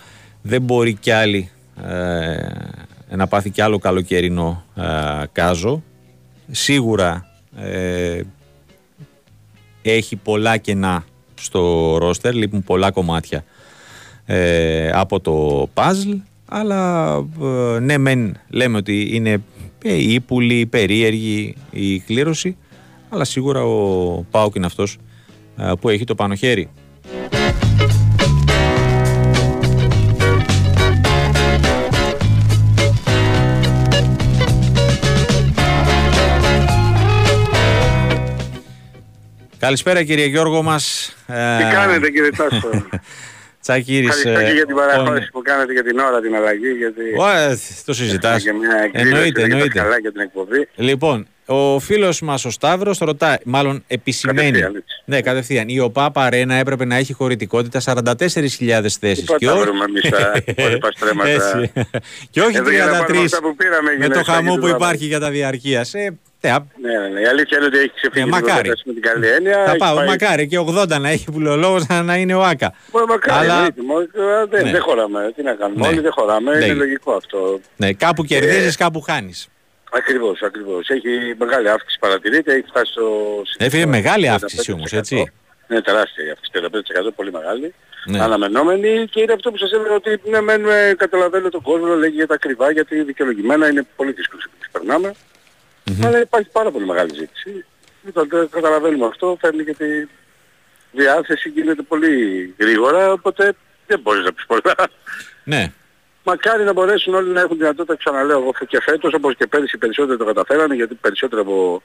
δεν 0.42 0.62
μπορεί 0.62 0.94
κι 0.94 1.10
άλλη 1.10 1.50
ε, 3.08 3.16
να 3.16 3.26
πάθει 3.26 3.50
κι 3.50 3.60
άλλο 3.60 3.78
καλοκαιρινό 3.78 4.64
ε, 4.74 4.82
κάζο. 5.32 5.82
Σίγουρα 6.50 7.26
ε, 7.56 8.20
έχει 9.82 10.16
πολλά 10.16 10.56
κενά 10.56 11.04
στο 11.34 11.96
ρόστερ, 11.98 12.34
λείπουν 12.34 12.64
πολλά 12.64 12.90
κομμάτια 12.90 13.44
ε, 14.30 14.90
από 14.90 15.20
το 15.20 15.68
puzzle 15.74 16.18
αλλά 16.48 17.14
ε, 17.42 17.78
ναι 17.78 17.98
μεν 17.98 18.36
λέμε 18.48 18.76
ότι 18.76 19.08
είναι 19.12 19.42
ε, 19.84 19.94
ύπουλη, 20.12 20.66
περίεργη 20.66 21.54
η 21.70 22.00
κλήρωση 22.00 22.56
αλλά 23.08 23.24
σίγουρα 23.24 23.62
ο 23.64 24.22
Πάουκ 24.30 24.54
είναι 24.54 24.66
αυτός 24.66 24.98
ε, 25.56 25.72
που 25.80 25.88
έχει 25.88 26.04
το 26.04 26.14
πάνω 26.14 26.34
χέρι. 26.34 26.68
Καλησπέρα 39.58 40.02
κύριε 40.02 40.26
Γιώργο 40.26 40.62
μας. 40.62 41.14
Τι 41.26 41.32
Ε, 41.32 41.70
κάνετε 41.72 42.10
κύριε 42.10 42.30
Τάσο; 42.30 42.70
Τσακύρης. 43.60 44.08
Ευχαριστώ 44.08 44.42
και 44.44 44.50
ε, 44.50 44.54
για 44.54 44.66
την 44.66 44.74
on- 44.74 44.78
παραχώρηση 44.78 45.30
που 45.30 45.42
κάνετε 45.42 45.72
για 45.72 45.82
την 45.84 45.98
ώρα 45.98 46.20
την 46.20 46.34
αλλαγή 46.34 46.68
γιατί 46.78 47.00
Ω, 47.18 47.28
ε, 47.28 47.58
το 47.84 47.92
συζητάς. 47.94 48.42
και 48.42 48.52
μια 48.52 48.76
εκδήλωση 48.84 49.08
Εννοείται, 49.10 49.40
για 49.40 49.48
τα 49.48 49.54
εννοείται. 49.54 49.78
καλά 49.78 49.98
για 49.98 50.12
την 50.12 50.20
εκπομπή. 50.20 50.68
Λοιπόν, 50.74 51.26
Ο 51.50 51.78
φίλος 51.78 52.20
μας 52.20 52.44
ο 52.44 52.50
Σταύρος 52.50 52.98
ρωτάει, 52.98 53.36
μάλλον 53.44 53.84
επισημαίνει. 53.86 54.40
Κατευθείαν, 54.50 54.74
έτσι. 54.76 55.02
Ναι, 55.04 55.20
κατευθείαν. 55.20 55.68
Η 55.68 55.80
ΟΠΑ 55.80 56.10
Παρένα 56.10 56.54
έπρεπε 56.54 56.84
να 56.84 56.96
έχει 56.96 57.12
χωρητικότητα 57.12 57.80
44.000 57.80 58.98
θέσεις. 59.00 59.24
Πού 59.24 59.36
θα 59.40 59.56
βρούμε 59.56 59.84
εμείς 59.84 60.08
τα 60.10 60.32
υπόλοιπα 60.46 60.88
στρέμματα. 60.96 61.70
και 62.30 62.40
όχι 62.40 62.56
Εδώ 62.56 62.70
για 62.70 62.84
να 62.84 62.90
πάρουμε 62.98 63.20
33 63.20 63.24
αυτά 63.24 63.40
που 63.40 63.56
πήραμε, 63.56 63.82
με 63.82 63.90
έγινε 63.90 64.14
το 64.14 64.20
στα 64.22 64.32
χαμό 64.32 64.54
που 64.56 64.66
YouTube. 64.66 64.74
υπάρχει 64.74 65.04
για 65.06 65.20
τα 65.20 65.30
διαρκείας. 65.30 65.94
Ε, 65.94 66.18
ναι, 66.40 66.50
α- 66.50 66.66
Ναι, 66.82 66.98
ναι, 66.98 67.08
ναι. 67.08 67.20
Η 67.20 67.26
αλήθεια 67.26 67.56
είναι 67.58 67.66
ότι 67.66 67.78
έχει 67.78 67.92
ξεφύγει 67.94 68.20
Ε, 68.20 68.24
λίγο 68.24 68.36
μακάρι. 68.36 68.52
κατάσταση 68.68 68.82
με 68.88 68.92
την 68.92 69.02
καλή 69.02 69.26
έννοια. 69.28 69.64
θα 69.64 69.70
Έχει 69.70 69.76
πάω, 69.78 69.94
πάει- 69.96 70.06
μακάρι 70.06 70.46
και 70.46 70.58
80 70.58 70.98
να 71.00 71.08
έχει 71.08 71.24
που 71.32 71.40
λέει 71.40 71.52
ο 71.52 71.56
λόγος 71.56 71.86
να, 71.86 72.02
να 72.02 72.16
είναι 72.16 72.34
ο 72.34 72.42
Άκα. 72.44 72.72
Μα 72.92 73.04
μακάρι, 73.08 73.38
Αλλά- 73.48 73.54
εννοείται, 73.76 74.20
μα, 74.20 74.44
δεν, 74.46 74.64
Ναι. 74.64 74.70
δεν 74.70 74.80
χωράμε. 74.80 75.32
Τι 75.36 75.42
να 75.42 75.52
κάνουμε, 75.54 75.80
Ναι. 75.80 75.88
όλοι 75.88 76.00
δεν 76.00 76.12
χωράμε. 76.12 76.58
Ναι. 76.58 76.64
Είναι 76.64 76.74
λογικό 76.74 77.12
αυτό. 77.12 77.60
Ναι, 77.76 77.92
κάπου 77.92 78.24
κερδίζεις, 78.24 78.76
κάπου 78.76 79.00
χάνεις. 79.00 79.48
Ακριβώς, 79.92 80.42
ακριβώς. 80.42 80.88
Έχει 80.88 81.08
μεγάλη 81.38 81.68
αύξηση 81.70 81.98
παρατηρείται, 81.98 82.52
έχει 82.52 82.64
φτάσει 82.68 82.92
στο... 82.92 83.06
Έφυγε 83.58 83.86
μεγάλη 83.86 84.28
αύξηση 84.28 84.62
35%. 84.72 84.74
όμως, 84.74 84.92
έτσι. 84.92 85.32
Είναι 85.70 85.80
τεράστια 85.80 86.24
η 86.24 86.30
αύξηση, 86.30 86.50
35% 86.52 87.12
πολύ 87.16 87.32
μεγάλη. 87.32 87.74
Ναι. 88.06 88.20
Αναμενόμενη 88.22 89.06
και 89.10 89.20
είναι 89.20 89.32
αυτό 89.32 89.50
που 89.50 89.56
σας 89.56 89.72
έλεγα 89.72 89.94
ότι 89.94 90.20
ναι, 90.30 90.40
μεν 90.40 90.64
ε, 90.68 90.94
καταλαβαίνω 90.96 91.48
τον 91.48 91.62
κόσμο, 91.62 91.94
λέγει 91.94 92.14
για 92.14 92.26
τα 92.26 92.34
ακριβά, 92.34 92.70
γιατί 92.70 93.02
δικαιολογημένα 93.02 93.68
είναι 93.68 93.86
πολύ 93.96 94.12
δύσκολο 94.12 94.40
να 94.44 94.58
τις 94.58 94.68
περνάμε. 95.88 96.06
Αλλά 96.06 96.20
υπάρχει 96.20 96.48
πάρα 96.52 96.70
πολύ 96.70 96.86
μεγάλη 96.86 97.14
ζήτηση. 97.14 97.64
Λοιπόν, 98.04 98.28
το 98.28 98.46
καταλαβαίνουμε 98.46 99.06
αυτό, 99.06 99.36
φέρνει 99.40 99.64
και 99.64 99.74
τη 99.74 100.08
διάθεση 100.92 101.48
γίνεται 101.48 101.82
πολύ 101.82 102.54
γρήγορα, 102.58 103.12
οπότε 103.12 103.52
δεν 103.86 104.00
μπορείς 104.00 104.24
να 104.24 104.32
πεις 104.32 104.46
πολλά. 104.46 104.74
Ναι, 105.44 105.72
Μακάρι 106.30 106.64
να 106.64 106.72
μπορέσουν 106.72 107.14
όλοι 107.14 107.30
να 107.30 107.40
έχουν 107.40 107.56
δυνατότητα, 107.56 107.96
ξαναλέω 107.96 108.38
εγώ 108.38 108.52
και 108.68 108.80
φέτος 108.80 109.14
όπως 109.14 109.34
και 109.36 109.46
πέρυσι 109.46 109.76
οι 109.76 109.78
περισσότεροι 109.78 110.18
το 110.18 110.24
καταφέρανε 110.24 110.74
γιατί 110.74 110.94
περισσότερο 110.94 111.40
από 111.40 111.82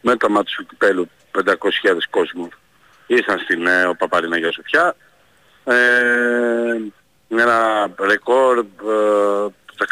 μέτρημα 0.00 0.42
του 0.42 0.66
κυπέλου 0.66 1.08
500.000 1.44 1.52
κόσμου 2.10 2.48
ήρθαν 3.06 3.38
στην 3.38 3.66
ε, 3.66 3.84
ο 3.84 3.96
Παπαρίνα 3.96 4.38
για 4.38 4.52
Σοφιά. 4.52 4.96
Ε, 5.64 5.74
είναι 7.28 7.42
ένα 7.42 7.90
ρεκόρ 8.00 8.58
ε, 8.58 8.64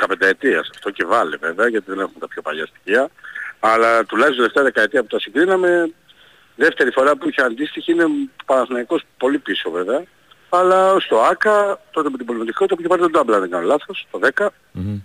15 0.07 0.21
ετίας 0.21 0.71
αυτό 0.75 0.91
και 0.91 1.05
βάλε 1.05 1.37
βέβαια 1.37 1.69
γιατί 1.69 1.85
δεν 1.89 1.99
έχουμε 1.99 2.19
τα 2.21 2.29
πιο 2.29 2.43
παλιά 2.43 2.67
στοιχεία. 2.67 3.11
Αλλά 3.65 4.05
τουλάχιστον 4.05 4.37
τελευταία 4.37 4.63
δεκαετία 4.65 5.01
που 5.03 5.09
τα 5.09 5.21
συγκρίναμε 5.21 5.91
δεύτερη 6.57 6.91
φορά 6.91 7.17
που 7.17 7.29
είχε 7.29 7.43
αντίστοιχη 7.43 7.93
είναι 7.93 8.05
ο 8.05 8.11
Παναθηναϊκός 8.47 9.03
πολύ 9.17 9.39
πίσω 9.39 9.71
βέβαια. 9.71 10.03
Αλλά 10.49 11.01
στο 11.01 11.21
ΆΚΑ, 11.21 11.81
τότε 11.91 12.11
με 12.11 12.17
την 12.17 12.27
πολυμετρικότητα 12.27 12.75
που 12.75 12.81
είχε 12.81 12.89
πάρει 12.89 13.03
τον 13.03 13.11
Ντάμπλα, 13.11 13.35
αν 13.35 13.41
δεν 13.41 13.51
κάνω 13.51 13.67
λάθος, 13.67 14.07
το 14.11 14.19
10, 14.19 14.47
Μμμ. 14.73 14.99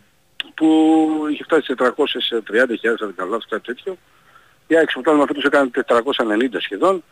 που 0.53 1.27
είχε 1.31 1.43
φτάσει 1.43 1.65
σε 1.65 1.73
330.000, 1.77 2.87
αν 2.89 2.95
δεν 2.97 3.15
κάνω 3.15 3.29
λάθος, 3.29 3.45
κάτι 3.49 3.63
τέτοιο. 3.63 3.97
Η 4.67 4.75
ΑΕΚ 4.77 4.89
στο 4.89 5.01
πρωτάθλημα 5.01 5.27
φέτος 5.27 5.43
έκανε 5.43 5.69
490 6.49 6.59
σχεδόν. 6.59 7.03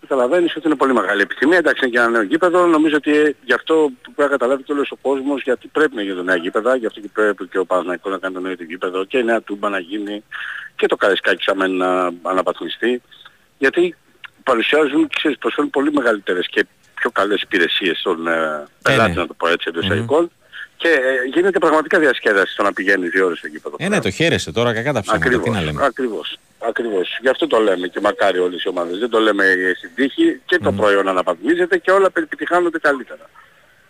Καταλαβαίνεις 0.00 0.56
ότι 0.56 0.66
είναι 0.66 0.76
πολύ 0.76 0.92
μεγάλη 0.92 1.22
επιθυμία. 1.22 1.58
Εντάξει, 1.58 1.84
είναι 1.84 1.92
και 1.92 1.98
ένα 1.98 2.08
νέο 2.08 2.22
γήπεδο. 2.22 2.66
Νομίζω 2.66 2.96
ότι 2.96 3.16
ε, 3.16 3.34
γι' 3.44 3.52
αυτό 3.52 3.74
που 3.74 4.12
πρέπει 4.12 4.30
να 4.30 4.36
καταλάβει 4.36 4.62
και 4.62 4.72
όλος 4.72 4.90
ο 4.90 4.96
κόσμος, 4.96 5.42
γιατί 5.42 5.68
πρέπει 5.68 5.94
να 5.94 6.02
γίνουν 6.02 6.24
νέα 6.24 6.36
γήπεδα, 6.36 6.76
γι' 6.76 6.86
αυτό 6.86 7.00
και 7.00 7.08
πρέπει 7.12 7.48
και 7.48 7.58
ο 7.58 7.64
Παναθηναϊκός 7.64 8.12
να 8.12 8.18
κάνει 8.18 8.34
το 8.34 8.40
νέο 8.40 8.56
του 8.56 8.62
γήπεδο 8.62 9.04
και 9.04 9.18
η 9.18 9.24
νέα 9.24 9.42
τούμπα 9.42 9.68
να 9.68 9.78
γίνει 9.78 10.24
και 10.76 10.86
το 10.86 10.96
Καρισκάκι 10.96 11.42
σαν 11.42 11.76
να 11.76 12.12
αναπαθμιστεί. 12.22 13.02
Γιατί 13.58 13.96
παρουσιάζουν, 14.42 15.08
ξέρεις, 15.16 15.38
προσφέρουν 15.38 15.70
πολύ 15.70 15.92
μεγαλύτερες 15.92 16.46
και 16.48 16.66
πιο 16.94 17.10
καλές 17.10 17.42
υπηρεσίες 17.42 17.98
στον 17.98 18.26
ε, 18.26 18.66
πελάτη, 18.82 19.10
ναι. 19.10 19.20
να 19.20 19.26
το 19.26 19.34
πω 19.34 19.48
έτσι, 19.48 19.66
εντός 19.68 19.84
εισαγωγικών. 19.84 20.30
Και 20.80 20.88
ε, 20.88 21.28
γίνεται 21.34 21.58
πραγματικά 21.58 21.98
διασκέδαση 21.98 22.52
στο 22.52 22.62
να 22.62 22.72
πηγαίνει 22.72 23.08
δύο 23.08 23.24
ώρες 23.26 23.38
στο 23.38 23.46
γήπεδο. 23.46 23.76
ε, 23.78 23.88
ναι, 23.88 24.00
το 24.00 24.10
χαίρεσαι 24.10 24.52
τώρα, 24.52 24.72
κακά 24.72 24.92
τα 24.92 25.00
ψέματα, 25.00 25.28
τι 25.28 25.34
Ακριβώς, 25.34 25.54
να 25.56 25.62
λέμε. 25.64 25.84
ακριβώς, 25.84 26.38
ακριβώς. 26.58 27.18
Γι' 27.20 27.28
αυτό 27.28 27.46
το 27.46 27.58
λέμε 27.58 27.86
και 27.86 28.00
μακάρι 28.00 28.38
όλες 28.38 28.62
οι 28.64 28.68
ομάδες. 28.68 28.98
Δεν 28.98 29.08
το 29.10 29.18
λέμε 29.18 29.44
ε, 29.44 29.74
στην 29.76 29.90
τύχη 29.94 30.40
και 30.46 30.58
το 30.58 30.72
προϊόν 30.72 31.08
αναπατμίζεται 31.08 31.78
και 31.78 31.90
όλα 31.90 32.08
επιτυχάνονται 32.14 32.78
καλύτερα. 32.78 33.30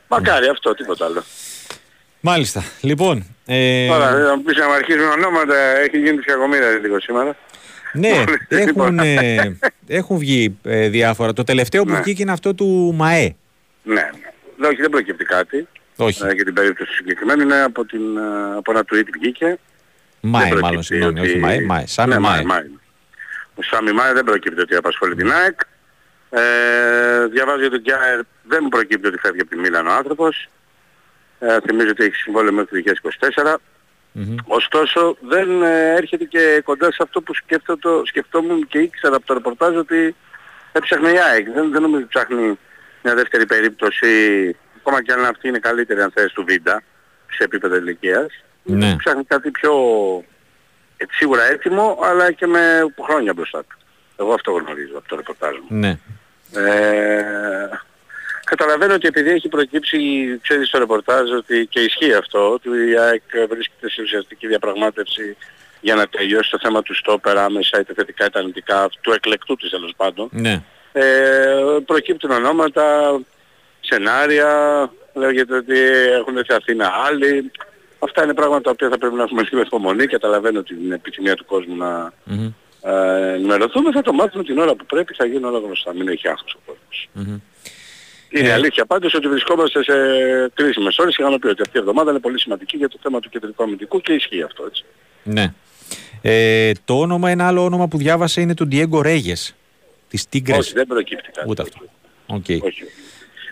Μακάρι 0.09 0.47
αυτό, 0.49 0.75
τίποτα 0.75 1.05
άλλο. 1.05 1.23
Μάλιστα. 2.21 2.63
Λοιπόν, 2.81 3.25
ε, 3.47 3.87
Τώρα, 3.89 4.11
να 4.19 4.37
μου 4.37 4.43
πεις 4.43 4.57
να 4.57 4.67
μου 4.67 4.73
αρχίζουν 4.73 5.09
ονόματα, 5.11 5.57
έχει 5.57 5.99
γίνει 5.99 6.19
ψυχαγωμίδα 6.19 6.69
λίγο 6.71 7.01
σήμερα. 7.01 7.37
ναι, 7.93 8.09
έχουν, 8.49 8.67
Λοιπόν. 8.67 8.99
ε, 8.99 9.59
έχουν 9.87 10.19
βγει 10.19 10.59
ε, 10.63 10.89
διάφορα. 10.89 11.33
Το 11.33 11.45
τελευταίο 11.45 11.83
που 11.85 11.91
Ναι. 11.93 12.01
βγήκε 12.01 12.23
είναι 12.23 12.33
αυτό 12.33 12.55
του 12.55 12.95
ΜΑΕ. 12.97 13.37
Ναι, 13.83 14.11
ναι. 14.57 14.67
Όχι, 14.67 14.81
δεν 14.81 14.91
προκύπτει 14.91 15.25
κάτι. 15.25 15.69
Όχι, 16.01 16.23
Ε, 16.27 16.33
για 16.33 16.45
την 16.45 16.55
περίπτωση 16.55 16.93
συγκεκριμένη 16.93 17.43
είναι 17.43 17.61
από, 17.63 17.85
την, 17.85 18.17
ε, 18.17 18.57
από 18.57 18.71
ένα 18.71 18.81
tweet 18.93 19.07
βγήκε. 19.13 19.59
ΜΑΕ 20.21 20.43
Δεν 20.43 20.53
μάλλον, 20.53 20.61
προκύπτει 20.61 20.85
συγγνώμη, 20.85 21.21
ότι- 21.21 21.29
όχι 21.29 21.39
ΜΑΕ, 21.39 21.61
ΜΑΕ. 21.61 21.87
Σάμι 21.87 22.13
ναι, 22.13 22.19
ΜΑΕ. 22.19 22.43
ΜΑΕ. 22.45 22.71
Ο 23.55 23.63
Σάμι 23.63 23.93
Μάε 23.93 24.13
δεν 24.13 24.25
προκύπτει 24.25 24.61
ότι 24.61 24.75
απασχολεί 24.75 25.15
την 25.15 25.33
ΑΕΚ. 25.33 25.61
Ε, 26.31 27.27
διαβάζω 27.27 27.65
ότι 27.67 27.79
και 27.79 27.93
δεν 28.43 28.59
μου 28.63 28.69
προκύπτει 28.69 29.09
ότι 29.09 29.19
φεύγει 29.19 29.41
από 29.41 29.51
τη 29.51 29.57
Μίλαν 29.57 29.87
ο 29.87 29.93
άνθρωπος. 29.93 30.49
Ε, 31.39 31.57
θυμίζω 31.67 31.89
ότι 31.91 32.05
έχει 32.05 32.15
συμβόλαιο 32.15 32.53
μέχρι 32.53 32.69
το 32.71 32.77
2024. 32.77 33.57
Μμμ. 34.13 34.35
Ωστόσο 34.45 35.17
δεν 35.21 35.63
ε, 35.63 35.95
έρχεται 35.95 36.25
και 36.25 36.61
κοντά 36.65 36.93
σε 36.93 36.99
αυτό 37.03 37.21
που 37.23 37.35
σκέφτομαι, 37.35 37.79
σκεφτόμουν 38.05 38.67
και 38.67 38.79
ήξερα 38.79 39.17
από 39.17 39.27
το 39.27 39.35
ρεπορτάζ 39.35 39.77
ότι 39.77 40.15
έψαχνε 40.73 41.09
η 41.09 41.19
ΑΕΚ. 41.19 41.51
Δεν, 41.51 41.71
δεν 41.71 41.83
νομίζω 41.83 42.01
ότι 42.01 42.09
ψάχνει 42.15 42.59
μια 43.03 43.15
δεύτερη 43.15 43.47
περίπτωση, 43.47 44.09
ακόμα 44.89 45.03
και 45.03 45.13
αν 45.13 45.25
αυτή 45.25 45.49
είναι 45.49 45.59
καλύτερη 45.59 46.01
αν 46.01 46.11
θες 46.15 46.33
του 46.33 46.45
Βίντα, 46.45 46.83
σε 47.31 47.45
επίπεδο 47.45 47.77
ηλικίας. 47.77 48.27
Ναι. 48.63 48.97
Ψάχνει 48.97 49.25
κάτι 49.25 49.51
πιο 49.51 49.73
ε, 50.97 51.05
σίγουρα 51.11 51.45
έτοιμο, 51.45 51.99
αλλά 52.03 52.33
και 52.33 52.47
με 52.47 52.93
χρόνια 53.03 53.33
μπροστά 53.33 53.65
του. 53.65 53.79
Εγώ 54.17 54.33
αυτό 54.33 54.53
γνωρίζω 54.53 54.99
από 54.99 55.09
το 55.09 55.17
ρεπορτάζ 55.17 55.55
μου. 55.57 55.79
Ναι. 55.79 55.99
Ε, 56.55 57.69
καταλαβαίνω 58.45 58.95
ότι 58.95 59.07
επειδή 59.07 59.31
έχει 59.31 59.49
προκύψει, 59.49 59.99
ξέρεις 60.43 60.69
στο 60.69 60.79
ρεπορτάζ 60.79 61.31
ότι 61.31 61.67
και 61.71 61.81
ισχύει 61.81 62.15
αυτό, 62.15 62.53
ότι 62.53 62.69
η 62.69 62.99
ΑΕΚ 62.99 63.49
βρίσκεται 63.49 63.91
σε 63.91 64.03
ουσιαστική 64.03 64.47
διαπραγμάτευση 64.47 65.37
για 65.81 65.95
να 65.95 66.07
τελειώσει 66.07 66.51
το 66.51 66.59
θέμα 66.63 66.83
του 66.83 66.95
στόπερ 66.95 67.39
άμεσα, 67.39 67.81
είτε 67.81 67.95
θετικά 67.95 68.25
είτε 68.25 68.39
αρνητικά, 68.39 68.89
του 69.01 69.13
εκλεκτού 69.13 69.57
της 69.57 69.71
τέλος 69.71 69.93
πάντων. 69.97 70.29
Ναι. 70.33 70.63
Ε, 70.93 71.55
προκύπτουν 71.87 72.31
ονόματα, 72.31 73.19
σενάρια, 73.89 74.51
λέγεται 75.15 75.57
ότι 75.57 75.79
έχουν 76.21 76.37
έρθει 76.37 76.53
Αθήνα 76.55 76.91
άλλοι. 77.07 77.51
Αυτά 77.99 78.25
είναι 78.25 78.35
πράγματα 78.35 78.61
τα 78.63 78.71
οποία 78.71 78.89
θα 78.89 78.99
πρέπει 78.99 79.15
να 79.15 79.23
έχουμε 79.23 79.43
λίγο 79.51 79.61
υπομονή. 79.61 80.07
Καταλαβαίνω 80.07 80.63
την 80.63 80.93
επιθυμία 80.93 81.35
του 81.35 81.45
κόσμου 81.45 81.77
να 81.77 82.13
Μμμ. 82.25 82.53
ε, 82.83 83.33
ενημερωθούμε. 83.33 83.93
Θα 83.93 84.03
το 84.03 84.13
μάθουμε 84.13 84.45
την 84.45 84.59
ώρα 84.59 84.75
που 84.75 84.87
πρέπει, 84.87 85.15
θα 85.15 85.25
γίνει 85.27 85.45
όλα 85.45 85.59
γνωστά. 85.59 85.95
Μην 85.95 86.09
έχει 86.09 86.29
άγχος 86.29 86.55
ο 86.55 86.59
κόσμος. 86.67 87.09
Μμμ. 87.13 87.39
Είναι 88.31 88.49
Ε, 88.49 88.53
αλήθεια 88.53 88.87
πάντως 88.87 89.15
ότι 89.15 89.29
βρισκόμαστε 89.29 89.83
σε 89.83 89.93
κρίσιμες 90.55 90.99
ώρες. 90.99 91.17
Είχαμε 91.17 91.39
πει 91.39 91.47
ότι 91.47 91.63
αυτή 91.63 91.77
η 91.77 91.81
εβδομάδα 91.81 92.11
είναι 92.11 92.21
πολύ 92.21 92.41
σημαντική 92.41 92.77
για 92.77 92.89
το 92.89 92.99
θέμα 93.03 93.21
του 93.21 93.29
κεντρικού 93.29 93.63
αμυντικού 93.63 94.01
και 94.01 94.13
ισχύει 94.13 94.43
αυτό 94.43 94.65
έτσι. 94.67 94.85
Ναι. 95.23 95.53
Ε, 96.23 96.73
το 96.85 96.99
όνομα, 97.01 97.31
ένα 97.31 97.47
άλλο 97.47 97.65
όνομα 97.65 97.89
που 97.89 97.99
διάβασα 97.99 98.41
είναι 98.41 98.55
του 98.55 98.69
Diego 98.73 99.03
Reyes. 99.05 99.53
Της 100.09 100.27
Tigres. 100.33 100.59
Όχι, 100.59 100.73
δεν 100.73 100.87
προκύπτει 100.87 101.31
κάτι. 101.31 101.49
Ούτε 101.51 101.63
αυτό. 101.63 101.79
Οκ. 102.27 102.45
Όχι. 102.49 102.83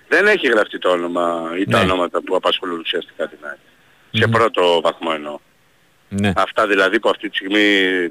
Δεν 0.08 0.26
έχει 0.26 0.46
γραφτεί 0.48 0.78
το 0.78 0.88
όνομα 0.90 1.50
ή 1.60 1.64
τα 1.64 1.78
Ναι. 1.78 1.84
ονόματα 1.84 2.22
που 2.22 2.36
απασχολούν 2.36 2.78
ουσιαστικά 2.78 3.28
την 3.28 3.38
ΑΕΚ. 3.40 3.56
Σε 4.10 4.28
πρώτο 4.28 4.80
βαθμό 4.80 5.10
εννοώ. 5.14 5.38
Ναι. 6.08 6.32
Αυτά 6.36 6.66
δηλαδή 6.66 7.00
που 7.00 7.08
αυτή 7.08 7.28
τη 7.28 7.36
στιγμή 7.36 7.64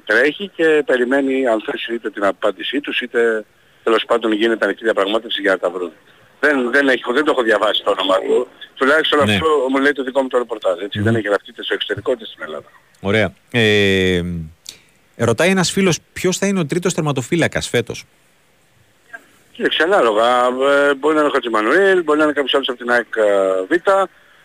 τρέχει 0.05 0.51
και 0.55 0.83
περιμένει 0.85 1.47
αν 1.47 1.61
θες 1.61 1.87
είτε 1.87 2.09
την 2.09 2.23
απάντησή 2.25 2.79
τους 2.81 3.01
είτε 3.01 3.45
τέλος 3.83 4.05
πάντων 4.05 4.31
γίνεται 4.31 4.65
ανοιχτή 4.65 4.83
διαπραγμάτευση 4.83 5.41
για 5.41 5.51
να 5.51 5.57
τα 5.57 5.69
βρουν. 5.69 5.91
Δεν, 6.39 6.71
δεν, 6.71 6.87
έχει, 6.87 7.03
δεν 7.13 7.23
το 7.23 7.31
έχω 7.31 7.41
διαβάσει 7.43 7.83
το 7.83 7.91
όνομα 7.91 8.17
του. 8.17 8.47
Τουλάχιστον 8.75 9.25
Ναι. 9.25 9.33
αυτό 9.33 9.47
μου 9.69 9.77
λέει 9.77 9.91
το 9.91 10.03
δικό 10.03 10.21
μου 10.21 10.27
το 10.27 10.37
ρεπορτάζ. 10.37 10.79
Έτσι. 10.81 10.99
Δεν 11.01 11.15
έχει 11.15 11.27
γραφτεί 11.27 11.49
είτε 11.49 11.63
στο 11.63 11.73
εξωτερικό 11.73 12.11
είτε 12.11 12.25
στην 12.25 12.43
Ελλάδα. 12.43 12.67
Ωραία. 13.01 13.33
Ε, 13.51 14.21
ρωτάει 15.17 15.49
ένας 15.49 15.71
φίλος 15.71 15.97
ποιος 16.13 16.37
θα 16.37 16.47
είναι 16.47 16.59
ο 16.59 16.65
τρίτος 16.65 16.93
τερματοφύλακας 16.93 17.69
φέτος. 17.69 18.05
Κοίταξε 19.55 19.83
ανάλογα. 19.83 20.45
Ε, 20.45 20.93
μπορεί 20.93 21.13
να 21.15 21.19
είναι 21.19 21.29
ο 21.29 21.33
Χατζημανουήλ, 21.33 22.03
μπορεί 22.03 22.17
να 22.17 22.23
είναι 22.23 22.33
κάποιος 22.33 22.53
άλλος 22.53 22.69
από 22.69 22.77
την 22.77 22.91
ΑΕΚ 22.91 23.15
ε, 23.15 23.75
Β. 23.75 23.89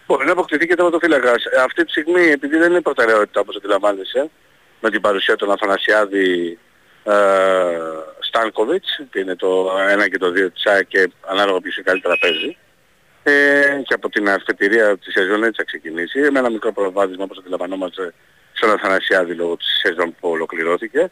Μπορεί 0.06 0.26
να 0.26 0.32
αποκτηθεί 0.32 0.66
και 0.66 0.74
τερματοφύλακας. 0.74 1.44
Ε, 1.44 1.60
αυτή 1.60 1.84
τη 1.84 1.90
στιγμή, 1.90 2.22
επειδή 2.26 2.56
δεν 2.56 2.70
είναι 2.70 2.80
προτεραιότητα 2.80 3.40
όπως 3.40 3.56
αντιλαμβάνεσαι, 3.56 4.30
με 4.80 4.90
την 4.90 5.00
παρουσία 5.00 5.36
των 5.36 5.50
Αθανασιάδη 5.50 6.58
ε, 7.04 7.14
Στάνκοβιτς, 8.20 9.00
που 9.10 9.18
είναι 9.18 9.36
το 9.36 9.70
1 10.04 10.08
και 10.10 10.18
το 10.18 10.26
2 10.26 10.52
της 10.52 10.66
ΑΕΚ 10.66 10.86
και 10.88 11.10
ανάλογα 11.26 11.60
ποιος 11.60 11.76
είναι 11.76 11.84
καλύτερα 11.84 12.16
παίζει. 12.20 12.56
Ε, 13.22 13.80
και 13.84 13.94
από 13.94 14.08
την 14.08 14.28
αφετηρία 14.28 14.98
της 14.98 15.12
σεζόν 15.12 15.44
έτσι 15.44 15.56
θα 15.56 15.64
ξεκινήσει. 15.64 16.20
Με 16.20 16.38
ένα 16.38 16.50
μικρό 16.50 16.72
προβάδισμα 16.72 17.24
όπως 17.24 17.38
αντιλαμβανόμαστε 17.38 18.14
στον 18.52 18.70
Αθανασιάδη 18.70 19.34
λόγω 19.34 19.56
της 19.56 19.80
σεζόν 19.82 20.14
που 20.20 20.28
ολοκληρώθηκε. 20.28 21.10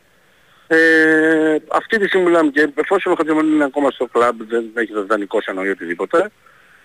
Ε, 0.71 1.57
αυτή 1.69 1.99
τη 1.99 2.07
στιγμή 2.07 2.27
μιλάμε 2.27 2.51
και 2.51 2.69
εφόσον 2.75 3.13
ο 3.13 3.15
Χατζημονή 3.15 3.55
είναι 3.55 3.65
ακόμα 3.65 3.91
στο 3.91 4.07
κλαμπ, 4.07 4.43
δεν 4.49 4.65
έχει 4.75 4.93
το 4.93 5.07
δανεικό 5.07 5.43
σαν 5.43 5.65
ή 5.65 5.69
οτιδήποτε, 5.69 6.31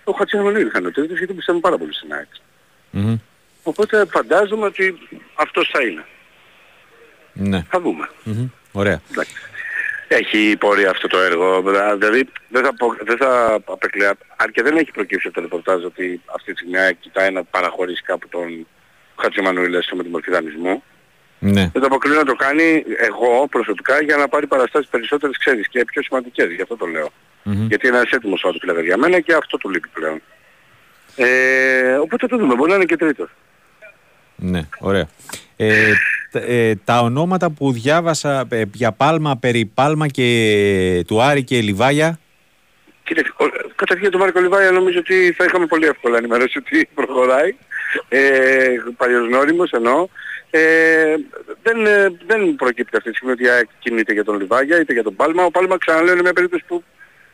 ο 0.03 0.11
Χατζημονή 0.11 0.63
θα 0.63 0.79
είναι 0.79 0.87
ο 0.87 0.91
τρίτος 0.91 1.17
γιατί 1.17 1.33
πιστεύουμε 1.33 1.61
πάρα 1.61 1.77
πολύ 1.77 1.93
στην 1.93 2.13
ΑΕΚ. 2.13 2.27
Μμμ. 2.89 3.17
Οπότε 3.63 4.05
φαντάζομαι 4.05 4.65
ότι 4.65 4.97
αυτός 5.35 5.69
θα 5.73 5.81
είναι. 5.81 6.05
Ναι. 7.33 7.65
Θα 7.69 7.81
δούμε. 7.81 8.09
Μμμ. 8.23 8.47
Ωραία. 8.71 9.01
Εντάξει. 9.11 9.33
Έχει 10.07 10.57
πορεία 10.59 10.89
αυτό 10.89 11.07
το 11.07 11.19
έργο. 11.19 11.63
Δηλαδή 11.99 12.29
δεν 12.49 12.63
θα, 12.63 12.75
πω, 12.75 12.95
δεν 13.01 13.17
θα 13.17 13.59
απεκλαία. 13.65 14.13
Αν 14.35 14.51
και 14.51 14.61
δεν 14.61 14.77
έχει 14.77 14.91
προκύψει 14.91 15.31
το 15.31 15.41
ρεπορτάζ 15.41 15.83
ότι 15.83 16.21
αυτή 16.35 16.51
τη 16.51 16.57
στιγμή 16.57 16.77
η 16.77 16.81
ΑΕΚ 16.81 16.99
κοιτάει 16.99 17.31
να 17.31 17.43
παραχωρήσει 17.43 18.03
κάπου 18.03 18.27
τον 18.27 18.67
Χατζημανουήλ 19.15 19.73
έστω 19.73 19.95
με 19.95 20.03
τη 20.03 20.09
μορφή 20.09 20.31
δανεισμού. 20.31 20.83
Ναι. 21.45 21.69
Δεν 21.73 21.81
το 21.81 21.85
αποκλείω 21.85 22.15
να 22.15 22.23
το 22.25 22.35
κάνει 22.35 22.83
εγώ 23.09 23.47
προσωπικά 23.49 24.01
για 24.01 24.15
να 24.17 24.27
πάρει 24.27 24.47
παραστάσεις 24.47 24.89
περισσότερες 24.89 25.37
ξέρεις 25.37 25.67
και 25.67 25.85
πιο 25.85 26.01
σημαντικές. 26.01 26.51
Γι' 26.51 26.61
αυτό 26.61 26.77
το 26.77 26.85
λέω. 26.85 27.09
Μμμ. 27.43 27.65
Γιατί 27.67 27.87
είναι 27.87 27.97
ένας 27.97 28.11
έτοιμος 28.11 28.43
ο 28.43 28.81
για 28.83 28.97
μένα 28.97 29.19
και 29.19 29.33
αυτό 29.33 29.57
του 29.57 29.69
λείπει 29.69 29.87
πλέον. 29.93 30.21
Ε, 31.15 31.95
οπότε 31.95 32.27
το 32.27 32.37
δούμε. 32.37 32.55
Μπορεί 32.55 32.69
να 32.69 32.75
είναι 32.75 32.85
και 32.85 32.97
τρίτος. 32.97 33.29
Ναι, 34.35 34.61
ωραία. 34.79 35.07
Ε, 35.57 35.93
τα- 36.31 36.39
ε, 36.39 36.75
τα 36.83 36.99
ονόματα 36.99 37.49
που 37.51 37.71
διάβασα 37.71 38.45
ε, 38.49 38.61
για 38.73 38.91
Πάλμα, 38.91 39.37
περί 39.37 39.65
Πάλμα 39.65 40.07
και 40.07 41.03
του 41.07 41.21
Άρη 41.21 41.43
και 41.43 41.61
Λιβάγια. 41.61 42.19
Κοίταξε, 43.03 43.33
ο- 43.37 43.71
καταρχήν 43.75 44.11
το 44.11 44.17
Μάρκο 44.17 44.39
Λιβάια 44.39 44.71
νομίζω 44.71 44.99
ότι 44.99 45.31
θα 45.37 45.43
είχαμε 45.43 45.65
πολύ 45.65 45.85
εύκολα 45.85 46.17
ενημερώσει 46.17 46.57
ότι 46.57 46.89
προχωράει. 46.95 47.55
Ε, 48.09 48.19
παλιός 48.97 49.27
γνώριμος 49.27 49.71
εννοώ. 49.71 50.07
Ε, 50.55 51.15
δεν, 51.63 51.85
ε, 51.85 52.17
δεν 52.25 52.55
προκύπτει 52.55 52.97
αυτή 52.97 53.09
τη 53.09 53.15
στιγμή 53.15 53.33
ότι 53.33 53.43
η 53.43 53.49
ΑΕΚ 53.49 53.67
κινείται 53.79 54.13
για 54.13 54.23
τον 54.23 54.39
Λιβάγια 54.39 54.79
είτε 54.79 54.93
για 54.93 55.03
τον 55.03 55.15
Πάλμα. 55.15 55.45
Ο 55.45 55.51
Πάλμα 55.51 55.77
ξαναλέω 55.77 56.13
είναι 56.13 56.21
μια 56.21 56.33
περίπτωση 56.33 56.63
που 56.67 56.83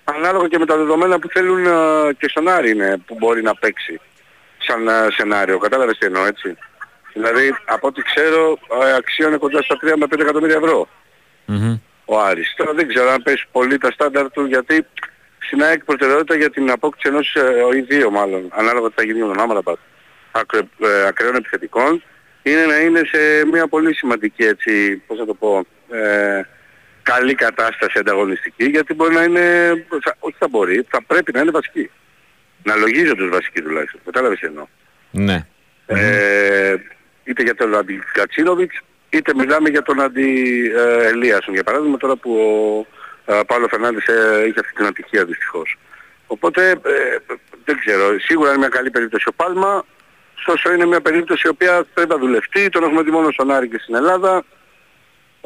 ανάλογα 0.03 0.47
και 0.47 0.57
με 0.57 0.65
τα 0.65 0.77
δεδομένα 0.77 1.19
που 1.19 1.27
θέλουν 1.27 1.65
ε, 1.65 2.13
και 2.17 2.27
στον 2.27 2.47
Άρη 2.47 2.69
είναι 2.69 2.97
που 3.05 3.15
μπορεί 3.19 3.41
να 3.41 3.55
παίξει 3.55 3.99
σαν 4.57 4.87
ε, 4.87 5.07
σενάριο. 5.11 5.57
Κατάλαβες 5.57 5.97
τι 5.97 6.05
εννοώ 6.05 6.25
έτσι. 6.25 6.57
Δηλαδή 7.13 7.55
από 7.65 7.87
ό,τι 7.87 8.01
ξέρω 8.01 8.57
ε, 8.81 8.95
αξίωνε 8.95 9.37
κοντά 9.37 9.61
στα 9.61 9.75
3 9.81 9.93
με 9.97 10.05
5 10.09 10.19
εκατομμύρια 10.19 10.55
ευρώ 10.55 10.87
Μμμ. 11.45 11.79
ο 12.05 12.19
Άρης. 12.19 12.53
Τώρα 12.57 12.73
δεν 12.73 12.87
ξέρω 12.87 13.09
αν 13.09 13.23
πέσει 13.23 13.45
πολύ 13.51 13.77
τα 13.77 13.91
στάνταρ 13.91 14.31
του 14.31 14.45
γιατί 14.45 14.85
στην 15.39 15.63
ΑΕΚ 15.63 15.83
προτεραιότητα 15.83 16.35
για 16.35 16.49
την 16.49 16.71
απόκτηση 16.71 17.07
ενός 17.07 17.35
ε, 17.35 17.77
ή 17.77 17.81
δύο 17.81 18.09
μάλλον, 18.09 18.49
ανάλογα 18.51 18.87
τι 18.87 18.93
θα 18.95 19.03
γίνει 19.03 19.19
με 19.19 19.25
τον 19.25 19.39
Άμραμπατ, 19.39 19.77
ακρε, 20.31 20.59
ε, 20.59 21.07
ακραίων 21.07 21.35
επιθετικών, 21.35 22.03
είναι 22.43 22.65
να 22.65 22.79
είναι 22.79 23.01
σε 23.05 23.45
μια 23.51 23.67
πολύ 23.67 23.93
σημαντική 23.93 24.43
έτσι, 24.43 24.95
πώς 25.07 25.17
θα 25.17 25.25
το 25.25 25.33
πω, 25.33 25.65
ε, 25.91 26.41
καλή 27.03 27.35
κατάσταση 27.35 27.99
ανταγωνιστική 27.99 28.65
γιατί 28.65 28.93
μπορεί 28.93 29.13
να 29.13 29.23
είναι, 29.23 29.41
θα, 30.03 30.15
όχι 30.19 30.35
θα 30.39 30.47
μπορεί, 30.47 30.85
θα 30.89 31.03
πρέπει 31.03 31.31
να 31.31 31.39
είναι 31.39 31.51
βασική. 31.51 31.89
Να 32.63 32.75
λογίζονται 32.75 33.23
ως 33.23 33.29
βασική 33.29 33.61
τουλάχιστον. 33.61 34.01
Κατάλαβες 34.05 34.39
τι 34.39 34.45
εννοώ. 34.47 34.67
Ναι. 35.11 35.45
Ε, 35.85 36.75
είτε 37.23 37.43
για 37.43 37.55
τον 37.55 37.75
Αντι 37.75 38.01
Κατσίνοβιτς, 38.13 38.79
είτε 39.09 39.33
μιλάμε 39.35 39.69
για 39.69 39.81
τον 39.81 40.01
Αντι 40.01 40.71
ε, 40.75 41.07
Ελίασον. 41.07 41.53
Για 41.53 41.63
παράδειγμα 41.63 41.97
τώρα 41.97 42.15
που 42.15 42.31
ο 43.25 43.33
ε, 43.33 43.39
Παύλο 43.47 43.67
Φερνάντες 43.67 44.05
ε, 44.05 44.45
είχε 44.47 44.59
αυτή 44.59 44.73
την 44.73 44.85
ατυχία 44.85 45.25
δυστυχώς. 45.25 45.77
Οπότε 46.27 46.69
ε, 46.69 47.17
δεν 47.65 47.79
ξέρω, 47.79 48.19
σίγουρα 48.19 48.49
είναι 48.49 48.57
μια 48.57 48.67
καλή 48.67 48.89
περίπτωση 48.89 49.25
ο 49.29 49.33
Πάλμα, 49.33 49.85
ωστόσο 50.39 50.73
είναι 50.73 50.85
μια 50.85 51.01
περίπτωση 51.01 51.47
η 51.47 51.49
οποία 51.49 51.85
πρέπει 51.93 52.09
να 52.09 52.17
δουλευτεί, 52.17 52.69
τον 52.69 52.83
έχουμε 52.83 53.01
δει 53.01 53.11
μόνο 53.11 53.31
στον 53.31 53.51
Άρη 53.51 53.67
και 53.69 53.79
στην 53.81 53.95
Ελλάδα. 53.95 54.43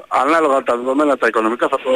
Ανάλογα 0.07 0.63
τα 0.63 0.77
δεδομένα 0.77 1.17
τα 1.17 1.27
οικονομικά 1.27 1.67
θα, 1.67 1.77
το, 1.77 1.91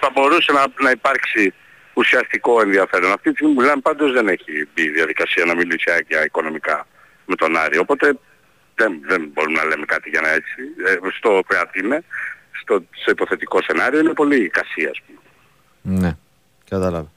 θα 0.00 0.10
μπορούσε 0.14 0.52
να, 0.52 0.64
να 0.80 0.90
υπάρξει 0.90 1.54
ουσιαστικό 1.92 2.60
ενδιαφέρον. 2.60 3.12
Αυτή 3.12 3.30
τη 3.30 3.34
στιγμή 3.34 3.54
που 3.54 3.60
μιλάμε 3.60 3.80
πάντως 3.80 4.12
δεν 4.12 4.28
έχει 4.28 4.68
μπει 4.74 4.82
η 4.82 4.90
διαδικασία 4.90 5.44
να 5.44 5.54
μιλήσει 5.54 5.90
για 6.08 6.24
οικονομικά 6.24 6.86
με 7.26 7.34
τον 7.34 7.56
Άρη. 7.56 7.78
Οπότε 7.78 8.18
δεν, 8.74 9.00
δεν 9.06 9.30
μπορούμε 9.32 9.58
να 9.58 9.64
λέμε 9.64 9.84
κάτι 9.84 10.08
για 10.08 10.20
να 10.20 10.28
έτσι. 10.28 10.54
Ε, 10.86 10.96
στο 11.18 11.40
Πεατίνε, 11.48 12.04
στο, 12.60 12.84
στο 12.90 13.10
υποθετικό 13.10 13.62
σενάριο 13.62 13.98
είναι 14.00 14.12
πολύ 14.12 14.44
εικασία 14.44 14.90
ας 14.90 15.00
πούμε. 15.06 15.18
Ναι. 16.00 16.16
Κατάλαβα. 16.68 17.10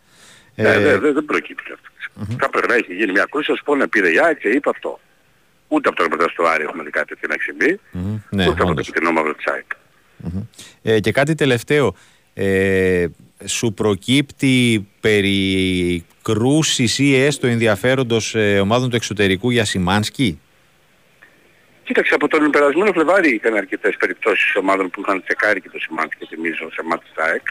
Ε, 0.55 0.73
Ε, 0.73 0.79
δεν, 0.79 0.99
δεν, 0.99 1.13
δεν 1.13 1.25
προκύπτει 1.25 1.71
αυτό. 1.71 1.89
Κάπου 2.37 2.59
να 2.67 2.73
έχει 2.73 2.93
γίνει 2.93 3.11
μια 3.11 3.25
κούρση, 3.29 3.51
ας 3.51 3.61
πω 3.63 3.75
να 3.75 3.87
πήρε 3.87 4.11
η 4.11 4.19
ΑΕΚ 4.19 4.37
και 4.37 4.49
είπε 4.49 4.69
αυτό. 4.69 4.99
Ούτε 5.67 5.87
από 5.87 5.97
το 5.97 6.03
ρεπορτάζ 6.03 6.31
του 6.33 6.47
Άρη 6.47 6.63
έχουμε 6.63 6.83
δει 6.83 6.89
κάτι 6.89 7.07
τέτοιο 7.07 7.27
να 7.27 7.33
έχει 7.33 7.43
συμβεί, 7.43 7.79
μμμ. 7.91 8.19
Ναι, 8.29 8.43
ούτε 8.43 8.51
από 8.51 8.63
το 8.63 8.69
όντως. 8.69 8.91
κοινό 8.91 9.11
μαύρο 9.11 9.33
της 9.33 9.45
ΑΕΚ. 9.47 9.65
Ε, 10.81 10.99
και 10.99 11.11
κάτι 11.11 11.35
τελευταίο. 11.35 11.95
Ε, 12.33 13.05
σου 13.45 13.73
προκύπτει 13.73 14.87
περί 14.99 16.05
κρούσης 16.21 16.99
ή 16.99 17.15
έστω 17.15 17.47
ενδιαφέροντος 17.47 18.35
ε, 18.35 18.59
ομάδων 18.59 18.89
του 18.89 18.95
εξωτερικού 18.95 19.49
για 19.49 19.65
Σιμάνσκι; 19.65 20.39
Κοίταξε, 21.83 22.13
από 22.13 22.27
τον 22.27 22.49
περασμένο 22.49 22.91
Φλεβάρι 22.91 23.33
ήταν 23.33 23.55
αρκετές 23.55 23.95
περιπτώσεις 23.97 24.55
ομάδων 24.55 24.89
που 24.89 25.01
είχαν 25.01 25.23
τσεκάρει 25.23 25.61
και 25.61 25.69
το 25.69 25.79
σημάδι 25.79 26.15
και 26.19 26.25
θυμίζω 26.29 26.71
σε 26.71 26.83
μάτι 26.83 27.03
της 27.03 27.23
ΑΕΚ. 27.23 27.47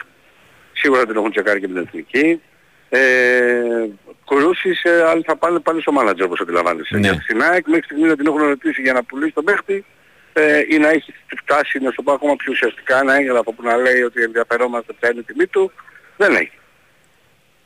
Σίγουρα 0.73 1.05
δεν 1.05 1.15
έχουν 1.15 1.31
τσεκάρει 1.31 1.59
και 1.59 1.67
με 1.67 1.73
την 1.73 1.83
εθνική. 1.87 2.41
Ε, 2.93 3.89
Κρούσεις, 4.27 4.83
ε, 4.83 5.03
άλλοι 5.07 5.23
θα 5.25 5.35
πάνε 5.35 5.59
πάλι 5.59 5.81
στο 5.81 5.91
μάνατζερ 5.91 6.25
όπως 6.25 6.39
αντιλαμβάνεσαι. 6.39 6.95
Ναι. 6.97 6.99
Γιατί 7.07 7.21
στην 7.23 7.41
ΑΕΚ 7.41 7.67
μέχρι 7.67 7.83
στιγμής 7.83 8.09
να 8.09 8.15
την 8.15 8.25
έχουν 8.27 8.41
ρωτήσει 8.41 8.81
για 8.81 8.93
να 8.93 9.03
πουλήσει 9.03 9.31
τον 9.33 9.43
παίχτη 9.43 9.85
ε, 10.33 10.61
ή 10.69 10.77
να 10.77 10.89
έχει 10.89 11.13
φτάσει 11.41 11.79
να 11.79 11.91
στο 11.91 12.01
πω 12.01 12.11
ακόμα 12.13 12.35
πιο 12.35 12.51
ουσιαστικά 12.51 12.99
ένα 12.99 13.13
έγγραφο 13.15 13.51
που 13.53 13.63
να 13.63 13.75
λέει 13.75 14.01
ότι 14.01 14.21
ενδιαφερόμαστε 14.21 14.93
ποια 14.99 15.09
είναι 15.11 15.19
η 15.19 15.23
τιμή 15.23 15.47
του, 15.47 15.71
δεν 16.17 16.35
έχει. 16.35 16.57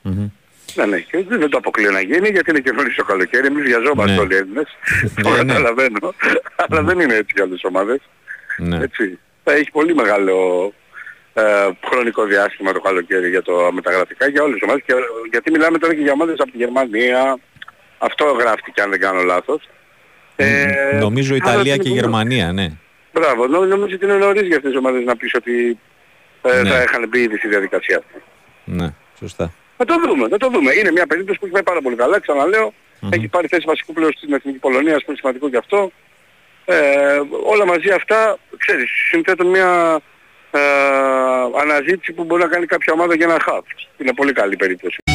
Μμμ. 0.01 0.27
Δεν 0.75 0.93
έχει. 0.93 1.21
Δεν, 1.21 1.39
δεν 1.39 1.49
το 1.49 1.57
αποκλείω 1.57 1.91
να 1.91 2.01
γίνει 2.01 2.29
γιατί 2.29 2.49
είναι 2.49 2.59
και 2.59 2.71
νωρίς 2.71 2.95
το 2.95 3.03
καλοκαίρι. 3.03 3.47
Εμείς 3.47 3.63
βιαζόμαστε 3.63 4.11
Ναι. 4.13 4.19
όλοι 4.19 4.33
οι 4.33 4.37
Έλληνες. 4.37 4.67
Το 5.23 5.29
Ναι, 5.29 5.35
ναι. 5.43 5.53
καταλαβαίνω. 5.53 6.13
Αλλά 6.55 6.81
δεν 6.81 6.99
είναι 6.99 7.13
έτσι 7.15 7.31
για 7.35 7.43
άλλες 7.43 7.63
ομάδες. 7.63 7.99
Ναι. 8.57 8.77
Έτσι. 8.83 9.19
Θα 9.43 9.53
έχει 9.53 9.71
πολύ 9.71 9.95
μεγάλο 9.95 10.73
ε, 11.37 11.43
χρονικό 11.89 12.23
διάστημα 12.25 12.71
το 12.73 12.79
καλοκαίρι 12.79 13.29
για 13.29 13.41
το 13.41 13.69
μεταγραφικά 13.71 14.27
για 14.27 14.41
όλες 14.43 14.53
τις 14.53 14.63
ομάδες. 14.63 14.83
Και, 14.85 14.93
γιατί 15.31 15.51
μιλάμε 15.51 15.77
τώρα 15.77 15.93
και 15.95 16.01
για 16.01 16.11
ομάδες 16.11 16.35
από 16.39 16.51
τη 16.51 16.57
Γερμανία. 16.57 17.37
Αυτό 17.97 18.25
γράφτηκε 18.25 18.81
αν 18.81 18.89
δεν 18.89 18.99
κάνω 18.99 19.21
λάθος. 19.21 19.69
Ε, 20.35 20.97
Νομίζω 21.01 21.35
άρα 21.35 21.51
Ιταλία 21.51 21.73
είναι 21.73 21.83
και 21.83 21.89
πολύ- 21.89 22.01
Γερμανία, 22.01 22.51
ναι. 22.51 22.67
Μπράβο. 23.13 23.47
Νο- 23.47 23.65
Νομίζω 23.65 23.95
ότι 23.95 24.05
είναι 24.05 24.13
νωρίς 24.17 24.41
για 24.47 24.55
αυτές 24.55 24.71
τις 24.71 24.79
ομάδες 24.79 25.03
να 25.03 25.15
πεις 25.15 25.33
ότι 25.35 25.79
ε, 26.41 26.61
Ναι. 26.61 26.69
θα 26.69 26.81
είχαν 26.81 27.07
μπει 27.07 27.19
ήδη 27.21 27.37
στη 27.37 27.47
διαδικασία 27.47 27.97
αυτή. 27.97 28.21
Ναι, 28.65 28.87
σωστά. 29.19 29.53
Θα 29.77 29.85
το 29.85 29.95
δούμε, 30.05 30.27
θα 30.27 30.37
το 30.37 30.49
δούμε. 30.49 30.73
Είναι 30.73 30.91
μια 30.91 31.07
περίπτωση 31.07 31.39
που 31.39 31.45
έχει 31.45 31.53
πάει 31.53 31.63
πάρα 31.63 31.81
πολύ 31.81 31.95
καλά, 31.95 32.19
ξαναλέω. 32.19 32.73
Έχει 33.09 33.27
πάρει 33.27 33.47
θέση 33.47 33.63
βασικού 33.65 33.93
πλέον 33.93 34.11
στην 34.13 34.33
Εθνική 34.33 34.57
Πολωνία, 34.57 34.95
που 34.95 35.03
είναι 35.07 35.17
σημαντικό 35.17 35.49
και 35.49 35.57
αυτό. 35.57 35.91
Ε, 36.65 36.75
όλα 37.45 37.65
μαζί 37.65 37.89
αυτά, 37.89 38.37
ξέρεις, 38.57 38.89
συνθέτουν 39.09 39.47
μια 39.47 39.99
ε, 39.99 39.99
αναζήτηση 41.61 42.13
που 42.13 42.23
μπορεί 42.23 42.41
να 42.41 42.47
κάνει 42.47 42.65
κάποια 42.65 42.93
ομάδα 42.93 43.15
για 43.15 43.25
ένα 43.25 43.39
χαφ. 43.39 43.65
Είναι 43.97 44.13
πολύ 44.13 44.33
καλή 44.33 44.55
περίπτωση. 44.55 45.14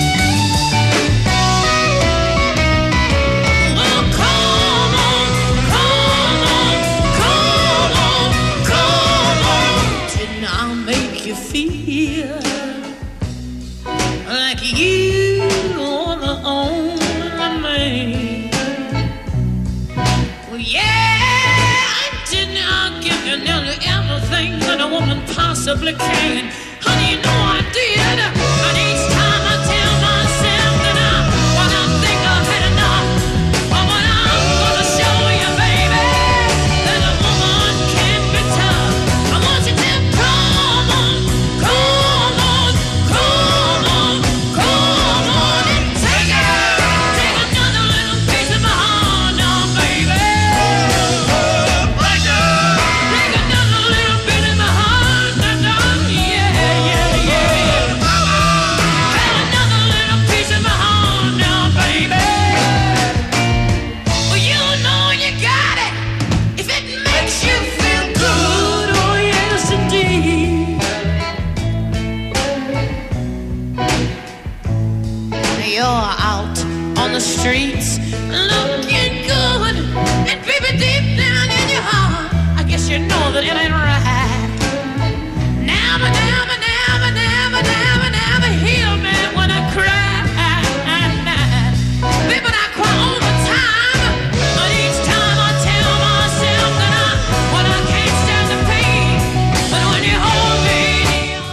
Honey, 25.70 27.14
you 27.14 27.22
know 27.22 27.30
I 27.30 27.69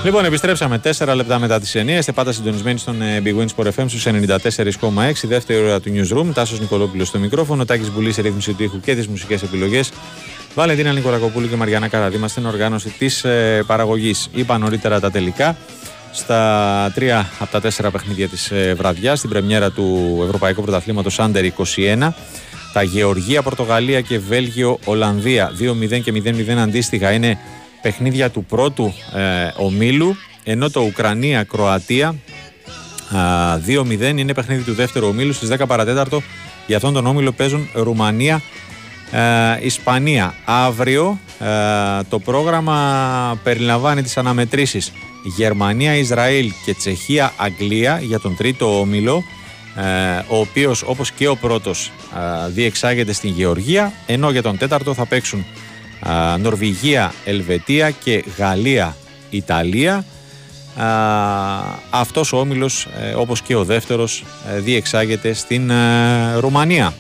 Λοιπόν, 0.08 0.26
επιστρέψαμε 0.26 0.82
4 0.98 1.14
λεπτά 1.16 1.40
μετά 1.40 1.60
τις 1.60 1.76
9. 1.76 1.88
Είστε 1.88 2.12
πάντα 2.12 2.32
συντονισμένοι 2.32 2.80
στον 2.80 3.02
ε, 3.02 3.22
Big 3.26 3.36
Win 3.36 3.46
Sport 3.56 3.68
FM 3.68 3.86
στους 3.88 4.06
94,6. 4.08 5.12
Δεύτερη 5.24 5.60
ώρα 5.60 5.80
του 5.80 5.92
Newsroom. 5.94 6.34
Τάσος 6.34 6.60
Νικολόπουλος 6.60 7.08
στο 7.08 7.20
μικρόφωνο. 7.20 7.66
Τάκης 7.66 7.92
Μπουλής 7.92 8.14
σε 8.14 8.22
ρύθμιση 8.22 8.54
του 8.54 8.64
ήχου 8.64 8.80
και 8.80 8.96
τις 8.96 9.08
μουσικές 9.08 9.42
επιλογές. 9.42 9.92
Βαλεντίνα 10.56 10.92
Νικολακοπούλου 10.92 11.50
και 11.50 11.56
Μαριάννα 11.56 11.88
Καραδίμα 11.88 12.28
στην 12.28 12.46
οργάνωση 12.46 12.90
της 12.90 13.24
ε, 13.24 13.64
παραγωγής. 13.68 14.30
Είπα 14.34 14.58
νωρίτερα 14.58 15.00
τα 15.00 15.12
τελικά. 15.12 15.58
Στα 16.12 16.92
τρία 16.96 17.30
από 17.40 17.52
τα 17.52 17.62
τέσσερα 17.62 17.92
παιχνίδια 17.92 18.28
της 18.28 18.52
ε, 18.52 18.74
βραδιάς, 18.78 19.18
στην 19.18 19.30
πρεμιέρα 19.30 19.72
του 19.72 20.20
Ευρωπαϊκού 20.26 20.62
Πρωταθλήματος 20.62 21.20
Άντερ 21.20 21.46
21, 21.76 22.10
τα 22.74 22.84
Γεωργία, 22.84 23.42
Πορτογαλία 23.42 24.02
και 24.02 24.20
Βέλγιο, 24.20 24.80
Ολλανδία 24.86 25.52
2-0 25.60 26.02
και 26.02 26.14
0-0 26.26 26.50
αντίστοιχα 26.50 27.12
είναι 27.12 27.38
παιχνίδια 27.82 28.30
του 28.30 28.44
πρώτου 28.44 28.94
ε, 29.16 29.52
ομίλου, 29.58 30.16
ενώ 30.44 30.70
το 30.70 30.82
Ουκρανία-Κροατία 30.82 32.16
2-0 33.68 34.18
είναι 34.18 34.34
παιχνίδι 34.34 34.64
του 34.64 34.74
δεύτερου 34.74 35.08
ομίλου 35.08 35.34
στις 35.34 35.50
10 35.52 35.64
παρατέταρτο. 35.68 36.22
Για 36.68 36.76
αυτόν 36.76 36.94
τον 36.94 37.06
όμιλο 37.06 37.32
παίζουν 37.32 37.70
Ρουμανία, 37.74 38.42
ε, 39.12 39.66
Ισπανία. 39.66 40.34
Αύριο 40.46 41.20
ε, 41.40 42.04
το 42.10 42.20
πρόγραμμα 42.20 43.40
περιλαμβάνει 43.44 44.02
τις 44.02 44.18
αναμετρήσεις 44.18 44.92
Γερμανία, 45.24 45.96
Ισραήλ 45.96 46.52
και 46.66 46.74
Τσεχία, 46.74 47.34
Αγγλία 47.38 48.00
για 48.02 48.20
τον 48.20 48.36
τρίτο 48.36 48.80
όμιλο 48.80 49.24
ε, 49.76 50.24
ο 50.28 50.40
οποίος 50.40 50.84
όπως 50.86 51.12
και 51.12 51.28
ο 51.28 51.36
πρώτος 51.36 51.92
ε, 52.46 52.50
διεξάγεται 52.50 53.14
στην 53.14 53.30
Γεωργία 53.30 53.94
ενώ 54.06 54.30
για 54.30 54.42
τον 54.42 54.58
τέταρτο 54.58 54.94
θα 54.94 55.06
παίξουν 55.06 55.46
ε, 56.06 56.38
Νορβηγία, 56.38 57.14
Ελβετία 57.26 57.92
και 57.92 58.24
Γαλλία, 58.38 58.96
Ιταλία. 59.30 60.06
Ε, 60.78 60.84
αυτός 61.90 62.34
ο 62.34 62.38
όμιλος 62.38 62.88
ε, 63.00 63.14
όπως 63.14 63.42
και 63.42 63.56
ο 63.56 63.64
δεύτερος 63.64 64.24
ε, 64.56 64.60
διεξάγεται 64.60 65.34
στην 65.34 65.70
ε, 65.70 66.36
Ρουμανία 66.36 66.94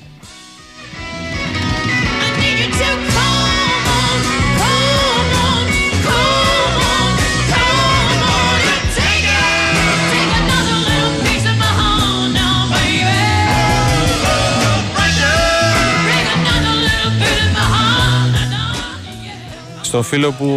Στο 19.88 20.02
φίλο 20.02 20.32
που 20.32 20.48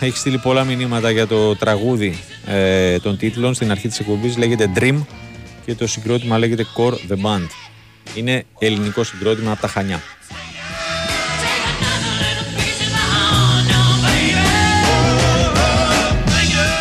έχει 0.00 0.16
στείλει 0.16 0.38
πολλά 0.38 0.64
μηνύματα 0.64 1.10
για 1.10 1.26
το 1.26 1.56
τραγούδι 1.56 2.18
ε, 2.46 2.98
των 2.98 3.16
τίτλων 3.16 3.54
στην 3.54 3.70
αρχή 3.70 3.88
της 3.88 3.98
εκπομπής 3.98 4.36
λέγεται 4.36 4.70
Dream 4.74 5.04
και 5.64 5.74
το 5.74 5.86
συγκρότημα 5.86 6.38
λέγεται 6.38 6.66
Core 6.76 6.92
The 6.92 7.16
Band. 7.22 7.46
Είναι 8.14 8.44
ελληνικό 8.58 9.04
συγκρότημα 9.04 9.52
από 9.52 9.60
τα 9.60 9.68
Χανιά. 9.68 10.02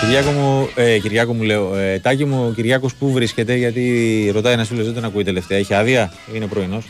Κυριάκο 0.01 0.31
μου, 0.31 0.69
ε, 0.75 0.99
Κυριάκο 0.99 1.33
μου 1.33 1.43
λέω, 1.43 1.75
ε, 1.75 1.99
Τάκη 1.99 2.25
μου, 2.25 2.47
ο 2.47 2.51
Κυριάκος 2.51 2.95
πού 2.95 3.11
βρίσκεται 3.11 3.55
γιατί 3.55 4.29
ρωτάει 4.33 4.53
ένας 4.53 4.67
φίλος 4.67 4.85
δεν 4.85 4.93
τον 4.93 5.05
ακούει 5.05 5.23
τελευταία. 5.23 5.57
Έχει 5.57 5.73
άδεια 5.73 6.13
ή 6.27 6.31
είναι 6.33 6.47
πρωινός; 6.47 6.85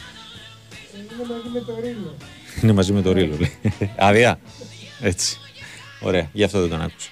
Είναι 0.94 1.12
μαζί 1.28 1.50
με 1.54 1.60
το 1.60 1.74
Ρίλο. 1.82 2.16
Είναι 2.62 2.74
μαζί 2.74 2.94
με 2.94 3.02
το 3.02 3.12
Ρίλο, 3.12 3.36
λέει. 3.40 3.52
άδεια; 3.96 4.40
Έτσι. 5.02 5.38
Ωραία, 6.00 6.30
γι' 6.34 6.44
αυτό 6.44 6.60
δεν 6.60 6.70
τον 6.70 6.82
άκουσα. 6.82 7.10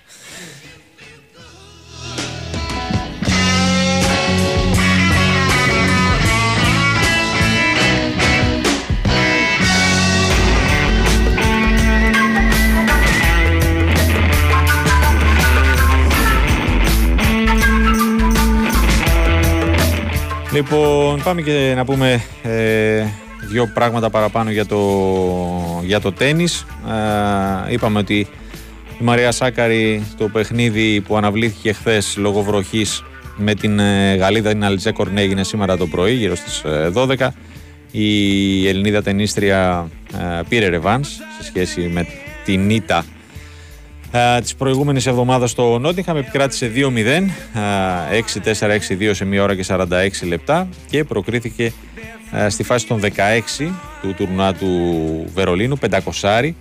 Λοιπόν, 20.56 21.24
πάμε 21.24 21.42
και 21.42 21.74
να 21.76 21.86
πούμε 21.86 22.24
ε, 22.44 23.06
δύο 23.48 23.68
πράγματα 23.74 24.10
παραπάνω 24.10 24.52
για 24.52 24.66
το, 24.66 24.80
για 25.84 26.00
το 26.00 26.12
τένις. 26.12 26.66
Ε, 27.68 27.74
είπαμε 27.74 28.00
ότι 28.00 28.28
η 29.00 29.04
Μαρία 29.04 29.32
Σάκαρη 29.32 30.04
το 30.18 30.28
παιχνίδι 30.28 31.02
που 31.02 31.18
αναβλήθηκε 31.18 31.74
χθες 31.74 32.16
λόγω 32.18 32.42
βροχής 32.42 33.04
με 33.36 33.54
την 33.54 33.80
ε, 33.80 34.16
Γαλλίδα 34.16 34.50
την 34.50 34.64
Αλτζέ 34.64 34.92
Κορνέ 34.92 35.22
έγινε 35.22 35.44
σήμερα 35.44 35.78
το 35.78 35.88
πρωί 35.88 36.14
γύρω 36.14 36.36
στις 36.36 36.64
ε, 36.64 36.92
12. 36.96 37.28
Η 37.92 38.68
Ελληνίδα 38.68 39.02
τενίστρια 39.02 39.90
ε, 40.14 40.42
πήρε 40.50 40.68
ρεβάνς 40.68 41.08
σε 41.10 41.44
σχέση 41.44 41.82
με 41.82 42.08
την 42.46 42.70
ήττα 42.70 43.06
ε, 44.18 44.42
της 44.42 44.56
προηγούμενης 44.56 45.06
εβδομάδας 45.06 45.52
στο 45.52 45.80
Νότιχαμ 45.80 46.18
επικράτησε 46.18 46.72
2-0 46.76 46.96
ε, 46.96 48.20
6-4-6-2 49.00 49.10
σε 49.14 49.26
μία 49.26 49.44
ώρα 49.44 49.56
και 49.56 49.66
46 49.68 49.86
λεπτά 50.28 50.68
και 50.90 51.04
προκρίθηκε 51.04 51.64
ε, 51.66 51.72
στη 52.48 52.64
φάση 52.64 52.88
των 52.88 53.02
16 53.02 53.10
του 54.02 54.14
τουρνουά 54.14 54.54
του 54.54 54.70
Βερολίνου 55.34 55.78
500 56.22 56.52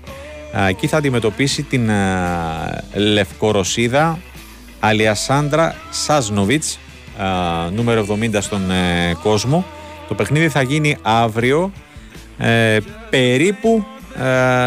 εκεί 0.69 0.87
θα 0.87 0.97
αντιμετωπίσει 0.97 1.63
την 1.63 1.89
ε, 1.89 2.85
Λευκορωσίδα 2.95 4.19
Αλιασάντρα 4.81 5.75
Σάζνοβιτς 5.91 6.79
ε, 7.19 7.71
νούμερο 7.71 8.07
70 8.11 8.37
στον 8.41 8.71
ε, 8.71 9.15
κόσμο 9.23 9.65
το 10.09 10.15
παιχνίδι 10.15 10.49
θα 10.49 10.63
γίνει 10.63 10.97
αύριο 11.03 11.73
ε, 12.39 12.79
περίπου 13.11 13.85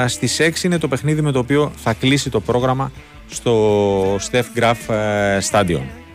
ε, 0.03 0.07
στις 0.07 0.41
6 0.41 0.63
είναι 0.63 0.77
το 0.77 0.87
παιχνίδι 0.87 1.21
με 1.21 1.31
το 1.31 1.39
οποίο 1.39 1.71
θα 1.83 1.93
κλείσει 1.93 2.29
το 2.29 2.39
πρόγραμμα 2.39 2.91
στο 3.29 4.15
Steph 4.15 4.59
Graf 4.59 4.93
ε, 4.95 5.37
Stadion. 5.51 6.06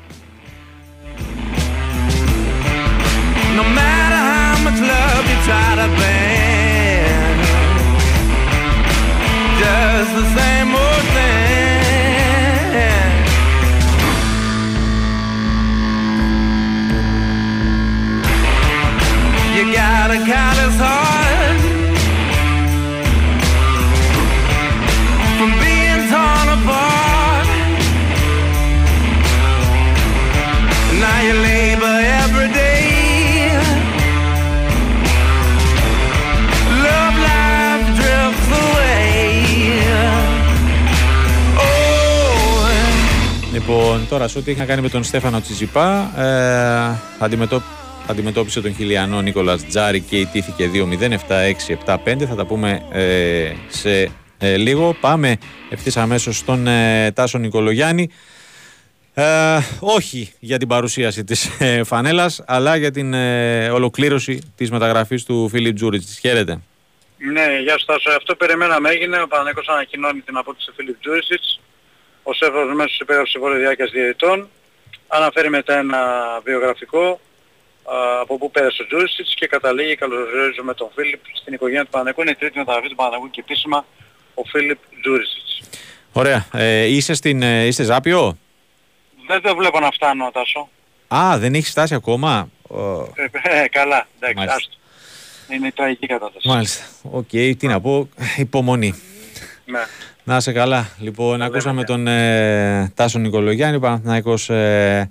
Try 5.52 5.72
to 5.82 5.88
bend, 6.00 7.40
just 9.60 10.10
the 10.18 10.26
same 10.36 10.70
old 10.82 11.04
thing. 11.14 12.52
You 19.54 19.62
gotta 19.74 20.16
count 20.16 20.32
callous 20.32 20.76
heart 20.80 21.11
Λοιπόν, 43.66 44.08
τώρα 44.08 44.28
σε 44.28 44.38
ό,τι 44.38 44.50
έχει 44.50 44.60
να 44.60 44.66
κάνει 44.66 44.80
με 44.80 44.88
τον 44.88 45.04
Στέφανο 45.04 45.40
Τσιζιπά, 45.40 46.12
ε, 46.16 47.24
αντιμετώ, 47.24 47.62
αντιμετώπισε 48.06 48.60
τον 48.60 48.74
Χιλιανό 48.74 49.20
Νίκολας 49.20 49.66
Τζάρη 49.66 50.00
και 50.00 50.18
ιτήθηκε 50.18 50.70
2-0, 50.72 51.12
7-6, 51.12 51.76
7-5. 51.86 52.26
Θα 52.26 52.34
τα 52.34 52.46
πούμε 52.46 52.82
ε, 52.92 53.52
σε 53.68 54.10
ε, 54.38 54.56
λίγο. 54.56 54.96
Πάμε 55.00 55.38
ευθύς 55.70 55.96
αμέσως 55.96 56.36
στον 56.36 56.66
ε, 56.66 57.12
Τάσο 57.14 57.38
Νικολογιάννη. 57.38 58.08
Ε, 59.14 59.58
όχι 59.80 60.32
για 60.38 60.58
την 60.58 60.68
παρουσίαση 60.68 61.24
της 61.24 61.60
ε, 61.60 61.84
φανέλας, 61.84 62.42
αλλά 62.46 62.76
για 62.76 62.90
την 62.90 63.14
ε, 63.14 63.70
ολοκλήρωση 63.70 64.52
της 64.56 64.70
μεταγραφής 64.70 65.24
του 65.24 65.48
Φίλιπ 65.48 65.74
Τζούριτς. 65.74 66.18
Χαίρετε. 66.18 66.60
Ναι, 67.32 67.58
γεια 67.62 67.78
σου 67.78 67.84
Τάσο. 67.84 68.10
Αυτό 68.16 68.34
περιμέναμε 68.34 68.90
έγινε. 68.90 69.22
Ο 69.22 69.26
Παναγικός 69.26 69.68
ανακοινώνει 69.68 70.20
την 70.20 70.36
απόκτηση 70.36 70.66
του 70.66 70.74
Φίλιπ 70.76 71.00
Τζούρισιτς. 71.00 71.60
Ο 72.22 72.32
Σέρβος 72.32 72.74
μέσος 72.74 72.96
υπέγραψε 73.00 73.30
συμβόλαιο 73.32 73.58
διάρκειας 73.58 73.90
διαιτητών. 73.90 74.48
Αναφέρει 75.08 75.50
μετά 75.50 75.78
ένα 75.78 76.00
βιογραφικό 76.44 77.20
α, 77.84 78.20
από 78.20 78.38
πού 78.38 78.50
πέρασε 78.50 78.82
ο 78.82 78.86
Τζούρισιτς 78.86 79.34
και 79.34 79.46
καταλήγει 79.46 79.94
καλωσορίζουμε 79.96 80.74
τον 80.74 80.88
Φίλιπ 80.94 81.20
στην 81.40 81.52
οικογένεια 81.54 81.84
του 81.84 81.90
Παναθηναϊκού. 81.90 82.20
Είναι 82.20 82.30
η 82.30 82.34
τρίτη 82.34 82.58
μεταγραφή 82.58 82.88
του 82.88 82.94
Παναθηναϊκού 82.94 83.30
και 83.30 83.40
επίσημα 83.40 83.86
ο 84.34 84.42
Φίλιπ 84.44 84.78
Τζούρισιτς. 85.00 85.60
Ωραία. 86.12 86.46
Ε, 86.52 86.84
είσαι, 86.84 87.14
στην, 87.14 87.42
ε, 87.42 87.66
είστε 87.66 87.82
Ζάππειο; 87.82 88.38
Δεν 89.26 89.42
το 89.42 89.56
βλέπω 89.56 89.80
να 89.80 89.90
φτάνω 89.90 90.30
Τάσο. 90.32 90.68
Α, 91.14 91.38
δεν 91.38 91.54
έχεις 91.54 91.70
φτάσει 91.70 91.94
ακόμα; 91.94 92.48
Ο, 92.68 93.00
Ε, 93.00 93.28
ε, 93.42 93.68
καλά, 93.68 94.06
εντάξει, 94.16 94.36
Μάλιστα. 94.36 94.56
άστο. 94.56 94.76
Είναι 95.48 95.66
η 95.66 95.72
τραγική 95.72 96.06
κατάσταση. 96.06 96.48
Μάλιστα. 96.48 96.84
Οκ, 97.10 97.28
τι 97.28 97.66
να 97.66 97.80
πω. 97.80 98.08
Υπομονή. 98.36 99.02
Ναι. 99.64 99.80
Να 100.24 100.36
είσαι 100.36 100.52
καλά. 100.52 100.88
Λοιπόν, 100.98 101.42
ακούσαμε 101.42 101.84
τον 101.84 102.06
ε, 102.06 102.92
Τάσο 102.94 103.18
Νικολογιάννη. 103.18 103.76
Ο 103.76 103.80
Παναθηναϊκός 103.80 104.50
ε, 104.50 105.10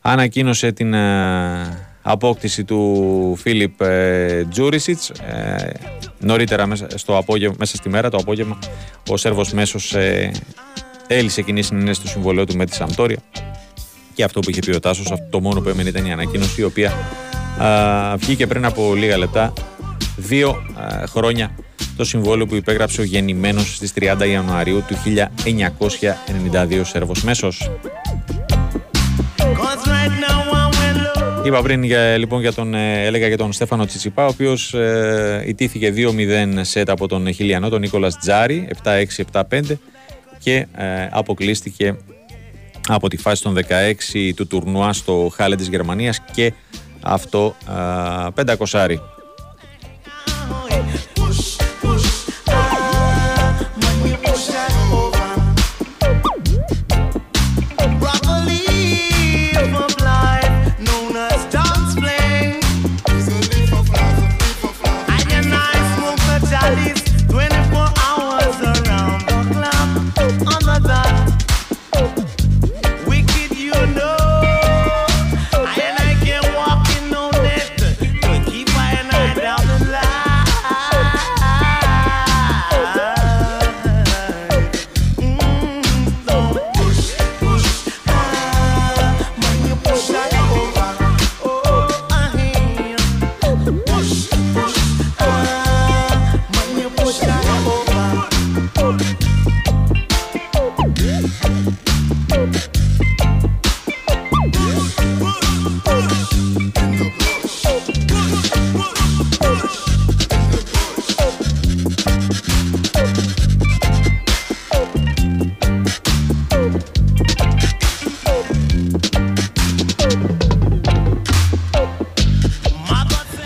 ανακοίνωσε 0.00 0.72
την 0.72 0.94
ε, 0.94 1.88
απόκτηση 2.02 2.64
του 2.64 3.36
Φίλιπ 3.40 3.80
ε, 3.80 4.44
Τζούρισιτς. 4.50 5.10
Ε, 5.10 5.72
νωρίτερα 6.18 6.66
μέσα, 6.66 6.86
στο 6.94 7.16
απόγευμα, 7.16 7.56
μέσα 7.58 7.76
στη 7.76 7.88
μέρα, 7.88 8.10
το 8.10 8.16
απόγευμα, 8.16 8.58
ο 9.08 9.16
Σέρβος 9.16 9.52
Μέσος 9.52 9.94
ε, 9.94 10.30
έλυσε 11.06 11.42
κοινή 11.42 11.62
συνενέση 11.62 12.00
του 12.00 12.08
συμβολέου 12.08 12.44
του 12.44 12.56
με 12.56 12.66
τη 12.66 12.74
Σαμπτόρια. 12.74 13.18
Και 14.14 14.24
αυτό 14.24 14.40
που 14.40 14.50
είχε 14.50 14.60
πει 14.60 14.70
ο 14.74 14.80
Τάσος, 14.80 15.12
αυτό 15.12 15.26
το 15.30 15.40
μόνο 15.40 15.60
που 15.60 15.68
έμενε 15.68 15.88
ήταν 15.88 16.06
η 16.06 16.12
ανακοίνωση, 16.12 16.60
η 16.60 16.64
οποία 16.64 16.92
α, 17.58 18.16
βγήκε 18.16 18.46
πριν 18.46 18.64
από 18.64 18.94
λίγα 18.94 19.18
λεπτά, 19.18 19.52
δύο 20.16 20.50
α, 20.50 21.06
χρόνια 21.06 21.50
το 21.96 22.04
συμβόλαιο 22.04 22.46
που 22.46 22.54
υπέγραψε 22.54 23.00
ο 23.00 23.04
γεννημένος 23.04 23.76
στις 23.76 23.92
30 24.00 24.28
Ιανουαρίου 24.28 24.84
του 24.86 24.96
1992 25.04 26.80
Σέρβος 26.84 27.22
Μέσος. 27.22 27.70
Είπα 31.44 31.62
πριν 31.62 31.82
για, 31.82 32.16
λοιπόν, 32.16 32.40
για 32.40 32.52
τον, 32.52 32.74
ε, 32.74 33.04
έλεγα 33.04 33.26
για 33.26 33.36
τον 33.36 33.52
Στέφανο 33.52 33.84
Τσιτσιπά, 33.84 34.24
ο 34.24 34.28
οποίος 34.28 34.74
ε, 34.74 35.42
ιτήθηκε 35.46 35.92
2-0 35.96 36.60
σετ 36.60 36.90
από 36.90 37.08
τον 37.08 37.32
Χιλιανό, 37.32 37.68
τον 37.68 37.80
Νίκολας 37.80 38.18
Τζάρι, 38.18 38.68
7-6-7-5 39.32 39.60
και 40.38 40.66
ε, 40.76 41.08
αποκλείστηκε 41.10 41.96
από 42.88 43.08
τη 43.08 43.16
φάση 43.16 43.42
των 43.42 43.56
16 43.56 44.32
του 44.36 44.46
τουρνουά 44.46 44.92
στο 44.92 45.32
Χάλε 45.34 45.56
της 45.56 45.68
Γερμανίας 45.68 46.20
και 46.32 46.52
αυτό 47.00 47.56
ε, 48.36 48.54
500 48.56 48.96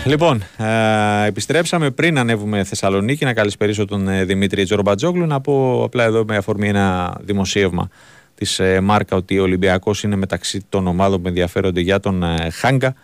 Λοιπόν, 0.09 0.43
ε, 0.57 1.27
επιστρέψαμε 1.27 1.91
πριν 1.91 2.17
ανέβουμε 2.17 2.63
Θεσσαλονίκη. 2.63 3.25
Να 3.25 3.33
καλησπερίσω 3.33 3.85
τον 3.85 4.07
ε, 4.07 4.25
Δημήτρη 4.25 4.63
Τζορμπατζόγλου. 4.63 5.25
Να 5.25 5.41
πω 5.41 5.83
απλά 5.83 6.03
εδώ 6.03 6.23
με 6.27 6.37
αφορμή 6.37 6.67
ένα 6.67 7.17
δημοσίευμα 7.21 7.89
της 8.35 8.59
ε, 8.59 8.79
Μάρκα 8.79 9.15
ότι 9.15 9.39
ο 9.39 9.41
Ολυμπιακός 9.41 10.03
είναι 10.03 10.15
μεταξύ 10.15 10.65
των 10.69 10.87
ομάδων 10.87 11.21
που 11.21 11.27
ενδιαφέρονται 11.27 11.81
για 11.81 11.99
τον 11.99 12.23
ε, 12.23 12.49
Χάγκα. 12.51 12.95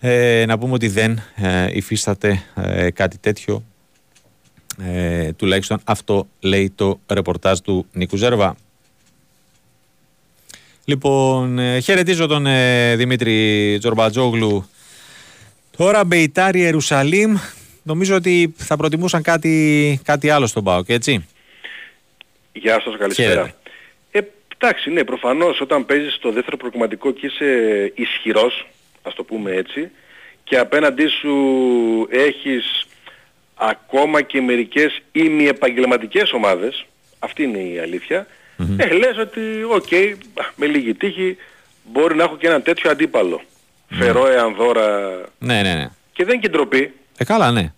Ε, 0.00 0.44
να 0.46 0.58
πούμε 0.58 0.72
ότι 0.72 0.88
δεν 0.88 1.20
ε, 1.34 1.66
υφίσταται 1.72 2.42
ε, 2.54 2.90
κάτι 2.90 3.18
τέτοιο. 3.18 3.64
Ε, 4.82 5.32
τουλάχιστον 5.32 5.80
αυτό 5.84 6.26
λέει 6.40 6.72
το 6.74 7.00
ρεπορτάζ 7.06 7.58
του 7.58 7.86
Νίκου 7.92 8.16
Ζέρβα. 8.16 8.56
Λοιπόν, 10.84 11.58
ε, 11.58 11.80
χαιρετίζω 11.80 12.26
τον 12.26 12.46
ε, 12.46 12.96
Δημήτρη 12.96 13.76
Τζορμπατζόγλου 13.78 14.66
Τώρα 15.76 16.04
Μπεϊτάρι 16.04 16.60
Ιερουσαλήμ. 16.60 17.36
Νομίζω 17.82 18.14
ότι 18.14 18.54
θα 18.56 18.76
προτιμούσαν 18.76 19.22
κάτι, 19.22 20.00
κάτι 20.04 20.30
άλλο 20.30 20.46
στον 20.46 20.64
ΠΑΟΚ, 20.64 20.88
έτσι. 20.88 21.26
Γεια 22.52 22.80
σας, 22.80 22.96
καλησπέρα. 22.98 23.30
Χαίρετε. 23.30 23.54
Ε, 24.10 24.20
εντάξει, 24.58 24.90
ναι, 24.90 25.04
προφανώς 25.04 25.60
όταν 25.60 25.86
παίζεις 25.86 26.14
στο 26.14 26.32
δεύτερο 26.32 26.56
προκριματικό 26.56 27.12
και 27.12 27.26
είσαι 27.26 27.92
ισχυρός, 27.94 28.66
ας 29.02 29.14
το 29.14 29.24
πούμε 29.24 29.50
έτσι, 29.50 29.90
και 30.44 30.58
απέναντί 30.58 31.06
σου 31.06 31.36
έχεις 32.10 32.86
ακόμα 33.54 34.22
και 34.22 34.40
μερικές 34.40 35.02
ημιεπαγγελματικές 35.12 36.32
ομάδες, 36.32 36.86
αυτή 37.18 37.42
είναι 37.42 37.58
η 37.58 37.78
αλήθεια, 37.78 38.26
ε, 38.76 38.86
λες 38.86 39.18
ότι, 39.18 39.40
οκ, 39.68 39.90
με 40.56 40.66
λίγη 40.66 40.94
τύχη 40.94 41.36
μπορεί 41.84 42.14
να 42.14 42.22
έχω 42.22 42.36
και 42.36 42.46
ένα 42.46 42.62
τέτοιο 42.62 42.90
αντίπαλο. 42.90 43.40
Φερόε, 43.90 44.40
Ανδόρα 44.40 45.20
Ναι, 45.38 45.62
ναι, 45.62 45.74
ναι. 45.74 45.88
και 46.12 46.24
δεν 46.24 46.32
είναι 46.34 46.42
και 46.42 46.48
ντροπή. 46.48 46.92
Ε, 47.18 47.24
καλά, 47.24 47.50
ναι. 47.50 47.72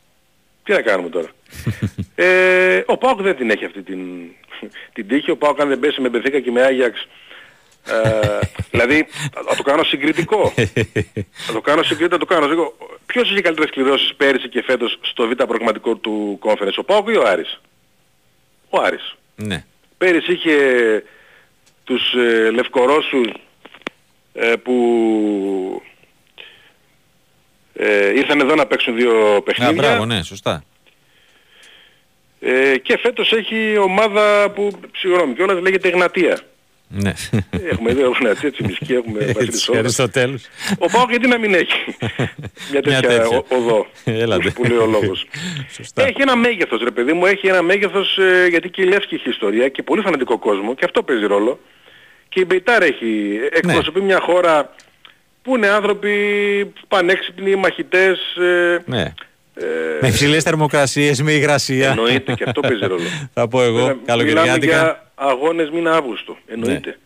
Τι 0.64 0.72
να 0.72 0.80
κάνουμε 0.82 1.08
τώρα. 1.08 1.28
ε, 2.14 2.82
ο 2.86 2.96
Πάοκ 2.96 3.22
δεν 3.22 3.36
την 3.36 3.50
έχει 3.50 3.64
αυτή 3.64 3.82
την, 3.82 4.00
την 4.94 5.08
τύχη. 5.08 5.30
Ο 5.30 5.36
Πάοκ 5.36 5.60
αν 5.60 5.68
δεν 5.68 5.78
πέσει 5.78 6.00
με 6.00 6.08
Μπεθήκα 6.08 6.40
και 6.40 6.50
με 6.50 6.62
Άγιαξ 6.62 7.06
ε, 7.86 8.38
δηλαδή 8.70 9.06
θα 9.46 9.56
το 9.56 9.62
κάνω 9.62 9.82
συγκριτικό. 9.84 10.52
θα 11.32 11.52
το 11.52 11.60
κάνω 11.60 11.82
συγκριτικό, 11.82 12.10
θα 12.10 12.18
το 12.18 12.24
κάνω. 12.24 12.42
συγκριτικό. 12.46 12.76
Ποιος 13.06 13.30
είχε 13.30 13.40
καλύτερες 13.40 13.70
κληρώσεις 13.70 14.14
πέρυσι 14.14 14.48
και 14.48 14.62
φέτος 14.62 14.98
στο 15.00 15.26
β' 15.28 15.32
προγραμματικό 15.32 15.94
του 15.94 16.38
conference, 16.42 16.74
ο 16.76 16.84
Πάοκ 16.84 17.08
ή 17.08 17.16
ο 17.16 17.26
Άρης; 17.28 17.60
Ο 18.70 18.80
Άρης. 18.80 19.16
ναι. 19.36 19.64
Πέρυσι 19.98 20.32
είχε 20.32 20.54
τους 21.84 22.14
ε, 22.14 22.50
Λευκορώσους 22.50 23.28
ε, 24.32 24.54
που 24.56 25.82
ε, 27.78 28.08
ήρθαν 28.16 28.40
εδώ 28.40 28.54
να 28.54 28.66
παίξουν 28.66 28.96
δύο 28.96 29.34
Α, 29.36 29.42
παιχνίδια. 29.42 29.82
μπράβο, 29.82 30.04
ναι, 30.04 30.22
σωστά. 30.22 30.64
Ε, 32.40 32.78
και 32.78 32.98
φέτος 32.98 33.32
έχει 33.32 33.76
ομάδα 33.78 34.50
που, 34.54 34.70
συγγνώμη 34.96 35.34
κιόλας, 35.34 35.60
λέγεται 35.62 35.88
Εγνατία. 35.88 36.38
Ναι. 36.90 37.12
Έχουμε 37.70 37.92
δύο 37.94 38.12
Εγνατία, 38.16 38.52
Τσιμισκή, 38.52 38.92
έχουμε 38.94 39.18
Βασίλη 39.18 39.44
Έτσι, 39.46 39.58
Σόβα. 39.60 39.78
Αριστοτέλους. 39.78 40.42
Ο 40.78 40.86
Πάοκ 40.86 41.10
γιατί 41.10 41.26
να 41.28 41.38
μην 41.38 41.54
έχει; 41.54 41.96
Μια 42.70 42.82
τέτοια, 42.82 43.00
τέτοια. 43.00 43.26
ο- 43.38 43.44
οδό 43.48 43.86
Έλατε. 44.04 44.50
που 44.50 44.64
λέει 44.64 44.76
ο 44.78 44.86
λόγος. 44.86 45.26
Σωστά. 45.76 46.02
Έχει 46.06 46.20
ένα 46.22 46.36
μέγεθος 46.36 46.82
ρε 46.82 46.90
παιδί 46.90 47.12
μου, 47.12 47.26
έχει 47.26 47.46
ένα 47.46 47.62
μέγεθος 47.62 48.18
ε, 48.18 48.46
γιατί 48.50 48.68
και 48.70 48.82
η 48.82 48.84
Λεύσκη 48.84 49.14
έχει 49.14 49.28
ιστορία 49.28 49.68
και 49.68 49.82
πολύ 49.82 50.02
φανατικό 50.02 50.38
κόσμο 50.38 50.74
και 50.74 50.84
αυτό 50.84 51.02
παίζει 51.02 51.24
ρόλο. 51.26 51.60
Και 52.28 52.40
η 52.40 52.44
Μπεϊτάρ 52.46 52.82
έχει, 52.82 53.38
εκπροσωπεί 53.50 54.00
μια 54.00 54.20
χώρα 54.20 54.74
που 55.48 55.56
είναι 55.56 55.68
άνθρωποι 55.68 56.12
πανέξυπνοι, 56.88 57.54
μαχητές, 57.56 58.18
ε, 58.36 58.82
Ναι. 58.86 59.12
Με 60.00 60.08
υψηλές 60.08 60.42
θερμοκρασίες, 60.42 61.22
με 61.22 61.32
υγρασία. 61.32 61.88
εννοείται 61.90 62.32
και 62.34 62.44
αυτό 62.46 62.60
παίζει 62.60 62.86
ρόλο. 62.86 63.02
Θα 63.34 63.48
πω 63.48 63.62
εγώ, 63.62 63.78
Μιλάμε 63.78 63.98
καλοκαιριάτικα. 64.06 64.66
για 64.66 65.10
αγώνες 65.14 65.70
μήνα 65.70 65.92
Αύγουστο, 65.96 66.36
εννοείται. 66.46 66.88
Ναι. 66.88 66.96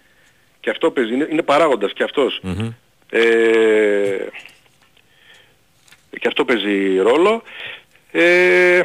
Και 0.60 0.70
αυτό 0.70 0.90
παίζει, 0.90 1.14
είναι, 1.14 1.26
είναι 1.30 1.42
παράγοντας 1.42 1.92
και 1.92 2.02
αυτός. 2.02 2.38
Μμμ. 2.42 2.68
Ε, 3.10 3.20
και 6.20 6.28
αυτό 6.28 6.44
παίζει 6.44 6.98
ρόλο. 6.98 7.42
Ε, 8.12 8.80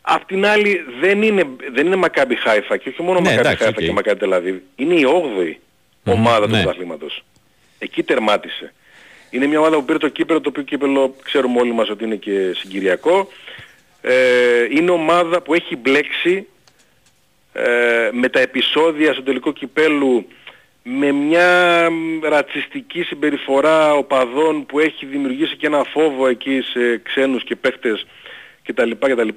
απ' 0.00 0.24
την 0.26 0.46
άλλη 0.46 0.80
δεν 1.00 1.22
είναι, 1.22 1.46
δεν 1.72 1.86
είναι 1.86 1.96
Μακάμπι 1.96 2.34
Χάιφα 2.36 2.76
και 2.76 2.88
όχι 2.88 3.02
μόνο 3.02 3.20
Ναι, 3.20 3.28
Μακάμπι 3.28 3.40
εντάξει, 3.40 3.62
Χάιφα 3.64 3.78
οκ. 3.80 3.84
και 3.86 3.92
Μακάμπι 3.92 4.18
Τελαβίβ. 4.18 4.56
Είναι 4.76 4.94
η 4.94 5.04
8η 5.06 5.54
Μμμ, 6.02 6.12
ομάδα 6.12 6.46
του 6.46 6.52
ναι. 6.52 6.62
πρωταθλήματος. 6.62 7.24
Εκεί 7.84 8.02
τερμάτισε. 8.02 8.72
Είναι 9.30 9.46
μια 9.46 9.58
ομάδα 9.58 9.76
που 9.76 9.84
πήρε 9.84 9.98
το 9.98 10.08
κύπελο, 10.08 10.40
το 10.40 10.48
οποίο 10.48 10.62
κύπελο 10.62 11.14
ξέρουμε 11.22 11.60
όλοι 11.60 11.72
μας 11.72 11.90
ότι 11.90 12.04
είναι 12.04 12.16
και 12.16 12.52
συγκυριακό. 12.54 13.28
Ε, 14.00 14.66
είναι 14.70 14.90
ομάδα 14.90 15.40
που 15.40 15.54
έχει 15.54 15.76
μπλέξει 15.76 16.46
ε, 17.52 18.10
με 18.12 18.28
τα 18.28 18.40
επεισόδια 18.40 19.12
στο 19.12 19.22
τελικό 19.22 19.52
κυπέλου 19.52 20.26
με 20.82 21.12
μια 21.12 21.90
μ, 21.90 22.24
ρατσιστική 22.24 23.02
συμπεριφορά 23.02 23.94
οπαδών 23.94 24.66
που 24.66 24.78
έχει 24.78 25.06
δημιουργήσει 25.06 25.56
και 25.56 25.66
ένα 25.66 25.84
φόβο 25.84 26.26
εκεί 26.28 26.60
σε 26.72 26.98
ξένους 26.98 27.44
και 27.44 27.56
παίχτες 27.56 28.06
κτλ. 28.64 28.90
κτλ. 28.90 29.28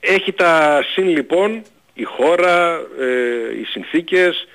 έχει 0.00 0.32
τα 0.32 0.82
συν 0.92 1.08
λοιπόν 1.08 1.62
η 1.94 2.04
χώρα, 2.04 2.80
ε, 3.00 3.58
οι 3.60 3.64
συνθήκες, 3.64 4.48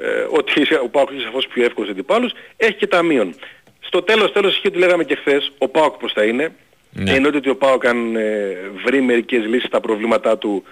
ε, 0.00 0.26
ότι 0.30 0.74
ο 0.82 0.88
ΠΑΟΚ 0.88 1.10
είναι 1.10 1.22
σαφώς 1.22 1.46
πιο 1.46 1.64
εύκολος 1.64 1.90
αντιπάλους, 1.90 2.32
έχει 2.56 2.74
και 2.74 2.86
τα 2.86 3.02
μείον. 3.02 3.34
Στο 3.80 4.02
τέλος, 4.02 4.32
τέλος 4.32 4.52
ισχύει 4.52 4.66
ότι 4.66 4.78
λέγαμε 4.78 5.04
και 5.04 5.14
χθες, 5.14 5.52
ο 5.58 5.68
ΠΑΟΚ 5.68 5.96
πώς 5.96 6.12
θα 6.12 6.24
είναι. 6.24 6.52
Ναι. 6.92 7.10
Εννοείται 7.10 7.36
ότι 7.36 7.48
ο 7.48 7.56
ΠΑΟΚ 7.56 7.86
αν 7.86 8.16
ε, 8.16 8.56
βρει 8.84 9.00
μερικές 9.00 9.44
λύσεις 9.44 9.68
στα 9.68 9.80
προβλήματά 9.80 10.38
του 10.38 10.64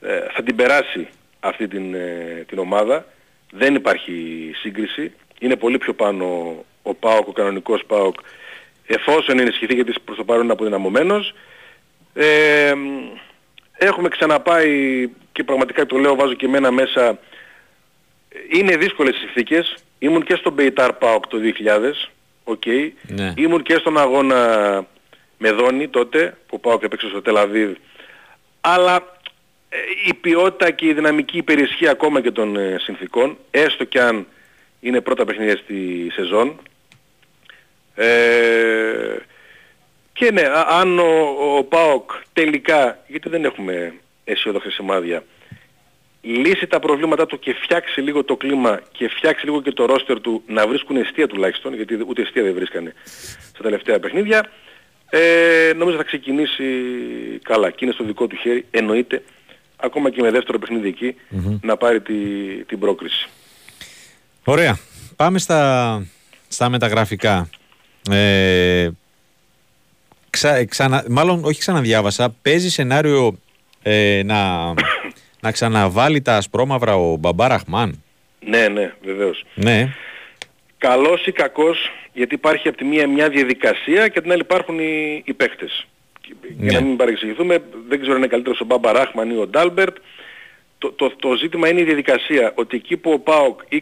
ε, 0.00 0.20
θα 0.32 0.42
την 0.42 0.56
περάσει 0.56 1.08
αυτή 1.40 1.68
την, 1.68 1.94
ε, 1.94 2.44
την 2.48 2.58
ομάδα. 2.58 3.06
Δεν 3.50 3.74
υπάρχει 3.74 4.50
σύγκριση. 4.54 5.12
Είναι 5.38 5.56
πολύ 5.56 5.78
πιο 5.78 5.92
πάνω 5.94 6.24
ο 6.82 6.94
ΠΑΟΚ, 6.94 7.28
ο 7.28 7.32
κανονικός 7.32 7.84
ΠΑΟΚ, 7.86 8.16
εφόσον 8.86 9.38
ενισχυθεί 9.38 9.74
γιατί 9.74 9.92
προς 10.04 10.16
το 10.16 10.24
παρόν 10.24 10.42
είναι 10.42 10.52
αποδυναμωμένος. 10.52 11.34
Ε, 12.14 12.72
έχουμε 13.78 14.08
ξαναπάει 14.08 15.08
και 15.32 15.44
πραγματικά 15.44 15.86
το 15.86 15.96
λέω 15.96 16.14
βάζω 16.14 16.34
και 16.34 16.46
εμένα 16.46 16.70
μέσα 16.70 17.18
είναι 18.50 18.76
δύσκολες 18.76 19.16
οι 19.16 19.18
συνθήκες. 19.18 19.74
Ήμουν 19.98 20.24
και 20.24 20.34
στον 20.34 20.52
Μπεϊτάρ 20.52 20.92
ΠΑΟΚ 20.92 21.26
το 21.26 21.38
2000, 21.38 22.10
οκ. 22.44 22.62
Ναι. 23.02 23.32
Ήμουν 23.36 23.62
και 23.62 23.74
στον 23.74 23.98
αγώνα 23.98 24.36
με 25.38 25.50
Δόνη 25.50 25.88
τότε, 25.88 26.36
που 26.46 26.60
ΠΑΟΚ 26.60 26.84
έπαιξε 26.84 27.08
στο 27.08 27.22
Τελαβίβ. 27.22 27.72
Αλλά 28.60 29.18
ε, 29.68 29.76
η 30.06 30.14
ποιότητα 30.14 30.70
και 30.70 30.86
η 30.86 30.92
δυναμική 30.92 31.36
υπερισχύει 31.36 31.88
ακόμα 31.88 32.20
και 32.20 32.30
των 32.30 32.56
ε, 32.56 32.76
συνθήκων, 32.78 33.38
έστω 33.50 33.84
και 33.84 34.00
αν 34.00 34.26
είναι 34.80 35.00
πρώτα 35.00 35.24
παιχνίδια 35.24 35.56
στη 35.56 36.10
σεζόν. 36.12 36.60
Ε, 37.94 39.16
και 40.12 40.30
ναι, 40.30 40.42
α- 40.42 40.66
αν 40.68 40.98
ο, 40.98 41.36
ο 41.56 41.64
ΠΑΟΚ 41.64 42.10
τελικά, 42.32 42.98
γιατί 43.06 43.28
δεν 43.28 43.44
έχουμε 43.44 43.94
αισιόδοξα 44.24 44.70
σημάδια, 44.70 45.24
λύσει 46.22 46.66
τα 46.66 46.80
προβλήματά 46.80 47.26
του 47.26 47.38
και 47.38 47.54
φτιάξει 47.62 48.00
λίγο 48.00 48.24
το 48.24 48.36
κλίμα 48.36 48.80
και 48.92 49.08
φτιάξει 49.08 49.44
λίγο 49.44 49.62
και 49.62 49.72
το 49.72 49.84
ρόστερ 49.84 50.20
του 50.20 50.42
να 50.46 50.66
βρίσκουν 50.66 50.96
αιστεία 50.96 51.26
τουλάχιστον, 51.26 51.74
γιατί 51.74 51.98
ούτε 52.06 52.22
αιστεία 52.22 52.42
δεν 52.42 52.54
βρίσκανε 52.54 52.92
στα 53.52 53.62
τελευταία 53.62 54.00
παιχνίδια, 54.00 54.50
ε, 55.10 55.72
νομίζω 55.76 55.96
θα 55.96 56.02
ξεκινήσει 56.02 56.64
καλά 57.42 57.70
και 57.70 57.84
είναι 57.84 57.92
στο 57.92 58.04
δικό 58.04 58.26
του 58.26 58.36
χέρι, 58.36 58.66
εννοείται, 58.70 59.22
ακόμα 59.76 60.10
και 60.10 60.22
με 60.22 60.30
δεύτερο 60.30 60.58
παιχνίδι 60.58 60.88
εκεί, 60.88 61.14
να 61.62 61.76
πάρει 61.76 62.00
τη, 62.00 62.14
την 62.64 62.78
πρόκριση. 62.78 63.28
Ωραία. 64.44 64.78
Πάμε 65.16 65.38
στα, 65.38 66.02
στα 66.48 66.68
μεταγραφικά. 66.68 67.48
Ε, 68.10 68.88
ξα, 70.30 70.64
ξανα, 70.64 71.04
μάλλον 71.08 71.44
όχι 71.44 71.58
ξαναδιάβασα. 71.58 72.34
Παίζει 72.42 72.70
σενάριο 72.70 73.38
ε, 73.82 74.22
να, 74.24 74.74
να 75.44 75.52
ξαναβάλει 75.52 76.22
τα 76.22 76.36
ασπρόμαυρα 76.36 76.94
ο 76.96 77.16
Μπαμπά 77.16 77.48
Ραχμάν. 77.48 78.02
Ναι, 78.46 78.68
ναι, 78.68 78.92
βεβαίως. 79.04 79.44
Ναι. 79.54 79.88
Καλός 80.78 81.26
ή 81.26 81.32
κακός, 81.32 81.90
γιατί 82.12 82.34
υπάρχει 82.34 82.68
από 82.68 82.76
τη 82.76 82.84
μία 82.84 83.08
μια 83.08 83.28
διαδικασία 83.28 84.02
και 84.08 84.18
από 84.18 84.20
την 84.22 84.32
άλλη 84.32 84.40
υπάρχουν 84.40 84.78
οι, 84.78 85.22
οι 85.24 85.32
παίχτες. 85.32 85.86
Και- 86.20 86.34
Για 86.58 86.72
Ναι. 86.72 86.78
να 86.78 86.84
μην 86.86 86.96
παρεξηγηθούμε, 86.96 87.58
δεν 87.88 87.98
ξέρω 87.98 88.12
αν 88.14 88.18
είναι 88.18 88.28
καλύτερος 88.28 88.60
ο 88.60 88.64
Μπάμπα 88.64 88.92
Ράχμαν 88.92 89.30
ή 89.30 89.36
ο 89.36 89.46
Ντάλμπερτ. 89.46 89.96
Το, 90.78 90.92
το, 90.92 91.12
το 91.16 91.34
ζήτημα 91.34 91.68
είναι 91.68 91.80
η 91.80 91.84
διαδικασία, 91.84 92.52
ότι 92.54 92.76
εκεί 92.76 92.96
που 92.96 93.10
ο 93.12 93.18
ΠΑΟΚ 93.18 93.60
20-21 93.70 93.76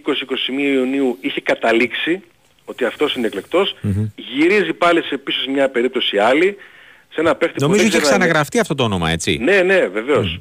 Ιουνίου 0.58 1.18
είχε 1.20 1.40
καταλήξει, 1.40 2.22
ότι 2.64 2.84
αυτός 2.84 3.14
είναι 3.14 3.26
εκλεκτός, 3.26 3.76
γυρίζει 4.16 4.72
πάλι 4.72 5.02
σε 5.02 5.16
πίσω 5.16 5.40
σε 5.40 5.50
μια 5.50 5.68
περίπτωση 5.68 6.18
άλλη, 6.18 6.56
σε 7.12 7.20
ένα 7.20 7.34
παίχτη 7.34 7.54
Νομίζω 7.60 7.80
που 7.82 7.86
είχε 7.88 7.90
δεν 7.90 8.00
ξέρει 8.00 8.04
να 8.04 8.08
είναι- 8.08 8.16
ξαναγραφτεί 8.24 8.58
αυτό 8.58 8.74
το 8.74 8.82
όνομα, 8.84 9.10
έτσι. 9.10 9.38
ναι, 9.42 9.62
ναι, 9.62 9.86
βεβαίως. 9.86 10.40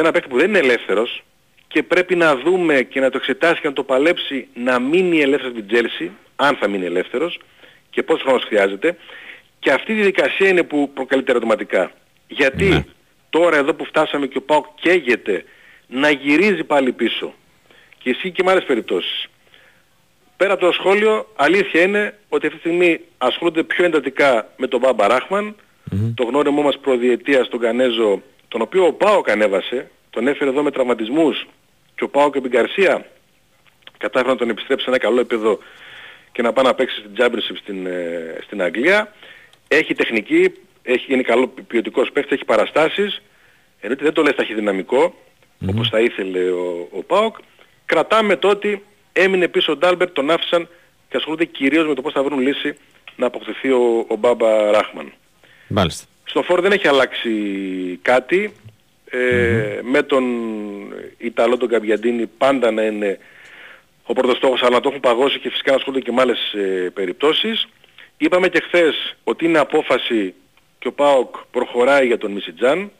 Σε 0.00 0.06
ένα 0.06 0.14
παίκτη 0.14 0.28
που 0.28 0.38
δεν 0.38 0.48
είναι 0.48 0.58
ελεύθερος 0.58 1.22
και 1.68 1.82
πρέπει 1.82 2.16
να 2.16 2.36
δούμε 2.36 2.82
και 2.82 3.00
να 3.00 3.10
το 3.10 3.16
εξετάσει 3.16 3.60
και 3.60 3.68
να 3.68 3.72
το 3.74 3.82
παλέψει 3.82 4.48
να 4.54 4.78
μείνει 4.78 5.20
ελεύθερος 5.20 5.52
στην 5.52 5.66
Τσέλσι, 5.66 6.10
αν 6.36 6.56
θα 6.56 6.68
μείνει 6.68 6.84
ελεύθερος 6.84 7.38
και 7.90 8.02
πόσο 8.02 8.22
χρόνος 8.24 8.44
χρειάζεται. 8.44 8.96
Και 9.58 9.70
αυτή 9.70 9.92
η 9.92 9.94
διαδικασία 9.94 10.48
είναι 10.48 10.62
που 10.62 10.90
προκαλεί 10.94 11.22
τα 11.22 11.30
ερωτηματικά. 11.30 11.92
Γιατί 12.28 12.64
Ναι. 12.64 12.84
τώρα 13.30 13.56
εδώ 13.56 13.74
που 13.74 13.84
φτάσαμε 13.84 14.26
και 14.26 14.38
ο 14.38 14.42
ΠΑΟΚ 14.42 14.66
καίγεται 14.80 15.44
να 15.86 16.10
γυρίζει 16.10 16.64
πάλι 16.64 16.92
πίσω. 16.92 17.34
Και 18.02 18.10
εσύ 18.10 18.30
και 18.30 18.42
με 18.42 18.50
άλλες 18.50 18.64
περιπτώσεις. 18.64 19.26
Πέρα 20.36 20.52
από 20.52 20.66
το 20.66 20.72
σχόλιο, 20.72 21.26
αλήθεια 21.36 21.82
είναι 21.82 22.18
ότι 22.28 22.46
αυτή 22.46 22.58
τη 22.58 22.66
στιγμή 22.66 23.00
ασχολούνται 23.18 23.62
πιο 23.62 23.84
εντατικά 23.84 24.52
με 24.56 24.66
τον 24.66 24.80
Μπάμπα 24.80 25.06
Ράχμαν, 25.06 25.56
το 26.14 26.24
γνώρεμό 26.24 26.62
μας 26.62 26.78
προδιετίας 26.78 27.46
στον 27.46 27.60
Κανέζο, 27.60 28.22
τον 28.50 28.60
οποίο 28.60 28.86
ο 28.86 28.92
Πάοκ 28.92 29.30
ανέβασε, 29.30 29.90
τον 30.10 30.28
έφερε 30.28 30.50
εδώ 30.50 30.62
με 30.62 30.70
τραυματισμούς 30.70 31.46
και 31.94 32.04
ο 32.04 32.08
Πάοκ 32.08 32.32
και 32.32 32.40
την 32.40 32.50
Καρσία 32.50 33.06
κατάφερε 33.98 34.30
να 34.30 34.36
τον 34.36 34.48
επιστρέψει 34.48 34.84
σε 34.84 34.90
ένα 34.90 34.98
καλό 34.98 35.20
επίπεδο 35.20 35.58
και 36.32 36.42
να 36.42 36.52
πάει 36.52 36.64
να 36.64 36.74
παίξει 36.74 36.96
στην 36.98 37.10
Championship 37.18 37.56
στην, 37.62 37.86
ε, 37.86 38.38
στην 38.44 38.62
Αγγλία. 38.62 39.14
Έχει 39.68 39.94
τεχνική, 39.94 40.52
έχει, 40.82 41.12
είναι 41.12 41.22
καλό 41.22 41.48
ποιοτικός 41.66 42.10
παίκτης, 42.12 42.32
έχει 42.32 42.44
παραστάσεις, 42.44 43.22
ενώ 43.80 43.92
ότι 43.92 44.04
δεν 44.04 44.12
το 44.12 44.22
λες 44.22 44.34
ταχυδυναμικό, 44.34 45.14
όπως 45.68 45.88
θα 45.88 46.00
ήθελε 46.00 46.50
ο, 46.50 46.88
ο 46.90 47.02
ΠΑΟΚ. 47.02 47.36
Κρατάμε 47.84 48.36
το 48.36 48.48
ότι 48.48 48.84
έμεινε 49.12 49.48
πίσω 49.48 49.72
ο 49.72 49.76
Ντάλμπερτ, 49.76 50.12
τον 50.12 50.30
άφησαν 50.30 50.68
και 51.08 51.16
ασχολούνται 51.16 51.44
κυρίως 51.44 51.86
με 51.86 51.94
το 51.94 52.02
πώς 52.02 52.12
θα 52.12 52.22
βρουν 52.22 52.40
λύση 52.40 52.76
να 53.16 53.26
αποκτηθεί 53.26 53.70
ο, 53.70 54.06
ο 54.08 54.16
Μπάμπα 54.16 54.70
Ράχμαν. 54.70 55.12
Μάλιστα. 55.68 56.09
Στο 56.30 56.42
φόρ 56.42 56.60
δεν 56.60 56.72
έχει 56.72 56.88
αλλάξει 56.88 57.30
κάτι. 58.02 58.52
Ε, 59.10 59.80
Με 59.82 60.02
τον 60.02 60.24
Ιταλό 61.18 61.56
τον 61.56 61.68
Καμπιαντίνη 61.68 62.26
πάντα 62.26 62.70
να 62.70 62.82
είναι 62.82 63.18
ο 64.04 64.12
πρώτος 64.12 64.36
στόχος, 64.36 64.62
αλλά 64.62 64.70
να 64.70 64.80
το 64.80 64.88
έχουν 64.88 65.00
παγώσει 65.00 65.38
και 65.38 65.50
φυσικά 65.50 65.70
να 65.70 65.76
ασχολούνται 65.76 66.04
και 66.04 66.12
με 66.12 66.20
άλλες 66.20 66.52
ε, 66.52 66.90
περιπτώσεις. 66.94 67.66
Είπαμε 68.16 68.48
και 68.48 68.60
χθες 68.60 69.16
ότι 69.24 69.44
είναι 69.44 69.58
απόφαση 69.58 70.34
και 70.78 70.88
ο 70.88 70.92
ΠΑΟΚ 70.92 71.34
προχωράει 71.50 72.06
για 72.06 72.18
τον 72.18 72.30
Μισιτζάν, 72.32 72.90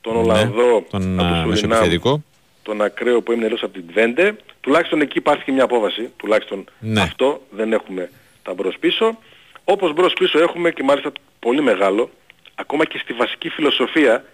τον 0.00 0.16
Ολλανδό 0.16 0.74
Ναι, 0.74 0.80
τον 0.90 1.20
από 1.20 1.28
α, 1.28 1.30
το 1.30 1.34
Σουρινάμ, 1.36 1.48
μεσοεπιθετικό. 1.48 2.22
τον 2.62 2.82
ακραίο 2.82 3.22
που 3.22 3.32
έμεινε 3.32 3.46
ελεύθερος 3.46 3.74
από 3.74 3.84
την 3.86 3.94
Βέντε. 3.94 4.36
Τουλάχιστον 4.60 5.00
εκεί 5.00 5.18
υπάρχει 5.18 5.44
και 5.44 5.52
μια 5.52 5.64
απόφαση, 5.64 6.10
τουλάχιστον 6.16 6.64
Ναι. 6.80 7.00
αυτό, 7.00 7.42
δεν 7.50 7.72
έχουμε 7.72 8.10
τα 8.42 8.54
μπρος 8.54 8.76
πίσω. 8.80 9.18
Όπως 9.64 9.92
μπρος 9.92 10.12
πίσω 10.12 10.38
έχουμε 10.38 10.70
και 10.70 10.82
μάλιστα 10.82 11.12
πολύ 11.38 11.62
μεγάλο, 11.62 12.10
ακόμα 12.56 12.84
και 12.84 12.98
στη 12.98 13.12
βασική 13.12 13.48
φιλοσοφία, 13.48 14.24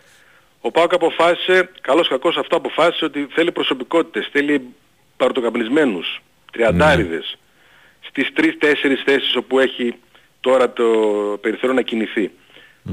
ο 0.61 0.71
Πάοκ 0.71 0.95
αποφάσισε, 0.95 1.71
καλός 1.81 2.09
κακός 2.09 2.37
αυτό 2.37 2.57
αποφάσισε 2.57 3.05
ότι 3.05 3.27
θέλει 3.31 3.53
προσωπικότητες, 3.53 4.29
θέλει 4.33 4.75
παρτοκαπνισμένους, 5.17 6.23
τριαντάριδες, 6.53 7.37
στις 8.01 8.33
τρεις-τέσσερις 8.33 9.03
θέσεις 9.03 9.37
όπου 9.37 9.59
έχει 9.59 9.95
τώρα 10.41 10.73
το 10.73 10.85
περιθώριο 11.41 11.75
να 11.75 11.83
κινηθεί. 11.83 12.31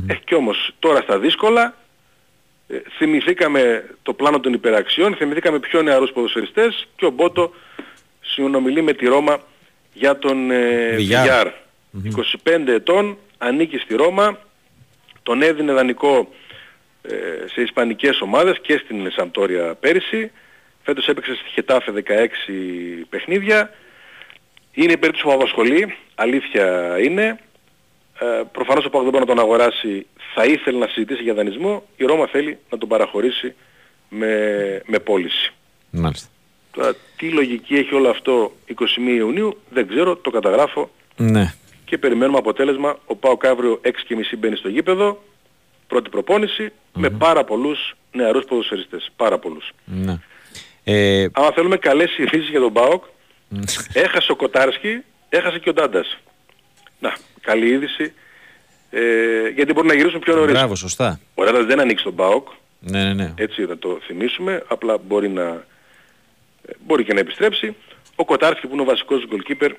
Ε, 0.07 0.13
και 0.13 0.35
όμως 0.35 0.71
τώρα 0.79 1.01
στα 1.01 1.19
δύσκολα 1.19 1.75
ε, 2.67 2.77
θυμηθήκαμε 2.97 3.89
το 4.03 4.13
πλάνο 4.13 4.39
των 4.39 4.53
υπεραξιών, 4.53 5.15
θυμηθήκαμε 5.15 5.59
πιο 5.59 5.81
νεαρούς 5.81 6.11
ποδοσφαιριστές 6.11 6.87
και 6.95 7.05
ο 7.05 7.09
Μπότο 7.09 7.53
συνομιλεί 8.21 8.81
με 8.81 8.93
τη 8.93 9.05
Ρώμα 9.05 9.39
για 9.93 10.17
τον 10.17 10.51
ε, 10.51 10.89
Βιγιάρ. 10.95 11.47
Βιγιάρ. 11.91 12.23
25 12.43 12.67
ετών, 12.67 13.17
ανήκει 13.37 13.77
στη 13.77 13.95
Ρώμα, 13.95 14.37
τον 15.29 15.41
έδινε 15.41 15.73
δανεικό 15.73 16.29
ε, 17.01 17.15
σε 17.53 17.61
ισπανικές 17.61 18.21
ομάδες 18.21 18.59
και 18.61 18.81
στην 18.83 19.11
Σαμπτόρια 19.11 19.75
πέρυσι. 19.79 20.31
Φέτος 20.83 21.07
έπαιξε 21.07 21.33
στη 21.35 21.49
Χετάφε 21.49 21.91
16 21.95 22.01
παιχνίδια. 23.09 23.71
Είναι 24.73 24.91
η 24.91 24.97
περίπτωση 24.97 25.23
που 25.23 25.31
απασχολεί, 25.31 25.95
αλήθεια 26.15 26.95
είναι. 26.99 27.39
Ε, 28.19 28.41
προφανώς 28.51 28.85
ο 28.85 28.89
Πάκ 28.89 29.01
δεν 29.01 29.11
μπορεί 29.11 29.25
να 29.25 29.35
τον 29.35 29.39
αγοράσει, 29.39 30.05
θα 30.33 30.45
ήθελε 30.45 30.77
να 30.77 30.87
συζητήσει 30.87 31.23
για 31.23 31.33
δανεισμό. 31.33 31.83
Η 31.97 32.05
Ρώμα 32.05 32.27
θέλει 32.27 32.57
να 32.69 32.77
τον 32.77 32.89
παραχωρήσει 32.89 33.55
με, 34.09 34.33
με 34.85 34.99
πώληση. 34.99 35.53
Μάλιστα. 35.89 36.27
Τώρα, 36.71 36.95
τι 37.17 37.29
λογική 37.29 37.75
έχει 37.75 37.95
όλο 37.95 38.09
αυτό 38.09 38.51
21 38.67 38.73
Ιουνίου, 39.15 39.57
δεν 39.69 39.87
ξέρω, 39.87 40.15
το 40.15 40.29
καταγράφω 40.29 40.89
Ναι. 41.15 41.53
Και 41.89 41.97
περιμένουμε 41.97 42.37
αποτέλεσμα. 42.37 42.99
Ο 43.05 43.15
Πάοκ 43.15 43.45
αύριο 43.45 43.81
6.30 43.83 43.89
μπαίνει 44.37 44.55
στο 44.55 44.69
γήπεδο, 44.69 45.23
πρώτη 45.87 46.09
προπόνηση, 46.09 46.71
με 46.93 47.09
πάρα 47.09 47.43
πολλούς 47.43 47.93
νεαρούς 48.11 48.45
ποδοσφαιριστές. 48.45 49.09
Πάρα 49.15 49.37
πολλούς. 49.37 49.71
ναι. 49.85 50.17
Ε, 50.83 51.27
Άμα 51.31 51.51
θέλουμε 51.51 51.77
καλές 51.77 52.17
ειδήσεις 52.17 52.49
για 52.49 52.59
τον 52.59 52.73
Πάοκ, 52.73 53.03
έχασε 53.93 54.31
ο 54.31 54.35
Κοτάρσκι, 54.35 55.03
έχασε 55.29 55.59
και 55.59 55.69
ο 55.69 55.73
Ντάντας. 55.73 56.17
Να, 56.99 57.15
καλή 57.41 57.67
είδηση, 57.67 58.13
ε, 58.89 59.47
γιατί 59.55 59.73
μπορεί 59.73 59.87
να 59.87 59.93
γυρίσουν 59.93 60.19
πιο 60.19 60.35
νωρίς. 60.35 60.53
μπράβο, 60.53 60.75
σωστά. 60.75 61.19
Ο 61.35 61.43
Ντάντας 61.43 61.65
δεν 61.65 61.79
ανοίξει 61.79 62.03
τον 62.03 62.15
Πάοκ, 62.15 62.47
Ναι, 62.79 63.03
ναι, 63.03 63.13
ναι. 63.13 63.33
έτσι 63.37 63.65
να 63.65 63.77
το 63.77 63.99
θυμίσουμε, 64.05 64.63
απλά 64.67 64.97
μπορεί, 64.97 65.29
να, 65.29 65.43
ε, 66.65 66.71
μπορεί 66.85 67.03
και 67.03 67.13
να 67.13 67.19
επιστρέψει. 67.19 67.75
Ο 68.15 68.25
Κοτάρσκι 68.25 68.67
που 68.67 68.73
είναι 68.73 68.81
ο 68.81 68.85
βασικός 68.85 69.27
goalkeeper 69.31 69.69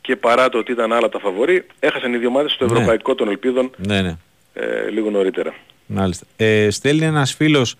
και 0.00 0.16
παρά 0.16 0.48
το 0.48 0.58
ότι 0.58 0.72
ήταν 0.72 0.92
άλλα 0.92 1.08
τα 1.08 1.18
φαβορή, 1.18 1.66
έχασαν 1.80 2.14
οι 2.14 2.16
δύο 2.16 2.28
ομάδες 2.28 2.52
στο 2.52 2.66
Ναι. 2.66 2.72
ευρωπαϊκό 2.72 3.14
των 3.14 3.28
ελπίδων 3.28 3.70
Ναι, 3.76 4.00
ναι. 4.02 4.16
ε, 4.54 4.90
λίγο 4.90 5.10
νωρίτερα. 5.10 5.54
Μάλιστα. 5.86 6.26
Ε, 6.36 6.70
στέλνει 6.70 7.04
ένας 7.04 7.34
φίλος, 7.34 7.74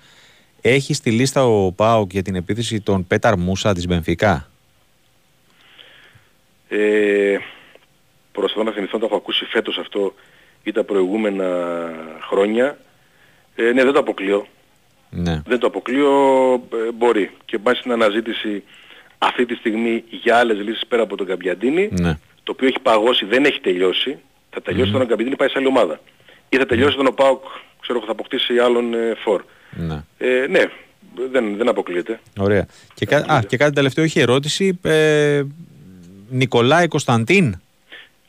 έχει 0.60 0.94
στη 0.94 1.10
λίστα 1.10 1.44
ο 1.46 1.72
Πάοκ 1.72 2.12
για 2.12 2.22
την 2.22 2.34
επίθεση 2.34 2.80
των 2.80 3.06
Πέταρ 3.06 3.36
Μούσα 3.38 3.74
της 3.74 3.86
Μπενφικά. 3.86 4.48
Ε, 6.68 7.36
προσπαθώ 8.32 8.62
να 8.64 8.70
θυμηθώ, 8.72 8.98
το 8.98 9.06
έχω 9.06 9.16
ακούσει 9.16 9.44
φέτος 9.44 9.78
αυτό 9.78 10.14
ή 10.62 10.72
τα 10.72 10.84
προηγούμενα 10.84 11.46
χρόνια. 12.28 12.78
Ε, 13.54 13.62
ναι, 13.72 13.84
δεν 13.84 13.92
το 13.92 13.98
αποκλείω. 13.98 14.46
Ναι. 15.10 15.42
Δεν 15.46 15.58
το 15.58 15.66
αποκλείω, 15.66 16.52
ε, 16.54 16.92
μπορεί. 16.94 17.30
Και 17.44 17.58
πάει 17.58 17.74
στην 17.74 17.92
αναζήτηση 17.92 18.62
αυτή 19.22 19.46
τη 19.46 19.54
στιγμή 19.54 20.04
για 20.10 20.36
άλλες 20.36 20.58
λύσεις 20.58 20.86
πέρα 20.86 21.02
από 21.02 21.16
τον 21.16 21.26
Καμπιαντίνη, 21.26 21.88
ναι. 21.92 22.18
το 22.42 22.52
οποίο 22.52 22.66
έχει 22.66 22.80
παγώσει, 22.82 23.24
δεν 23.24 23.44
έχει 23.44 23.60
τελειώσει. 23.60 24.18
Θα 24.50 24.62
τελειώσει 24.62 24.90
όταν 24.90 25.02
ο 25.02 25.06
Καμπιαντίνη 25.06 25.36
πάει 25.36 25.48
σε 25.48 25.54
άλλη 25.56 25.66
ομάδα. 25.66 26.00
Ή 26.48 26.56
θα 26.56 26.66
τελειώσει 26.66 26.94
όταν 26.94 27.06
ο 27.06 27.12
ΠΑΟΚ, 27.12 27.44
ξέρω, 27.80 28.02
θα 28.06 28.12
αποκτήσει 28.12 28.58
άλλον 28.58 28.94
ε, 28.94 29.14
φορ. 29.24 29.42
ναι. 29.70 30.04
Ε, 30.18 30.46
ναι, 30.46 30.64
δεν, 31.30 31.56
δεν 31.56 31.68
αποκλείεται. 31.68 32.20
Ωραία. 32.38 32.66
Και, 32.94 33.06
κα... 33.06 33.16
Α, 33.16 33.42
και 33.42 33.56
κάτι 33.56 33.74
τελευταίο, 33.74 34.04
έχει 34.04 34.20
ερώτηση. 34.20 34.78
Ε, 34.82 35.42
Νικολάη 36.28 36.88
Κωνσταντίν. 36.88 37.60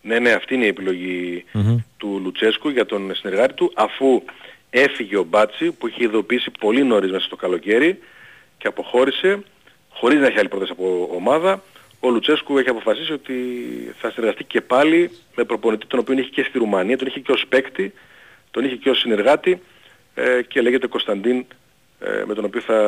Ναι, 0.02 0.20
ναι, 0.20 0.32
αυτή 0.32 0.56
είναι 0.56 0.66
η 0.66 0.68
επιλογή 0.68 1.46
Μμμ. 1.52 1.78
του 1.98 2.20
Λουτσέσκου 2.24 2.70
για 2.70 2.86
τον 2.86 3.16
συνεργάτη 3.16 3.54
του, 3.54 3.72
αφού 3.76 4.24
έφυγε 4.70 5.18
ο 5.18 5.24
Μπάτσι 5.24 5.72
που 5.72 5.88
είχε 5.88 6.04
ειδοποιήσει 6.04 6.52
πολύ 6.60 6.84
νωρίς 6.84 7.12
μέσα 7.12 7.26
στο 7.26 7.36
καλοκαίρι 7.36 8.00
και 8.58 8.68
αποχώρησε, 8.68 9.44
χωρίς 9.94 10.20
να 10.20 10.28
έχει 10.28 10.39
άλλη 10.39 10.48
πρόταση 10.48 10.72
από 10.72 11.10
ομάδα. 11.16 11.64
Ο 12.00 12.10
Λουτσέσκου 12.10 12.58
έχει 12.58 12.70
αποφασίσει 12.70 13.14
ότι 13.14 13.34
θα 14.00 14.12
συνεργαστεί 14.12 14.44
και 14.44 14.62
πάλι 14.62 15.12
με 15.36 15.44
προπονητή 15.44 15.86
τον 15.88 16.00
οποίο 16.00 16.14
είχε 16.18 16.30
και 16.30 16.44
στη 16.50 16.58
Ρουμανία, 16.58 16.98
τον 16.98 17.08
είχε 17.08 17.20
και 17.20 17.32
ως 17.32 17.46
παίκτη, 17.50 17.94
τον 18.52 18.66
είχε 18.66 18.76
και 18.76 18.89
ως 18.89 19.00
συνεργάτη 19.00 19.62
ε, 20.14 20.42
και 20.48 20.62
λέγεται 20.62 20.88
Κωνσταντίν 20.88 21.46
ε, 22.00 22.24
με 22.28 22.34
τον 22.34 22.46
οποίο 22.46 22.62
θα, 22.62 22.80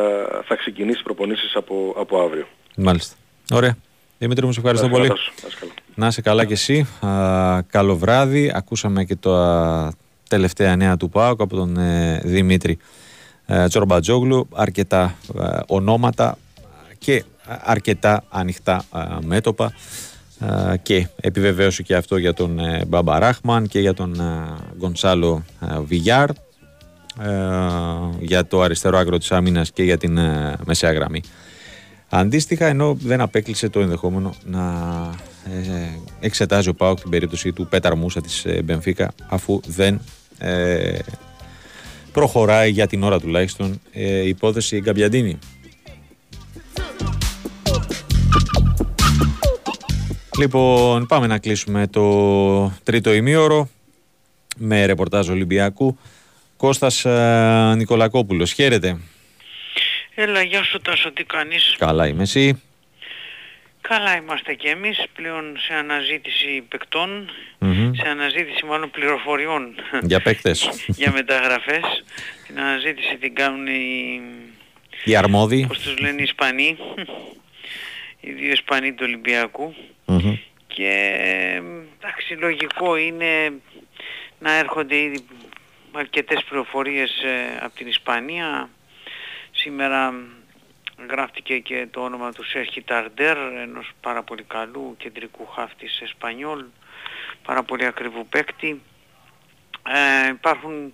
θα 0.46 0.56
ξεκινήσει 0.56 1.04
προπονήσεις 1.04 1.56
από, 1.56 1.96
από 1.98 2.22
αύριο. 2.22 2.48
Μάλιστα. 2.78 3.16
Ωραία. 3.52 3.78
Δημήτρη 4.18 4.46
μου, 4.46 4.52
σε 4.52 4.60
ευχαριστώ 4.60 4.88
Να 4.88 4.92
είσαι 4.98 5.00
πολύ. 5.00 5.20
καλά, 5.20 5.32
να 5.42 5.48
είσαι 5.48 5.58
καλά. 5.60 5.74
Να 5.96 6.08
είσαι 6.08 6.22
καλά 6.22 6.46
κι 6.46 6.54
εσύ. 6.54 6.88
Α, 7.06 7.62
καλό 7.62 7.98
βράδυ. 7.98 8.52
Ακούσαμε 8.56 9.04
και 9.04 9.16
τα 9.16 9.94
τελευταία 10.30 10.76
νέα 10.76 10.98
του 10.98 11.10
ΠΑΟΚ 11.10 11.42
από 11.42 11.56
τον 11.56 11.78
ε, 11.78 12.22
Δημήτρη 12.24 12.78
ε, 13.46 13.68
Τσορμπατζόγλου. 13.68 14.48
Αρκετά 14.54 15.16
ε, 15.40 15.60
ονόματα 15.68 16.38
και 17.04 17.24
αρκετά 17.46 18.24
ανοιχτά 18.30 18.86
ε, 18.96 19.26
μέτωπα 19.26 19.74
ε, 20.40 20.78
και 20.78 21.08
επιβεβαίωσε 21.16 21.84
και 21.84 21.96
αυτό 21.96 22.18
για 22.18 22.34
τον 22.34 22.60
ε, 22.60 22.86
Μπαμπαράχμαν 22.88 23.68
και 23.68 23.80
για 23.80 23.94
τον 23.94 24.20
ε, 24.20 24.56
Γκονσάλο 24.78 25.44
ε, 25.62 25.80
Βιγιάρ 25.80 26.30
ε, 26.30 26.36
για 28.20 28.46
το 28.46 28.62
αριστερό 28.62 28.98
άκρο 28.98 29.18
της 29.18 29.32
άμυνας 29.32 29.72
και 29.72 29.84
για 29.84 29.98
την 29.98 30.18
ε, 30.18 30.56
μεσαία 30.66 30.92
γραμμή. 30.92 31.22
Αντίστοιχα, 32.10 32.66
ενώ 32.66 32.94
δεν 32.94 33.22
απέκλεισε 33.22 33.70
το 33.70 33.80
ενδεχόμενο 33.80 34.34
να 34.46 34.62
ε, 35.46 35.90
εξετάζει 36.20 36.70
ο 36.70 36.74
Πάοκ 36.74 37.00
την 37.02 37.10
περίπτωση 37.10 37.52
του 37.52 37.68
Πέταρ 37.68 37.96
Μούσα 37.96 38.22
της 38.22 38.46
ε, 38.46 38.62
Μπενφίκα 38.62 39.14
αφού 39.28 39.60
δεν 39.68 40.02
ε, 40.38 41.00
προχωράει 42.12 42.72
για 42.72 42.88
την 42.88 43.04
ώρα 43.04 43.20
τουλάχιστον 43.20 43.80
ε, 43.92 44.22
η 44.22 44.28
υπόθεση 44.28 44.80
Γκαμπιαντίνη. 44.80 45.40
Λοιπόν, 50.40 51.06
πάμε 51.06 51.28
να 51.28 51.38
κλείσουμε 51.38 51.88
το 51.88 52.74
τρίτο 52.84 53.14
ημίωρο 53.14 53.70
με 54.58 54.86
ρεπορτάζ 54.86 55.30
Ολυμπιακού. 55.30 55.98
Κώστας 56.58 57.06
ε, 57.06 57.74
Νικολακόπουλος, 57.78 58.52
χαίρετε. 58.52 58.98
Έλα, 60.16 60.42
γεια 60.42 60.64
σου 60.64 60.80
Τάσο, 60.80 61.12
τι 61.12 61.24
κάνεις; 61.24 61.76
Καλά 61.78 62.08
είμαι 62.08 62.22
εσύ. 62.24 62.62
Καλά 63.82 64.16
είμαστε 64.18 64.54
και 64.54 64.70
εμείς, 64.70 65.04
πλέον 65.16 65.44
σε 65.68 65.74
αναζήτηση 65.74 66.64
παικτών, 66.70 67.30
Μμμ. 67.60 67.92
σε 67.94 68.08
αναζήτηση 68.10 68.66
μάλλον 68.66 68.90
πληροφοριών 68.92 69.68
Για 70.02 70.22
παίκτες. 70.22 70.70
για 71.02 71.12
μεταγραφές. 71.12 72.04
Την 72.48 72.60
αναζήτηση 72.60 73.18
την 73.18 73.36
κάνουν 73.36 73.68
οι, 73.68 74.22
Οι 75.04 75.16
αρμόδιοι. 75.16 75.66
πώς 75.68 75.80
τους 75.80 75.98
λένε, 76.00 76.20
οι 76.20 76.24
Ισπανοί, 76.24 76.78
οι 78.26 78.32
δύο 78.32 78.52
Ισπανοί 78.52 78.94
του 78.94 79.04
Ολυμπιακού. 79.08 79.76
Μμμ. 80.06 80.38
Και 80.68 80.92
εντάξει, 81.98 82.34
λογικό 82.34 82.96
είναι 82.96 83.54
να 84.40 84.52
έρχονται 84.52 84.98
ήδη 84.98 85.26
αρκετές 85.92 86.44
πληροφορίες 86.44 87.24
ε, 87.24 87.60
από 87.62 87.76
την 87.76 87.88
Ισπανία. 87.88 88.70
Σήμερα 89.52 90.14
γράφτηκε 91.10 91.60
και 91.60 91.88
το 91.92 92.04
όνομα 92.04 92.32
του 92.32 92.44
Σέρχη 92.44 92.82
Ταρντέρ, 92.82 93.38
ενός 93.38 93.92
πάρα 94.02 94.24
πολύ 94.24 94.44
καλού 94.44 94.96
κεντρικού 94.98 95.46
χαφ 95.46 95.76
της 95.76 96.02
Εσπανιόλ, 96.02 96.64
πάρα 97.44 97.64
πολύ 97.64 97.86
ακριβού 97.86 98.28
παίκτη. 98.28 98.82
Ε, 100.26 100.30
υπάρχουν 100.30 100.94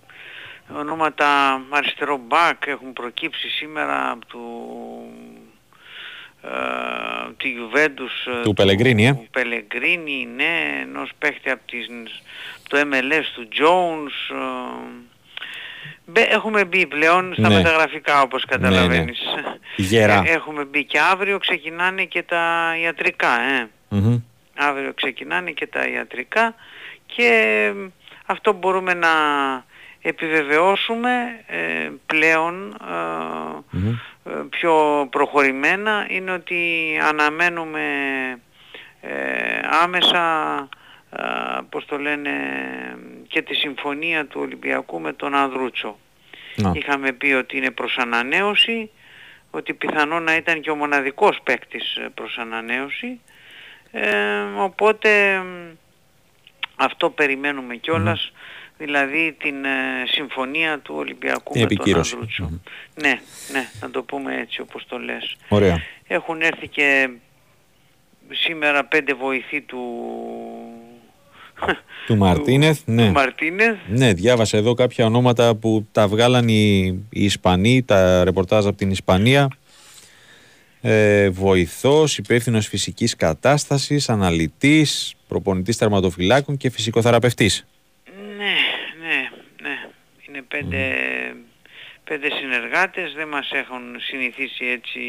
ονόματα 0.74 1.60
αριστερό 1.70 2.16
μπακ, 2.16 2.66
έχουν 2.66 2.92
προκύψει 2.92 3.48
σήμερα 3.48 4.10
από 4.10 4.26
του 4.26 4.42
ε, 5.18 5.19
τη 7.36 7.48
Juventus 7.58 8.32
ε, 8.38 8.42
Του 8.42 8.52
Πελεγκρίνη, 8.52 9.06
ε. 9.06 9.12
του 9.12 9.28
Πελεγκρίνη, 9.30 10.28
ναι, 10.36 10.80
ενός 10.82 11.10
παίχτη 11.18 11.50
από 11.50 11.62
τις, 11.66 11.86
το 12.68 12.78
MLS 12.78 13.24
του 13.34 13.48
Jones. 13.52 14.34
ε, 14.36 14.84
μπε- 16.06 16.32
έχουμε 16.32 16.64
μπει 16.64 16.86
πλέον 16.86 17.32
στα 17.32 17.48
Ναι. 17.48 17.54
μεταγραφικά 17.54 18.22
όπως 18.22 18.44
καταλαβαίνεις. 18.44 19.18
Γερά. 19.76 20.22
Ε, 20.26 20.30
έχουμε 20.32 20.64
μπει 20.64 20.84
και 20.84 20.98
αύριο 21.00 21.38
ξεκινάνε 21.38 22.04
και 22.04 22.22
τα 22.22 22.74
ιατρικά, 22.82 23.40
ε. 23.40 23.68
Μμμ. 23.88 24.18
Αύριο 24.56 24.92
ξεκινάνε 24.94 25.50
και 25.50 25.66
τα 25.66 25.86
ιατρικά 25.88 26.54
και 27.06 27.24
ε, 27.26 27.90
αυτό 28.26 28.52
μπορούμε 28.52 28.94
να 28.94 29.08
επιβεβαιώσουμε 30.02 31.10
ε, 31.46 31.90
πλέον 32.06 32.72
ε, 32.72 33.76
Μμμ. 33.76 33.88
ε, 34.24 34.30
πιο 34.50 35.06
προχωρημένα 35.10 36.06
είναι 36.08 36.30
ότι 36.32 36.98
αναμένουμε 37.08 37.82
ε, 39.00 39.60
άμεσα 39.82 40.58
ε, 41.16 41.22
πώς 41.68 41.84
το 41.86 41.98
λένε 41.98 42.30
και 43.28 43.42
τη 43.42 43.54
συμφωνία 43.54 44.26
του 44.26 44.40
Ολυμπιακού 44.40 45.00
με 45.00 45.12
τον 45.12 45.34
Ανδρούτσο. 45.34 45.98
Να. 46.56 46.72
Είχαμε 46.74 47.12
πει 47.12 47.32
ότι 47.32 47.56
είναι 47.56 47.70
προς 47.70 47.96
ανανέωση, 47.98 48.90
ότι 49.50 49.74
πιθανό 49.74 50.20
να 50.20 50.36
ήταν 50.36 50.60
και 50.60 50.70
ο 50.70 50.74
μοναδικός 50.74 51.40
παίκτης 51.42 51.94
ε, 51.96 52.08
προς 52.14 52.38
ανανέωση. 52.38 53.20
Ε, 53.92 54.10
οπότε 54.56 55.38
μ, 55.38 55.76
αυτό 56.76 57.10
περιμένουμε 57.10 57.76
κιόλας, 57.76 58.32
δηλαδή 58.80 59.36
την 59.38 59.64
ε, 59.64 60.06
συμφωνία 60.06 60.78
του 60.78 60.94
Ολυμπιακού 60.96 61.52
Την 61.52 61.62
με 61.62 61.66
τον 61.66 61.76
επικύρωση. 61.76 62.12
Ανδρούτσο. 62.14 62.44
Μμμ. 62.44 62.58
Ναι, 62.94 63.20
ναι, 63.52 63.68
να 63.80 63.90
το 63.90 64.02
πούμε 64.02 64.40
έτσι 64.40 64.60
όπως 64.60 64.86
το 64.88 64.98
λες. 64.98 65.36
Ωραία. 65.48 65.82
Έχουν 66.06 66.40
έρθει 66.40 66.68
και 66.68 67.10
σήμερα 68.30 68.84
πέντε 68.84 69.14
βοηθοί 69.14 69.60
του... 69.60 69.80
Του 72.06 72.16
Μαρτίνεθ, 72.16 72.80
ναι. 72.84 73.06
του 73.06 73.12
Μαρτίνεθ. 73.12 73.76
Ναι, 73.88 74.12
διάβασα 74.12 74.56
εδώ 74.56 74.74
κάποια 74.74 75.06
ονόματα 75.06 75.54
που 75.54 75.86
τα 75.92 76.08
βγάλαν 76.08 76.48
οι, 76.48 76.86
οι 77.10 77.24
Ισπανοί, 77.24 77.82
τα 77.82 78.24
ρεπορτάζ 78.24 78.66
από 78.66 78.76
την 78.76 78.90
Ισπανία. 78.90 79.48
Ε, 80.80 81.30
βοηθός, 81.30 82.18
υπεύθυνος 82.18 82.66
φυσικής 82.66 83.16
κατάστασης, 83.16 84.08
αναλυτής, 84.08 85.14
προπονητής 85.28 85.76
τερματοφυλάκων 85.76 86.56
και 86.56 86.70
φυσικοθεραπευτής. 86.70 87.66
Ναι, 88.40 88.54
ναι, 89.06 89.18
ναι. 89.62 89.76
Είναι 90.28 90.42
πέντε, 90.48 90.78
πέντε 92.04 92.28
συνεργάτες, 92.40 93.12
δεν 93.16 93.28
μας 93.28 93.50
έχουν 93.52 93.80
συνηθίσει 94.08 94.64
έτσι... 94.76 95.00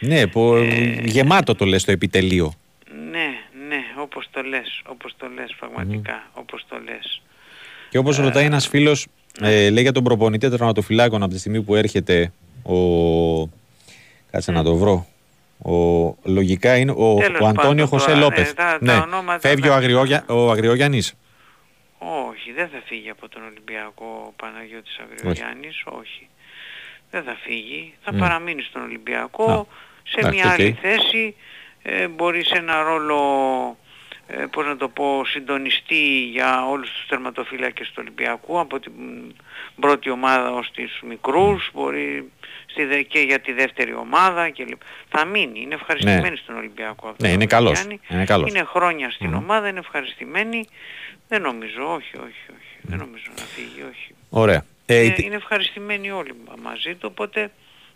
Ναι, 0.00 0.26
που, 0.26 0.54
Ε, 0.54 1.00
γεμάτο 1.04 1.54
το 1.54 1.64
λες 1.64 1.84
το 1.84 1.92
επιτελείο. 1.92 2.54
Ναι, 3.10 3.28
ναι, 3.68 3.80
όπως 4.00 4.26
το 4.30 4.42
λες, 4.42 4.82
όπως 4.86 5.14
το 5.18 5.26
λες 5.34 5.54
πραγματικά, 5.58 6.30
όπως 6.32 6.64
το 6.68 6.76
λες. 6.84 7.22
Και 7.90 7.98
όπως 7.98 8.16
ρωτάει 8.16 8.44
ένας 8.44 8.68
φίλος, 8.68 9.06
ε, 9.40 9.70
λέει 9.70 9.82
για 9.82 9.92
τον 9.92 10.04
προπονητή 10.04 10.48
τερματοφυλάκων 10.50 11.22
από 11.22 11.32
τη 11.32 11.38
στιγμή 11.38 11.62
που 11.62 11.74
έρχεται 11.74 12.32
ο... 12.62 12.78
Κάτσε 14.30 14.52
να 14.52 14.62
το 14.62 14.76
βρω. 14.76 15.06
Ο, 15.62 15.74
λογικά 16.24 16.76
είναι 16.76 16.90
ο, 16.90 17.14
Τέλος 17.20 17.40
ο 17.40 17.46
Αντώνιο 17.46 17.54
πάντων, 17.62 17.86
Χωσέ 17.86 18.06
τώρα, 18.06 18.18
Λόπεθ. 18.18 18.48
ναι, 18.48 18.54
τα- 18.54 18.78
τα 18.78 18.78
Ναι. 18.80 18.92
ονόματα 18.92 19.48
Φεύγει 19.48 19.62
τα- 19.68 19.70
ο, 19.72 19.74
Αγριόγια, 19.74 20.24
ο 20.28 20.50
Αγριογιάννης. 20.50 21.14
Όχι, 22.02 22.52
δεν 22.52 22.68
θα 22.68 22.82
φύγει 22.86 23.10
από 23.10 23.28
τον 23.28 23.42
Ολυμπιακό 23.44 24.24
ο 24.28 24.32
Παναγιώτης 24.36 24.98
Αγριογιάννης, 24.98 25.82
όχι. 25.84 26.28
Δεν 27.10 27.22
θα 27.22 27.34
φύγει, 27.42 27.94
θα 28.04 28.12
Μμ. 28.14 28.18
παραμείνει 28.18 28.62
στον 28.62 28.82
Ολυμπιακό, 28.82 29.50
Α, 29.52 29.64
σε 30.02 30.18
εντάξει, 30.20 30.36
μια 30.38 30.50
άλλη 30.52 30.66
οκ. 30.68 30.76
θέση, 30.80 31.36
ε, 31.82 32.08
μπορεί 32.08 32.44
σε 32.44 32.56
ένα 32.58 32.82
ρόλο 32.82 33.18
ε, 34.26 34.44
πώς 34.50 34.66
να 34.66 34.76
το 34.76 34.88
πω, 34.88 35.24
συντονιστή 35.24 36.28
για 36.32 36.68
όλους 36.68 36.90
τους 36.92 37.06
τερματοφύλακες 37.06 37.86
του 37.88 37.94
Ολυμπιακού 37.98 38.58
από 38.60 38.80
την 38.80 38.92
πρώτη 39.80 40.10
ομάδα 40.10 40.52
ως 40.52 40.70
τις 40.70 41.00
μικρούς, 41.02 41.70
μπορεί 41.72 41.92
στη, 42.06 42.18
δε- 42.20 42.39
και 43.08 43.18
για 43.18 43.38
τη 43.40 43.52
δεύτερη 43.52 43.94
ομάδα 43.94 44.50
και 44.50 44.64
λοιπά. 44.64 44.84
Θα 45.08 45.24
μείνει, 45.24 45.60
είναι 45.60 45.74
ευχαριστημένοι 45.74 46.30
Ναι. 46.30 46.36
στον 46.36 46.56
Ολυμπιακό. 46.56 47.08
αυτό 47.08 47.22
Ναι, 47.22 47.28
το 47.28 47.34
είναι 47.34 47.46
καλός. 47.46 47.72
Γιάννη. 47.78 48.00
Είναι 48.08 48.24
καλός. 48.24 48.50
Είναι 48.50 48.64
χρόνια 48.64 49.10
στην 49.10 49.26
Μμμ. 49.28 49.36
ομάδα, 49.36 49.68
είναι 49.68 49.78
ευχαριστημένοι. 49.78 50.64
Δεν 51.28 51.42
νομίζω, 51.42 51.92
όχι, 51.94 52.16
όχι, 52.16 52.44
όχι. 52.58 52.76
Δεν 52.82 52.98
νομίζω 52.98 53.24
να 53.36 53.42
φύγει, 53.42 53.82
όχι. 53.90 54.14
Ωραία. 54.30 54.64
Ε, 54.86 54.94
η 55.00 55.02
είναι, 55.04 55.14
τε- 55.14 55.24
είναι 55.24 55.34
ευχαριστημένοι 55.34 56.10
όλοι 56.10 56.34
μα- 56.48 56.54
μαζί 56.70 56.94
του, 56.94 57.08
οπότε 57.12 57.50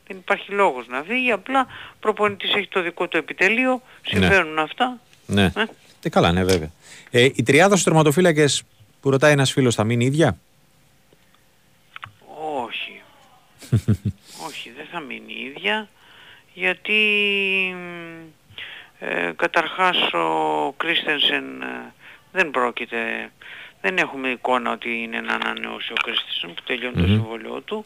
δεν 0.07 0.17
υπάρχει 0.17 0.51
λόγος 0.53 0.87
να 0.89 1.03
φύγει. 1.03 1.31
Απλά 1.31 1.67
προπονητής 2.01 2.55
έχει 2.55 2.69
το 2.69 2.83
δικό 2.83 3.09
του 3.09 3.17
επιτελείο, 3.17 3.83
συμβαίνουν 4.07 4.59
αυτά. 4.59 4.99
Ναι. 5.27 5.45
Ε. 5.57 5.65
Ε, 6.03 6.09
καλά, 6.09 6.33
ναι, 6.33 6.45
βέβαια. 6.45 6.71
Ε, 7.11 7.23
η 7.23 7.43
τριάδα 7.43 7.71
στους 7.71 7.83
τερματοφύλακες 7.85 8.63
που 9.01 9.11
ρωτάει 9.11 9.33
ένας 9.33 9.53
φίλος 9.53 9.75
θα 9.75 9.85
μείνει 9.85 10.05
ίδια; 10.05 10.39
Όχι. 12.67 13.03
Όχι, 14.47 14.73
δεν 14.77 14.87
θα 14.93 15.01
μείνει 15.01 15.33
η 15.33 15.45
ίδια, 15.45 15.89
γιατί 16.55 16.93
μ, 17.75 18.45
ε, 18.99 19.33
καταρχάς 19.37 20.13
ο 20.13 20.73
Κρίστενσεν 20.77 21.63
ε, 21.63 21.93
δεν 22.33 22.51
πρόκειται, 22.51 23.31
δεν 23.81 23.99
έχουμε 23.99 24.29
εικόνα 24.29 24.73
ότι 24.73 25.03
είναι 25.03 25.21
να 25.21 25.33
ανανεώσει 25.35 25.93
ο 25.93 25.97
Κρίστενσεν 26.03 26.55
που 26.55 26.63
τελειώνει 26.67 26.95
το 26.95 27.01
Μμμ. 27.01 27.09
συμβολαιό 27.09 27.61
του, 27.61 27.85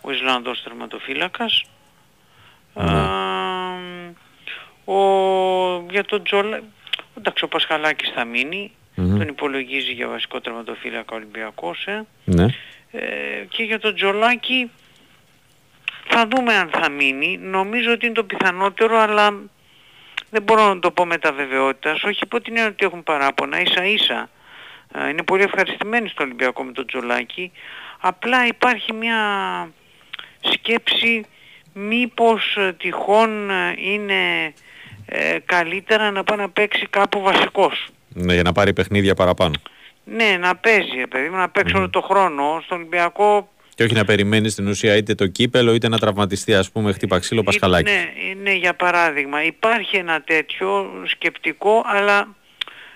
ο 0.00 0.10
Ισλανδός 0.10 0.62
τερματοφύλακας. 0.62 1.64
Ναι. 2.74 2.84
Α, 2.84 3.16
ο, 4.84 5.86
για 5.90 6.04
τον 6.04 6.22
Τζολα... 6.22 6.60
Εντάξει, 7.18 7.44
ο 7.44 7.48
Πασχαλάκης 7.48 8.10
θα 8.10 8.24
μείνει, 8.24 8.72
Μμμ. 8.94 9.18
τον 9.18 9.28
υπολογίζει 9.28 9.92
για 9.92 10.08
βασικό 10.08 10.40
τερματοφύλακα 10.40 11.12
ο 11.12 11.16
Ολυμπιακός, 11.16 11.86
ε. 11.86 12.06
Ναι. 12.24 12.46
Ε, 12.90 13.44
και 13.48 13.62
για 13.62 13.78
τον 13.78 13.94
Τζολάκη 13.94 14.70
θα 16.08 16.26
δούμε 16.30 16.54
αν 16.54 16.70
θα 16.72 16.88
μείνει. 16.90 17.38
Νομίζω 17.42 17.92
ότι 17.92 18.06
είναι 18.06 18.14
το 18.14 18.24
πιθανότερο, 18.24 18.98
αλλά 18.98 19.34
δεν 20.30 20.42
μπορώ 20.42 20.74
να 20.74 20.80
το 20.80 20.90
πω 20.90 21.06
με 21.06 21.18
τα 21.18 21.32
βεβαιότητας. 21.32 22.02
Όχι 22.02 22.18
υπό 22.22 22.40
την 22.40 22.56
έννοια 22.56 22.70
ότι 22.70 22.84
έχουν 22.86 23.02
παράπονα, 23.02 23.60
ίσα 23.60 23.84
ίσα. 23.84 24.28
Ε, 24.94 25.08
Είναι 25.08 25.22
πολύ 25.22 25.42
ευχαριστημένοι 25.42 26.08
στο 26.08 26.22
Ολυμπιακό 26.24 26.62
με 26.62 26.72
τον 26.72 26.86
Τζολάκη. 26.86 27.52
Απλά 28.00 28.46
υπάρχει 28.46 28.92
μια 28.92 29.16
σκέψη 30.40 31.24
μήπως 31.72 32.56
ε, 32.56 32.72
τυχόν 32.72 33.50
ε, 33.50 33.74
είναι 33.78 34.52
ε, 35.06 35.38
καλύτερα 35.44 36.10
να 36.10 36.24
πάει 36.24 36.38
να 36.38 36.48
παίξει 36.48 36.86
κάπου 36.90 37.20
βασικός. 37.20 37.86
ναι. 38.08 38.34
Για 38.34 38.42
να 38.42 38.52
πάρει 38.52 38.72
παιχνίδια 38.72 39.14
παραπάνω. 39.14 39.54
Ναι, 40.04 40.36
να 40.40 40.56
παίζει, 40.56 40.96
ρε 40.96 41.06
παιδί 41.06 41.28
μου, 41.28 41.36
να 41.36 41.48
παίξει 41.48 41.76
όλο 41.76 41.90
το 41.90 42.00
χρόνο. 42.00 42.60
Στον 42.64 42.78
Ολυμπιακό 42.78 43.48
Και 43.78 43.84
όχι 43.84 43.94
να 43.94 44.04
περιμένεις 44.04 44.52
στην 44.52 44.66
ουσία 44.68 44.96
είτε 44.96 45.14
το 45.14 45.26
κύπελο 45.26 45.74
είτε 45.74 45.88
να 45.88 45.98
τραυματιστεί, 45.98 46.54
ας 46.54 46.70
πούμε, 46.70 46.92
χτύπα 46.92 47.18
ξύλο 47.18 47.42
Πασχαλάκη. 47.42 47.90
Ναι, 47.90 48.12
ναι, 48.42 48.52
για 48.52 48.74
παράδειγμα. 48.74 49.44
Υπάρχει 49.44 49.96
ένα 49.96 50.22
τέτοιο 50.22 50.90
σκεπτικό, 51.06 51.82
αλλά 51.86 52.34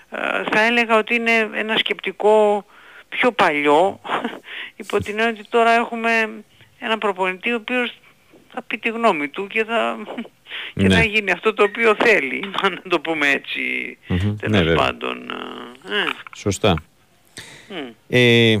ε, 0.09 0.17
θα 0.51 0.61
έλεγα 0.61 0.97
ότι 0.97 1.15
είναι 1.15 1.49
ένα 1.53 1.77
σκεπτικό 1.77 2.65
πιο 3.09 3.31
παλιό, 3.31 3.99
υπό 4.83 4.97
την 5.03 5.19
έννοια 5.19 5.33
ότι 5.39 5.49
τώρα 5.49 5.71
έχουμε 5.71 6.09
έναν 6.79 6.97
προπονητή 6.97 7.51
ο 7.51 7.55
οποίος 7.55 7.97
θα 8.53 8.61
πει 8.61 8.77
τη 8.77 8.89
γνώμη 8.89 9.27
του 9.27 9.47
και 9.47 9.63
θα, 9.63 9.97
και 10.79 10.87
Ναι. 10.87 10.95
θα 10.95 11.03
γίνει 11.03 11.31
αυτό 11.31 11.53
το 11.53 11.63
οποίο 11.63 11.95
θέλει, 11.99 12.39
να 12.83 12.89
το 12.89 12.99
πούμε 12.99 13.29
έτσι, 13.29 13.97
Μμμ, 14.07 14.17
τέλος 14.19 14.39
ναι, 14.47 14.57
βέβαια. 14.57 14.75
πάντων. 14.75 15.17
ε, 15.89 15.95
ε, 15.95 16.05
Σωστά. 16.35 16.83
μ. 17.69 17.73
Ε, 18.09 18.57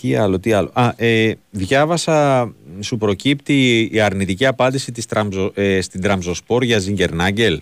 τι 0.00 0.16
άλλο, 0.16 0.40
τι 0.40 0.52
άλλο. 0.52 0.70
Α, 0.74 0.92
ε, 0.96 1.32
διάβασα, 1.50 2.52
σου 2.80 2.96
προκύπτει 2.98 3.88
η 3.92 4.00
αρνητική 4.00 4.46
απάντηση 4.46 4.92
της 4.92 5.06
Τραμπζο, 5.06 5.52
ε, 5.54 5.80
στην 5.80 6.02
Τραμπζονσπόρ 6.02 6.62
για 6.62 6.78
Ζινκερνάγκελ. 6.78 7.60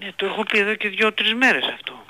Ναι, 0.00 0.08
το 0.16 0.26
έχω 0.26 0.42
πει 0.42 0.58
εδώ 0.58 0.74
και 0.74 0.88
δύο-τρεις 0.88 1.34
μέρες 1.34 1.64
αυτό. 1.74 2.04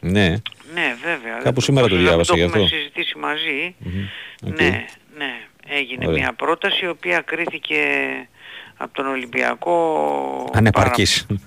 Ναι. 0.00 0.28
Ναι, 0.74 0.94
βέβαια. 1.04 1.38
Κάπου 1.42 1.60
σήμερα 1.60 1.86
το 1.88 1.94
Όσο 1.94 2.02
να 2.04 2.10
μην 2.10 2.24
διάβασα 2.24 2.34
γι' 2.36 2.42
αυτό. 2.42 2.58
Το 2.58 2.64
έχουμε 2.64 2.78
συζητήσει 2.78 3.18
μαζί. 3.18 3.74
Μμμ, 3.78 4.06
οκ. 4.46 4.60
Ναι, 4.60 4.84
ναι. 5.18 5.32
Έγινε 5.68 6.06
Ωραία. 6.06 6.18
μια 6.22 6.32
πρόταση 6.32 6.84
η 6.84 6.88
οποία 6.88 7.20
κρίθηκε 7.20 7.76
από 8.76 8.94
τον 8.94 9.06
Ολυμπιακό 9.06 9.74
Ανεπαρκής. 10.54 11.26
πάρα- 11.26 11.40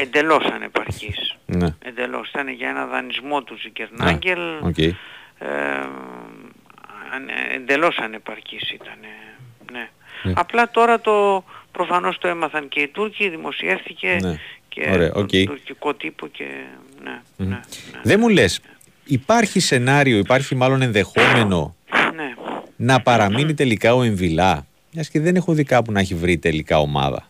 εντελώς 0.00 0.44
ανεπαρκής. 0.44 1.36
ναι. 1.46 1.74
Εντελώς. 1.84 2.28
Ήταν 2.28 2.48
για 2.48 2.68
ένα 2.68 2.86
δανεισμό 2.86 3.42
του 3.42 3.56
Ζικερνάγκελ. 3.62 4.38
Οκ. 4.62 4.78
Ε, 4.78 4.84
ανε- 4.84 4.96
εντελώς 7.54 7.96
ανεπαρκής 7.98 8.70
ήταν. 8.70 8.94
Ναι. 9.72 9.88
Ναι. 10.22 10.32
Απλά 10.36 10.70
τώρα 10.70 11.00
το 11.00 11.44
προφανώς 11.72 12.18
το 12.18 12.28
έμαθαν 12.28 12.68
και 12.68 12.80
οι 12.80 12.88
Τούρκοι, 12.88 13.28
δημοσιεύθηκε 13.28 14.18
Ναι. 14.20 14.38
και 14.68 14.88
Ωραία, 14.92 15.10
τον 15.12 15.22
οκ. 15.22 15.28
τουρκικό 15.28 15.94
τύπο 15.94 16.26
και 16.26 16.44
ναι, 17.02 17.20
Μμμ. 17.36 17.48
ναι, 17.48 17.60
Δεν 18.02 18.20
μου 18.20 18.28
λες, 18.28 18.60
υπάρχει 19.04 19.60
σενάριο, 19.60 20.18
υπάρχει 20.18 20.54
μάλλον 20.54 20.82
ενδεχόμενο 20.82 21.74
ναι. 22.14 22.34
να 22.76 23.00
παραμείνει 23.00 23.54
τελικά 23.54 23.94
ο 23.94 24.02
Εμβιλά. 24.02 24.66
Μιας 24.92 25.08
και 25.08 25.20
δεν 25.20 25.36
έχω 25.36 25.52
δει 25.52 25.64
κάπου 25.64 25.92
να 25.92 26.00
έχει 26.00 26.14
βρει 26.14 26.38
τελικά 26.38 26.78
ομάδα; 26.78 27.28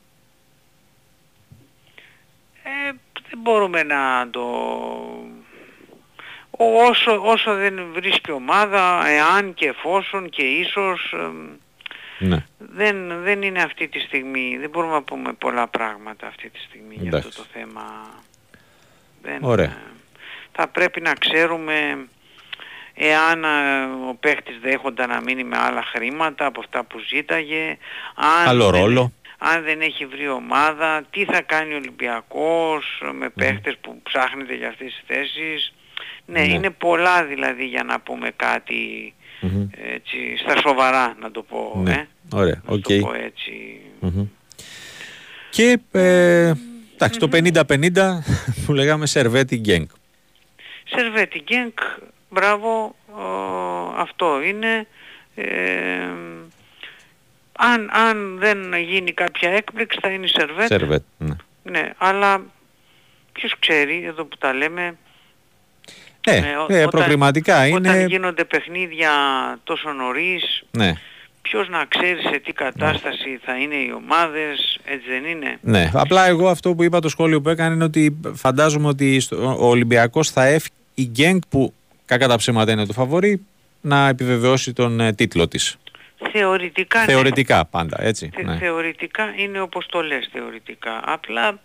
Ε, 2.62 2.92
δεν 3.30 3.38
μπορούμε 3.42 3.82
να 3.82 4.28
το... 4.30 4.42
Ο- 6.62 6.84
Όσο, 6.88 7.20
όσο 7.24 7.54
δεν 7.54 7.86
βρίσκει 7.92 8.30
ομάδα, 8.30 9.06
εάν 9.06 9.54
και 9.54 9.66
εφόσον 9.68 10.28
και 10.30 10.42
ίσως, 10.42 11.12
εμ, 11.12 11.48
Ναι. 12.18 12.44
δεν, 12.58 13.22
δεν 13.22 13.42
είναι 13.42 13.62
αυτή 13.62 13.88
τη 13.88 13.98
στιγμή, 13.98 14.56
δεν 14.60 14.70
μπορούμε 14.70 14.92
να 14.92 15.02
πούμε 15.02 15.32
πολλά 15.32 15.66
πράγματα 15.68 16.26
αυτή 16.26 16.50
τη 16.50 16.58
στιγμή 16.58 16.94
για 16.98 17.06
Εντάξει. 17.08 17.28
αυτό 17.28 17.42
το 17.42 17.48
θέμα. 17.52 17.82
Δεν, 19.22 19.38
Ωραία. 19.40 19.64
ε, 19.66 19.76
θα 20.52 20.68
πρέπει 20.68 21.00
να 21.00 21.12
ξέρουμε 21.12 22.06
εάν 22.94 23.44
ε, 23.44 23.48
ο 24.08 24.14
παίχτης 24.20 24.58
δέχονταν 24.58 25.08
να 25.08 25.20
μείνει 25.20 25.44
με 25.44 25.58
άλλα 25.58 25.82
χρήματα 25.82 26.46
από 26.46 26.60
αυτά 26.60 26.84
που 26.84 26.98
ζήταγε, 26.98 27.78
αν 28.14 28.48
Άλλο 28.48 28.70
δεν- 28.70 28.80
ρόλο. 28.80 29.12
αν 29.38 29.62
δεν 29.62 29.80
έχει 29.80 30.06
βρει 30.06 30.28
ομάδα, 30.28 31.02
τι 31.10 31.24
θα 31.24 31.40
κάνει 31.42 31.72
ο 31.72 31.76
Ολυμπιακός 31.76 33.02
με 33.12 33.28
παίχτες 33.30 33.76
που 33.80 34.00
ψάχνεται 34.02 34.54
για 34.54 34.68
αυτές 34.68 34.92
τις 34.92 35.02
θέσεις. 35.06 35.72
Ναι, 36.26 36.40
Ναι. 36.40 36.52
είναι 36.52 36.70
πολλά 36.70 37.24
δηλαδή 37.24 37.64
για 37.66 37.82
να 37.82 38.00
πούμε 38.00 38.30
κάτι 38.36 39.14
Μμμ. 39.40 39.68
έτσι, 39.94 40.36
στα 40.36 40.56
σοβαρά 40.60 41.16
να 41.20 41.30
το 41.30 41.42
πω. 41.42 41.80
Ναι. 41.84 41.92
Ε; 41.92 42.06
Ωραία, 42.36 42.62
Να 42.66 42.74
οκ. 42.74 42.80
το 42.82 42.98
πω 42.98 43.12
έτσι. 43.14 43.80
Μμμ. 44.00 44.26
Και 45.50 45.78
ε, 45.92 46.52
εντάξει, 46.94 47.18
το 47.18 47.28
50-50 47.32 48.18
που 48.66 48.72
λέγαμε 48.72 49.06
Σερβέτ 49.06 49.56
Γκενκ. 49.56 49.90
Σερβέτη 50.84 51.38
Γκένκ, 51.38 51.78
μπράβο, 52.30 52.94
ο, 53.14 53.22
αυτό 53.96 54.42
είναι. 54.42 54.86
Ε, 55.34 56.08
αν, 57.58 57.90
αν 57.92 58.36
δεν 58.38 58.74
γίνει 58.74 59.12
κάποια 59.12 59.50
έκπληξη 59.50 59.98
θα 60.02 60.08
είναι 60.08 60.24
η 60.24 60.28
Σερβέτ. 60.28 60.66
Σερβέτ. 60.66 61.02
Ναι. 61.18 61.34
Ναι, 61.62 61.90
αλλά 61.96 62.42
ποιος 63.32 63.58
ξέρει, 63.58 64.04
εδώ 64.04 64.24
που 64.24 64.36
τα 64.38 64.52
λέμε, 64.54 64.96
Ναι, 66.30 66.36
Ε, 66.36 66.40
ό- 66.56 66.66
ε, 66.68 66.76
όταν- 66.76 66.88
προκριματικά 66.90 67.56
όταν 67.74 67.84
είναι. 67.84 68.04
γίνονται 68.08 68.44
παιχνίδια 68.44 69.10
τόσο 69.64 69.92
νωρίς, 69.92 70.62
Ναι, 70.70 70.92
ποιος 71.42 71.68
να 71.68 71.84
ξέρει 71.88 72.20
σε 72.22 72.38
τι 72.44 72.52
κατάσταση 72.52 73.40
θα 73.44 73.56
είναι 73.56 73.74
οι 73.74 73.92
ομάδες, 73.96 74.78
έτσι 74.84 75.08
δεν 75.08 75.24
είναι; 75.24 75.58
ναι. 75.60 75.90
Απλά 75.94 76.26
εγώ 76.26 76.48
αυτό 76.48 76.74
που 76.74 76.82
είπα 76.82 77.00
το 77.00 77.08
σχόλιο 77.08 77.40
που 77.40 77.48
έκανε 77.48 77.74
είναι 77.74 77.84
ότι 77.84 78.20
φαντάζομαι 78.34 78.88
ότι 78.88 79.20
στο- 79.20 79.56
ο 79.58 79.66
Ολυμπιακός 79.68 80.30
θα 80.30 80.44
έφυγε 80.46 80.74
η 80.94 81.04
Γκένκ 81.06 81.42
που 81.48 81.74
κακά 82.04 82.28
τα 82.28 82.36
ψέματα 82.36 82.72
είναι 82.72 82.86
το 82.86 82.92
φαβορή 82.92 83.44
να 83.80 84.08
επιβεβαιώσει 84.08 84.72
τον 84.72 85.00
ε, 85.00 85.12
τίτλο 85.12 85.48
της. 85.48 85.76
Θεωρητικά, 86.32 86.98
ναι. 86.98 87.04
Θεωρητικά 87.04 87.64
πάντα, 87.66 87.96
έτσι. 88.02 88.30
Θε- 88.34 88.44
Ναι. 88.44 88.56
Θεωρητικά 88.56 89.32
είναι 89.36 89.60
όπως 89.60 89.86
το 89.86 90.00
λες 90.02 90.28
θεωρητικά. 90.32 91.00
Απλά 91.04 91.58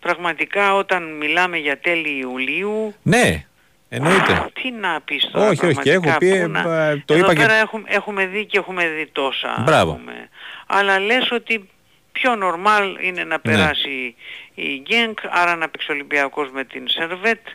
πραγματικά 0.00 0.74
όταν 0.74 1.16
μιλάμε 1.16 1.56
για 1.56 1.78
τέλη 1.78 2.18
Ιουλίου, 2.18 2.94
ναι, 3.02 3.44
εννοείται. 3.92 4.50
τι 4.62 4.70
να 4.70 5.00
πεις 5.00 5.30
τώρα 5.32 5.48
Όχι, 5.48 5.66
όχι, 5.66 5.80
και 5.80 5.90
έχω 5.92 6.00
πραγματικά, 6.00 6.36
πει, 6.38 6.42
πού 6.44 6.50
να- 6.68 6.84
ε, 6.88 7.02
το 7.04 7.14
Εδώ 7.14 7.24
είπα 7.24 7.34
και- 7.34 7.40
πέρα 7.40 7.54
έχουμε, 7.54 7.84
έχουμε 7.86 8.26
δει 8.26 8.46
και 8.46 8.58
έχουμε 8.58 8.88
δει 8.88 9.06
τόσα. 9.06 9.50
ας 9.56 9.62
Μπράβο. 9.64 9.92
πούμε. 9.92 10.28
Αλλά 10.66 10.98
λες 11.00 11.30
ότι 11.30 11.68
πιο 12.12 12.34
νορμάλ 12.36 12.96
είναι 13.00 13.24
να 13.24 13.40
περάσει 13.40 14.14
η 14.54 14.78
Γκένκ, 14.80 15.18
άρα 15.30 15.56
να 15.56 15.68
παίξει 15.68 15.90
ο 15.90 15.94
Ολυμπιακός 15.94 16.50
με 16.50 16.64
την 16.64 16.88
Σερβέτ. 16.88 17.46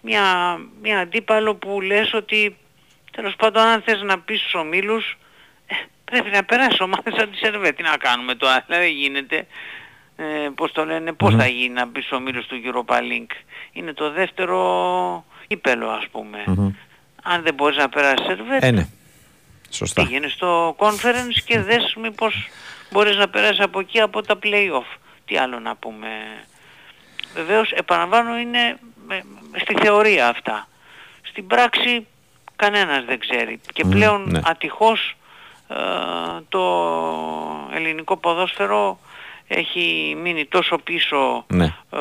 Μια, 0.00 0.22
μια 0.82 0.98
αντίπαλο 0.98 1.54
που 1.54 1.80
λες 1.80 2.12
ότι 2.14 2.56
τέλος 3.12 3.36
πάντων 3.36 3.62
αν 3.62 3.82
θες 3.82 4.02
να 4.02 4.18
πεις 4.18 4.40
στους 4.40 4.54
ομίλους 4.54 5.16
ε, 5.66 5.74
πρέπει 6.04 6.30
να 6.30 6.44
περάσει 6.44 6.82
ομάδα 6.82 7.10
σαν 7.16 7.30
τη 7.30 7.36
Σερβέτ. 7.36 7.76
Τι 7.76 7.82
να 7.82 7.96
κάνουμε 7.96 8.34
τώρα, 8.34 8.64
δηλαδή 8.66 8.84
δεν 8.86 8.94
γίνεται. 8.94 9.46
ε, 10.16 10.48
πώς 10.54 10.72
το 10.72 10.84
λένε, 10.84 11.12
πώς 11.12 11.34
θα 11.34 11.46
γίνει 11.46 11.74
να 11.74 11.86
μπει 11.86 12.00
στο 12.02 12.20
μήλος 12.20 12.46
του 12.46 12.60
Europa 12.64 12.94
League. 12.94 13.36
Είναι 13.72 13.92
το 13.92 14.10
δεύτερο 14.10 15.24
ύπελο 15.52 15.88
ας 15.90 16.04
πούμε. 16.12 16.38
Μμμ. 16.46 16.70
Αν 17.22 17.42
δεν 17.42 17.54
μπορείς 17.54 17.76
να 17.76 17.88
περάσεις 17.88 18.26
σερβέτ, 18.26 18.62
Ε, 18.64 18.70
ναι. 18.70 18.88
Σωστά. 19.70 20.02
πήγαινε 20.02 20.28
στο 20.28 20.76
conference 20.78 21.40
και 21.44 21.60
δες 21.60 21.94
μήπως 22.02 22.48
μπορείς 22.90 23.16
να 23.16 23.28
περάσεις 23.28 23.60
από 23.60 23.80
εκεί 23.80 24.00
από 24.00 24.22
τα 24.22 24.38
play-off. 24.42 24.96
Τι 25.24 25.36
άλλο 25.36 25.58
να 25.58 25.76
πούμε. 25.76 26.08
Βεβαίως, 27.34 27.70
επαναλαμβάνω, 27.72 28.38
είναι 28.38 28.78
ε, 29.10 29.20
στη 29.60 29.74
θεωρία 29.82 30.28
αυτά. 30.28 30.68
Στην 31.22 31.46
πράξη 31.46 32.06
κανένας 32.56 33.04
δεν 33.04 33.18
ξέρει. 33.18 33.60
Και 33.72 33.84
Μμμ, 33.84 33.90
πλέον 33.90 34.30
ναι. 34.30 34.40
ατυχώς 34.44 35.16
ε, 35.68 35.74
το 36.48 36.60
ελληνικό 37.74 38.16
ποδόσφαιρο 38.16 38.98
έχει 39.46 40.16
μείνει 40.22 40.44
τόσο 40.46 40.78
πίσω 40.78 41.44
Ναι. 41.48 41.64
ε, 41.90 41.98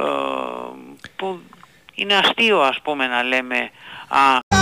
που 1.15 1.41
είναι 2.01 2.15
αστείο 2.15 2.61
ας 2.61 2.79
πούμε 2.83 3.07
να 3.07 3.23
λέμε 3.23 3.69
α, 4.07 4.60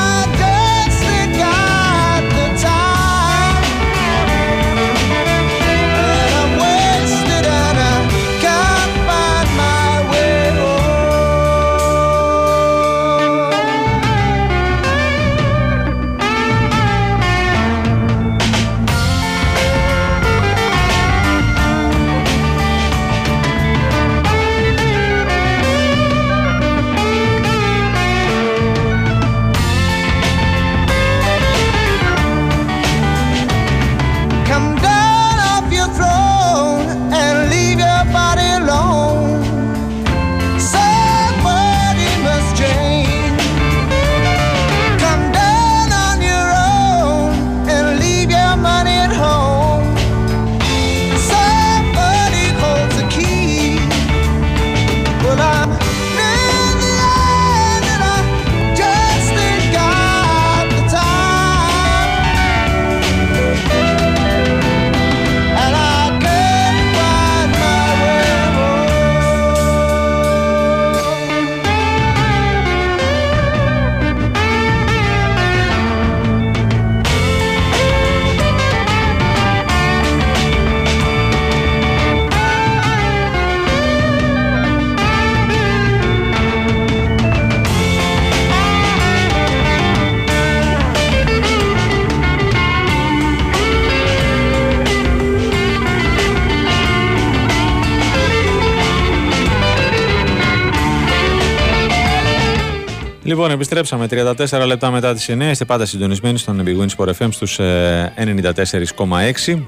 Λοιπόν, 103.40 103.54
επιστρέψαμε 103.54 104.08
34 104.50 104.66
λεπτά 104.66 104.92
μετά 104.92 105.14
τις 105.14 105.30
9. 105.30 105.42
Είστε 105.52 105.66
πάντα 105.66 105.86
συντονισμένοι 105.86 106.38
στον 106.38 106.64
Big 106.66 106.82
Win 106.82 106.88
Sport 106.98 107.12
FM 107.20 107.28
στους 107.30 107.60
ε, 107.60 108.14
94,6. 108.18 109.60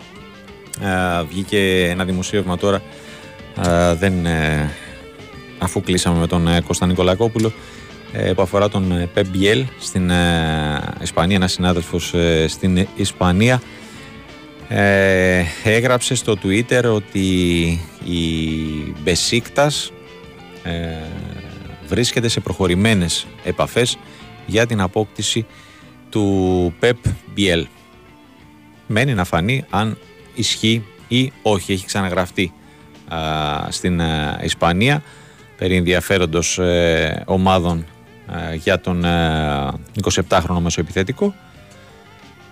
Ε, 0.82 1.24
βγήκε 1.30 1.88
ένα 1.90 2.06
δημοσίευμα 2.06 2.58
τώρα, 2.58 2.82
ε, 3.66 3.94
δεν, 3.94 4.26
ε, 4.26 4.72
αφού 5.58 5.82
κλείσαμε 5.82 6.20
με 6.20 6.28
τον 6.28 6.48
ε, 6.48 6.62
Κώστα 6.62 6.86
Νικολακόπουλο, 6.86 7.52
ε, 8.12 8.34
που 8.34 8.42
αφορά 8.42 8.70
τον 8.70 8.92
ε, 8.92 9.10
Pep 9.16 9.24
Biel 9.36 9.64
στην 9.80 10.10
ε, 10.10 10.80
Ισπανία, 11.02 11.36
ένας 11.36 11.52
συνάδελφος 11.52 12.14
ε, 12.14 12.48
στην 12.48 12.88
Ισπανία. 12.96 13.62
Ε, 14.68 15.44
έγραψε 15.64 16.16
στο 16.16 16.38
Twitter 16.44 16.84
ότι 16.84 17.30
η 18.04 18.20
Μπεσίκτας 19.04 19.92
ε, 20.64 20.72
βρίσκεται 21.92 22.28
σε 22.28 22.40
προχωρημένες 22.40 23.28
επαφές 23.44 23.98
για 24.46 24.66
την 24.66 24.82
απόκτηση 24.82 25.46
του 26.10 26.74
Pep 26.82 26.94
Biel. 27.38 27.64
Μένει 28.88 29.14
να 29.14 29.24
φανεί 29.24 29.66
αν 29.70 29.98
ισχύει 30.36 30.84
ή 31.08 31.32
όχι. 31.42 31.74
Έχει 31.74 31.86
ξαναγραφτεί 31.86 32.54
α, 33.08 33.18
στην 33.70 34.02
α, 34.02 34.40
Ισπανία 34.44 35.04
περί 35.58 35.76
ενδιαφέροντος 35.76 36.60
ε, 36.60 37.24
ομάδων 37.26 37.86
α, 38.26 38.54
για 38.54 38.80
τον 38.80 39.04
ε, 39.04 39.72
27χρονο 40.04 40.60
μεσοεπιθετικό. 40.60 41.36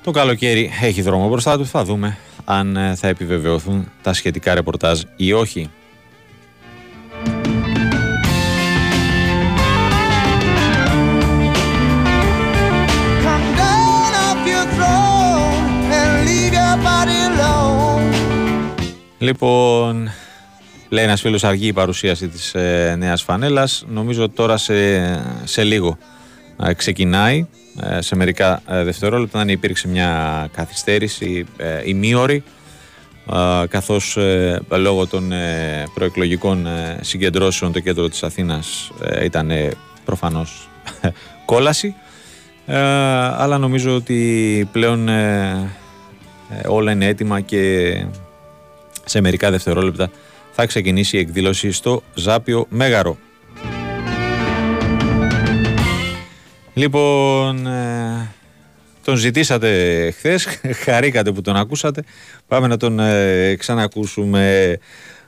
Το 0.03 0.11
καλοκαίρι 0.11 0.71
έχει 0.81 1.01
δρόμο 1.01 1.27
μπροστά 1.27 1.57
του. 1.57 1.65
Θα 1.65 1.83
δούμε 1.83 2.17
αν 2.45 2.75
ε, 2.75 2.95
θα 2.95 3.07
επιβεβαιωθούν 3.07 3.91
τα 4.01 4.13
σχετικά 4.13 4.53
ρεπορτάζ 4.53 5.01
ή 5.15 5.33
όχι. 5.33 5.69
Λοιπόν, 19.21 20.09
λέει 20.89 21.03
ένας 21.03 21.21
φίλος 21.21 21.43
αργή 21.43 21.67
η 21.67 21.73
παρουσίαση 21.73 22.27
της 22.27 22.53
ε, 22.53 22.95
νέας 22.97 23.21
φανέλας. 23.21 23.85
Νομίζω 23.87 24.29
τώρα 24.29 24.57
σε, 24.57 24.73
σε 25.43 25.63
λίγο 25.63 25.97
ε, 26.63 26.73
ξεκινάει. 26.73 27.47
Ε, 27.81 28.01
σε 28.01 28.15
μερικά 28.15 28.61
ε, 28.67 28.83
δευτερόλεπτα, 28.83 29.39
αν 29.39 29.49
υπήρξε 29.49 29.87
μια 29.87 30.49
καθυστέρηση 30.53 31.45
ε, 31.57 31.81
ημίωρη, 31.85 32.43
ε, 33.31 33.67
καθώς 33.67 34.17
ε, 34.17 34.61
λόγω 34.69 35.07
των 35.07 35.31
ε, 35.31 35.83
προεκλογικών 35.93 36.65
ε, 36.65 36.97
συγκεντρώσεων 37.01 37.71
το 37.71 37.79
κέντρο 37.79 38.09
της 38.09 38.23
Αθήνας 38.23 38.91
ε, 39.03 39.25
ήταν 39.25 39.51
ε, 39.51 39.69
προφανώς 40.05 40.69
κόλαση. 41.45 41.95
Ε, 42.65 42.77
αλλά 43.37 43.57
νομίζω 43.57 43.95
ότι 43.95 44.69
πλέον 44.71 45.07
ε, 45.07 45.71
ε, 46.49 46.67
όλα 46.67 46.91
είναι 46.91 47.05
έτοιμα 47.05 47.41
και 47.41 47.93
σε 49.09 49.21
μερικά 49.21 49.51
δευτερόλεπτα 49.51 50.11
θα 50.51 50.65
ξεκινήσει 50.65 51.17
η 51.17 51.19
εκδήλωση 51.19 51.71
στο 51.71 52.03
Ζάπιο 52.13 52.65
Μέγαρο. 52.69 53.17
Λοιπόν, 56.73 57.67
ε, 57.67 58.31
τον 59.03 59.15
ζητήσατε 59.15 60.11
χθες, 60.17 60.47
χαρήκατε 60.83 61.31
που 61.31 61.41
τον 61.41 61.55
ακούσατε. 61.55 62.03
Πάμε 62.47 62.67
να 62.67 62.77
τον 62.77 62.99
ε, 62.99 63.55
ξανακούσουμε. 63.55 64.77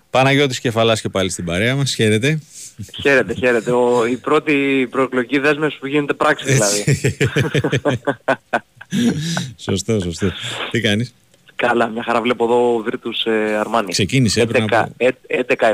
Παναγιώτης 0.10 0.60
Κεφαλάς 0.60 1.02
και 1.02 1.10
πάλι 1.10 1.30
στην 1.30 1.46
παρέα 1.46 1.76
μας. 1.76 1.94
Χαίρετε. 1.94 2.40
Χαίρετε, 3.02 3.34
χαίρετε. 3.34 3.72
Ο, 3.72 4.06
η 4.06 4.18
πρώτη 4.18 4.88
προεκλογική 4.90 5.40
δέσμευση 5.40 5.80
που 5.80 5.88
γίνεται 5.88 6.14
πράξη 6.14 6.46
δηλαδή. 6.54 6.84
σωστό, 9.66 10.00
σωστό. 10.00 10.32
Τι 10.72 10.82
κάνεις; 10.82 11.14
Καλά, 11.68 11.88
μια 11.88 12.04
χαρά 12.04 12.22
βλέπω 12.22 12.44
εδώ 12.44 12.84
Virtus 12.88 13.32
ε, 13.32 13.56
Αρμάνι. 13.56 13.92
Ξεκίνησε, 13.92 14.46
πριν 14.46 14.64
11, 14.64 14.68
από- 14.72 14.94
ε, 14.98 15.10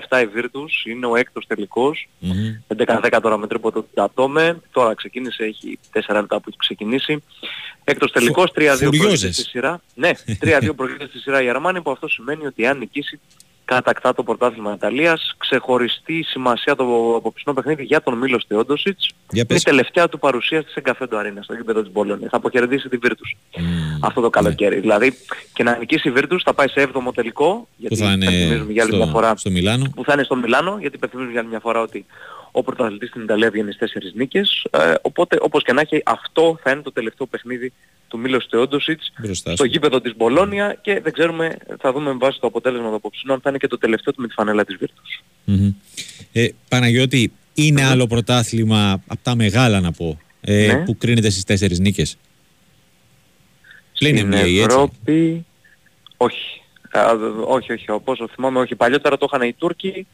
11-7 0.10 0.22
η 0.22 0.28
Virtus, 0.36 0.88
είναι 0.90 1.06
ο 1.06 1.16
έκτος 1.16 1.46
τελικός. 1.48 2.08
Μμμ. 2.20 2.34
11-10 2.68 3.20
τώρα 3.22 3.38
με 3.38 3.48
τρίπο 3.48 3.72
το 3.72 3.86
Τατόμε. 3.94 4.62
Τώρα 4.72 4.94
ξεκίνησε, 4.96 5.44
έχει 5.44 5.80
4 5.92 6.14
λεπτά 6.14 6.36
που 6.36 6.44
έχει 6.48 6.58
ξεκινήσει. 6.58 7.24
Έκτος 7.84 8.12
τελικός, 8.12 8.52
3-2 8.52 8.54
προηγείται 8.54 8.86
φουριόζες. 8.86 9.36
στη 9.36 9.44
σειρά. 9.44 9.82
Ναι, 9.96 10.12
3-2 10.40 10.74
προηγείται 10.76 11.08
στη 11.08 11.20
σειρά 11.20 11.42
η 11.44 11.50
Αρμάνι 11.50 11.82
που 11.82 11.92
αυτό 11.92 12.08
σημαίνει 12.08 12.46
ότι 12.46 12.66
αν 12.66 12.78
νικήσει 12.78 13.20
κατακτά 13.68 14.14
το 14.14 14.24
πρωτάθλημα 14.24 14.74
Ιταλίας. 14.74 15.36
Ξεχωριστή 15.38 16.24
σημασία 16.24 16.76
το 16.76 17.16
απόψινό 17.16 17.54
παιχνίδι 17.54 17.84
για 17.84 18.02
τον 18.02 18.18
Μίλος 18.18 18.46
Θεόντοσιτς. 18.48 19.06
Για 19.06 19.16
Είναι 19.32 19.46
πες. 19.46 19.62
η 19.62 19.64
τελευταία 19.64 20.10
του 20.10 20.20
παρουσία 20.20 20.62
στη 20.62 20.72
Σεγκαφέντο 20.72 21.18
Αρίνα, 21.18 21.42
στο 21.42 21.54
γήπεδο 21.54 21.82
της 21.82 21.92
Μπολόνια. 21.92 22.28
Θα 22.30 22.38
αποχαιρετήσει 22.38 22.90
τη 22.90 22.98
Virtus 23.04 23.58
αυτό 24.00 24.22
το 24.22 24.30
καλοκαίρι. 24.30 24.80
Δηλαδή 24.80 25.14
και 25.54 25.64
να 25.64 25.78
νικήσει 25.78 26.10
η 26.10 26.14
Virtus 26.16 26.38
θα 26.44 26.54
πάει 26.54 26.68
σε 26.68 26.90
7ο 26.94 27.12
τελικό, 27.14 27.68
γιατί 27.76 27.96
Που 27.96 28.04
θα 28.04 28.12
είναι 28.12 28.26
υπενθυμίζουμε 28.26 28.72
για 28.72 28.84
άλλη 28.84 28.96
μια 28.96 29.06
φορά 29.06 29.28
στο, 29.28 29.38
στο 29.38 29.50
Μιλάνο; 29.50 29.86
που 29.96 30.04
θα 30.04 30.14
είναι 30.14 30.24
στο 30.24 30.36
Μιλάνο, 30.36 30.78
γιατί 30.80 30.96
υπενθυμίζουμε 30.96 31.32
για 31.32 31.42
άλλη 31.42 31.50
μια 31.50 31.60
φορά 31.60 31.82
ότι 31.82 32.06
ο 32.52 32.64
πρωταθλητής 32.64 33.10
στην 33.10 33.22
Ιταλία 33.22 33.50
βγαίνει 33.52 33.72
στις 33.72 33.92
4 33.94 34.14
νίκες. 34.14 34.66
Ε, 34.72 34.94
οπότε 35.02 35.38
όπως 35.42 35.64
και 35.64 35.74
να 35.74 35.82
έχει 35.82 36.02
αυτό 36.06 36.60
θα 36.64 36.72
είναι 36.72 36.82
το 36.82 36.92
τελευταίο 36.92 37.28
παιχνίδι 37.28 37.74
του 38.08 38.20
Μίλος 38.20 38.46
Θεόντοσιτς 38.50 39.12
Μπροστά 39.22 39.52
στο 39.56 39.64
σου. 39.64 39.70
γήπεδο 39.70 40.02
της 40.02 40.16
Μπολόνια 40.16 40.78
και 40.82 41.00
δεν 41.02 41.14
ξέρουμε, 41.14 41.58
θα 41.80 41.92
δούμε 41.92 42.12
με 42.12 42.18
βάση 42.18 42.40
το 42.40 42.48
αποτέλεσμα 42.48 42.90
του 42.90 42.96
απόψινου 42.96 43.34
αν 43.34 43.42
θα 43.42 43.50
είναι 43.50 43.58
και 43.58 43.68
το 43.68 43.78
τελευταίο 43.78 44.14
του 44.14 44.22
με 44.22 44.28
τη 44.28 44.34
φανέλα 44.34 44.66
της 44.66 44.78
Virtus. 44.82 45.24
Μμμ. 45.44 45.72
Ε, 46.32 46.48
Παναγιώτη, 46.70 47.32
είναι 47.54 47.84
άλλο 47.84 48.08
πρωτάθλημα 48.08 48.92
από 49.08 49.20
τα 49.24 49.36
μεγάλα 49.36 49.80
να 49.80 49.92
πω, 49.92 50.20
ε, 50.42 50.66
Ναι. 50.68 50.84
που 50.84 50.98
κρίνεται 50.98 51.30
στις 51.30 51.44
τέσσερις 51.44 51.80
νίκες. 51.80 52.18
Πλην 54.00 54.18
Στην 54.18 54.32
NBA, 54.32 54.36
έτσι. 54.36 54.56
Ευρώπη, 54.60 55.46
όχι. 56.18 56.62
Α, 56.92 57.16
δ- 57.18 57.44
όχι, 57.48 57.72
όχι, 57.74 57.92
όπως 57.92 58.18
το 58.18 58.28
θυμάμαι, 58.28 58.60
όχι. 58.60 58.76
Παλιότερα 58.76 59.18
το 59.18 59.28
είχαν 59.34 59.48
οι 59.48 59.54
Τούρκοι. 59.54 60.08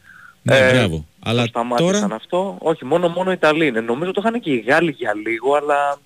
Ναι, 0.46 0.56
ε, 0.58 0.72
μπράβο. 0.72 1.06
Αλλά 1.20 1.42
το 1.42 1.48
σταμάτησαν 1.48 2.00
τώρα 2.00 2.14
αυτό. 2.14 2.56
Όχι, 2.60 2.84
μόνο, 2.84 3.08
μόνο 3.08 3.30
οι 3.30 3.34
Ιταλοί 3.34 3.66
είναι. 3.66 3.80
Νομίζω 3.80 4.10
το 4.10 4.22
είχαν 4.24 4.40
και 4.40 4.50
οι 4.50 4.58
Γάλλοι 4.68 4.90
για 4.98 5.12
λίγο, 5.26 5.54
αλλά... 5.54 5.98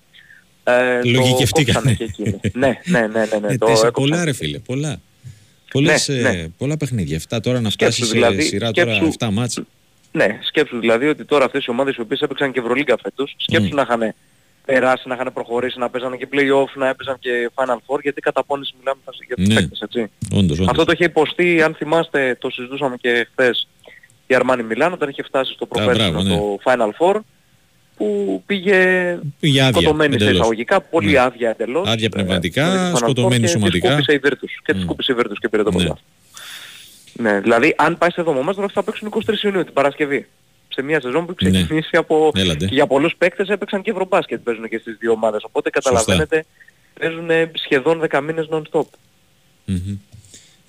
Ε, 0.63 0.99
το 1.01 1.09
Λογικευτήκανε. 1.09 1.73
κόψανε 1.73 1.93
και 1.95 2.03
εκείνοι. 2.03 2.39
ναι, 2.53 2.79
ναι, 2.85 2.99
ναι, 2.99 3.07
ναι, 3.07 3.37
ναι, 3.39 3.47
ε, 3.53 3.57
το 3.57 3.65
τέσσερα- 3.65 3.87
έκοψαν. 3.87 3.91
πολλά 3.91 4.23
ρε 4.23 4.33
φίλε, 4.33 4.59
πολλά. 4.59 4.99
Πολλές, 5.71 6.07
Ναι, 6.07 6.15
ε, 6.17 6.21
ναι. 6.31 6.47
πολλά 6.57 6.77
παιχνίδια. 6.77 7.17
Αυτά 7.17 7.39
τώρα 7.39 7.59
να 7.61 7.69
Σκέψου 7.69 7.95
φτάσει 7.95 8.11
σε 8.11 8.17
δηλαδή, 8.17 8.41
σειρά 8.41 8.71
τώρα 8.71 8.93
σκέψου- 8.95 9.23
7 9.23 9.29
μάτς. 9.31 9.61
Ναι, 10.11 10.39
σκέψου 10.41 10.79
δηλαδή 10.79 11.07
ότι 11.07 11.25
τώρα 11.25 11.45
αυτές 11.45 11.65
οι 11.65 11.69
ομάδες 11.69 11.95
οι 11.95 12.01
οποίες 12.01 12.19
έπαιξαν 12.21 12.51
και 12.51 12.59
Ευρωλίγκα 12.59 12.97
φέτος, 13.03 13.35
σκέψου 13.37 13.67
Μμ. 13.67 13.75
να 13.75 13.81
είχαν 13.81 14.13
περάσει, 14.65 15.07
να 15.07 15.15
είχαν 15.15 15.33
προχωρήσει, 15.33 15.79
να 15.79 15.89
παίζανε 15.89 16.17
και 16.17 16.27
play-off, 16.31 16.71
να 16.75 16.87
έπαιζαν 16.87 17.17
και 17.19 17.49
Final 17.55 17.75
Four, 17.87 17.99
γιατί 18.01 18.21
κατά 18.21 18.43
πόνηση 18.45 18.73
μιλάμε 18.79 18.99
για 19.27 19.35
τους 19.35 19.47
Ναι. 19.47 19.53
παίκτες, 19.53 19.79
έτσι. 19.81 19.99
Όντως, 20.33 20.57
όντως. 20.57 20.67
Αυτό 20.67 20.83
το 20.85 20.91
είχε 20.91 21.03
υποστεί, 21.03 21.61
αν 21.61 21.73
θυμάστε, 21.75 22.35
το 22.39 22.49
συζητούσαμε 22.49 22.95
και 22.97 23.27
χθες, 23.31 23.67
η 24.31 24.35
Αρμάνι 24.35 24.63
Μιλάνο, 24.63 24.93
όταν 24.93 25.09
είχε 25.09 25.23
φτάσει 25.23 25.53
στο 25.53 25.65
προπέρσινο 25.65 26.09
μπράβο, 26.11 26.27
ναι. 26.27 26.35
το 26.35 26.57
Final 26.63 26.89
Four, 26.99 27.19
που 27.97 28.43
πήγε 28.45 28.77
Πήγε 29.39 29.61
άδεια, 29.61 29.71
σκοτωμένη 29.81 30.11
σε 30.11 30.15
εντελώς. 30.17 30.33
εισαγωγικά, 30.39 30.81
πολύ 30.81 31.11
Ναι. 31.11 31.19
άδεια 31.19 31.49
εντελώς. 31.49 31.87
Άδεια 31.89 32.05
ε, 32.05 32.09
πνευματικά, 32.09 32.65
στο 32.75 32.89
Final 32.89 32.93
Four 32.93 32.97
σκοτωμένη 32.97 33.41
και 33.41 33.47
σωματικά. 33.47 33.87
Της 33.87 33.95
κούπησε 34.05 34.13
η 34.13 34.19
Virtus. 34.23 34.49
Και 34.65 34.73
της 34.73 34.83
Μμ. 34.83 34.85
κούπησε 34.87 35.11
η 35.11 35.15
Virtus 35.19 35.35
και 35.39 35.49
πήρε 35.49 35.63
το 35.63 35.69
Ναι. 35.71 35.75
πρωτάθλημα. 35.75 35.99
Ναι, 37.13 37.39
δηλαδή 37.39 37.73
αν 37.77 37.97
πάεις 37.97 38.13
σε 38.13 38.19
εβδομάδα 38.21 38.53
τώρα 38.53 38.67
θα 38.73 38.83
παίξουν 38.83 39.07
23 39.07 39.43
Ιουνίου 39.43 39.63
την 39.63 39.73
Παρασκευή. 39.73 40.27
Σε 40.67 40.81
μια 40.81 41.01
σεζόν 41.01 41.25
που 41.25 41.35
έχει 41.39 41.51
Ναι. 41.51 41.57
ξεκινήσει 41.57 41.97
από... 41.97 42.31
Έλατε. 42.35 42.65
Και 42.65 42.73
για 42.73 42.87
πολλούς 42.87 43.15
παίκτες 43.17 43.47
έπαιξαν 43.49 43.81
και 43.81 43.91
ευρωμπάσκετ 43.91 44.39
παίζουν 44.43 44.69
και 44.69 44.77
στις 44.77 44.97
δύο 44.99 45.11
ομάδες. 45.11 45.43
Οπότε 45.43 45.69
καταλαβαίνετε 45.69 46.45
παίζουν 46.99 47.29
σχεδόν 47.53 48.01
10 48.09 48.21
μήνες 48.21 48.47
non-stop. 48.51 48.81
Μμμ. 49.65 49.97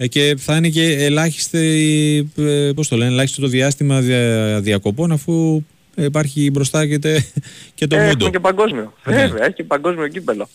Ε, 0.02 0.06
και 0.06 0.34
θα 0.38 0.56
είναι 0.56 0.68
και 0.68 0.92
ελάχιστη, 1.04 2.30
ε, 2.36 2.70
πώς 2.74 2.88
το 2.88 2.96
λένε, 2.96 3.10
ελάχιστο 3.10 3.40
το 3.40 3.46
διάστημα 3.46 4.00
δια- 4.00 4.60
διακοπών 4.60 5.12
αφού 5.12 5.62
υπάρχει 5.96 6.50
μπροστά 6.50 6.86
και, 6.86 6.98
τε- 6.98 7.24
και 7.74 7.86
το 7.86 7.96
Ε, 7.96 7.98
μούντο. 7.98 8.10
έχουμε 8.12 8.30
και 8.30 8.38
παγκόσμιο. 8.40 8.94
Ναι. 9.04 9.14
Βέβαια, 9.14 9.44
έχει 9.44 9.54
και 9.54 9.64
παγκόσμιο 9.64 10.08
κύπελο. 10.08 10.48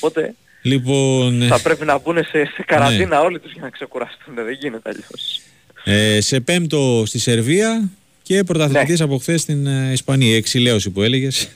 Οπότε 0.00 0.34
Λοιπόν, 0.62 1.42
θα 1.42 1.60
πρέπει 1.62 1.84
να 1.84 1.98
μπουν 1.98 2.16
σε, 2.16 2.44
σε 2.44 2.64
καραντίνα 2.66 3.20
όλοι 3.20 3.38
τους 3.40 3.52
για 3.52 3.62
να 3.62 3.70
ξεκουραστούν. 3.70 4.34
Δεν 4.34 4.56
γίνεται 4.60 4.90
αλλιώς. 4.90 5.40
ε, 5.84 6.20
σε 6.20 6.40
πέμπτο 6.40 7.02
στη 7.06 7.18
Σερβία 7.18 7.90
και 8.22 8.44
πρωταθλητής 8.44 9.00
από 9.00 9.18
χθες 9.18 9.40
στην 9.40 9.66
ε, 9.66 9.92
Ισπανία. 9.92 10.36
Εξηλαίωση 10.36 10.90
που 10.90 11.02
έλεγες. 11.02 11.48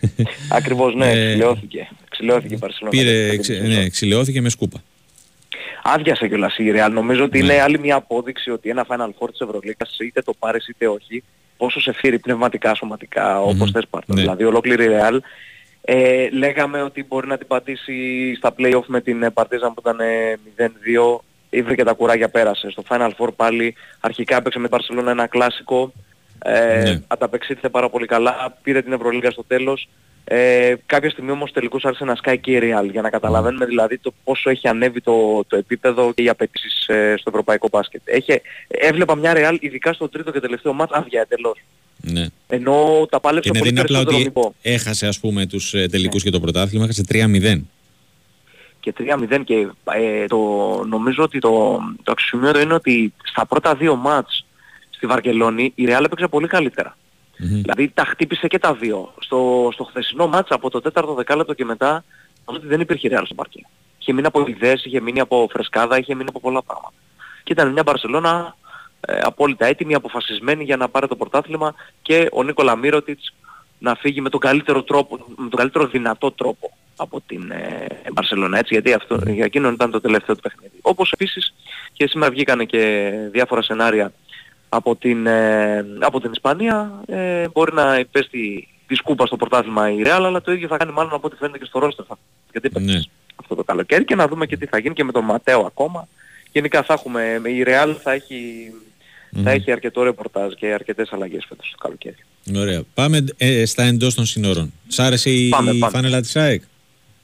Ακριβώς, 0.48 0.94
ναι, 0.94 1.10
Ε, 1.10 1.26
ξυλαιώθηκε. 1.28 1.88
Ξυλαιώθηκε 2.08 2.54
η 2.54 2.58
Παρσελόνα. 2.58 2.90
Πήρε, 2.98 3.28
εξε- 3.28 3.62
ναι, 3.66 3.78
εξηλαιώθηκε 3.84 4.40
με 4.40 4.48
σκούπα. 4.48 4.82
Άδειασε 5.82 6.28
κιόλας 6.28 6.56
η 6.58 6.72
Real. 6.74 6.90
Νομίζω 6.92 7.24
ότι 7.24 7.38
Ναι. 7.38 7.44
είναι 7.52 7.62
άλλη 7.62 7.78
μια 7.78 7.96
απόδειξη 7.96 8.50
ότι 8.50 8.68
ένα 8.70 8.86
Final 8.88 9.08
Four 9.18 9.28
της 9.30 9.40
Ευρωλίκας 9.40 9.96
είτε 9.98 10.22
το 10.22 10.32
πάρεις 10.38 10.68
είτε 10.68 10.88
όχι, 10.88 11.22
πόσο 11.56 11.80
σε 11.80 11.92
φύρει 11.92 12.18
πνευματικά, 12.18 12.74
σωματικά, 12.74 13.40
όπως 13.42 13.70
θες 13.70 13.86
πάρτε. 13.90 14.14
Ναι. 14.14 14.20
Δηλαδή 14.20 14.44
ολόκληρη 14.44 14.84
η 14.84 14.88
Real. 14.90 15.18
Ε, 15.84 16.28
λέγαμε 16.30 16.82
ότι 16.82 17.04
μπορεί 17.04 17.26
να 17.26 17.38
την 17.38 17.46
πατήσει 17.46 18.34
στα 18.34 18.54
play-off 18.58 18.84
με 18.86 19.00
την 19.00 19.32
Παρτίζαν 19.32 19.74
που 19.74 19.80
ήταν 19.80 20.00
ε, 20.00 20.38
0-2. 20.56 21.18
Ήβρηκε 21.50 21.84
τα 21.84 21.92
κουράγια 21.92 22.28
πέρασε. 22.28 22.70
Στο 22.70 22.82
Final 22.88 23.10
Four 23.18 23.28
πάλι 23.36 23.74
αρχικά 24.00 24.36
έπαιξε 24.36 24.58
με 24.58 24.68
την 24.68 24.78
Barcelona 24.80 25.06
ένα 25.06 25.26
κλάσικο. 25.26 25.92
Ε, 26.44 26.82
Ναι. 26.82 27.00
Ανταπεξήλθε 27.06 27.68
πάρα 27.68 27.88
πολύ 27.88 28.06
καλά. 28.06 28.58
Πήρε 28.62 28.82
την 28.82 28.92
Ευρωλίγα 28.92 29.30
στο 29.30 29.44
τέλος. 29.44 29.88
Ε, 30.24 30.74
κάποια 30.86 31.10
στιγμή 31.10 31.30
όμως 31.30 31.52
τελικώς 31.52 31.84
άρχισε 31.84 32.04
να 32.04 32.14
σκάει 32.14 32.38
και 32.38 32.52
η 32.52 32.58
Real 32.62 32.90
για 32.90 33.02
να 33.02 33.10
καταλαβαίνουμε 33.10 33.64
δηλαδή 33.66 33.98
το 33.98 34.12
πόσο 34.24 34.50
έχει 34.50 34.68
ανέβει 34.68 35.00
το, 35.00 35.44
το 35.48 35.56
επίπεδο 35.56 36.12
και 36.12 36.22
οι 36.22 36.28
απαιτήσεις 36.28 36.86
ε, 36.88 37.14
στο 37.18 37.30
ευρωπαϊκό 37.30 37.68
μπάσκετ. 37.72 38.00
Έχει, 38.04 38.40
έβλεπα 38.68 39.14
μια 39.16 39.32
Real 39.36 39.56
ειδικά 39.60 39.92
στο 39.92 40.08
τρίτο 40.08 40.30
και 40.30 40.40
τελευταίο 40.40 40.72
μάτς 40.72 40.92
άδεια 40.92 41.20
εντελώς. 41.20 41.58
Ναι. 41.96 42.26
Ενώ 42.48 43.06
τα 43.10 43.20
πάλεψε 43.20 43.50
Και 43.50 43.58
ναι, 43.58 43.64
πολύ 43.64 43.74
δεν 43.74 43.84
είναι 43.84 43.96
απλά 43.96 44.04
περισσότερο 44.04 44.16
ότι 44.16 44.40
μυϊκό. 44.40 44.54
έχασε 44.62 45.06
ας 45.06 45.20
πούμε 45.20 45.46
τους 45.46 45.74
ε, 45.74 45.86
τελικούς 45.88 46.24
Ναι. 46.24 46.30
και 46.30 46.36
το 46.36 46.40
πρωτάθλημα, 46.42 46.84
έχασε 46.84 47.04
3-0. 47.08 47.60
και 48.80 48.94
3-0 48.98 49.40
και 49.44 49.66
ε, 49.94 50.26
το, 50.26 50.38
νομίζω 50.88 51.22
ότι 51.22 51.38
το, 51.38 51.78
το 52.02 52.12
αξιομιότο 52.12 52.60
είναι 52.60 52.74
ότι 52.74 53.12
στα 53.24 53.46
πρώτα 53.46 53.74
δύο 53.74 53.96
μάτς 53.96 54.46
στη 54.90 55.06
Βαρκελόνη 55.06 55.72
η 55.74 55.84
Real 55.88 56.02
έπαιξε 56.04 56.26
πολύ 56.26 56.46
καλύτερα. 56.46 56.96
Μμμ. 57.42 57.60
Δηλαδή 57.60 57.88
τα 57.88 58.04
χτύπησε 58.04 58.46
και 58.46 58.58
τα 58.58 58.74
δύο. 58.74 59.14
Στο, 59.18 59.68
στο 59.72 59.84
χθεσινό 59.84 60.26
μάτς 60.26 60.50
από 60.50 60.70
το 60.70 60.80
τέταρτο 60.80 61.14
δεκάλεπτο 61.14 61.54
και 61.54 61.64
μετά 61.64 62.04
νομίζω 62.46 62.64
ότι 62.64 62.66
δεν 62.66 62.80
υπήρχε 62.80 63.08
Real 63.12 63.22
στο 63.24 63.34
παρκέ. 63.34 63.66
Είχε 63.98 64.12
μείνει 64.12 64.26
από 64.26 64.44
ιδέες, 64.46 64.84
είχε 64.84 65.00
μείνει 65.00 65.20
από 65.20 65.48
φρεσκάδα, 65.52 65.98
είχε 65.98 66.14
μείνει 66.14 66.28
από 66.28 66.40
πολλά 66.40 66.62
πράγματα. 66.62 66.94
Και 67.42 67.52
ήταν 67.52 67.72
μια 67.72 67.82
Μπαρσελώνα 67.82 68.56
ε, 69.00 69.18
απόλυτα 69.22 69.66
έτοιμη, 69.66 69.94
αποφασισμένη 69.94 70.64
για 70.64 70.76
να 70.76 70.88
πάρει 70.88 71.08
το 71.08 71.16
πρωτάθλημα 71.16 71.74
και 72.02 72.28
ο 72.32 72.42
Νίκολα 72.42 72.76
Μύρωτιτς 72.76 73.34
να 73.78 73.94
φύγει 73.94 74.20
με 74.20 74.28
τον 74.28 74.40
καλύτερο 74.40 74.82
τρόπο, 74.82 75.18
με 75.36 75.48
τον 75.48 75.58
καλύτερο 75.58 75.86
δυνατό 75.86 76.30
τρόπο 76.32 76.72
από 76.96 77.20
την 77.26 77.50
ε, 77.50 77.86
Μπαρσελόνα, 78.12 78.58
έτσι, 78.58 78.74
γιατί 78.74 78.92
αυτό, 78.92 79.18
για 79.26 79.44
εκείνον 79.44 79.72
ήταν 79.72 79.90
το 79.90 80.00
τελευταίο 80.00 80.34
του 80.34 80.40
παιχνίδι. 80.40 80.78
Όπως 80.82 81.12
επίσης 81.12 81.54
και 81.92 82.06
σήμερα 82.06 82.30
βγήκαν 82.30 82.66
και 82.66 83.12
διάφορα 83.30 83.62
σενάρια 83.62 84.12
από 84.74 84.96
την, 84.96 85.26
ε, 85.26 85.84
από 86.00 86.20
την 86.20 86.30
Ισπανία, 86.32 87.02
ε, 87.06 87.48
μπορεί 87.52 87.72
να 87.74 87.98
υπέστη 87.98 88.68
τη 88.86 88.94
σκούπα 88.94 89.26
στο 89.26 89.36
πρωτάθλημα 89.36 89.90
η 89.90 89.96
Real, 90.04 90.08
αλλά 90.22 90.40
το 90.40 90.52
ίδιο 90.52 90.68
θα 90.68 90.76
κάνει 90.76 90.92
μάλλον 90.92 91.12
από 91.14 91.26
ό,τι 91.26 91.36
φαίνεται 91.36 91.58
και 91.58 91.64
στο 91.64 91.78
ρόστερ. 91.78 92.04
θα- 92.08 92.18
Γιατί 92.52 92.80
Ναι. 92.80 93.00
αυτό 93.36 93.54
το 93.54 93.64
καλοκαίρι 93.64 94.04
και 94.04 94.14
να 94.14 94.26
δούμε 94.28 94.46
και 94.46 94.56
τι 94.56 94.66
θα 94.66 94.78
γίνει 94.78 94.94
και 94.94 95.04
με 95.04 95.12
τον 95.12 95.24
Ματέο 95.24 95.60
ακόμα. 95.60 96.08
Γενικά 96.52 96.82
θα 96.82 96.92
έχουμε, 96.92 97.40
η 97.44 97.64
Real 97.66 97.94
θα 98.02 98.12
έχει, 98.12 98.36
Μμμ. 99.30 99.42
θα 99.42 99.50
έχει 99.50 99.72
αρκετό 99.72 100.02
ρεπορτάζ 100.02 100.52
και 100.52 100.66
αρκετές 100.72 101.12
αλλαγές 101.12 101.44
φέτος 101.48 101.70
το 101.70 101.76
καλοκαίρι. 101.82 102.16
Ωραία. 102.56 102.82
Πάμε 102.94 103.24
ε, 103.36 103.64
στα 103.66 103.82
εντός 103.82 104.14
των 104.14 104.24
συνόρων. 104.26 104.72
Σ' 104.88 104.98
άρεσε 104.98 105.30
η 105.30 105.48
Πάμε, 105.48 105.72
πάμε. 105.74 105.92
φάνελα 105.92 106.20
της 106.20 106.36
ΑΕΚ; 106.36 106.62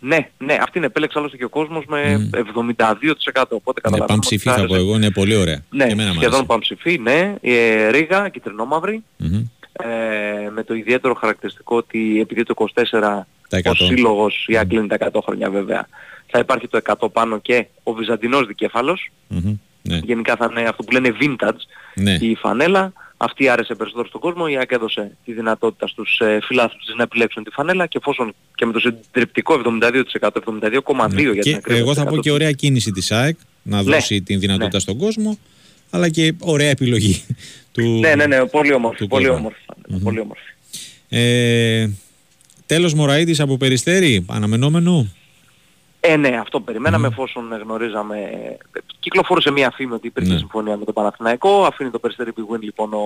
Ναι, 0.01 0.29
ναι, 0.39 0.59
αυτήν 0.63 0.83
επέλεξε 0.83 1.19
άλλωστε 1.19 1.37
και 1.37 1.45
ο 1.45 1.49
κόσμος 1.49 1.85
με 1.89 2.17
Μμ. 2.19 2.31
72% 2.33 2.37
οπότε 2.37 3.81
Ναι, 3.81 3.81
καταλαβαίνουμε. 3.81 4.07
πανψηφί 4.07 4.49
ότι 4.49 4.59
θα 4.61 4.67
πω 4.67 4.73
άρεσε. 4.75 4.87
εγώ, 4.87 4.95
είναι 4.97 5.11
πολύ 5.11 5.37
ωραία. 5.37 5.65
Ναι, 5.71 5.87
Και 5.87 5.93
εμένα 5.93 6.09
μου 6.09 6.15
σχεδόν 6.15 6.33
άρεσε. 6.35 6.47
πανψηφί, 6.47 6.99
ναι. 6.99 7.35
Ε, 7.41 7.89
Ρίγα, 7.91 8.29
κυτρινόμαυρη. 8.29 9.03
Μμμ. 9.17 9.45
Ε, 9.73 10.51
με 10.51 10.63
το 10.65 10.75
ιδιαίτερο 10.75 11.15
χαρακτηριστικό 11.15 11.77
ότι 11.77 12.21
επειδή 12.21 12.43
το 12.43 12.55
24 12.75 13.27
Τα 13.49 13.59
ο 13.67 13.71
100. 13.71 13.73
σύλλογος, 13.75 14.45
η 14.49 14.57
Άγγλη 14.57 14.79
είναι 14.79 14.87
τα 14.97 15.11
100 15.13 15.21
χρόνια 15.25 15.51
βέβαια, 15.51 15.89
θα 16.27 16.39
υπάρχει 16.39 16.69
το 16.69 16.77
100 16.77 17.09
πάνω 17.13 17.39
και 17.39 17.67
ο 17.83 17.93
Βυζαντινός 17.93 18.47
δικέφαλος. 18.47 19.11
Μμμ. 19.29 19.57
Ναι. 19.83 19.97
Γενικά 20.05 20.37
θα 20.37 20.49
είναι 20.51 20.69
αυτό 20.69 20.83
που 20.83 20.93
λένε 20.93 21.15
vintage 21.21 21.61
Ναι. 21.95 22.13
η 22.21 22.35
φανέλα. 22.35 22.93
Αυτή 23.21 23.49
άρεσε 23.49 23.75
περισσότερο 23.75 24.09
στον 24.09 24.21
κόσμο. 24.21 24.45
Η 24.49 24.57
ΑΕΚ 24.57 24.71
έδωσε 24.73 25.17
τη 25.25 25.33
δυνατότητα 25.33 25.87
στους 25.87 26.19
ε, 26.21 26.39
φιλάθλους 26.43 26.85
της 26.85 26.95
να 26.97 27.03
επιλέξουν 27.03 27.45
τη 27.45 27.51
φανέλα 27.51 27.87
και 27.87 27.99
εφόσον 28.01 28.35
και 28.55 28.67
με 28.67 28.73
το 28.73 28.79
συντριπτικό 28.81 29.61
72%, 29.81 29.91
72,2% 30.21 31.11
για 31.17 31.33
την 31.33 31.43
Και 31.43 31.55
ακρίβεια. 31.55 31.81
εγώ 31.83 31.95
θα 31.95 32.05
πω 32.07 32.17
και 32.19 32.31
ωραία 32.31 32.53
κίνηση 32.53 32.91
της 32.91 33.13
ΑΕΚ 33.13 33.37
να 33.63 33.77
Ναι. 33.83 33.83
δώσει 33.93 34.23
την 34.23 34.41
δυνατότητα 34.41 34.77
Ναι. 34.77 34.81
στον 34.83 34.97
κόσμο, 34.99 35.39
αλλά 35.91 36.09
και 36.09 36.35
ωραία 36.39 36.69
επιλογή 36.69 37.23
του. 37.73 37.83
Ναι, 37.83 38.15
ναι, 38.15 38.27
ναι, 38.27 38.47
πολύ 38.47 38.73
όμορφη, 38.75 38.99
του 38.99 39.07
πολύ 39.07 39.25
κόσμου. 39.27 39.39
όμορφη. 39.41 39.61
φανέλα, 39.67 40.05
Πολύ 40.05 40.21
όμορφη. 40.21 40.43
Ε, 41.09 41.89
τέλος 42.67 42.95
Μωραΐτης 42.95 43.41
από 43.41 43.57
Περιστέρη, 43.57 44.25
αναμενόμενο. 44.29 45.09
Ε, 46.01 46.17
ναι, 46.17 46.29
αυτό 46.41 46.61
περιμέναμε 46.61 47.07
εφόσον 47.07 47.55
γνωρίζαμε. 47.63 48.31
Κυκλοφόρησε 49.01 49.51
μια 49.51 49.71
φήμη 49.71 49.93
ότι 49.93 50.07
υπήρχε 50.07 50.33
Ναι. 50.33 50.39
συμφωνία 50.39 50.77
με 50.77 50.85
τον 50.85 50.95
Παναθηναϊκό. 50.95 51.65
Αφήνει 51.65 51.91
το 51.91 51.99
περιστέρι 51.99 52.33
Big 52.37 52.55
Win 52.55 52.61
λοιπόν 52.61 52.93
ο 52.95 52.99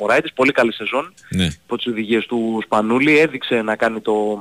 Μωράητης. 0.00 0.32
Πολύ 0.32 0.52
καλή 0.52 0.72
σεζόν 0.72 1.12
Ναι. 1.28 1.44
υπό 1.44 1.76
τις 1.76 1.86
οδηγίες 1.86 2.26
του 2.26 2.60
Σπανούλη. 2.64 3.18
Έδειξε 3.18 3.62
να 3.62 3.76
κάνει 3.76 4.00
το, 4.00 4.38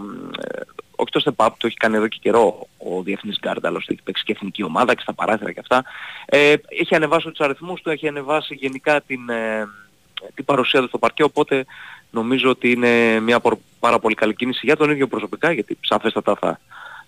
ε, 0.51 0.59
όχι 0.95 1.09
το 1.11 1.21
step 1.25 1.45
up, 1.45 1.49
το 1.57 1.67
έχει 1.67 1.75
κάνει 1.75 1.95
εδώ 1.95 2.07
και 2.07 2.17
καιρό 2.21 2.67
ο 2.77 3.01
Διεθνής 3.01 3.37
Γκάρντ, 3.39 3.65
άλλωστε 3.65 3.93
έχει 3.93 4.01
παίξει 4.03 4.23
και 4.23 4.31
εθνική 4.31 4.63
ομάδα 4.63 4.93
και 4.95 5.01
στα 5.01 5.13
παράθυρα 5.13 5.51
και 5.51 5.59
αυτά. 5.59 5.83
Ε, 6.25 6.53
έχει 6.79 6.95
ανεβάσει 6.95 7.29
τους 7.29 7.39
αριθμούς 7.39 7.81
του, 7.81 7.89
έχει 7.89 8.07
ανεβάσει 8.07 8.53
γενικά 8.55 9.01
την, 9.01 9.29
ε, 9.29 9.67
την 10.33 10.45
παρουσία 10.45 10.81
του 10.81 10.87
στο 10.87 10.97
παρκέ, 10.97 11.23
οπότε 11.23 11.65
νομίζω 12.11 12.49
ότι 12.49 12.71
είναι 12.71 13.19
μια 13.19 13.39
προ- 13.39 13.59
πάρα 13.79 13.99
πολύ 13.99 14.15
καλή 14.15 14.35
κίνηση 14.35 14.61
για 14.63 14.75
τον 14.75 14.89
ίδιο 14.89 15.07
προσωπικά, 15.07 15.51
γιατί 15.51 15.77
σαφέστατα 15.81 16.35
θα 16.35 16.59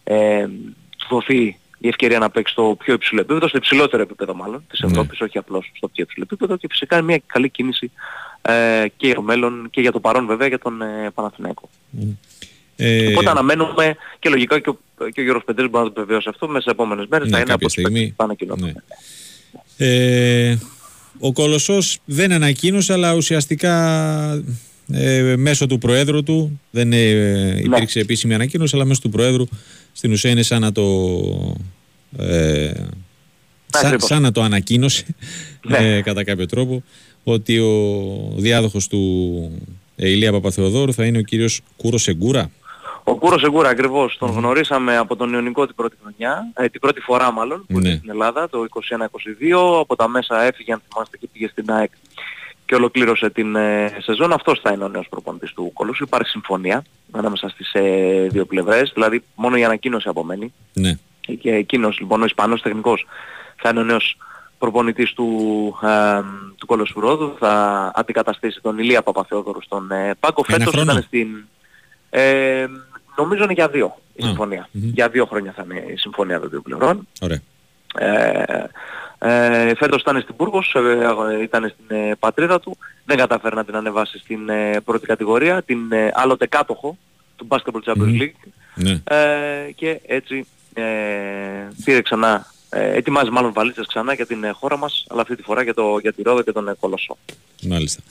ε, 0.03 0.47
του 0.86 0.86
δοθεί 1.09 1.57
η 1.79 1.87
ευκαιρία 1.87 2.19
να 2.19 2.29
παίξει 2.29 2.53
στο 2.53 2.75
πιο 2.79 2.93
υψηλό 2.93 3.21
επίπεδο, 3.21 3.47
στο 3.47 3.57
υψηλότερο 3.57 4.01
επίπεδο 4.01 4.33
μάλλον 4.33 4.63
της 4.69 4.79
Ναι. 4.79 4.87
Ευρώπης, 4.91 5.21
όχι 5.21 5.37
απλώς 5.37 5.71
στο 5.75 5.87
πιο 5.87 6.03
υψηλό 6.03 6.23
επίπεδο 6.29 6.57
και 6.57 6.67
φυσικά 6.69 6.95
είναι 6.97 7.05
μια 7.05 7.21
καλή 7.25 7.49
κίνηση 7.49 7.91
ε, 8.41 8.51
και 8.97 9.05
για 9.05 9.15
το 9.15 9.21
μέλλον 9.21 9.67
και 9.71 9.81
για 9.81 9.91
το 9.91 9.99
παρόν 9.99 10.25
βέβαια 10.25 10.47
για 10.47 10.59
τον 10.59 10.81
ε, 10.81 11.09
Παναθηναϊκό. 11.13 11.69
Ε, 12.75 13.07
Οπότε 13.07 13.29
αναμένουμε 13.29 13.95
και 14.19 14.29
λογικά 14.29 14.59
και 14.59 14.69
ο, 14.69 14.77
και 15.13 15.19
ο 15.19 15.23
Γιώργος 15.23 15.43
Πεντρής 15.43 15.69
μπορεί 15.69 15.83
να 15.85 15.91
το 15.91 16.01
επιβεβαιώσει 16.01 16.29
αυτό 16.29 16.47
μέσα 16.47 16.61
σε 16.61 16.69
επόμενες 16.69 17.05
μέρες 17.09 17.25
Ναι, 17.29 17.33
θα 17.35 17.41
είναι 17.41 17.51
από 17.53 17.65
κάποια 17.65 17.67
τους 17.67 17.75
παίκτες 17.75 17.91
στιγμή. 17.93 18.09
που 18.09 18.15
θα 18.17 18.23
ανακοινώσουν. 18.23 18.81
Ε, 19.77 20.57
ο 21.19 21.33
Κολοσσός 21.33 21.99
δεν 22.05 22.31
ανακοίνωσε, 22.31 22.93
αλλά 22.93 23.13
ουσιαστικά 23.13 23.73
ε, 24.91 25.35
μέσω 25.37 25.65
του 25.67 25.77
Προέδρου 25.77 26.23
του, 26.23 26.59
δεν 26.69 26.87
Ναι. 26.87 26.97
ε, 26.97 27.57
υπήρξε 27.59 27.99
επίσημη 27.99 28.33
ανακοίνωση, 28.33 28.75
αλλά 28.75 28.85
μέσω 28.85 29.01
του 29.01 29.09
Προέδρου 29.09 29.45
στην 29.97 30.11
ουσία 30.11 30.31
είναι 30.31 30.41
σαν 30.43 30.61
να 30.61 30.71
το... 30.71 30.83
Ε, 32.17 32.71
σαν, 33.67 33.85
Ακριβώς. 33.85 34.07
σαν 34.09 34.21
να 34.21 34.31
το 34.31 34.41
ανακοίνωσε 34.41 35.05
Ναι. 35.67 35.77
ε, 35.77 36.01
κατά 36.01 36.23
κάποιο 36.23 36.45
τρόπο 36.45 36.83
ότι 37.23 37.59
ο 37.59 37.73
διάδοχος 38.35 38.87
του 38.87 39.01
ε, 39.95 40.09
Ηλία 40.09 40.31
Παπαθεοδόρου 40.31 40.93
θα 40.93 41.05
είναι 41.05 41.17
ο 41.17 41.21
κύριος 41.21 41.61
Κούρος 41.77 42.01
Σεγκούρα. 42.01 42.51
Ο 43.03 43.15
Κούρος 43.15 43.41
Σεγούρα 43.41 43.69
ακριβώς 43.69 44.17
τον 44.19 44.29
γνωρίσαμε 44.31 44.97
από 44.97 45.15
τον 45.15 45.33
Ιωνικό 45.33 45.65
την 45.65 45.75
πρώτη 45.75 45.95
χρονιά, 46.01 46.51
ε, 46.55 46.67
την 46.69 46.79
πρώτη 46.81 46.99
φορά 47.01 47.31
μάλλον 47.31 47.65
που 47.67 47.79
Ναι. 47.79 47.87
ήταν 47.87 47.97
στην 47.97 48.09
Ελλάδα 48.09 48.49
το 48.49 48.63
21-22, 48.63 49.79
από 49.79 49.95
τα 49.95 50.07
μέσα 50.07 50.41
έφυγε 50.43 50.73
αν 50.73 50.81
θυμάστε 50.91 51.17
και 51.17 51.27
πήγε 51.33 51.47
στην 51.47 51.71
ΑΕΚ 51.71 51.91
και 52.67 52.75
ολοκλήρωσε 52.75 53.29
την 53.29 53.55
ε, 53.55 53.97
σεζόν. 54.01 54.33
Αυτός 54.33 54.59
θα 54.59 54.71
είναι 54.71 54.83
ο 54.83 54.87
νέος 54.87 55.07
προπονητής 55.09 55.53
του 55.53 55.71
Κολοσσού. 55.73 56.03
Υπάρχει 56.03 56.29
συμφωνία 56.29 56.83
ανάμεσα 57.11 57.49
στις 57.49 57.73
ε, 57.73 58.27
δύο 58.31 58.45
πλευρές, 58.45 58.91
δηλαδή 58.93 59.23
μόνο 59.35 59.55
η 59.57 59.63
ανακοίνωση 59.63 60.09
απομένει. 60.09 60.53
Ναι. 60.73 60.97
Και 61.39 61.51
εκείνος 61.53 61.99
λοιπόν 61.99 62.21
ο 62.21 62.25
Ισπανός 62.25 62.61
τεχνικός 62.61 63.07
θα 63.55 63.69
είναι 63.69 63.79
ο 63.79 63.83
νέος 63.83 64.17
προπονητής 64.57 65.13
του, 65.13 65.27
ε, 65.83 66.21
του 66.57 66.65
Κολοσσού 66.65 66.99
Ρόδου, 66.99 67.35
θα 67.39 67.51
αντικαταστήσει 67.95 68.59
τον 68.61 68.77
Ηλία 68.77 69.01
Παπαθεόδωρου 69.01 69.61
στον 69.61 69.91
ε, 69.91 70.13
Πάκο. 70.19 70.43
Ένα 70.47 70.57
Φέτος 70.57 70.73
χρόνο. 70.73 70.91
ήταν 70.91 71.03
στην... 71.03 71.27
Ε, 72.09 72.65
νομίζω 73.17 73.43
είναι 73.43 73.53
για 73.53 73.67
δύο 73.67 73.97
η 74.13 74.23
Α, 74.23 74.27
συμφωνία. 74.27 74.69
μμμ. 74.71 74.89
Για 74.93 75.09
δύο 75.09 75.25
χρόνια 75.25 75.51
θα 75.51 75.65
είναι 75.69 75.83
η 75.93 75.97
συμφωνία 75.97 76.39
των 76.39 76.49
δύο 76.49 76.61
πλευρών. 76.61 77.07
Ωραία. 77.21 77.41
Ε, 77.99 78.63
ε, 79.19 79.75
φέτος 79.75 80.01
ήταν 80.01 80.21
στην 80.21 80.35
Πούργος, 80.35 80.75
ε, 80.75 81.41
ήταν 81.43 81.73
στην 81.75 81.97
ε, 81.97 82.15
πατρίδα 82.19 82.59
του, 82.59 82.77
δεν 83.05 83.17
καταφέρει 83.17 83.55
να 83.55 83.65
την 83.65 83.75
ανεβάσει 83.75 84.17
στην 84.19 84.49
ε, 84.49 84.79
πρώτη 84.85 85.05
κατηγορία, 85.05 85.61
την 85.61 85.91
ε, 85.91 86.11
άλλοτε 86.13 86.47
κάτοχο 86.47 86.97
του 87.35 87.47
Basketball 87.49 87.91
Champions 87.91 87.95
Μμμ. 87.95 88.17
League 88.21 88.49
Ναι. 88.75 89.01
ε, 89.03 89.71
και 89.75 89.99
έτσι 90.07 90.45
ε, 90.73 90.83
πήρε 91.83 92.01
ξανά, 92.01 92.45
ε, 92.69 92.95
ετοιμάζει 92.97 93.29
μάλλον 93.29 93.53
βαλίτσες 93.53 93.85
ξανά 93.87 94.13
για 94.13 94.25
την 94.25 94.43
ε, 94.43 94.51
χώρα 94.51 94.77
μας, 94.77 95.05
αλλά 95.09 95.21
αυτή 95.21 95.35
τη 95.35 95.41
φορά 95.41 95.63
για, 95.63 95.73
το, 95.73 95.97
για 96.01 96.13
τη 96.13 96.21
Ρόδο 96.21 96.41
και 96.41 96.51
τον 96.51 96.67
ε, 96.67 96.75
Κολοσσό. 96.79 97.17
Μάλιστα. 97.61 98.01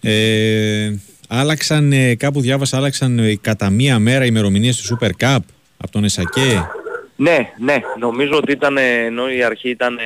Ε, 0.00 1.00
άλλαξαν, 1.28 1.92
ε, 1.92 2.14
κάπου 2.14 2.40
διάβασα, 2.40 2.76
άλλαξαν 2.76 3.18
ε, 3.18 3.36
κατά 3.40 3.70
μία 3.70 3.98
μέρα 3.98 4.24
οι 4.24 4.28
ημερομηνίες 4.30 4.76
του 4.76 4.98
Super 5.00 5.10
Cup 5.20 5.38
από 5.76 5.90
τον 5.90 6.04
Εσακέ. 6.04 6.66
Ναι, 7.16 7.52
ναι, 7.58 7.76
νομίζω 7.98 8.36
ότι 8.36 8.52
ήταν, 8.52 8.76
ε, 8.76 9.04
ενώ 9.04 9.30
η 9.30 9.42
αρχή 9.42 9.68
ήταν 9.70 9.98
ε, 9.98 10.02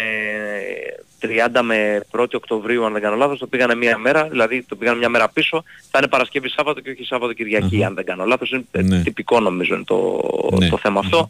30 1.52 1.60
με 1.62 2.00
1η 2.16 2.34
Οκτωβρίου 2.34 2.84
αν 2.84 2.92
δεν 2.92 3.02
κάνω 3.02 3.16
λάθος, 3.16 3.38
το 3.38 3.46
πήγανε 3.46 3.74
μία 3.74 3.98
μέρα, 3.98 4.28
δηλαδή 4.28 4.64
το 4.68 4.76
πήγανε 4.76 4.98
μια 4.98 5.08
μέρα 5.08 5.28
πίσω, 5.28 5.64
θα 5.90 5.98
είναι 5.98 6.08
Παρασκευή 6.08 6.48
Σάββατο 6.48 6.80
και 6.80 6.90
όχι 6.90 7.04
Σάββατο 7.04 7.32
Κυριακή 7.32 7.84
αν 7.84 7.94
δεν 7.94 8.04
κάνω 8.04 8.24
λάθος, 8.24 8.50
είναι 8.50 8.64
ε, 8.70 8.82
Ναι. 8.82 9.02
τυπικό 9.02 9.40
νομίζω 9.40 9.74
είναι 9.74 9.84
το, 9.86 10.20
Ναι. 10.58 10.68
το 10.68 10.78
θέμα 10.78 11.00
αυτό. 11.00 11.28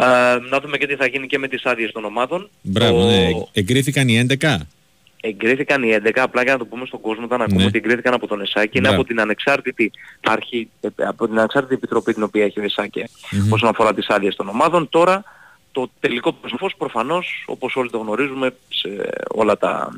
Ε, 0.00 0.04
να 0.50 0.60
δούμε 0.60 0.76
και 0.76 0.86
τι 0.86 0.94
θα 0.94 1.06
γίνει 1.06 1.26
και 1.26 1.38
με 1.38 1.48
τις 1.48 1.64
άδειες 1.64 1.92
των 1.92 2.04
ομάδων. 2.04 2.48
Μπράβο, 2.60 3.00
Το- 3.00 3.06
ναι. 3.06 3.28
Εγκρίθηκαν 3.52 4.08
οι 4.08 4.26
11. 4.40 4.56
Εγκρίθηκαν 5.26 5.82
οι 5.82 5.90
11, 6.04 6.10
απλά 6.22 6.42
για 6.42 6.52
να 6.52 6.58
το 6.58 6.64
πούμε 6.64 6.86
στον 6.86 7.00
κόσμο, 7.00 7.24
όταν 7.24 7.42
ακούμε 7.42 7.60
Ναι. 7.60 7.66
ότι 7.66 7.78
εγκρίθηκαν 7.78 8.14
από 8.14 8.26
τον 8.26 8.40
ΕΣΑΚ, 8.40 8.74
είναι 8.74 8.80
Μπράβο. 8.80 8.96
από 9.00 9.04
την 9.08 9.20
ανεξάρτητη 9.20 9.90
αρχή, 10.24 10.68
ε, 10.80 10.88
από 11.06 11.26
την 11.26 11.38
ανεξάρτητη 11.38 11.74
επιτροπή 11.74 12.12
την 12.14 12.22
οποία 12.22 12.44
έχει 12.44 12.60
ο 12.60 12.62
ΕΣΑΚ 12.62 12.92
όσον 13.50 13.68
αφορά 13.68 13.94
τις 13.94 14.06
άδειες 14.08 14.36
των 14.36 14.48
ομάδων. 14.48 14.88
Τώρα 14.88 15.22
το 15.72 15.90
τελικό 16.00 16.32
προσφός 16.32 16.74
προφανώς, 16.78 17.44
όπως 17.46 17.76
όλοι 17.76 17.90
το 17.90 17.98
γνωρίζουμε, 17.98 18.54
σε 18.68 18.88
όλα 19.34 19.56
τα, 19.58 19.88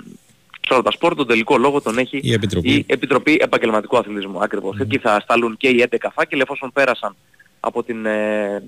σε 0.66 0.72
όλα 0.72 0.82
τα 0.82 0.90
σπορ, 0.90 1.14
τον 1.14 1.26
τελικό 1.26 1.58
λόγο 1.58 1.80
τον 1.80 1.98
έχει 1.98 2.18
Η 2.22 2.32
Επιτροπή. 2.32 2.70
η 2.72 2.84
Επιτροπή 2.88 3.38
Επαγγελματικού 3.40 3.96
Αθλητισμού. 3.98 4.42
Ακριβώς. 4.42 4.78
Εκεί 4.78 4.98
θα 4.98 5.20
σταλούν 5.20 5.56
και 5.56 5.68
οι 5.68 5.82
11 5.90 6.10
φάκελοι 6.14 6.42
εφόσον 6.42 6.72
πέρασαν 6.72 7.16
από 7.60 7.82
την, 7.82 8.06
ε, 8.06 8.62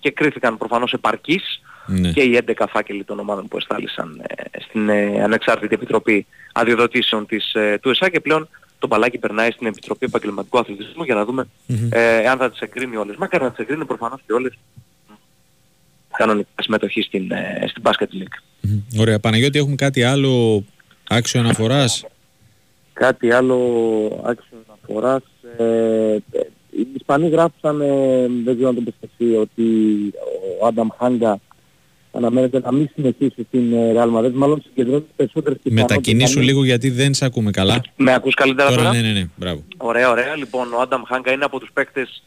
και 0.00 0.10
κρίθηκαν 0.10 0.58
προφανώς 0.58 0.92
επαρκείς 0.92 1.62
Ναι. 1.86 2.10
και 2.10 2.22
οι 2.22 2.42
11 2.46 2.64
φάκελοι 2.68 3.04
των 3.04 3.18
ομάδων 3.18 3.48
που 3.48 3.56
εστάλησαν 3.56 4.22
ε, 4.26 4.60
στην 4.60 4.88
ε, 4.88 5.22
Ανεξάρτητη 5.22 5.74
Επιτροπή 5.74 6.26
Αδειοδοτήσεων 6.52 7.26
της, 7.26 7.54
ε, 7.54 7.78
του 7.82 7.90
ΕΣΑ 7.90 8.08
και 8.08 8.20
πλέον 8.20 8.48
το 8.78 8.86
μπαλάκι 8.86 9.18
περνάει 9.18 9.50
στην 9.50 9.66
Επιτροπή 9.66 10.06
Επαγγελματικού 10.06 10.58
Αθλητισμού 10.58 11.02
για 11.04 11.14
να 11.14 11.24
δούμε 11.24 11.48
Μμμ. 11.66 11.88
ε, 11.92 12.28
αν 12.28 12.38
θα 12.38 12.50
τις 12.50 12.60
εγκρίνει 12.60 12.96
όλες. 12.96 13.16
Μακάρι 13.16 13.44
να 13.44 13.50
τις 13.50 13.58
εγκρίνει 13.58 13.84
προφανώς 13.84 14.20
και 14.26 14.32
όλες 14.32 14.58
κανονικά 16.16 16.48
συμμετοχή 16.62 17.02
στην, 17.02 17.30
ε, 17.30 17.64
στην 17.68 17.82
Basket 17.86 18.02
League. 18.02 18.42
Μμμ. 18.60 19.00
Ωραία. 19.00 19.18
Παναγιώτη, 19.18 19.58
έχουμε 19.58 19.74
κάτι 19.74 20.02
άλλο 20.02 20.64
άξιο 21.08 21.40
αναφοράς; 21.40 22.04
Κάτι 22.92 23.32
άλλο 23.32 23.56
άξιο 24.24 24.56
αναφοράς. 24.66 25.22
Ε, 25.58 26.16
οι 26.70 26.86
Ισπανοί 26.94 27.28
γράψαν, 27.28 27.80
ε, 27.80 28.26
δεν 28.44 28.54
ξέρω 28.54 28.68
αν 28.68 28.74
το 28.74 28.80
πες 28.80 28.94
εσύ, 29.00 29.34
ότι 29.34 29.64
ο 30.60 30.66
Άνταμ 30.66 30.88
Χάγκα 30.98 31.40
αναμένεται 32.14 32.60
να 32.60 32.72
μην 32.72 32.88
συνεχίσει 32.94 33.46
στην 33.48 33.72
ε, 33.72 33.92
Real 33.96 34.18
Madrid, 34.18 34.32
μάλλον 34.32 34.62
συγκεντρώνει 34.62 35.04
περισσότερες 35.16 35.58
Μετακινήσου 35.62 36.40
λίγο 36.40 36.64
γιατί 36.64 36.90
δεν 36.90 37.14
σε 37.14 37.24
ακούμε 37.24 37.50
καλά. 37.50 37.80
Με 37.96 38.14
ακούς 38.14 38.34
καλύτερα 38.34 38.68
τώρα. 38.68 38.82
Τώρα, 38.82 38.94
ναι, 38.94 39.00
ναι, 39.00 39.12
ναι. 39.12 39.28
Μπράβο. 39.36 39.62
Ωραία, 39.76 40.10
ωραία. 40.10 40.36
Λοιπόν, 40.36 40.72
ο 40.72 40.80
Άνταμ 40.80 41.02
Χάγκα 41.06 41.32
είναι 41.32 41.44
από 41.44 41.58
τους 41.60 41.70
παίκτες 41.72 42.22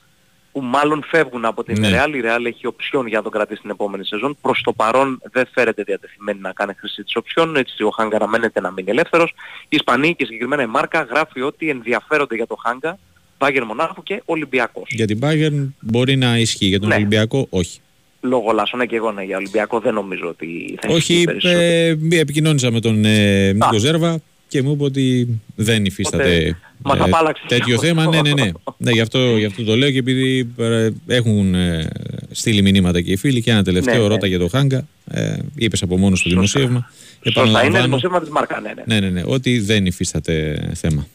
που 0.52 0.62
μάλλον 0.64 1.04
φεύγουν 1.08 1.46
από 1.46 1.64
την 1.64 1.80
Ναι. 1.80 1.90
Real. 1.90 2.16
Η 2.16 2.22
Real 2.24 2.46
έχει 2.46 2.68
οψιόν 2.68 3.08
για 3.08 3.18
να 3.18 3.24
τον 3.24 3.32
κρατήσει 3.32 3.62
την 3.62 3.70
επόμενη 3.70 4.06
σεζόν. 4.06 4.38
Προς 4.42 4.62
το 4.64 4.74
παρόν 4.74 5.22
δεν 5.32 5.48
φέρεται 5.54 5.84
διατεθειμένη 5.84 6.40
να 6.40 6.52
κάνει 6.52 6.74
χρήση 6.78 7.04
της 7.04 7.16
οψιόν. 7.16 7.56
Έτσι 7.56 7.84
ο 7.84 7.90
Χάγκα 7.90 8.16
αναμένεται 8.16 8.62
να 8.62 8.72
μείνει 8.72 8.90
ελεύθερος. 8.90 9.34
Οι 9.64 9.76
Ισπανοί 9.76 10.16
και 10.16 10.26
συγκεκριμένα 10.26 10.62
η 10.62 10.66
Μάρκα 10.66 11.02
γράφει 11.02 11.42
ότι 11.42 11.70
ενδιαφέρονται 11.70 12.36
για 12.36 12.48
τον 12.48 12.58
Χάγκα, 12.64 12.98
Μπάγκερ 13.40 13.64
Μονάχου 13.66 14.04
και 14.04 14.22
Ολυμπιακός. 14.26 14.88
Για 14.90 15.08
την 15.08 15.20
Bayern 15.22 15.68
μπορεί 15.80 16.16
να 16.16 16.38
ισχύει, 16.38 16.66
για 16.66 16.80
τον 16.80 16.90
Ναι. 16.90 16.96
Ολυμπιακό 16.96 17.48
όχι. 17.50 17.80
Λόγω 18.22 18.52
Λάσσονα 18.52 18.86
και 18.86 18.96
εγώ 18.96 19.12
ναι, 19.12 19.24
για 19.24 19.38
Ολυμπιακό 19.38 19.80
δεν 19.80 19.94
νομίζω 19.94 20.28
ότι 20.28 20.78
θα 20.82 20.88
ισχύει 20.94 21.14
Όχι, 21.14 21.24
περισσότερο. 21.24 21.60
ε, 21.62 21.98
επικοινώνησα 22.20 22.72
με 22.72 22.80
τον 22.80 23.06
ε, 23.06 23.52
Νίκο 23.52 23.78
Ζέρβα 23.78 24.20
και 24.48 24.62
μου 24.62 24.72
είπε 24.72 24.84
ότι 24.84 25.28
δεν 25.56 25.86
υφίσταται 25.86 26.26
Οπότε, 26.26 26.58
μας 26.82 27.00
ε, 27.00 27.12
απάλλαξε. 27.12 27.44
τέτοιο 27.48 27.78
θέμα. 27.80 28.08
Ναι, 28.08 28.22
ναι, 28.22 28.32
ναι. 28.34 28.52
ναι 28.78 28.92
γι, 28.92 29.02
αυτό, 29.02 29.38
γι' 29.38 29.46
αυτό 29.46 29.64
το 29.64 29.76
λέω 29.76 29.92
και 29.92 29.98
επειδή 29.98 30.50
ε, 30.58 30.90
έχουν 31.08 31.56
ε, 31.56 31.88
στείλει 32.32 32.62
μηνύματα 32.62 33.02
και 33.02 33.12
οι 33.12 33.16
φίλοι 33.18 33.42
και 33.42 33.52
ένα 33.52 33.64
τελευταίο 33.64 33.96
Ναι, 33.96 34.02
ναι. 34.02 34.08
ρώτα 34.08 34.28
για 34.28 34.40
το 34.40 34.48
Χάγκα. 34.48 34.88
Ε, 35.12 35.38
είπες 35.56 35.82
από 35.82 35.98
μόνος 35.98 36.20
στο 36.20 36.30
δημοσίευμα. 36.30 36.90
Σωστά, 37.24 37.42
είναι 37.42 37.50
Επαναλαμβάνω, 37.50 37.84
δημοσίευμα 37.86 38.20
της 38.20 38.30
Μάρκα, 38.30 38.60
ναι, 38.60 38.74
ναι. 38.76 38.84
ναι, 38.86 39.00
ναι, 39.00 39.10
ναι, 39.10 39.24
ότι 39.26 39.60
δεν 39.60 39.86
υφίσταται 39.86 40.70
θέμα. 40.76 41.08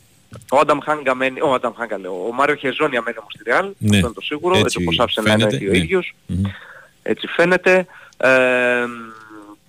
Ο 0.50 0.58
Άνταμ 0.58 0.78
Χάγκα 0.82 1.14
μένει, 1.14 1.40
ο 1.40 1.52
Άνταμ 1.54 1.72
Χάγκα 1.76 1.98
λέω, 1.98 2.26
ο 2.28 2.32
Μάριο 2.32 2.54
Χεζόνια 2.54 3.02
μένει 3.02 3.16
όμως 3.20 3.32
στη 3.34 3.42
Ρεάλ, 3.46 3.64
Ναι. 3.64 3.96
αυτό 3.96 4.06
είναι 4.06 4.14
το 4.14 4.20
σίγουρο, 4.20 4.52
έτσι, 4.52 4.64
Έτσι 4.64 4.82
όπως 4.82 4.98
άφησε 4.98 5.20
να 5.20 5.30
φαίνεται, 5.30 5.56
εννοεί 5.56 5.68
ο 5.68 5.72
ναι. 5.72 5.78
ίδιος, 5.78 6.14
Μμμ. 6.26 6.42
Έτσι 7.02 7.26
φαίνεται. 7.26 7.86
Ε, 8.16 8.84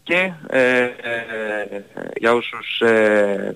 και 0.04 0.32
ε, 0.48 0.84
ε, 0.84 0.92
για 2.16 2.34
όσους... 2.34 2.80
Ε, 2.82 3.56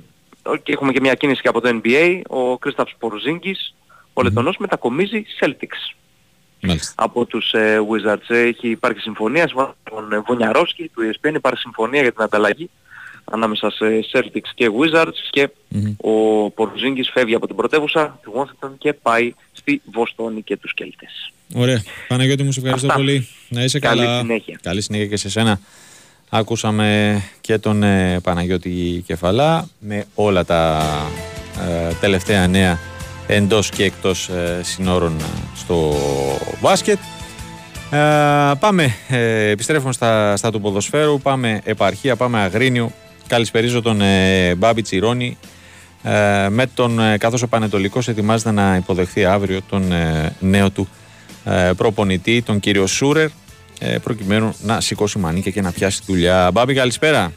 και 0.63 0.71
έχουμε 0.71 0.91
και 0.91 0.99
μια 0.99 1.13
κίνηση 1.13 1.41
και 1.41 1.47
από 1.47 1.61
το 1.61 1.79
NBA, 1.83 2.21
ο 2.27 2.57
Κρίσταφς 2.57 2.95
Πορζίνγκης, 2.99 3.75
ο 4.13 4.21
Λετωνός 4.21 4.57
μετακομίζει 4.57 5.25
Celtics. 5.39 5.97
Μάλιστα. 6.61 6.93
από 7.03 7.25
τους 7.25 7.53
ε, 7.53 7.79
Wizards. 7.89 8.29
Έχει 8.35 8.69
υπάρχει 8.69 8.99
συμφωνία 8.99 9.47
σύμφωνα 9.47 9.67
με 9.67 9.91
τον 9.91 10.13
ε, 10.13 10.19
Βονιαρόσκι 10.19 10.91
του 10.93 11.01
ESPN 11.01 11.33
υπάρχει 11.33 11.59
συμφωνία 11.59 12.01
για 12.01 12.11
την 12.11 12.23
ανταλλαγή 12.23 12.69
ανάμεσα 13.31 13.71
σε 13.71 13.85
Celtics 14.13 14.49
και 14.55 14.69
Wizards 14.79 15.17
και 15.29 15.49
Μμμ. 15.67 15.93
ο 15.97 16.49
Πορζίνγκης 16.49 17.09
φεύγει 17.13 17.35
από 17.35 17.47
την 17.47 17.55
πρωτεύουσα 17.55 18.19
του 18.23 18.33
Washington 18.35 18.69
και 18.77 18.93
πάει 18.93 19.33
στη 19.51 19.81
Βοστόνη 19.93 20.41
και 20.41 20.57
τους 20.57 20.73
Κέλτες. 20.73 21.31
Ωραία. 21.55 21.83
Παναγιώτη 22.07 22.43
μου, 22.43 22.51
σε 22.51 22.59
ευχαριστώ 22.59 22.87
Αυτά. 22.87 22.99
πολύ. 22.99 23.27
Να 23.49 23.63
είσαι 23.63 23.79
Καλή 23.79 24.01
καλά. 24.01 24.19
συνέχεια. 24.19 24.59
Καλή 24.61 24.81
συνέχεια 24.81 25.07
και 25.07 25.17
σε 25.17 25.29
σένα. 25.29 25.59
Άκουσαμε 26.29 27.21
και 27.41 27.57
τον 27.57 27.83
ε, 27.83 28.19
Παναγιώτη 28.23 29.03
Κεφαλά 29.05 29.69
με 29.79 30.05
όλα 30.15 30.45
τα 30.45 30.83
ε, 31.89 31.93
τελευταία 31.99 32.47
νέα 32.47 32.79
εντός 33.27 33.69
και 33.69 33.83
εκτός 33.83 34.29
ε, 34.29 34.59
συνόρων 34.63 35.19
ε, 35.19 35.23
στο 35.55 35.93
μπάσκετ. 36.61 36.97
Ε, 37.91 37.97
πάμε, 38.59 38.95
ε, 39.09 39.49
επιστρέφουμε 39.49 39.93
στα, 39.93 40.37
στα 40.37 40.51
του 40.51 40.61
ποδοσφαίρου. 40.61 41.19
Πάμε 41.19 41.61
επαρχία, 41.63 42.15
πάμε 42.15 42.39
Αγρίνιο. 42.39 42.91
Καλησπερίζω 43.27 43.81
τον 43.81 44.01
ε, 44.01 44.55
Μπάμπη 44.55 44.81
Τσιρόνη. 44.81 45.37
Ε, 46.03 46.47
με 46.49 46.65
τον, 46.73 46.99
ε, 46.99 47.17
καθώς 47.17 47.41
ο 47.41 47.47
Πανετολικός 47.47 48.07
ετοιμάζεται 48.07 48.51
να 48.51 48.75
υποδεχθεί 48.75 49.25
αύριο 49.25 49.59
τον 49.69 49.91
ε, 49.91 50.35
νέο 50.39 50.69
του 50.69 50.89
ε, 51.45 51.71
προπονητή, 51.77 52.41
τον 52.41 52.59
κύριο 52.59 52.87
Σούρερ, 52.87 53.27
ε, 53.79 53.97
προκειμένου 54.03 54.55
να 54.61 54.81
σηκώσει 54.81 55.19
μανίκια 55.19 55.51
και 55.51 55.61
να 55.61 55.71
πιάσει 55.71 56.01
δουλειά. 56.05 56.49
Μπάμπη, 56.53 56.73
καλησπέρα. 56.73 57.31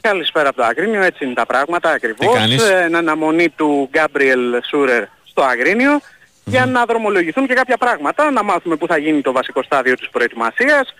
Καλησπέρα 0.00 0.48
από 0.48 0.56
το 0.56 0.64
Αγρίνιο, 0.64 1.02
έτσι 1.02 1.24
είναι 1.24 1.34
τα 1.34 1.46
πράγματα 1.46 1.90
ακριβώς. 1.90 2.32
Τι 2.32 2.38
κάνεις; 2.38 2.62
Ε, 2.62 2.82
Εν 2.82 2.96
αναμονή 2.96 3.48
του 3.48 3.88
Γκάμπριελ 3.90 4.40
Σούρερ 4.68 5.04
στο 5.24 5.42
αγρινιο 5.42 6.00
για 6.44 6.66
να 6.66 6.84
δρομολογηθούν 6.84 7.46
και 7.46 7.54
κάποια 7.54 7.76
πράγματα, 7.76 8.30
να 8.30 8.42
μάθουμε 8.42 8.76
πού 8.76 8.86
θα 8.86 8.98
γίνει 8.98 9.20
το 9.20 9.32
βασικό 9.32 9.62
στάδιο 9.62 9.94
της 9.94 10.08
προετοιμασίας. 10.08 10.94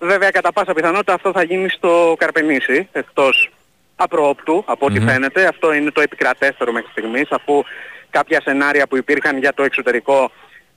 Βέβαια 0.00 0.30
κατά 0.30 0.52
πάσα 0.52 0.72
πιθανότητα 0.72 1.12
αυτό 1.12 1.32
θα 1.32 1.42
γίνει 1.42 1.68
στο 1.68 2.16
Καρπενήσι, 2.18 2.88
εκτός 2.92 3.50
απροόπτου 3.96 4.62
από 4.66 4.86
ό,τι 4.86 5.00
φαίνεται. 5.00 5.46
Αυτό 5.46 5.72
είναι 5.72 5.90
το 5.90 6.00
επικρατέστερο 6.00 6.72
μέχρι 6.72 6.90
στιγμής, 6.90 7.30
αφού 7.30 7.62
κάποια 8.10 8.40
σενάρια 8.40 8.86
που 8.86 8.96
υπήρχαν 8.96 9.38
για 9.38 9.54
το 9.54 9.62
εξωτερικό 9.62 10.30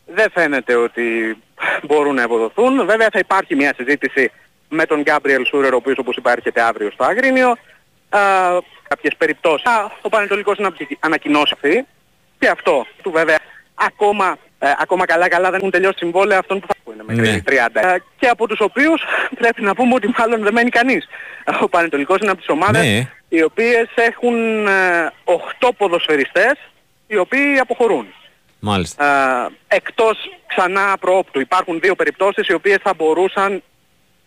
δεν 0.06 0.32
φαίνεται 0.32 0.76
ότι 0.76 1.38
μπορούν 1.88 2.16
να 2.16 2.22
ευοδοθούν. 2.22 2.86
Βέβαια 2.86 3.08
θα 3.12 3.20
υπάρχει 3.20 3.56
μια 3.56 3.74
συζήτηση 3.78 4.32
με 4.70 4.86
τον 4.86 5.02
Γκάμπριελ 5.02 5.46
Σούρερ, 5.46 5.74
ο 5.74 5.76
οποίος 5.76 5.98
όπως 5.98 6.16
είπα 6.16 6.32
έρχεται 6.32 6.62
αύριο 6.62 6.92
στο 6.92 7.04
Αγρίνιο. 7.04 7.50
Α, 8.10 8.20
κάποιες 8.88 9.16
περιπτώσεις. 9.18 9.66
Α, 9.66 9.92
ο 10.02 10.10
Πανετολικός 10.10 10.58
να 10.58 10.72
ανακοινώσει 11.00 11.52
αυτή. 11.54 11.86
Και 12.40 12.48
αυτό 12.48 12.86
του 13.02 13.12
βέβαια 13.12 13.40
ακόμα, 13.74 14.38
ε, 14.60 14.72
ακόμα 14.80 15.06
καλά 15.06 15.28
καλά 15.28 15.50
δεν 15.50 15.60
έχουν 15.60 15.72
τελειώσει 15.72 15.98
συμβόλαια 15.98 16.40
αυτών 16.40 16.60
που 16.60 16.68
θα 16.68 16.76
που 16.90 16.96
είναι 16.96 17.04
μέχρι 17.22 17.32
Ναι. 17.32 17.42
30. 17.42 17.82
Ε, 17.82 17.98
και 18.20 18.28
από 18.28 18.48
τους 18.48 18.60
οποίους 18.60 19.02
πρέπει 19.40 19.62
να 19.62 19.76
πούμε 19.76 19.94
ότι 19.94 20.14
μάλλον 20.18 20.42
δεν 20.44 20.54
μένει 20.54 20.70
κανείς. 20.70 21.08
Ο 21.62 21.70
Πανετολικός 21.70 22.18
είναι 22.22 22.30
από 22.30 22.40
τις 22.40 22.50
ομάδες 22.50 22.82
Ναι. 22.82 23.08
οι 23.30 23.44
οποίες 23.44 23.88
έχουν 23.96 24.68
ε, 24.68 25.12
8 25.60 25.70
ποδοσφαιριστές 25.78 26.54
οι 27.08 27.18
οποίοι 27.18 27.58
αποχωρούν. 27.60 28.14
Μάλιστα. 28.60 29.06
Ε, 29.70 29.76
εκτός 29.76 30.18
ξανά 30.48 30.98
προόπτου. 31.00 31.40
Υπάρχουν 31.40 31.80
δύο 31.80 31.96
περιπτώσεις 31.96 32.48
οι 32.48 32.54
οποίες 32.54 32.78
θα 32.84 32.94
μπορούσαν 32.98 33.64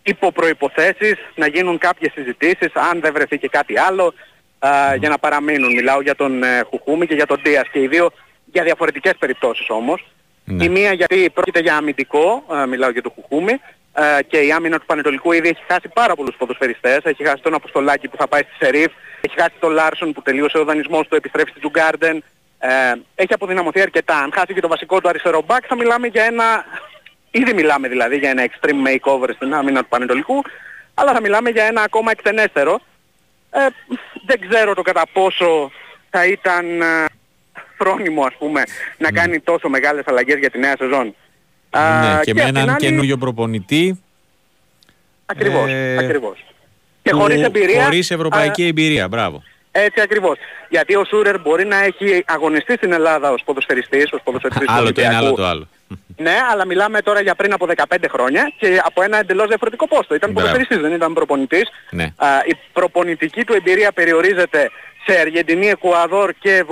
υπό 0.03 0.31
προϋποθέσεις 0.31 1.15
να 1.35 1.47
γίνουν 1.47 1.77
κάποιες 1.77 2.11
συζητήσεις 2.15 2.71
αν 2.73 2.99
δεν 3.01 3.13
βρεθεί 3.13 3.37
και 3.37 3.47
κάτι 3.47 3.79
άλλο 3.79 4.13
ε, 4.59 4.95
για 4.95 5.09
να 5.09 5.17
παραμείνουν. 5.17 5.73
Μιλάω 5.73 6.01
για 6.01 6.15
τον 6.15 6.43
ε, 6.43 6.61
Χουχούμη 6.69 7.07
και 7.07 7.15
για 7.15 7.25
τον 7.25 7.39
Δίας 7.43 7.67
και 7.71 7.79
οι 7.79 7.87
δύο 7.87 8.11
για 8.45 8.63
διαφορετικές 8.63 9.13
περιπτώσεις 9.19 9.65
όμως. 9.69 10.05
Ναι. 10.45 10.63
Η 10.63 10.69
μία 10.69 10.93
γιατί 10.93 11.29
πρόκειται 11.33 11.59
για 11.59 11.75
αμυντικό, 11.75 12.43
ε, 12.51 12.65
μιλάω 12.65 12.89
για 12.89 13.01
τον 13.01 13.11
Χουχούμη 13.15 13.59
ε, 13.93 14.23
και 14.23 14.37
η 14.37 14.51
άμυνα 14.51 14.79
του 14.79 14.85
Πανετολικού 14.85 15.31
ήδη 15.31 15.47
έχει 15.47 15.63
χάσει 15.67 15.89
πάρα 15.93 16.15
πολλούς 16.15 16.35
ποδοσφαιριστές. 16.35 16.97
Έχει 17.03 17.25
χάσει 17.25 17.41
τον 17.43 17.53
Αποστολάκη 17.53 18.07
που 18.07 18.17
θα 18.17 18.27
πάει 18.27 18.41
στη 18.41 18.65
Σερίφ, 18.65 18.91
έχει 19.21 19.39
χάσει 19.39 19.53
τον 19.59 19.71
Λάρσον 19.71 20.13
που 20.13 20.21
τελείωσε 20.21 20.57
ο 20.57 20.63
δανεισμός 20.63 21.07
του, 21.07 21.15
επιστρέφει 21.15 21.49
στη 21.49 21.59
Τζουργκάρντεν. 21.59 22.23
Ε, 22.59 22.69
έχει 23.15 23.33
αποδυναμωθεί 23.33 23.81
αρκετά. 23.81 24.17
Αν 24.17 24.31
χάσει 24.33 24.53
και 24.53 24.61
το 24.61 24.67
βασικό 24.67 25.01
του 25.01 25.09
αριστερό 25.09 25.41
μπακ 25.45 25.63
θα 25.67 25.75
μιλάμε 25.75 26.07
για 26.07 26.23
ένα... 26.23 26.65
Ήδη 27.31 27.53
μιλάμε 27.53 27.87
δηλαδή 27.87 28.17
για 28.17 28.29
ένα 28.29 28.45
extreme 28.45 28.87
makeover 28.87 29.29
στην 29.35 29.53
άμυνα 29.53 29.81
του 29.81 29.87
Πανετολικού, 29.89 30.41
αλλά 30.93 31.13
θα 31.13 31.21
μιλάμε 31.21 31.49
για 31.49 31.63
ένα 31.63 31.81
ακόμα 31.81 32.11
εκτενέστερο. 32.11 32.79
Ε, 33.51 33.59
δεν 34.25 34.49
ξέρω 34.49 34.73
το 34.73 34.81
κατά 34.81 35.03
πόσο 35.13 35.71
θα 36.09 36.25
ήταν 36.25 36.81
ε, 36.81 37.05
φρόνιμο 37.83 38.23
ας 38.23 38.33
πούμε 38.37 38.61
να 38.97 39.11
κάνει 39.11 39.39
τόσο 39.39 39.69
μεγάλες 39.69 40.03
αλλαγές 40.07 40.37
για 40.39 40.49
τη 40.49 40.59
νέα 40.59 40.75
σεζόν. 40.77 41.15
Α, 41.69 41.99
ναι, 41.99 42.19
και, 42.23 42.33
με 42.33 42.41
απ' 42.41 42.47
την 42.47 42.55
έναν 42.57 42.69
άλλη- 42.69 42.79
καινούριο 42.79 43.17
προπονητή. 43.17 44.03
Ακριβώς, 45.25 45.69
ε, 45.69 45.97
ακριβώς. 45.99 46.45
Και 47.01 47.09
που- 47.11 47.19
χωρίς 47.19 47.41
εμπειρία... 47.43 47.83
Χωρίς 47.83 48.11
ευρωπαϊκή 48.11 48.65
εμπειρία, 48.67 49.07
μπράβο. 49.07 49.43
Έτσι 49.71 50.01
ακριβώς. 50.01 50.37
Γιατί 50.69 50.95
ο 50.95 51.03
Σούρερ 51.05 51.39
μπορεί 51.39 51.65
να 51.65 51.83
έχει 51.83 52.23
αγωνιστεί 52.27 52.73
στην 52.73 52.91
Ελλάδα 52.93 53.31
ως 53.31 53.41
ποδοσφαιριστής, 53.45 54.11
ως 54.11 54.19
ποδοσφαιριστής 54.23 54.67
του 54.67 54.73
άλλο 54.73 54.91
το 54.91 55.01
ένα, 55.01 55.09
άλλο 55.09 55.17
Ολυμπιακού. 55.17 55.35
το 55.41 55.45
άλλο. 55.47 55.67
Ναι, 56.17 56.35
αλλά 56.51 56.65
μιλάμε 56.65 57.01
τώρα 57.01 57.21
για 57.21 57.35
πριν 57.35 57.53
από 57.53 57.65
15 57.65 58.07
χρόνια 58.09 58.53
και 58.59 58.81
από 58.83 59.01
ένα 59.01 59.17
εντελώς 59.19 59.47
διαφορετικό 59.47 59.87
πόστο. 59.87 60.15
Ήταν 60.15 60.31
Μπράβο. 60.31 60.47
ποδοσφαιριστής, 60.49 60.87
δεν 60.89 60.95
ήταν 60.97 61.13
προπονητής. 61.13 61.69
Ναι. 61.91 62.03
Α, 62.15 62.27
η 62.45 62.53
προπονητική 62.73 63.43
του 63.43 63.53
εμπειρία 63.53 63.91
περιορίζεται 63.91 64.69
σε 65.05 65.19
Αργεντινή, 65.19 65.67
Εκουαδόρ 65.67 66.31
και 66.39 66.63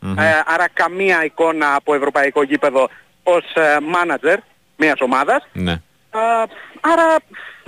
βολιβια 0.00 0.24
Ε, 0.24 0.42
άρα 0.46 0.68
καμία 0.72 1.24
εικόνα 1.24 1.74
από 1.74 1.94
ευρωπαϊκό 1.94 2.42
γήπεδο 2.42 2.88
ως 3.22 3.44
μάνατζερ 3.82 4.38
μιας 4.76 5.00
ομάδας. 5.00 5.46
Ναι. 5.52 5.72
Α, 6.10 6.20
άρα 6.80 7.16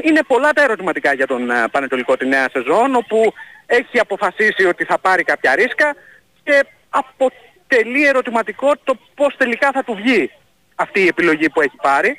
είναι 0.03 0.23
πολλά 0.27 0.53
τα 0.53 0.63
ερωτηματικά 0.63 1.13
για 1.13 1.27
τον 1.27 1.51
ε, 1.51 1.65
Πανετολικό 1.71 2.17
τη 2.17 2.27
νέα 2.27 2.49
σεζόν 2.53 2.95
όπου 2.95 3.33
έχει 3.67 3.99
αποφασίσει 3.99 4.65
ότι 4.65 4.85
θα 4.85 4.99
πάρει 4.99 5.23
κάποια 5.23 5.55
ρίσκα 5.55 5.95
και 6.43 6.65
αποτελεί 6.91 8.07
ερωτηματικό 8.07 8.73
το 8.85 8.97
πώς 9.15 9.37
τελικά 9.37 9.71
θα 9.73 9.85
του 9.85 9.95
βγει 9.95 10.31
αυτή 10.75 11.01
η 11.01 11.07
επιλογή 11.07 11.51
που 11.51 11.61
έχει 11.61 11.77
πάρει 11.83 12.17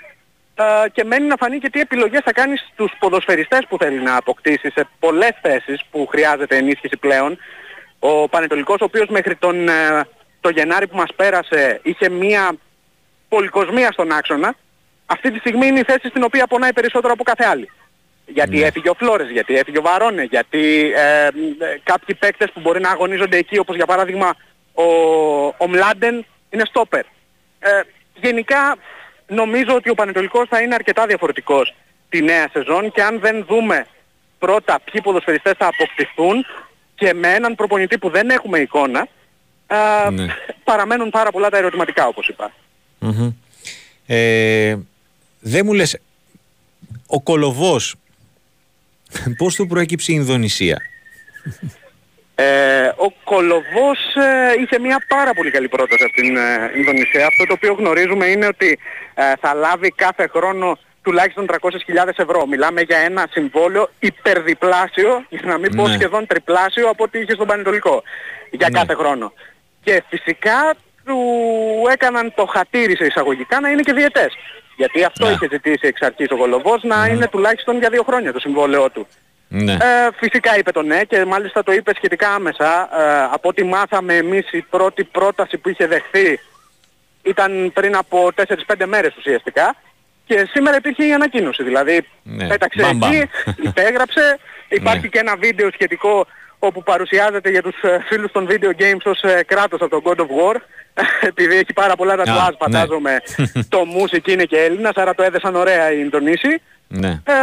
Α, 0.56 0.88
και 0.92 1.04
μένει 1.04 1.28
να 1.28 1.36
φανεί 1.40 1.58
και 1.60 1.70
τι 1.70 1.80
επιλογές 1.80 2.22
θα 2.24 2.32
κάνει 2.34 2.58
στους 2.58 2.92
ποδοσφαιριστές 3.00 3.66
που 3.70 3.78
θέλει 3.78 4.02
να 4.02 4.16
αποκτήσει 4.16 4.72
σε 4.72 4.88
πολλές 5.00 5.32
θέσεις 5.42 5.84
που 5.92 6.08
χρειάζεται 6.08 6.58
ενίσχυση 6.58 6.98
πλέον. 6.98 7.38
Ο 8.06 8.30
Πανετολικός 8.30 8.82
ο 8.82 8.84
οποίος 8.84 9.08
μέχρι 9.08 9.36
τον 9.36 9.68
ε, 9.68 10.08
το 10.42 10.50
Γενάρη 10.50 10.88
που 10.88 10.98
μας 10.98 11.14
πέρασε 11.16 11.80
είχε 11.84 12.10
μία 12.10 12.56
πολυκοσμία 13.30 13.92
στον 13.92 14.12
άξονα 14.12 14.56
αυτή 15.06 15.32
τη 15.32 15.40
στιγμή 15.40 15.68
είναι 15.68 15.80
η 15.80 15.84
θέση 15.84 16.08
στην 16.08 16.24
οποία 16.24 16.48
πονάει 16.48 16.74
περισσότερο 16.74 17.14
από 17.14 17.24
κάθε 17.24 17.46
άλλη. 17.46 17.70
Γιατί 18.26 18.64
έφυγε 18.64 18.90
ο 18.90 18.94
Φλόρες, 18.94 19.30
γιατί 19.30 19.56
έφυγε 19.56 19.78
ο 19.78 19.82
Βαρόνε, 19.82 20.24
γιατί 20.24 20.92
ε, 20.96 21.26
ε, 21.26 21.32
κάποιοι 21.84 22.16
παίκτες 22.16 22.52
που 22.54 22.60
μπορεί 22.60 22.80
να 22.80 22.90
αγωνίζονται 22.90 23.38
εκεί, 23.38 23.58
όπως 23.58 23.76
για 23.76 23.86
παράδειγμα 23.86 24.36
ο, 24.74 24.84
ο 25.58 25.68
Μλάντεν, 25.68 26.26
είναι 26.50 26.64
στόπερ. 26.66 27.06
Ε, 27.60 27.82
γενικά 28.14 28.76
νομίζω 29.28 29.76
ότι 29.76 29.90
ο 29.90 29.94
Πανετολικός 29.94 30.48
θα 30.50 30.62
είναι 30.62 30.74
αρκετά 30.74 31.06
διαφορετικός 31.06 31.74
τη 32.10 32.22
νέα 32.22 32.50
σεζόν 32.52 32.92
και 32.92 33.04
αν 33.04 33.20
δεν 33.20 33.46
δούμε 33.46 33.86
πρώτα 34.40 34.80
ποιοι 34.84 35.02
ποδοσφαιριστές 35.02 35.54
θα 35.58 35.68
αποκτηθούν 35.68 36.46
και 37.04 37.14
με 37.14 37.34
έναν 37.34 37.56
προπονητή 37.56 37.98
που 37.98 38.10
δεν 38.10 38.30
έχουμε 38.30 38.60
εικόνα, 38.60 39.08
ε, 39.68 40.10
Ναι. 40.10 40.26
παραμένουν 40.70 41.10
πάρα 41.10 41.32
πολλά 41.32 41.50
τα 41.50 41.58
ερωτηματικά 41.58 42.08
όπως 42.08 42.28
είπα. 42.28 42.52
Μμμ. 43.00 43.32
Ε, 44.06 44.78
δεν 45.40 45.66
μου 45.66 45.74
λες, 45.74 46.00
ο 47.08 47.22
Κολοβός, 47.22 47.96
πώς 49.38 49.56
του 49.56 49.68
προέκυψε 49.68 50.12
η 50.12 50.16
Ινδονησία; 50.18 50.82
Ε, 52.36 52.86
ο 52.86 53.12
Κολοβός 53.24 54.00
ε, 54.16 54.62
είχε 54.62 54.80
μια 54.80 55.06
πάρα 55.08 55.34
πολύ 55.34 55.52
καλή 55.52 55.68
πρόταση 55.68 56.04
από 56.04 56.14
την 56.14 56.38
ε, 56.38 56.72
Ινδονησία. 56.78 57.28
Αυτό 57.28 57.46
το 57.46 57.54
οποίο 57.54 57.74
γνωρίζουμε 57.74 58.26
είναι 58.26 58.46
ότι 58.46 58.80
ε, 59.14 59.34
θα 59.40 59.54
λάβει 59.54 59.90
κάθε 59.90 60.28
χρόνο 60.28 60.78
τουλάχιστον 61.04 61.46
300.000 61.50 62.08
ευρώ. 62.16 62.46
Μιλάμε 62.48 62.82
για 62.82 62.98
ένα 62.98 63.28
συμβόλαιο 63.32 63.90
υπερδιπλάσιο, 64.00 65.26
για 65.30 65.42
να 65.44 65.58
μην 65.58 65.76
πω 65.76 65.88
Ναι. 65.88 65.94
σχεδόν 65.94 66.28
τριπλάσιο 66.28 66.90
από 66.90 67.04
ό,τι 67.04 67.20
είχε 67.20 67.34
στον 67.34 67.48
Πανετολικό 67.48 68.04
για 68.52 68.70
Ναι. 68.72 68.80
κάθε 68.80 68.94
χρόνο. 68.94 69.34
Και 69.84 70.04
φυσικά 70.10 70.74
του 71.06 71.18
έκαναν 71.92 72.34
το 72.36 72.46
χατήρι 72.46 72.96
σε 72.96 73.06
εισαγωγικά 73.06 73.60
να 73.60 73.70
είναι 73.70 73.82
και 73.82 73.94
διετές. 73.94 74.34
Γιατί 74.76 75.04
αυτό 75.04 75.26
Ναι. 75.26 75.32
είχε 75.32 75.48
ζητήσει 75.52 75.88
εξ 75.88 76.02
αρχής 76.02 76.28
ο 76.32 76.38
Κολοβός 76.38 76.84
να 76.84 77.08
είναι 77.08 77.28
τουλάχιστον 77.28 77.78
για 77.80 77.90
δύο 77.90 78.04
χρόνια 78.04 78.34
το 78.34 78.40
συμβόλαιό 78.40 78.90
του. 78.90 79.08
Ναι. 79.48 79.72
Ε, 79.74 79.78
φυσικά 80.16 80.58
είπε 80.58 80.72
το 80.72 80.82
ναι 80.82 81.04
και 81.04 81.26
μάλιστα 81.26 81.64
το 81.64 81.72
είπε 81.72 81.92
σχετικά 81.96 82.30
άμεσα. 82.34 82.90
Ε, 83.02 83.28
από 83.32 83.50
ό,τι 83.50 83.64
μάθαμε 83.64 84.16
εμείς 84.16 84.52
η 84.52 84.62
πρώτη 84.62 85.04
πρόταση 85.04 85.58
που 85.58 85.70
είχε 85.70 85.88
δεχθεί 85.88 86.40
ήταν 87.24 87.72
πριν 87.74 87.96
από 87.96 88.30
4-5 88.36 88.86
μέρες 88.86 89.16
ουσιαστικά 89.18 89.76
και 90.26 90.48
σήμερα 90.54 90.78
υπήρχε 90.78 91.06
η 91.08 91.14
ανακοίνωση. 91.14 91.64
Δηλαδή 91.64 92.08
Ναι. 92.24 92.48
πέταξε 92.48 92.82
Μπαμ, 92.82 92.98
μπαμ. 92.98 93.12
εκεί, 93.12 93.30
υπέγραψε, 93.62 94.40
υπάρχει 94.68 95.02
Ναι. 95.02 95.08
και 95.08 95.20
ένα 95.20 95.36
βίντεο 95.36 95.70
σχετικό 95.74 96.28
όπου 96.60 96.84
παρουσιάζεται 96.84 97.50
για 97.50 97.62
τους 97.62 97.82
ε, 97.82 98.04
φίλους 98.08 98.32
των 98.32 98.48
video 98.50 98.82
games 98.82 99.02
ως 99.04 99.22
ε, 99.22 99.44
κράτος 99.48 99.82
από 99.82 100.02
τον 100.02 100.02
God 100.06 100.20
of 100.22 100.26
War 100.26 100.56
επειδή 101.32 101.56
έχει 101.56 101.74
πάρα 101.74 101.96
πολλά 101.96 102.16
τα 102.16 102.22
Α, 102.22 102.26
τουάζ 102.26 102.48
ναι. 102.50 102.56
φαντάζομαι 102.60 103.22
το 103.70 103.86
μουσικ 103.86 104.28
είναι 104.28 104.44
και 104.44 104.58
Έλληνας 104.58 104.96
άρα 104.96 105.16
το 105.16 105.24
έδεσαν 105.24 105.56
ωραία 105.56 105.92
οι 105.92 105.98
Ινδονήσοι 106.00 106.62
ναι. 106.88 107.08
ε, 107.10 107.34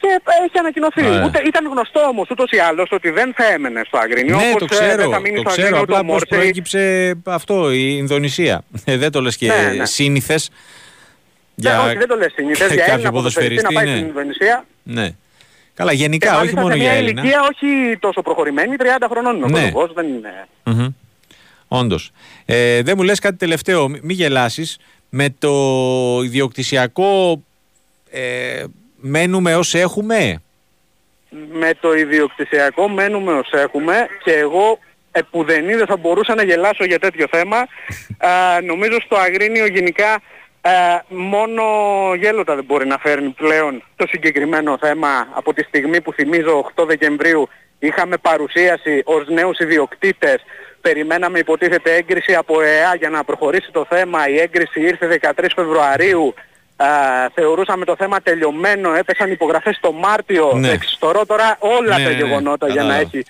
και 0.00 0.06
έχει 0.46 0.58
ανακοινωθεί. 0.58 1.06
Ωραία. 1.06 1.24
Ούτε, 1.24 1.42
ήταν 1.46 1.66
γνωστό 1.66 2.00
όμως 2.00 2.30
ούτως 2.30 2.50
ή 2.50 2.58
άλλως 2.58 2.88
ότι 2.90 3.10
δεν 3.10 3.32
θα 3.36 3.44
έμενε 3.52 3.82
στο 3.86 3.98
Αγρίνιο. 3.98 4.36
Ναι, 4.36 4.50
όπως, 4.54 4.68
το 4.68 4.76
ε, 4.76 4.78
ξέρω, 4.78 4.96
δεν 5.02 5.10
θα 5.10 5.20
μείνει 5.20 5.34
το 5.34 5.40
στο 5.40 5.50
ξέρω, 5.50 5.66
Αγρίνιο 5.66 5.82
απλά 5.82 5.96
το 5.96 6.02
πώς 6.04 6.10
Μόρτσι. 6.12 6.26
προέκυψε 6.28 7.14
αυτό, 7.26 7.72
η 7.72 7.94
Ινδονησία. 7.98 8.62
Ε, 8.84 8.96
δεν 8.96 9.10
το 9.10 9.20
λες 9.20 9.36
και 9.36 9.46
Ναι, 9.46 9.72
ναι. 9.76 9.86
σύνηθες. 9.86 10.50
Ναι, 11.62 11.78
όχι, 11.78 11.96
δεν 11.96 12.08
το 12.08 12.16
λες 12.16 12.32
συνήθως. 12.34 12.66
Για 12.72 12.76
κάποιο 12.92 12.92
Έλληνα 12.94 13.12
ποδοσφαιριστή 13.12 13.74
να 13.74 13.80
πάει 13.80 13.90
ναι. 13.90 13.96
στην 13.96 14.06
Ινδονησία. 14.06 14.64
Ναι. 14.82 15.10
Καλά, 15.74 15.90
Και 15.90 15.96
γενικά, 15.96 16.28
όχι 16.28 16.36
μάλιστα 16.38 16.60
μόνο 16.60 16.72
σε 16.72 16.78
για 16.80 16.88
μια 16.90 16.98
Έλληνα. 16.98 17.20
ηλικία 17.20 17.40
όχι 17.40 17.96
τόσο 17.98 18.22
προχωρημένη, 18.22 18.76
30 18.78 18.84
χρονών 19.10 19.36
είναι 19.36 19.44
ο 19.44 19.48
Ναι. 19.48 19.70
Κολοβός, 19.70 19.92
δεν 19.94 20.06
είναι... 20.06 20.46
Μμμ. 20.64 20.86
Όντως. 21.68 22.10
Ε, 22.44 22.82
δεν 22.82 22.94
μου 22.96 23.02
λες 23.02 23.18
κάτι 23.18 23.36
τελευταίο, 23.36 23.88
μη, 23.88 23.98
μη 24.02 24.12
γελάσεις. 24.14 24.78
με 25.08 25.34
το 25.38 26.20
ιδιοκτησιακό 26.24 27.42
ε, 28.10 28.64
μένουμε 28.96 29.54
ως 29.54 29.74
έχουμε; 29.74 30.42
με 31.52 31.74
το 31.80 31.94
ιδιοκτησιακό 31.94 32.88
μένουμε 32.88 33.32
ως 33.32 33.50
έχουμε 33.52 34.06
και 34.24 34.32
εγώ 34.32 34.78
επουδενή 35.10 35.74
δεν 35.74 35.86
θα 35.86 35.96
μπορούσα 35.96 36.34
να 36.34 36.42
γελάσω 36.42 36.84
για 36.84 36.98
τέτοιο 36.98 37.26
θέμα. 37.30 37.56
Α, 38.30 38.60
νομίζω 38.60 39.00
στο 39.04 39.16
Αγρίνιο 39.16 39.66
γενικά 39.66 40.20
α, 40.60 40.70
μόνο 41.08 41.62
γέλοτα 42.18 42.54
δεν 42.54 42.64
μπορεί 42.64 42.86
να 42.86 42.98
φέρνει 42.98 43.28
πλέον 43.28 43.82
το 43.96 44.06
συγκεκριμένο 44.08 44.78
θέμα. 44.80 45.28
Από 45.34 45.54
τη 45.54 45.62
στιγμή 45.62 46.00
που 46.00 46.12
θυμίζω 46.12 46.70
8 46.76 46.84
Δεκεμβρίου 46.86 47.48
είχαμε 47.78 48.16
παρουσίαση 48.16 49.02
ως 49.04 49.28
νέους 49.28 49.58
ιδιοκτήτες. 49.58 50.42
Περιμέναμε 50.80 51.38
υποτίθεται 51.38 51.94
έγκριση 51.94 52.34
από 52.34 52.60
ΕΑ 52.60 52.94
για 52.94 53.08
να 53.10 53.24
προχωρήσει 53.24 53.70
το 53.72 53.86
θέμα. 53.88 54.28
Η 54.28 54.38
έγκριση 54.38 54.80
ήρθε 54.80 55.06
13 55.06 55.44
Φεβρουαρίου. 55.54 56.34
Α, 56.76 56.86
θεωρούσαμε 57.34 57.84
το 57.84 57.94
θέμα 57.98 58.20
τελειωμένο, 58.20 58.94
έπεσαν 58.94 59.30
υπογραφές 59.30 59.78
το 59.80 59.92
Μάρτιο, 59.92 60.52
Ναι. 60.54 60.70
εξιστορώ 60.70 61.26
τώρα 61.26 61.56
όλα 61.58 61.98
Ναι, 61.98 62.04
τα 62.04 62.10
ναι, 62.10 62.16
γεγονότα 62.16 62.66
για 62.68 62.82
να 62.82 62.88
κατάλαβα. 62.88 63.00
έχει 63.14 63.24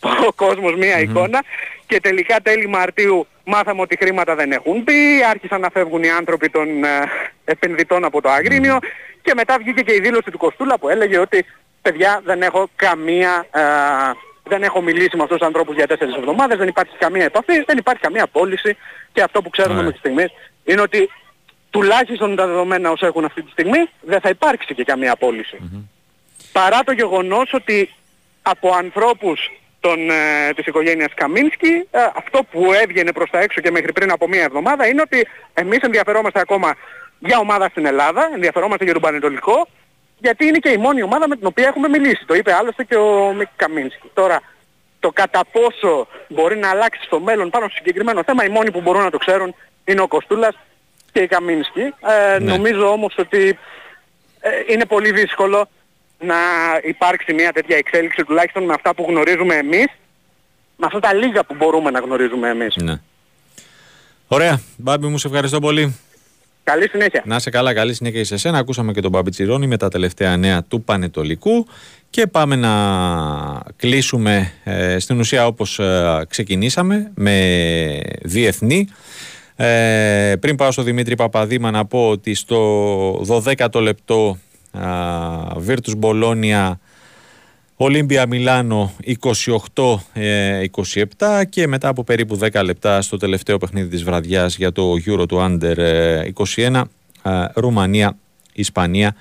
ο 0.00 0.32
κόσμος 0.34 0.74
μία 0.74 1.00
εικόνα 1.00 1.42
και 1.86 2.00
τελικά 2.00 2.36
τέλη 2.42 2.68
Μαρτίου 2.68 3.26
μάθαμε 3.44 3.80
ότι 3.80 3.96
χρήματα 3.96 4.34
δεν 4.34 4.52
έχουν 4.52 4.82
μπει, 4.82 5.24
άρχισαν 5.30 5.60
να 5.60 5.70
φεύγουν 5.70 6.02
οι 6.02 6.10
άνθρωποι 6.10 6.48
των 6.48 6.84
ε, 6.84 6.88
επενδυτών 7.44 8.04
από 8.04 8.20
το 8.20 8.28
Αγρίνιο 8.28 8.78
και 9.22 9.32
μετά 9.34 9.56
βγήκε 9.58 9.82
και 9.82 9.94
η 9.94 10.00
δήλωση 10.00 10.30
του 10.30 10.38
Κοστούλα 10.38 10.78
που 10.78 10.88
έλεγε 10.88 11.18
ότι 11.18 11.44
παιδιά 11.82 12.20
δεν 12.24 12.42
έχω 12.42 12.68
καμία... 12.76 13.46
ε, 13.50 13.60
δεν 14.44 14.62
έχω 14.62 14.82
μιλήσει 14.82 15.16
με 15.16 15.22
αυτούς 15.22 15.38
τους 15.38 15.46
ανθρώπους 15.46 15.74
για 15.74 15.86
τέσσερις 15.86 16.14
εβδομάδες, 16.14 16.58
δεν 16.58 16.68
υπάρχει 16.68 16.96
καμία 16.98 17.24
επαφή, 17.24 17.62
δεν 17.66 17.78
υπάρχει 17.78 18.02
καμία 18.02 18.26
πώληση 18.26 18.76
και 19.12 19.22
αυτό 19.22 19.42
που 19.42 19.50
ξέρουμε 19.50 19.74
Ωραία. 19.74 19.86
με 19.86 19.92
τη 19.92 19.98
στιγμής 19.98 20.30
είναι 20.64 20.80
ότι 20.80 21.10
τουλάχιστον 21.70 22.36
τα 22.36 22.46
δεδομένα 22.46 22.90
όσα 22.90 23.06
έχουν 23.06 23.24
αυτή 23.24 23.42
τη 23.42 23.50
στιγμή 23.50 23.78
δεν 24.00 24.20
θα 24.20 24.28
υπάρξει 24.28 24.74
και 24.74 24.84
καμία 24.84 25.16
πώληση. 25.16 25.86
Παρά 26.52 26.80
το 26.84 26.92
γεγονός 26.92 27.52
ότι 27.52 27.90
από 28.42 28.72
ανθρώπους 28.72 29.50
των, 29.80 30.10
ε, 30.10 30.52
της 30.56 30.66
οικογένειας 30.66 31.14
Καμίνσκι 31.14 31.86
ε, 31.90 32.00
αυτό 32.14 32.42
που 32.50 32.72
έβγαινε 32.72 33.12
προς 33.12 33.30
τα 33.30 33.38
έξω 33.40 33.60
και 33.60 33.70
μέχρι 33.70 33.92
πριν 33.92 34.10
από 34.10 34.28
μία 34.28 34.42
εβδομάδα 34.42 34.86
είναι 34.86 35.00
ότι 35.00 35.26
εμείς 35.54 35.78
ενδιαφερόμαστε 35.78 36.40
ακόμα 36.40 36.74
για 37.18 37.38
ομάδα 37.38 37.68
στην 37.68 37.86
Ελλάδα, 37.86 38.30
ενδιαφερόμαστε 38.34 38.84
για 38.84 38.92
τον 38.92 39.02
Πανετολικό 39.02 39.68
γιατί 40.18 40.46
είναι 40.46 40.58
και 40.58 40.68
η 40.68 40.76
μόνη 40.76 41.02
ομάδα 41.02 41.28
με 41.28 41.36
την 41.36 41.46
οποία 41.46 41.66
έχουμε 41.66 41.88
μιλήσει. 41.88 42.24
Το 42.26 42.34
είπε 42.34 42.52
άλλωστε 42.52 42.84
και 42.84 42.96
ο 42.96 43.32
Μικ 43.32 43.48
Καμίνσκι. 43.56 44.10
Τώρα, 44.14 44.40
το 45.00 45.10
κατά 45.12 45.40
πόσο 45.52 46.06
μπορεί 46.28 46.56
να 46.56 46.70
αλλάξει 46.70 47.00
στο 47.04 47.20
μέλλον 47.20 47.50
πάνω 47.50 47.66
στο 47.66 47.76
συγκεκριμένο 47.76 48.22
θέμα, 48.24 48.44
οι 48.44 48.48
μόνοι 48.48 48.70
που 48.70 48.80
μπορούν 48.80 49.02
να 49.02 49.10
το 49.10 49.18
ξέρουν 49.18 49.54
είναι 49.84 50.00
ο 50.00 50.06
Κοστούλας 50.08 50.58
και 51.12 51.20
η 51.20 51.26
Καμίνσκι. 51.26 51.80
Ε, 51.80 52.38
Ναι. 52.38 52.52
Νομίζω 52.52 52.92
όμως 52.92 53.14
ότι 53.18 53.58
ε, 54.40 54.50
είναι 54.66 54.84
πολύ 54.84 55.12
δύσκολο 55.12 55.68
να 56.20 56.36
υπάρξει 56.82 57.32
μια 57.32 57.52
τέτοια 57.52 57.76
εξέλιξη 57.76 58.24
τουλάχιστον 58.24 58.64
με 58.64 58.72
αυτά 58.72 58.94
που 58.94 59.06
γνωρίζουμε 59.08 59.54
εμείς, 59.54 59.86
με 60.76 60.86
αυτά 60.86 61.00
τα 61.00 61.14
λίγα 61.14 61.44
που 61.44 61.54
μπορούμε 61.54 61.90
να 61.90 62.00
γνωρίζουμε 62.00 62.48
εμείς. 62.48 62.76
Ναι. 62.76 63.00
Ωραία. 64.28 64.60
Μπάμπη 64.76 65.06
μου, 65.06 65.18
σε 65.18 65.26
ευχαριστώ 65.26 65.58
πολύ. 65.60 65.96
Καλή 66.64 66.88
συνέχεια. 66.88 67.22
Να 67.26 67.36
είσαι 67.36 67.50
καλά, 67.50 67.74
καλή 67.74 67.94
συνέχεια 67.94 68.24
σε 68.24 68.34
εσένα. 68.34 68.58
Ακούσαμε 68.58 68.92
και 68.92 69.00
τον 69.00 69.10
Μπάμπη 69.10 69.30
Τσιρόνη 69.30 69.66
με 69.66 69.76
τα 69.76 69.88
τελευταία 69.88 70.36
νέα 70.36 70.62
του 70.62 70.82
Πανετολικού 70.82 71.66
και 72.10 72.26
πάμε 72.26 72.56
να 72.56 72.72
κλείσουμε 73.76 74.52
ε, 74.64 74.98
στην 74.98 75.18
ουσία 75.18 75.46
όπως 75.46 75.78
ε, 75.78 76.24
ξεκινήσαμε 76.28 77.10
με 77.14 78.00
διεθνή. 78.22 78.88
Ε, 79.56 80.34
πριν 80.40 80.56
πάω 80.56 80.70
στο 80.70 80.82
Δημήτρη 80.82 81.14
Παπαδήμα 81.14 81.70
να 81.70 81.84
πω 81.84 82.08
ότι 82.08 82.34
στο 82.34 83.12
12ο 83.28 83.80
λεπτό 83.80 84.38
α, 84.72 84.86
Virtus 85.66 85.94
Bologna 86.00 86.72
Ολύμπια 87.76 88.26
Μιλάνο 88.26 88.92
28-27 89.74 91.42
και 91.48 91.66
μετά 91.66 91.88
από 91.88 92.04
περίπου 92.04 92.38
10 92.40 92.62
λεπτά 92.64 93.02
στο 93.02 93.16
τελευταίο 93.16 93.58
παιχνίδι 93.58 93.88
της 93.88 94.04
βραδιάς 94.04 94.56
για 94.56 94.72
το 94.72 94.92
Euro 95.06 95.28
του 95.28 95.36
Under 95.40 95.78
ε, 95.78 96.22
21 96.56 96.82
ε, 97.22 97.44
Ρουμανία, 97.54 98.16
Ισπανία 98.52 99.14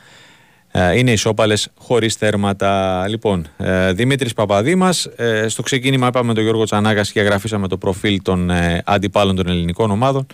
ε, 0.71 0.97
είναι 0.97 1.11
ισόπαλες 1.11 1.69
χωρίς 1.77 2.17
τέρματα. 2.17 3.05
Λοιπόν, 3.07 3.47
ε, 3.57 3.93
Δημήτρης 3.93 4.33
Παπαδήμας, 4.33 5.05
ε, 5.05 5.47
στο 5.47 5.61
ξεκίνημα 5.61 6.07
είπαμε 6.07 6.33
τον 6.33 6.43
Γιώργο 6.43 6.63
Τσανάγας 6.63 7.11
και 7.11 7.19
αγραφήσαμε 7.19 7.67
το 7.67 7.77
προφίλ 7.77 8.21
των 8.21 8.49
ε, 8.49 8.81
αντιπάλων 8.85 9.35
των 9.35 9.47
ελληνικών 9.47 9.91
ομάδων. 9.91 10.25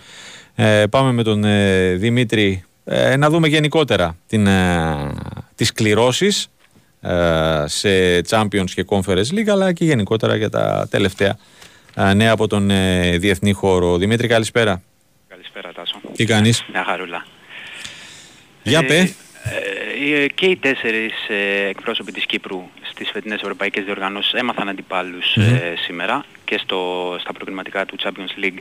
Ε, 0.54 0.84
πάμε 0.90 1.12
με 1.12 1.22
τον 1.22 1.44
ε, 1.44 1.92
Δημήτρη 1.94 2.64
ε, 2.88 3.16
να 3.16 3.30
δούμε 3.30 3.48
γενικότερα 3.48 4.16
την, 4.26 4.46
ε, 4.46 5.14
τις 5.54 5.72
κληρώσεις 5.72 6.48
ε, 7.00 7.64
σε 7.66 8.20
Champions 8.28 8.70
και 8.74 8.84
Conference 8.88 9.34
League 9.34 9.48
αλλά 9.48 9.72
και 9.72 9.84
γενικότερα 9.84 10.36
για 10.36 10.50
τα 10.50 10.86
τελευταία 10.90 11.38
ε, 11.94 12.14
νέα 12.14 12.32
από 12.32 12.46
τον 12.46 12.70
ε, 12.70 13.16
διεθνή 13.18 13.52
χώρο. 13.52 13.96
Δημήτρη 13.96 14.28
καλησπέρα. 14.28 14.82
Καλησπέρα 15.28 15.72
Τάσο. 15.72 16.00
Τι 16.16 16.24
κάνεις; 16.24 16.64
Μια 16.72 16.84
χαρούλα. 16.84 17.26
Για 18.62 18.84
πέ. 18.84 18.98
Ε, 18.98 20.26
και 20.34 20.46
οι 20.46 20.56
τέσσερις 20.56 21.12
ε, 21.28 21.68
εκπρόσωποι 21.68 22.12
της 22.12 22.26
Κύπρου 22.26 22.62
στις 22.82 23.10
φετινές 23.10 23.40
ευρωπαϊκές 23.40 23.84
διοργανώσεις 23.84 24.32
έμαθαν 24.32 24.68
αντιπάλους 24.68 25.36
Μμμ. 25.36 25.54
ε, 25.54 25.74
σήμερα 25.84 26.24
και 26.44 26.58
στο, 26.62 27.16
στα 27.20 27.32
προκριματικά 27.32 27.84
του 27.84 27.96
Champions 28.02 28.44
League. 28.44 28.58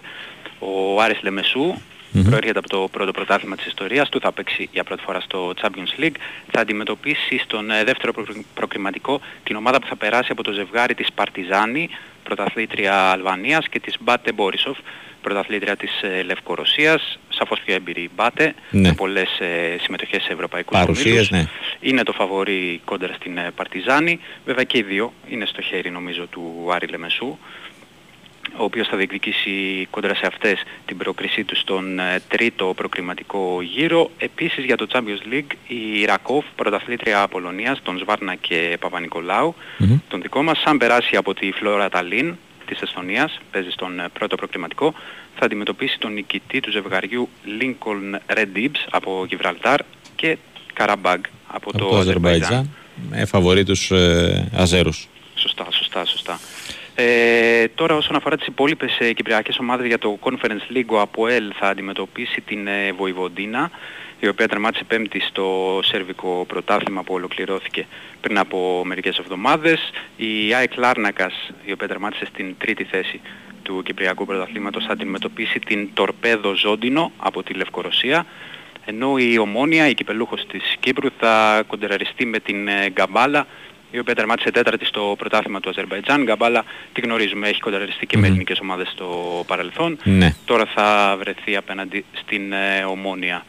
Ο 0.59 1.01
Άρης 1.01 1.21
Λεμεσού 1.21 1.75
Μμμ. 2.19 2.23
προέρχεται 2.29 2.59
από 2.59 2.69
το 2.69 2.87
πρώτο 2.91 3.11
πρωτάθλημα 3.11 3.55
της 3.55 3.65
ιστορίας 3.65 4.09
του, 4.09 4.19
θα 4.19 4.31
παίξει 4.31 4.69
για 4.71 4.83
πρώτη 4.83 5.01
φορά 5.03 5.19
στο 5.19 5.53
Champions 5.61 6.01
League. 6.03 6.15
Θα 6.51 6.61
αντιμετωπίσει 6.61 7.37
στον 7.43 7.71
ε, 7.71 7.83
δεύτερο 7.83 8.13
προκρι- 8.13 8.45
προκριματικό 8.53 9.21
την 9.43 9.55
ομάδα 9.55 9.79
που 9.79 9.87
θα 9.87 9.95
περάσει 9.95 10.31
από 10.31 10.43
το 10.43 10.51
ζευγάρι 10.51 10.93
της 10.93 11.07
Παρτιζάνη, 11.15 11.89
πρωταθλήτρια 12.23 13.09
Αλβανίας 13.11 13.67
και 13.69 13.79
της 13.79 13.95
Μπάτε 13.99 14.31
Μπόρισοφ, 14.31 14.77
πρωταθλήτρια 15.21 15.75
της 15.75 16.01
ε, 16.01 16.21
Λευκορωσίας, 16.23 17.19
σαφώς 17.29 17.59
πιο 17.65 17.73
έμπειρη 17.73 18.01
η 18.01 18.09
Μπάτε, 18.15 18.53
Ναι. 18.71 18.87
με 18.87 18.93
πολλές 18.93 19.39
ε, 19.39 19.77
συμμετοχές 19.81 20.23
σε 20.23 20.33
ευρωπαϊκούς 20.33 20.77
Παρουσίες, 20.79 21.07
ομίλους. 21.07 21.29
ναι. 21.29 21.45
Είναι 21.79 22.03
το 22.03 22.11
φαβορί 22.13 22.81
κόντρα 22.85 23.13
στην 23.13 23.37
ε, 23.37 23.51
Παρτιζάνη. 23.55 24.19
Βέβαια 24.45 24.63
και 24.63 24.77
οι 24.77 24.81
δύο 24.83 25.13
είναι 25.29 25.45
στο 25.45 25.61
χέρι 25.61 25.89
νομίζω 25.91 26.25
του 26.27 26.69
Άρη 26.71 26.87
Λεμεσού 26.87 27.37
ο 28.57 28.63
οποίος 28.63 28.87
θα 28.87 28.97
διεκδικήσει 28.97 29.87
κόντρα 29.89 30.15
σε 30.15 30.25
αυτές 30.25 30.63
την 30.85 30.97
πρόκρισή 30.97 31.43
του 31.43 31.55
στον 31.55 31.99
ε, 31.99 32.21
τρίτο 32.27 32.73
προκριματικό 32.75 33.61
γύρο. 33.61 34.11
Επίσης 34.17 34.65
για 34.65 34.77
το 34.77 34.87
Champions 34.91 35.33
League 35.33 35.51
η 35.67 36.05
Ρακόφ, 36.05 36.45
πρωταθλήτρια 36.55 37.27
Πολωνίας, 37.27 37.81
τον 37.83 37.97
Σβάρνα 37.97 38.35
και 38.35 38.77
Παπα-Νικολάου, 38.79 39.55
Μμμ. 39.77 39.97
τον 40.07 40.21
δικό 40.21 40.43
μας, 40.43 40.59
σαν 40.59 40.77
περάσει 40.77 41.15
από 41.15 41.33
τη 41.33 41.51
Φλόρα 41.51 41.89
Ταλίν 41.89 42.35
της 42.65 42.81
Εστονίας, 42.81 43.39
παίζει 43.51 43.69
στον 43.69 43.99
ε, 43.99 44.05
πρώτο 44.13 44.35
προκριματικό, 44.35 44.93
θα 45.35 45.45
αντιμετωπίσει 45.45 45.99
τον 45.99 46.13
νικητή 46.13 46.59
του 46.59 46.71
ζευγαριού 46.71 47.29
Lincoln 47.59 48.35
Red 48.37 48.57
Dips 48.57 48.85
από 48.89 49.25
Γιβραλτάρ 49.27 49.79
και 50.15 50.37
Καραμπάγκ 50.73 51.23
από, 51.47 51.69
από 51.69 51.77
το, 51.77 51.89
το 51.89 51.97
Αζερβαϊτζάν. 51.97 52.51
Αζερβαϊτζάν 52.51 52.83
με 53.09 53.25
φαβορεί 53.25 53.63
τους 53.63 53.91
ε, 53.91 54.49
Αζέρους. 54.55 55.07
Σωστά, 55.35 55.67
σωστά, 55.71 56.05
σωστά. 56.05 56.39
Ε, 56.97 57.67
τώρα 57.67 57.95
όσον 57.95 58.15
αφορά 58.15 58.37
τις 58.37 58.47
υπόλοιπες 58.47 58.97
ε, 58.99 59.13
κυπριακές 59.13 59.57
ομάδες 59.57 59.87
για 59.87 59.97
το 59.97 60.19
Conference 60.21 60.75
League, 60.75 60.87
ο 60.87 60.99
Αποέλ 60.99 61.51
θα 61.59 61.67
αντιμετωπίσει 61.67 62.41
την 62.41 62.67
ε, 62.67 62.91
Βοηβοντίνα, 62.91 63.71
η 64.19 64.27
οποία 64.27 64.47
τερμάτισε 64.47 64.83
πέμπτη 64.83 65.19
στο 65.19 65.79
σερβικό 65.83 66.45
πρωτάθλημα 66.47 67.03
που 67.03 67.13
ολοκληρώθηκε 67.13 67.87
πριν 68.21 68.37
από 68.37 68.81
μερικές 68.85 69.17
εβδομάδες. 69.17 69.91
Η 70.17 70.53
ΑΕΚ 70.53 70.75
Λάρνακας, 70.75 71.51
η 71.65 71.71
οποία 71.71 71.87
τερμάτισε 71.87 72.25
στην 72.25 72.55
τρίτη 72.57 72.83
θέση 72.83 73.21
του 73.63 73.81
Κυπριακού 73.83 74.25
Πρωταθλήματος, 74.25 74.85
θα 74.85 74.91
αντιμετωπίσει 74.91 75.59
την 75.59 75.89
Τορπέδο 75.93 76.55
Ζόντινο 76.55 77.11
από 77.17 77.43
τη 77.43 77.53
Λευκορωσία. 77.53 78.25
Ενώ 78.85 79.17
η 79.17 79.37
Ομόνια, 79.37 79.87
η 79.89 79.93
κυπελούχος 79.93 80.45
της 80.45 80.75
Κύπρου, 80.79 81.09
θα 81.19 81.63
κοντεραριστεί 81.67 82.25
με 82.25 82.39
την 82.39 82.67
ε, 82.67 82.89
Γκαμπάλα, 82.89 83.47
η 83.95 83.99
οποία 83.99 84.15
τερμάτισε 84.15 84.51
τέταρτη 84.51 84.85
στο 84.85 85.15
πρωτάθλημα 85.17 85.59
του 85.59 85.69
Αζερβαϊτζάν. 85.69 86.23
Γκαμπάλα, 86.23 86.63
τη 86.93 87.01
γνωρίζουμε, 87.01 87.47
έχει 87.47 87.59
κοντραριστεί 87.59 88.05
και 88.05 88.15
με 88.17 88.21
Μμμ. 88.21 88.27
ελληνικές 88.29 88.59
ομάδες 88.61 88.87
στο 88.89 89.43
παρελθόν. 89.47 89.97
Ναι. 90.03 90.35
Τώρα 90.45 90.65
θα 90.65 91.15
βρεθεί 91.19 91.55
απέναντι 91.55 92.05
στην 92.13 92.51
ε, 92.53 92.83
Ομόνια. 92.89 93.45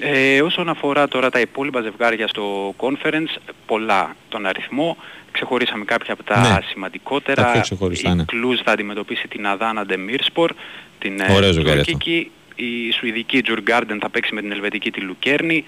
Ε, 0.00 0.42
όσον 0.42 0.68
αφορά 0.68 1.08
τώρα 1.08 1.30
τα 1.30 1.40
υπόλοιπα 1.40 1.80
ζευγάρια 1.80 2.28
στο 2.28 2.74
conference, 2.78 3.36
πολλά 3.66 4.16
τον 4.28 4.46
αριθμό. 4.46 4.96
Ξεχωρίσαμε 5.30 5.84
κάποια 5.84 6.12
από 6.12 6.22
τα 6.22 6.40
Ναι. 6.40 6.58
σημαντικότερα. 6.70 7.44
Τα 7.44 7.50
πιο 7.50 7.60
ξεχωριστά, 7.60 8.14
ναι. 8.14 8.22
Η 8.22 8.24
Κλούζ 8.24 8.58
θα 8.64 8.72
αντιμετωπίσει 8.72 9.28
την 9.28 9.46
Αδάνα 9.46 9.86
Ντεμίρσπορ, 9.86 10.52
την 10.98 11.20
ε, 11.20 11.32
Ωραίο 11.32 11.52
ζευγάρι 11.52 11.80
αυτό. 11.80 11.92
τουρκική. 11.92 12.30
Η 12.58 12.92
Σουηδική 12.92 13.42
Τζουργκάρντεν 13.42 13.98
θα 14.00 14.10
παίξει 14.10 14.34
με 14.34 14.40
την 14.40 14.52
Ελβετική 14.52 14.90
τη 14.90 15.00
Λουκέρνη. 15.00 15.64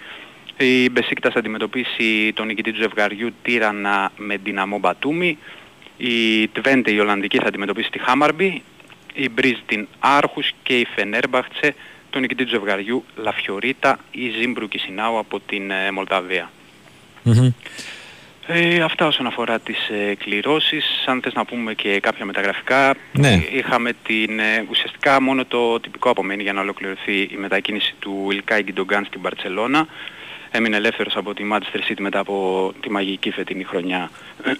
Η 0.59 0.91
Μπεσίκτας 0.91 1.33
θα 1.33 1.39
αντιμετωπίσει 1.39 2.33
τον 2.35 2.47
νικητή 2.47 2.73
του 2.73 2.81
ζευγαριού 2.81 3.33
Τύρανα 3.43 4.13
με 4.17 4.37
Δυναμό 4.37 4.79
Μπατούμι. 4.79 5.39
Η 5.97 6.49
Τβέντε 6.49 6.91
η 6.91 6.99
Ολλανδική 6.99 7.39
θα 7.39 7.47
αντιμετωπίσει 7.47 7.91
τη 7.91 7.99
Χάμαρμπι. 7.99 8.63
Η 9.15 9.29
Μπρίζ 9.29 9.59
την 9.67 9.87
Άρχους 9.99 10.53
και 10.63 10.79
η 10.79 10.87
Φενέρμπαχτσε 10.95 11.75
τον 12.11 12.21
νικητή 12.21 12.45
του 12.45 12.51
ζευγαριού 12.51 13.05
Λαφιωρίτα 13.17 13.99
ή 14.11 14.29
Ζίμπρου 14.41 14.69
Κισινάου 14.69 15.19
από 15.19 15.41
την 15.41 15.71
ε, 15.71 15.91
Μολδαβία. 15.91 16.51
Μμμ. 17.23 17.51
Ε, 18.47 18.81
αυτά 18.81 19.07
όσον 19.07 19.27
αφορά 19.27 19.59
τις 19.59 19.89
ε, 19.89 20.15
κληρώσεις. 20.15 20.85
Αν 21.07 21.21
θες 21.23 21.33
να 21.35 21.45
πούμε 21.45 21.75
και 21.75 22.01
κάποια 22.01 22.25
μεταγραφικά, 22.25 22.95
Ναι. 23.13 23.33
ε, 23.33 23.43
είχαμε 23.57 23.93
την, 24.03 24.39
ε, 24.39 24.67
ουσιαστικά 24.71 25.21
μόνο 25.23 25.45
το 25.45 25.81
τυπικό 25.81 26.11
απομένει 26.11 26.43
για 26.43 26.53
να 26.53 26.61
ολοκληρωθεί 26.61 27.21
η 27.21 27.37
μετακίνηση 27.39 27.95
του 27.99 28.29
Ιλκάι 28.33 28.63
Γκιντογκάν 28.63 29.05
στην 29.05 29.21
Μπαρτσελώνα. 29.21 29.87
Έμεινε 30.51 30.77
ελεύθερος 30.77 31.17
από 31.17 31.35
τη 31.35 31.45
Manchester 31.53 31.91
City 31.91 31.99
μετά 32.01 32.19
από 32.19 32.73
τη 32.81 32.91
μαγική 32.91 33.31
φετινή 33.31 33.65
χρονιά 33.65 34.11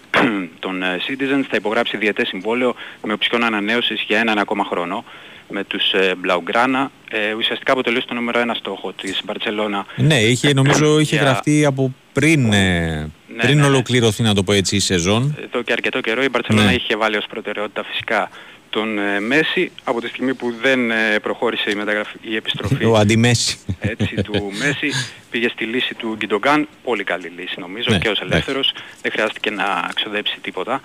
των 0.61 0.83
ε, 0.83 0.97
Citizens. 1.09 1.45
Θα 1.51 1.57
υπογράψει 1.57 1.97
διετές 1.97 2.29
συμβόλαιο 2.29 2.75
με 3.03 3.13
οψιόν 3.13 3.45
ανανέωσης 3.45 4.05
για 4.07 4.19
έναν 4.19 4.39
ακόμα 4.39 4.65
χρόνο 4.65 5.05
με 5.51 5.65
τους 5.65 5.93
ε, 5.93 6.15
Blaugrana. 6.27 6.87
Ε, 7.11 7.33
ουσιαστικά 7.33 7.73
αποτελούσε 7.73 8.07
το 8.07 8.15
νούμερο 8.15 8.39
ένα 8.39 8.55
στόχο 8.55 8.93
της 8.93 9.21
Μπαρτσελώνα 9.25 9.87
Ναι, 9.97 10.21
είχε, 10.21 10.53
νομίζω 10.53 10.99
είχε 11.01 11.17
Για- 11.17 11.25
γραφτεί 11.25 11.65
από 11.65 11.95
πριν, 12.13 12.53
ε, 12.53 13.11
πριν 13.37 13.55
ναι, 13.57 13.61
ναι. 13.63 13.67
ολοκληρωθεί, 13.67 14.23
να 14.23 14.35
το 14.35 14.43
πω 14.43 14.53
έτσι, 14.53 14.77
η 14.77 14.81
σεζόν. 14.81 15.37
εδώ 15.45 15.63
και 15.63 15.73
αρκετό 15.73 16.01
καιρό 16.01 16.23
η 16.23 16.29
Μπαρτσελώνα 16.29 16.67
Ναι. 16.67 16.73
είχε 16.75 16.97
βάλει 16.97 17.17
ως 17.17 17.27
προτεραιότητα 17.27 17.85
φυσικά 17.85 18.31
τον 18.79 18.99
ε, 18.99 19.21
Μέση 19.21 19.71
από 19.85 20.01
τη 20.01 20.09
στιγμή 20.09 20.35
που 20.35 20.55
δεν 20.63 20.91
ε, 20.91 21.19
προχώρησε 21.23 21.71
η, 21.71 21.75
μεταγραφή, 21.75 22.17
η 22.21 22.37
επιστροφή 22.37 22.85
Ο 22.85 22.97
αντιμέση. 22.97 23.59
έτσι, 23.81 24.15
του 24.23 24.53
Μέση 24.59 24.91
πήγε 25.31 25.49
στη 25.49 25.65
λύση 25.65 25.95
του 25.95 26.15
Γκιντογκάν 26.17 26.69
πολύ 26.85 27.05
καλή 27.05 27.33
λύση 27.37 27.61
νομίζω 27.61 27.91
Ναι, 27.91 27.99
και 27.99 28.09
ως 28.09 28.19
εντάξει. 28.19 28.33
ελεύθερος 28.35 28.73
δεν 29.03 29.13
χρειάστηκε 29.13 29.51
να 29.51 29.89
ξοδέψει 29.95 30.39
τίποτα 30.41 30.81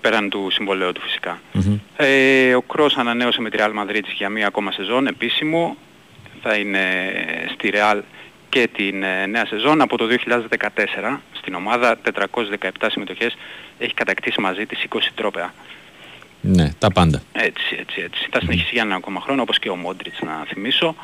πέραν 0.00 0.28
του 0.30 0.48
συμβολέου 0.50 0.92
του 0.92 1.00
φυσικά 1.00 1.40
Μμμ. 1.52 1.78
ε, 1.96 2.54
ο 2.54 2.62
Κρός 2.62 2.96
ανανέωσε 2.96 3.40
με 3.40 3.50
τη 3.50 3.56
Real 3.60 3.72
Madrid 3.84 4.04
για 4.16 4.28
μία 4.28 4.46
ακόμα 4.46 4.72
σεζόν 4.72 5.06
επίσημο 5.06 5.76
θα 6.42 6.54
είναι 6.54 6.82
στη 7.52 7.70
Real 7.74 8.00
και 8.48 8.68
την 8.76 9.02
ε, 9.02 9.26
νέα 9.26 9.46
σεζόν 9.46 9.80
από 9.80 9.96
το 9.96 10.06
2014 11.08 11.16
στην 11.32 11.54
ομάδα 11.54 11.98
417 12.14 12.68
συμμετοχές 12.90 13.36
έχει 13.78 13.94
κατακτήσει 13.94 14.40
μαζί 14.40 14.66
τις 14.66 14.84
20 14.88 14.98
τρόπαια 15.14 15.54
Ναι, 16.40 16.70
τα 16.78 16.90
πάντα. 16.90 17.22
έτσι, 17.32 17.76
έτσι, 17.78 18.00
έτσι. 18.00 18.28
Θα 18.30 18.40
συνεχίσει 18.40 18.70
για 18.72 18.82
ένα 18.82 18.94
ακόμα 18.94 19.20
χρόνο, 19.20 19.42
όπως 19.42 19.58
και 19.58 19.68
ο 19.68 19.76
Μόντριτς 19.76 20.20
να 20.20 20.44
θυμίσω. 20.48 20.94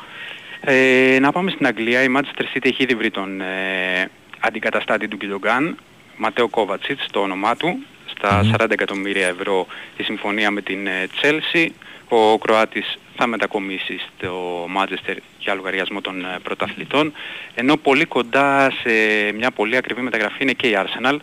Ε, 0.61 1.17
να 1.21 1.31
πάμε 1.31 1.51
στην 1.51 1.65
Αγγλία. 1.65 2.03
Η 2.03 2.07
Manchester 2.17 2.43
City 2.53 2.65
έχει 2.65 2.83
ήδη 2.83 2.95
βρει 2.95 3.11
τον 3.11 3.41
ε, 3.41 4.09
αντικαταστάτη 4.39 5.07
του 5.07 5.15
Γκιντογκάν, 5.15 5.77
Ματέο 6.17 6.47
Κόβατσιτς, 6.49 7.05
το 7.11 7.19
όνομά 7.19 7.55
του, 7.55 7.77
στα 8.05 8.45
40 8.59 8.71
εκατομμύρια 8.71 9.27
ευρώ 9.27 9.67
η 9.97 10.03
συμφωνία 10.03 10.51
με 10.51 10.61
την 10.61 10.87
ε, 10.87 11.07
Chelsea. 11.21 11.67
Ο 12.09 12.37
Κροάτης 12.37 12.97
θα 13.15 13.27
μετακομίσει 13.27 13.99
στο 13.99 14.63
Manchester 14.77 15.15
για 15.39 15.53
λογαριασμό 15.53 16.01
των 16.01 16.25
ε, 16.25 16.39
πρωταθλητών, 16.43 17.13
ενώ 17.55 17.77
πολύ 17.77 18.05
κοντά 18.05 18.71
σε 18.71 18.91
μια 19.35 19.51
πολύ 19.51 19.77
ακριβή 19.77 20.01
μεταγραφή 20.01 20.43
είναι 20.43 20.51
και 20.53 20.67
η 20.67 20.77
Arsenal. 20.77 21.17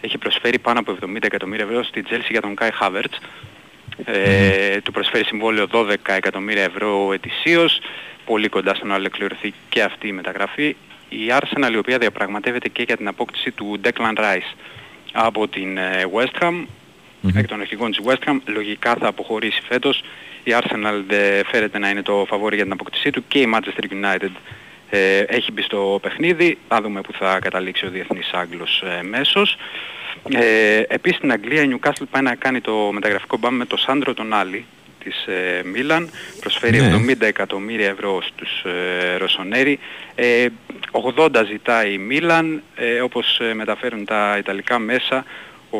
Έχει 0.00 0.18
προσφέρει 0.18 0.58
πάνω 0.58 0.78
από 0.78 0.96
70 1.06 1.16
εκατομμύρια 1.20 1.64
ευρώ 1.64 1.82
στη 1.82 2.04
Chelsea 2.10 2.30
για 2.30 2.40
τον 2.40 2.54
Kai 2.60 2.70
Havertz. 2.80 3.14
Ε, 4.04 4.80
του 4.80 4.92
προσφέρει 4.92 5.24
συμβόλαιο 5.24 5.66
12 5.72 5.94
εκατομμύρια 6.04 6.62
ευρώ 6.62 7.12
ετησίως, 7.12 7.80
πολύ 8.24 8.48
κοντά 8.48 8.74
στο 8.74 8.86
να 8.86 8.94
ολοκληρωθεί 8.94 9.54
και 9.68 9.82
αυτή 9.82 10.08
η 10.08 10.12
μεταγραφή. 10.12 10.76
Η 11.08 11.32
Arsenal 11.40 11.72
η 11.72 11.76
οποία 11.76 11.98
διαπραγματεύεται 11.98 12.68
και 12.68 12.82
για 12.82 12.96
την 12.96 13.08
απόκτηση 13.08 13.50
του 13.50 13.80
Declan 13.84 14.16
Rice 14.16 14.54
από 15.12 15.48
την 15.48 15.78
ε, 15.78 16.04
West 16.14 16.42
Ham, 16.42 16.64
εκ 17.34 17.46
των 17.46 17.60
αρχηγών 17.60 17.90
της 17.90 18.00
West 18.04 18.28
Ham, 18.28 18.36
λογικά 18.46 18.94
θα 18.94 19.06
αποχωρήσει 19.06 19.60
φέτος. 19.68 20.02
Η 20.44 20.52
Arsenal 20.60 21.02
δεν 21.06 21.44
φέρεται 21.44 21.78
να 21.78 21.90
είναι 21.90 22.02
το 22.02 22.24
φαβόρι 22.28 22.54
για 22.54 22.64
την 22.64 22.72
απόκτησή 22.72 23.10
του 23.10 23.24
και 23.28 23.38
η 23.38 23.52
Manchester 23.54 23.84
United 23.92 24.30
ε, 24.90 25.18
έχει 25.18 25.52
μπει 25.52 25.62
στο 25.62 25.98
παιχνίδι. 26.02 26.58
Θα 26.68 26.80
δούμε 26.80 27.00
που 27.00 27.12
θα 27.12 27.38
καταλήξει 27.38 27.86
ο 27.86 27.90
διεθνής 27.90 28.30
Άγγλος 28.32 28.82
ε, 28.82 29.02
μέσος. 29.02 29.56
Ε, 30.28 30.82
επίσης 30.88 31.16
στην 31.16 31.32
Αγγλία 31.32 31.62
η 31.62 31.68
Newcastle 31.72 32.06
πάει 32.10 32.22
να 32.22 32.34
κάνει 32.34 32.60
το 32.60 32.90
μεταγραφικό 32.92 33.36
μπαμ 33.36 33.54
με 33.54 33.64
το 33.64 33.76
Σάντρο 33.76 34.14
τον 34.14 34.34
Άλλη 34.34 34.66
της 35.04 35.26
ε, 35.26 35.62
Μίλαν. 35.64 36.10
Προσφέρει 36.40 36.80
Ναι. 36.80 37.14
70 37.14 37.20
εκατομμύρια 37.20 37.88
ευρώ 37.88 38.22
στους 38.22 38.64
ε, 38.64 39.16
Ρωσονέρι. 39.16 39.78
Ε, 40.14 40.46
80 41.16 41.44
ζητάει 41.46 41.92
η 41.92 41.98
Μίλαν. 41.98 42.62
Ε, 42.76 43.00
όπως 43.00 43.40
ε, 43.40 43.54
μεταφέρουν 43.54 44.04
τα 44.04 44.36
Ιταλικά 44.38 44.78
μέσα, 44.78 45.24
ο, 45.70 45.78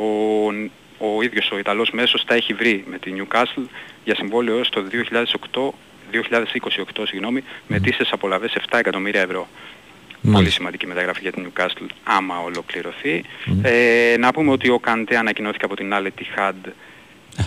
ο 0.99 1.23
ίδιος 1.23 1.51
ο 1.51 1.59
Ιταλός 1.59 1.91
μέσος 1.91 2.25
τα 2.25 2.35
έχει 2.35 2.55
βρει 2.55 2.85
με 2.87 2.99
τη 2.99 3.13
Newcastle 3.17 3.65
για 4.05 4.15
συμβόλαιο 4.15 4.57
έως 4.57 4.69
το 4.69 4.85
2008 5.53 5.71
2028 6.13 7.03
συγγνώμη, 7.07 7.45
με 7.67 7.81
τίσες 7.81 8.13
απολαβές 8.13 8.57
7 8.71 8.79
εκατομμύρια 8.79 9.21
ευρώ. 9.21 9.49
Πολύ 10.23 10.35
Μάλιστα. 10.35 10.55
σημαντική 10.57 10.87
μεταγραφή 10.87 11.21
για 11.23 11.33
την 11.33 11.47
Newcastle 11.49 11.87
άμα 12.05 12.39
ολοκληρωθεί. 12.41 13.25
Ε, 13.63 14.15
να 14.19 14.33
πούμε 14.33 14.51
ότι 14.51 14.69
ο 14.69 14.79
Καντέ 14.79 15.17
ανακοινώθηκε 15.17 15.65
από 15.65 15.77
την 15.77 15.95
άλλη 15.95 16.13
Tihad 16.19 16.71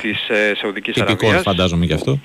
της 0.02 0.30
ε, 0.30 0.54
Σαουδικής 0.56 0.94
Τυπικός 0.94 1.30
Αραβίας. 1.30 1.42
φαντάζομαι 1.44 1.86
γι' 1.86 1.94
αυτό. 1.94 2.20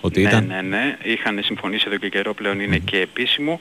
Ότι 0.00 0.22
ναι, 0.22 0.28
ήταν. 0.28 0.46
ναι, 0.46 0.60
ναι. 0.60 0.96
Είχαν 1.02 1.40
συμφωνήσει 1.42 1.84
εδώ 1.86 1.96
και 1.96 2.08
καιρό, 2.08 2.34
πλέον 2.34 2.60
είναι 2.60 2.78
και 2.78 2.98
επίσημο. 2.98 3.60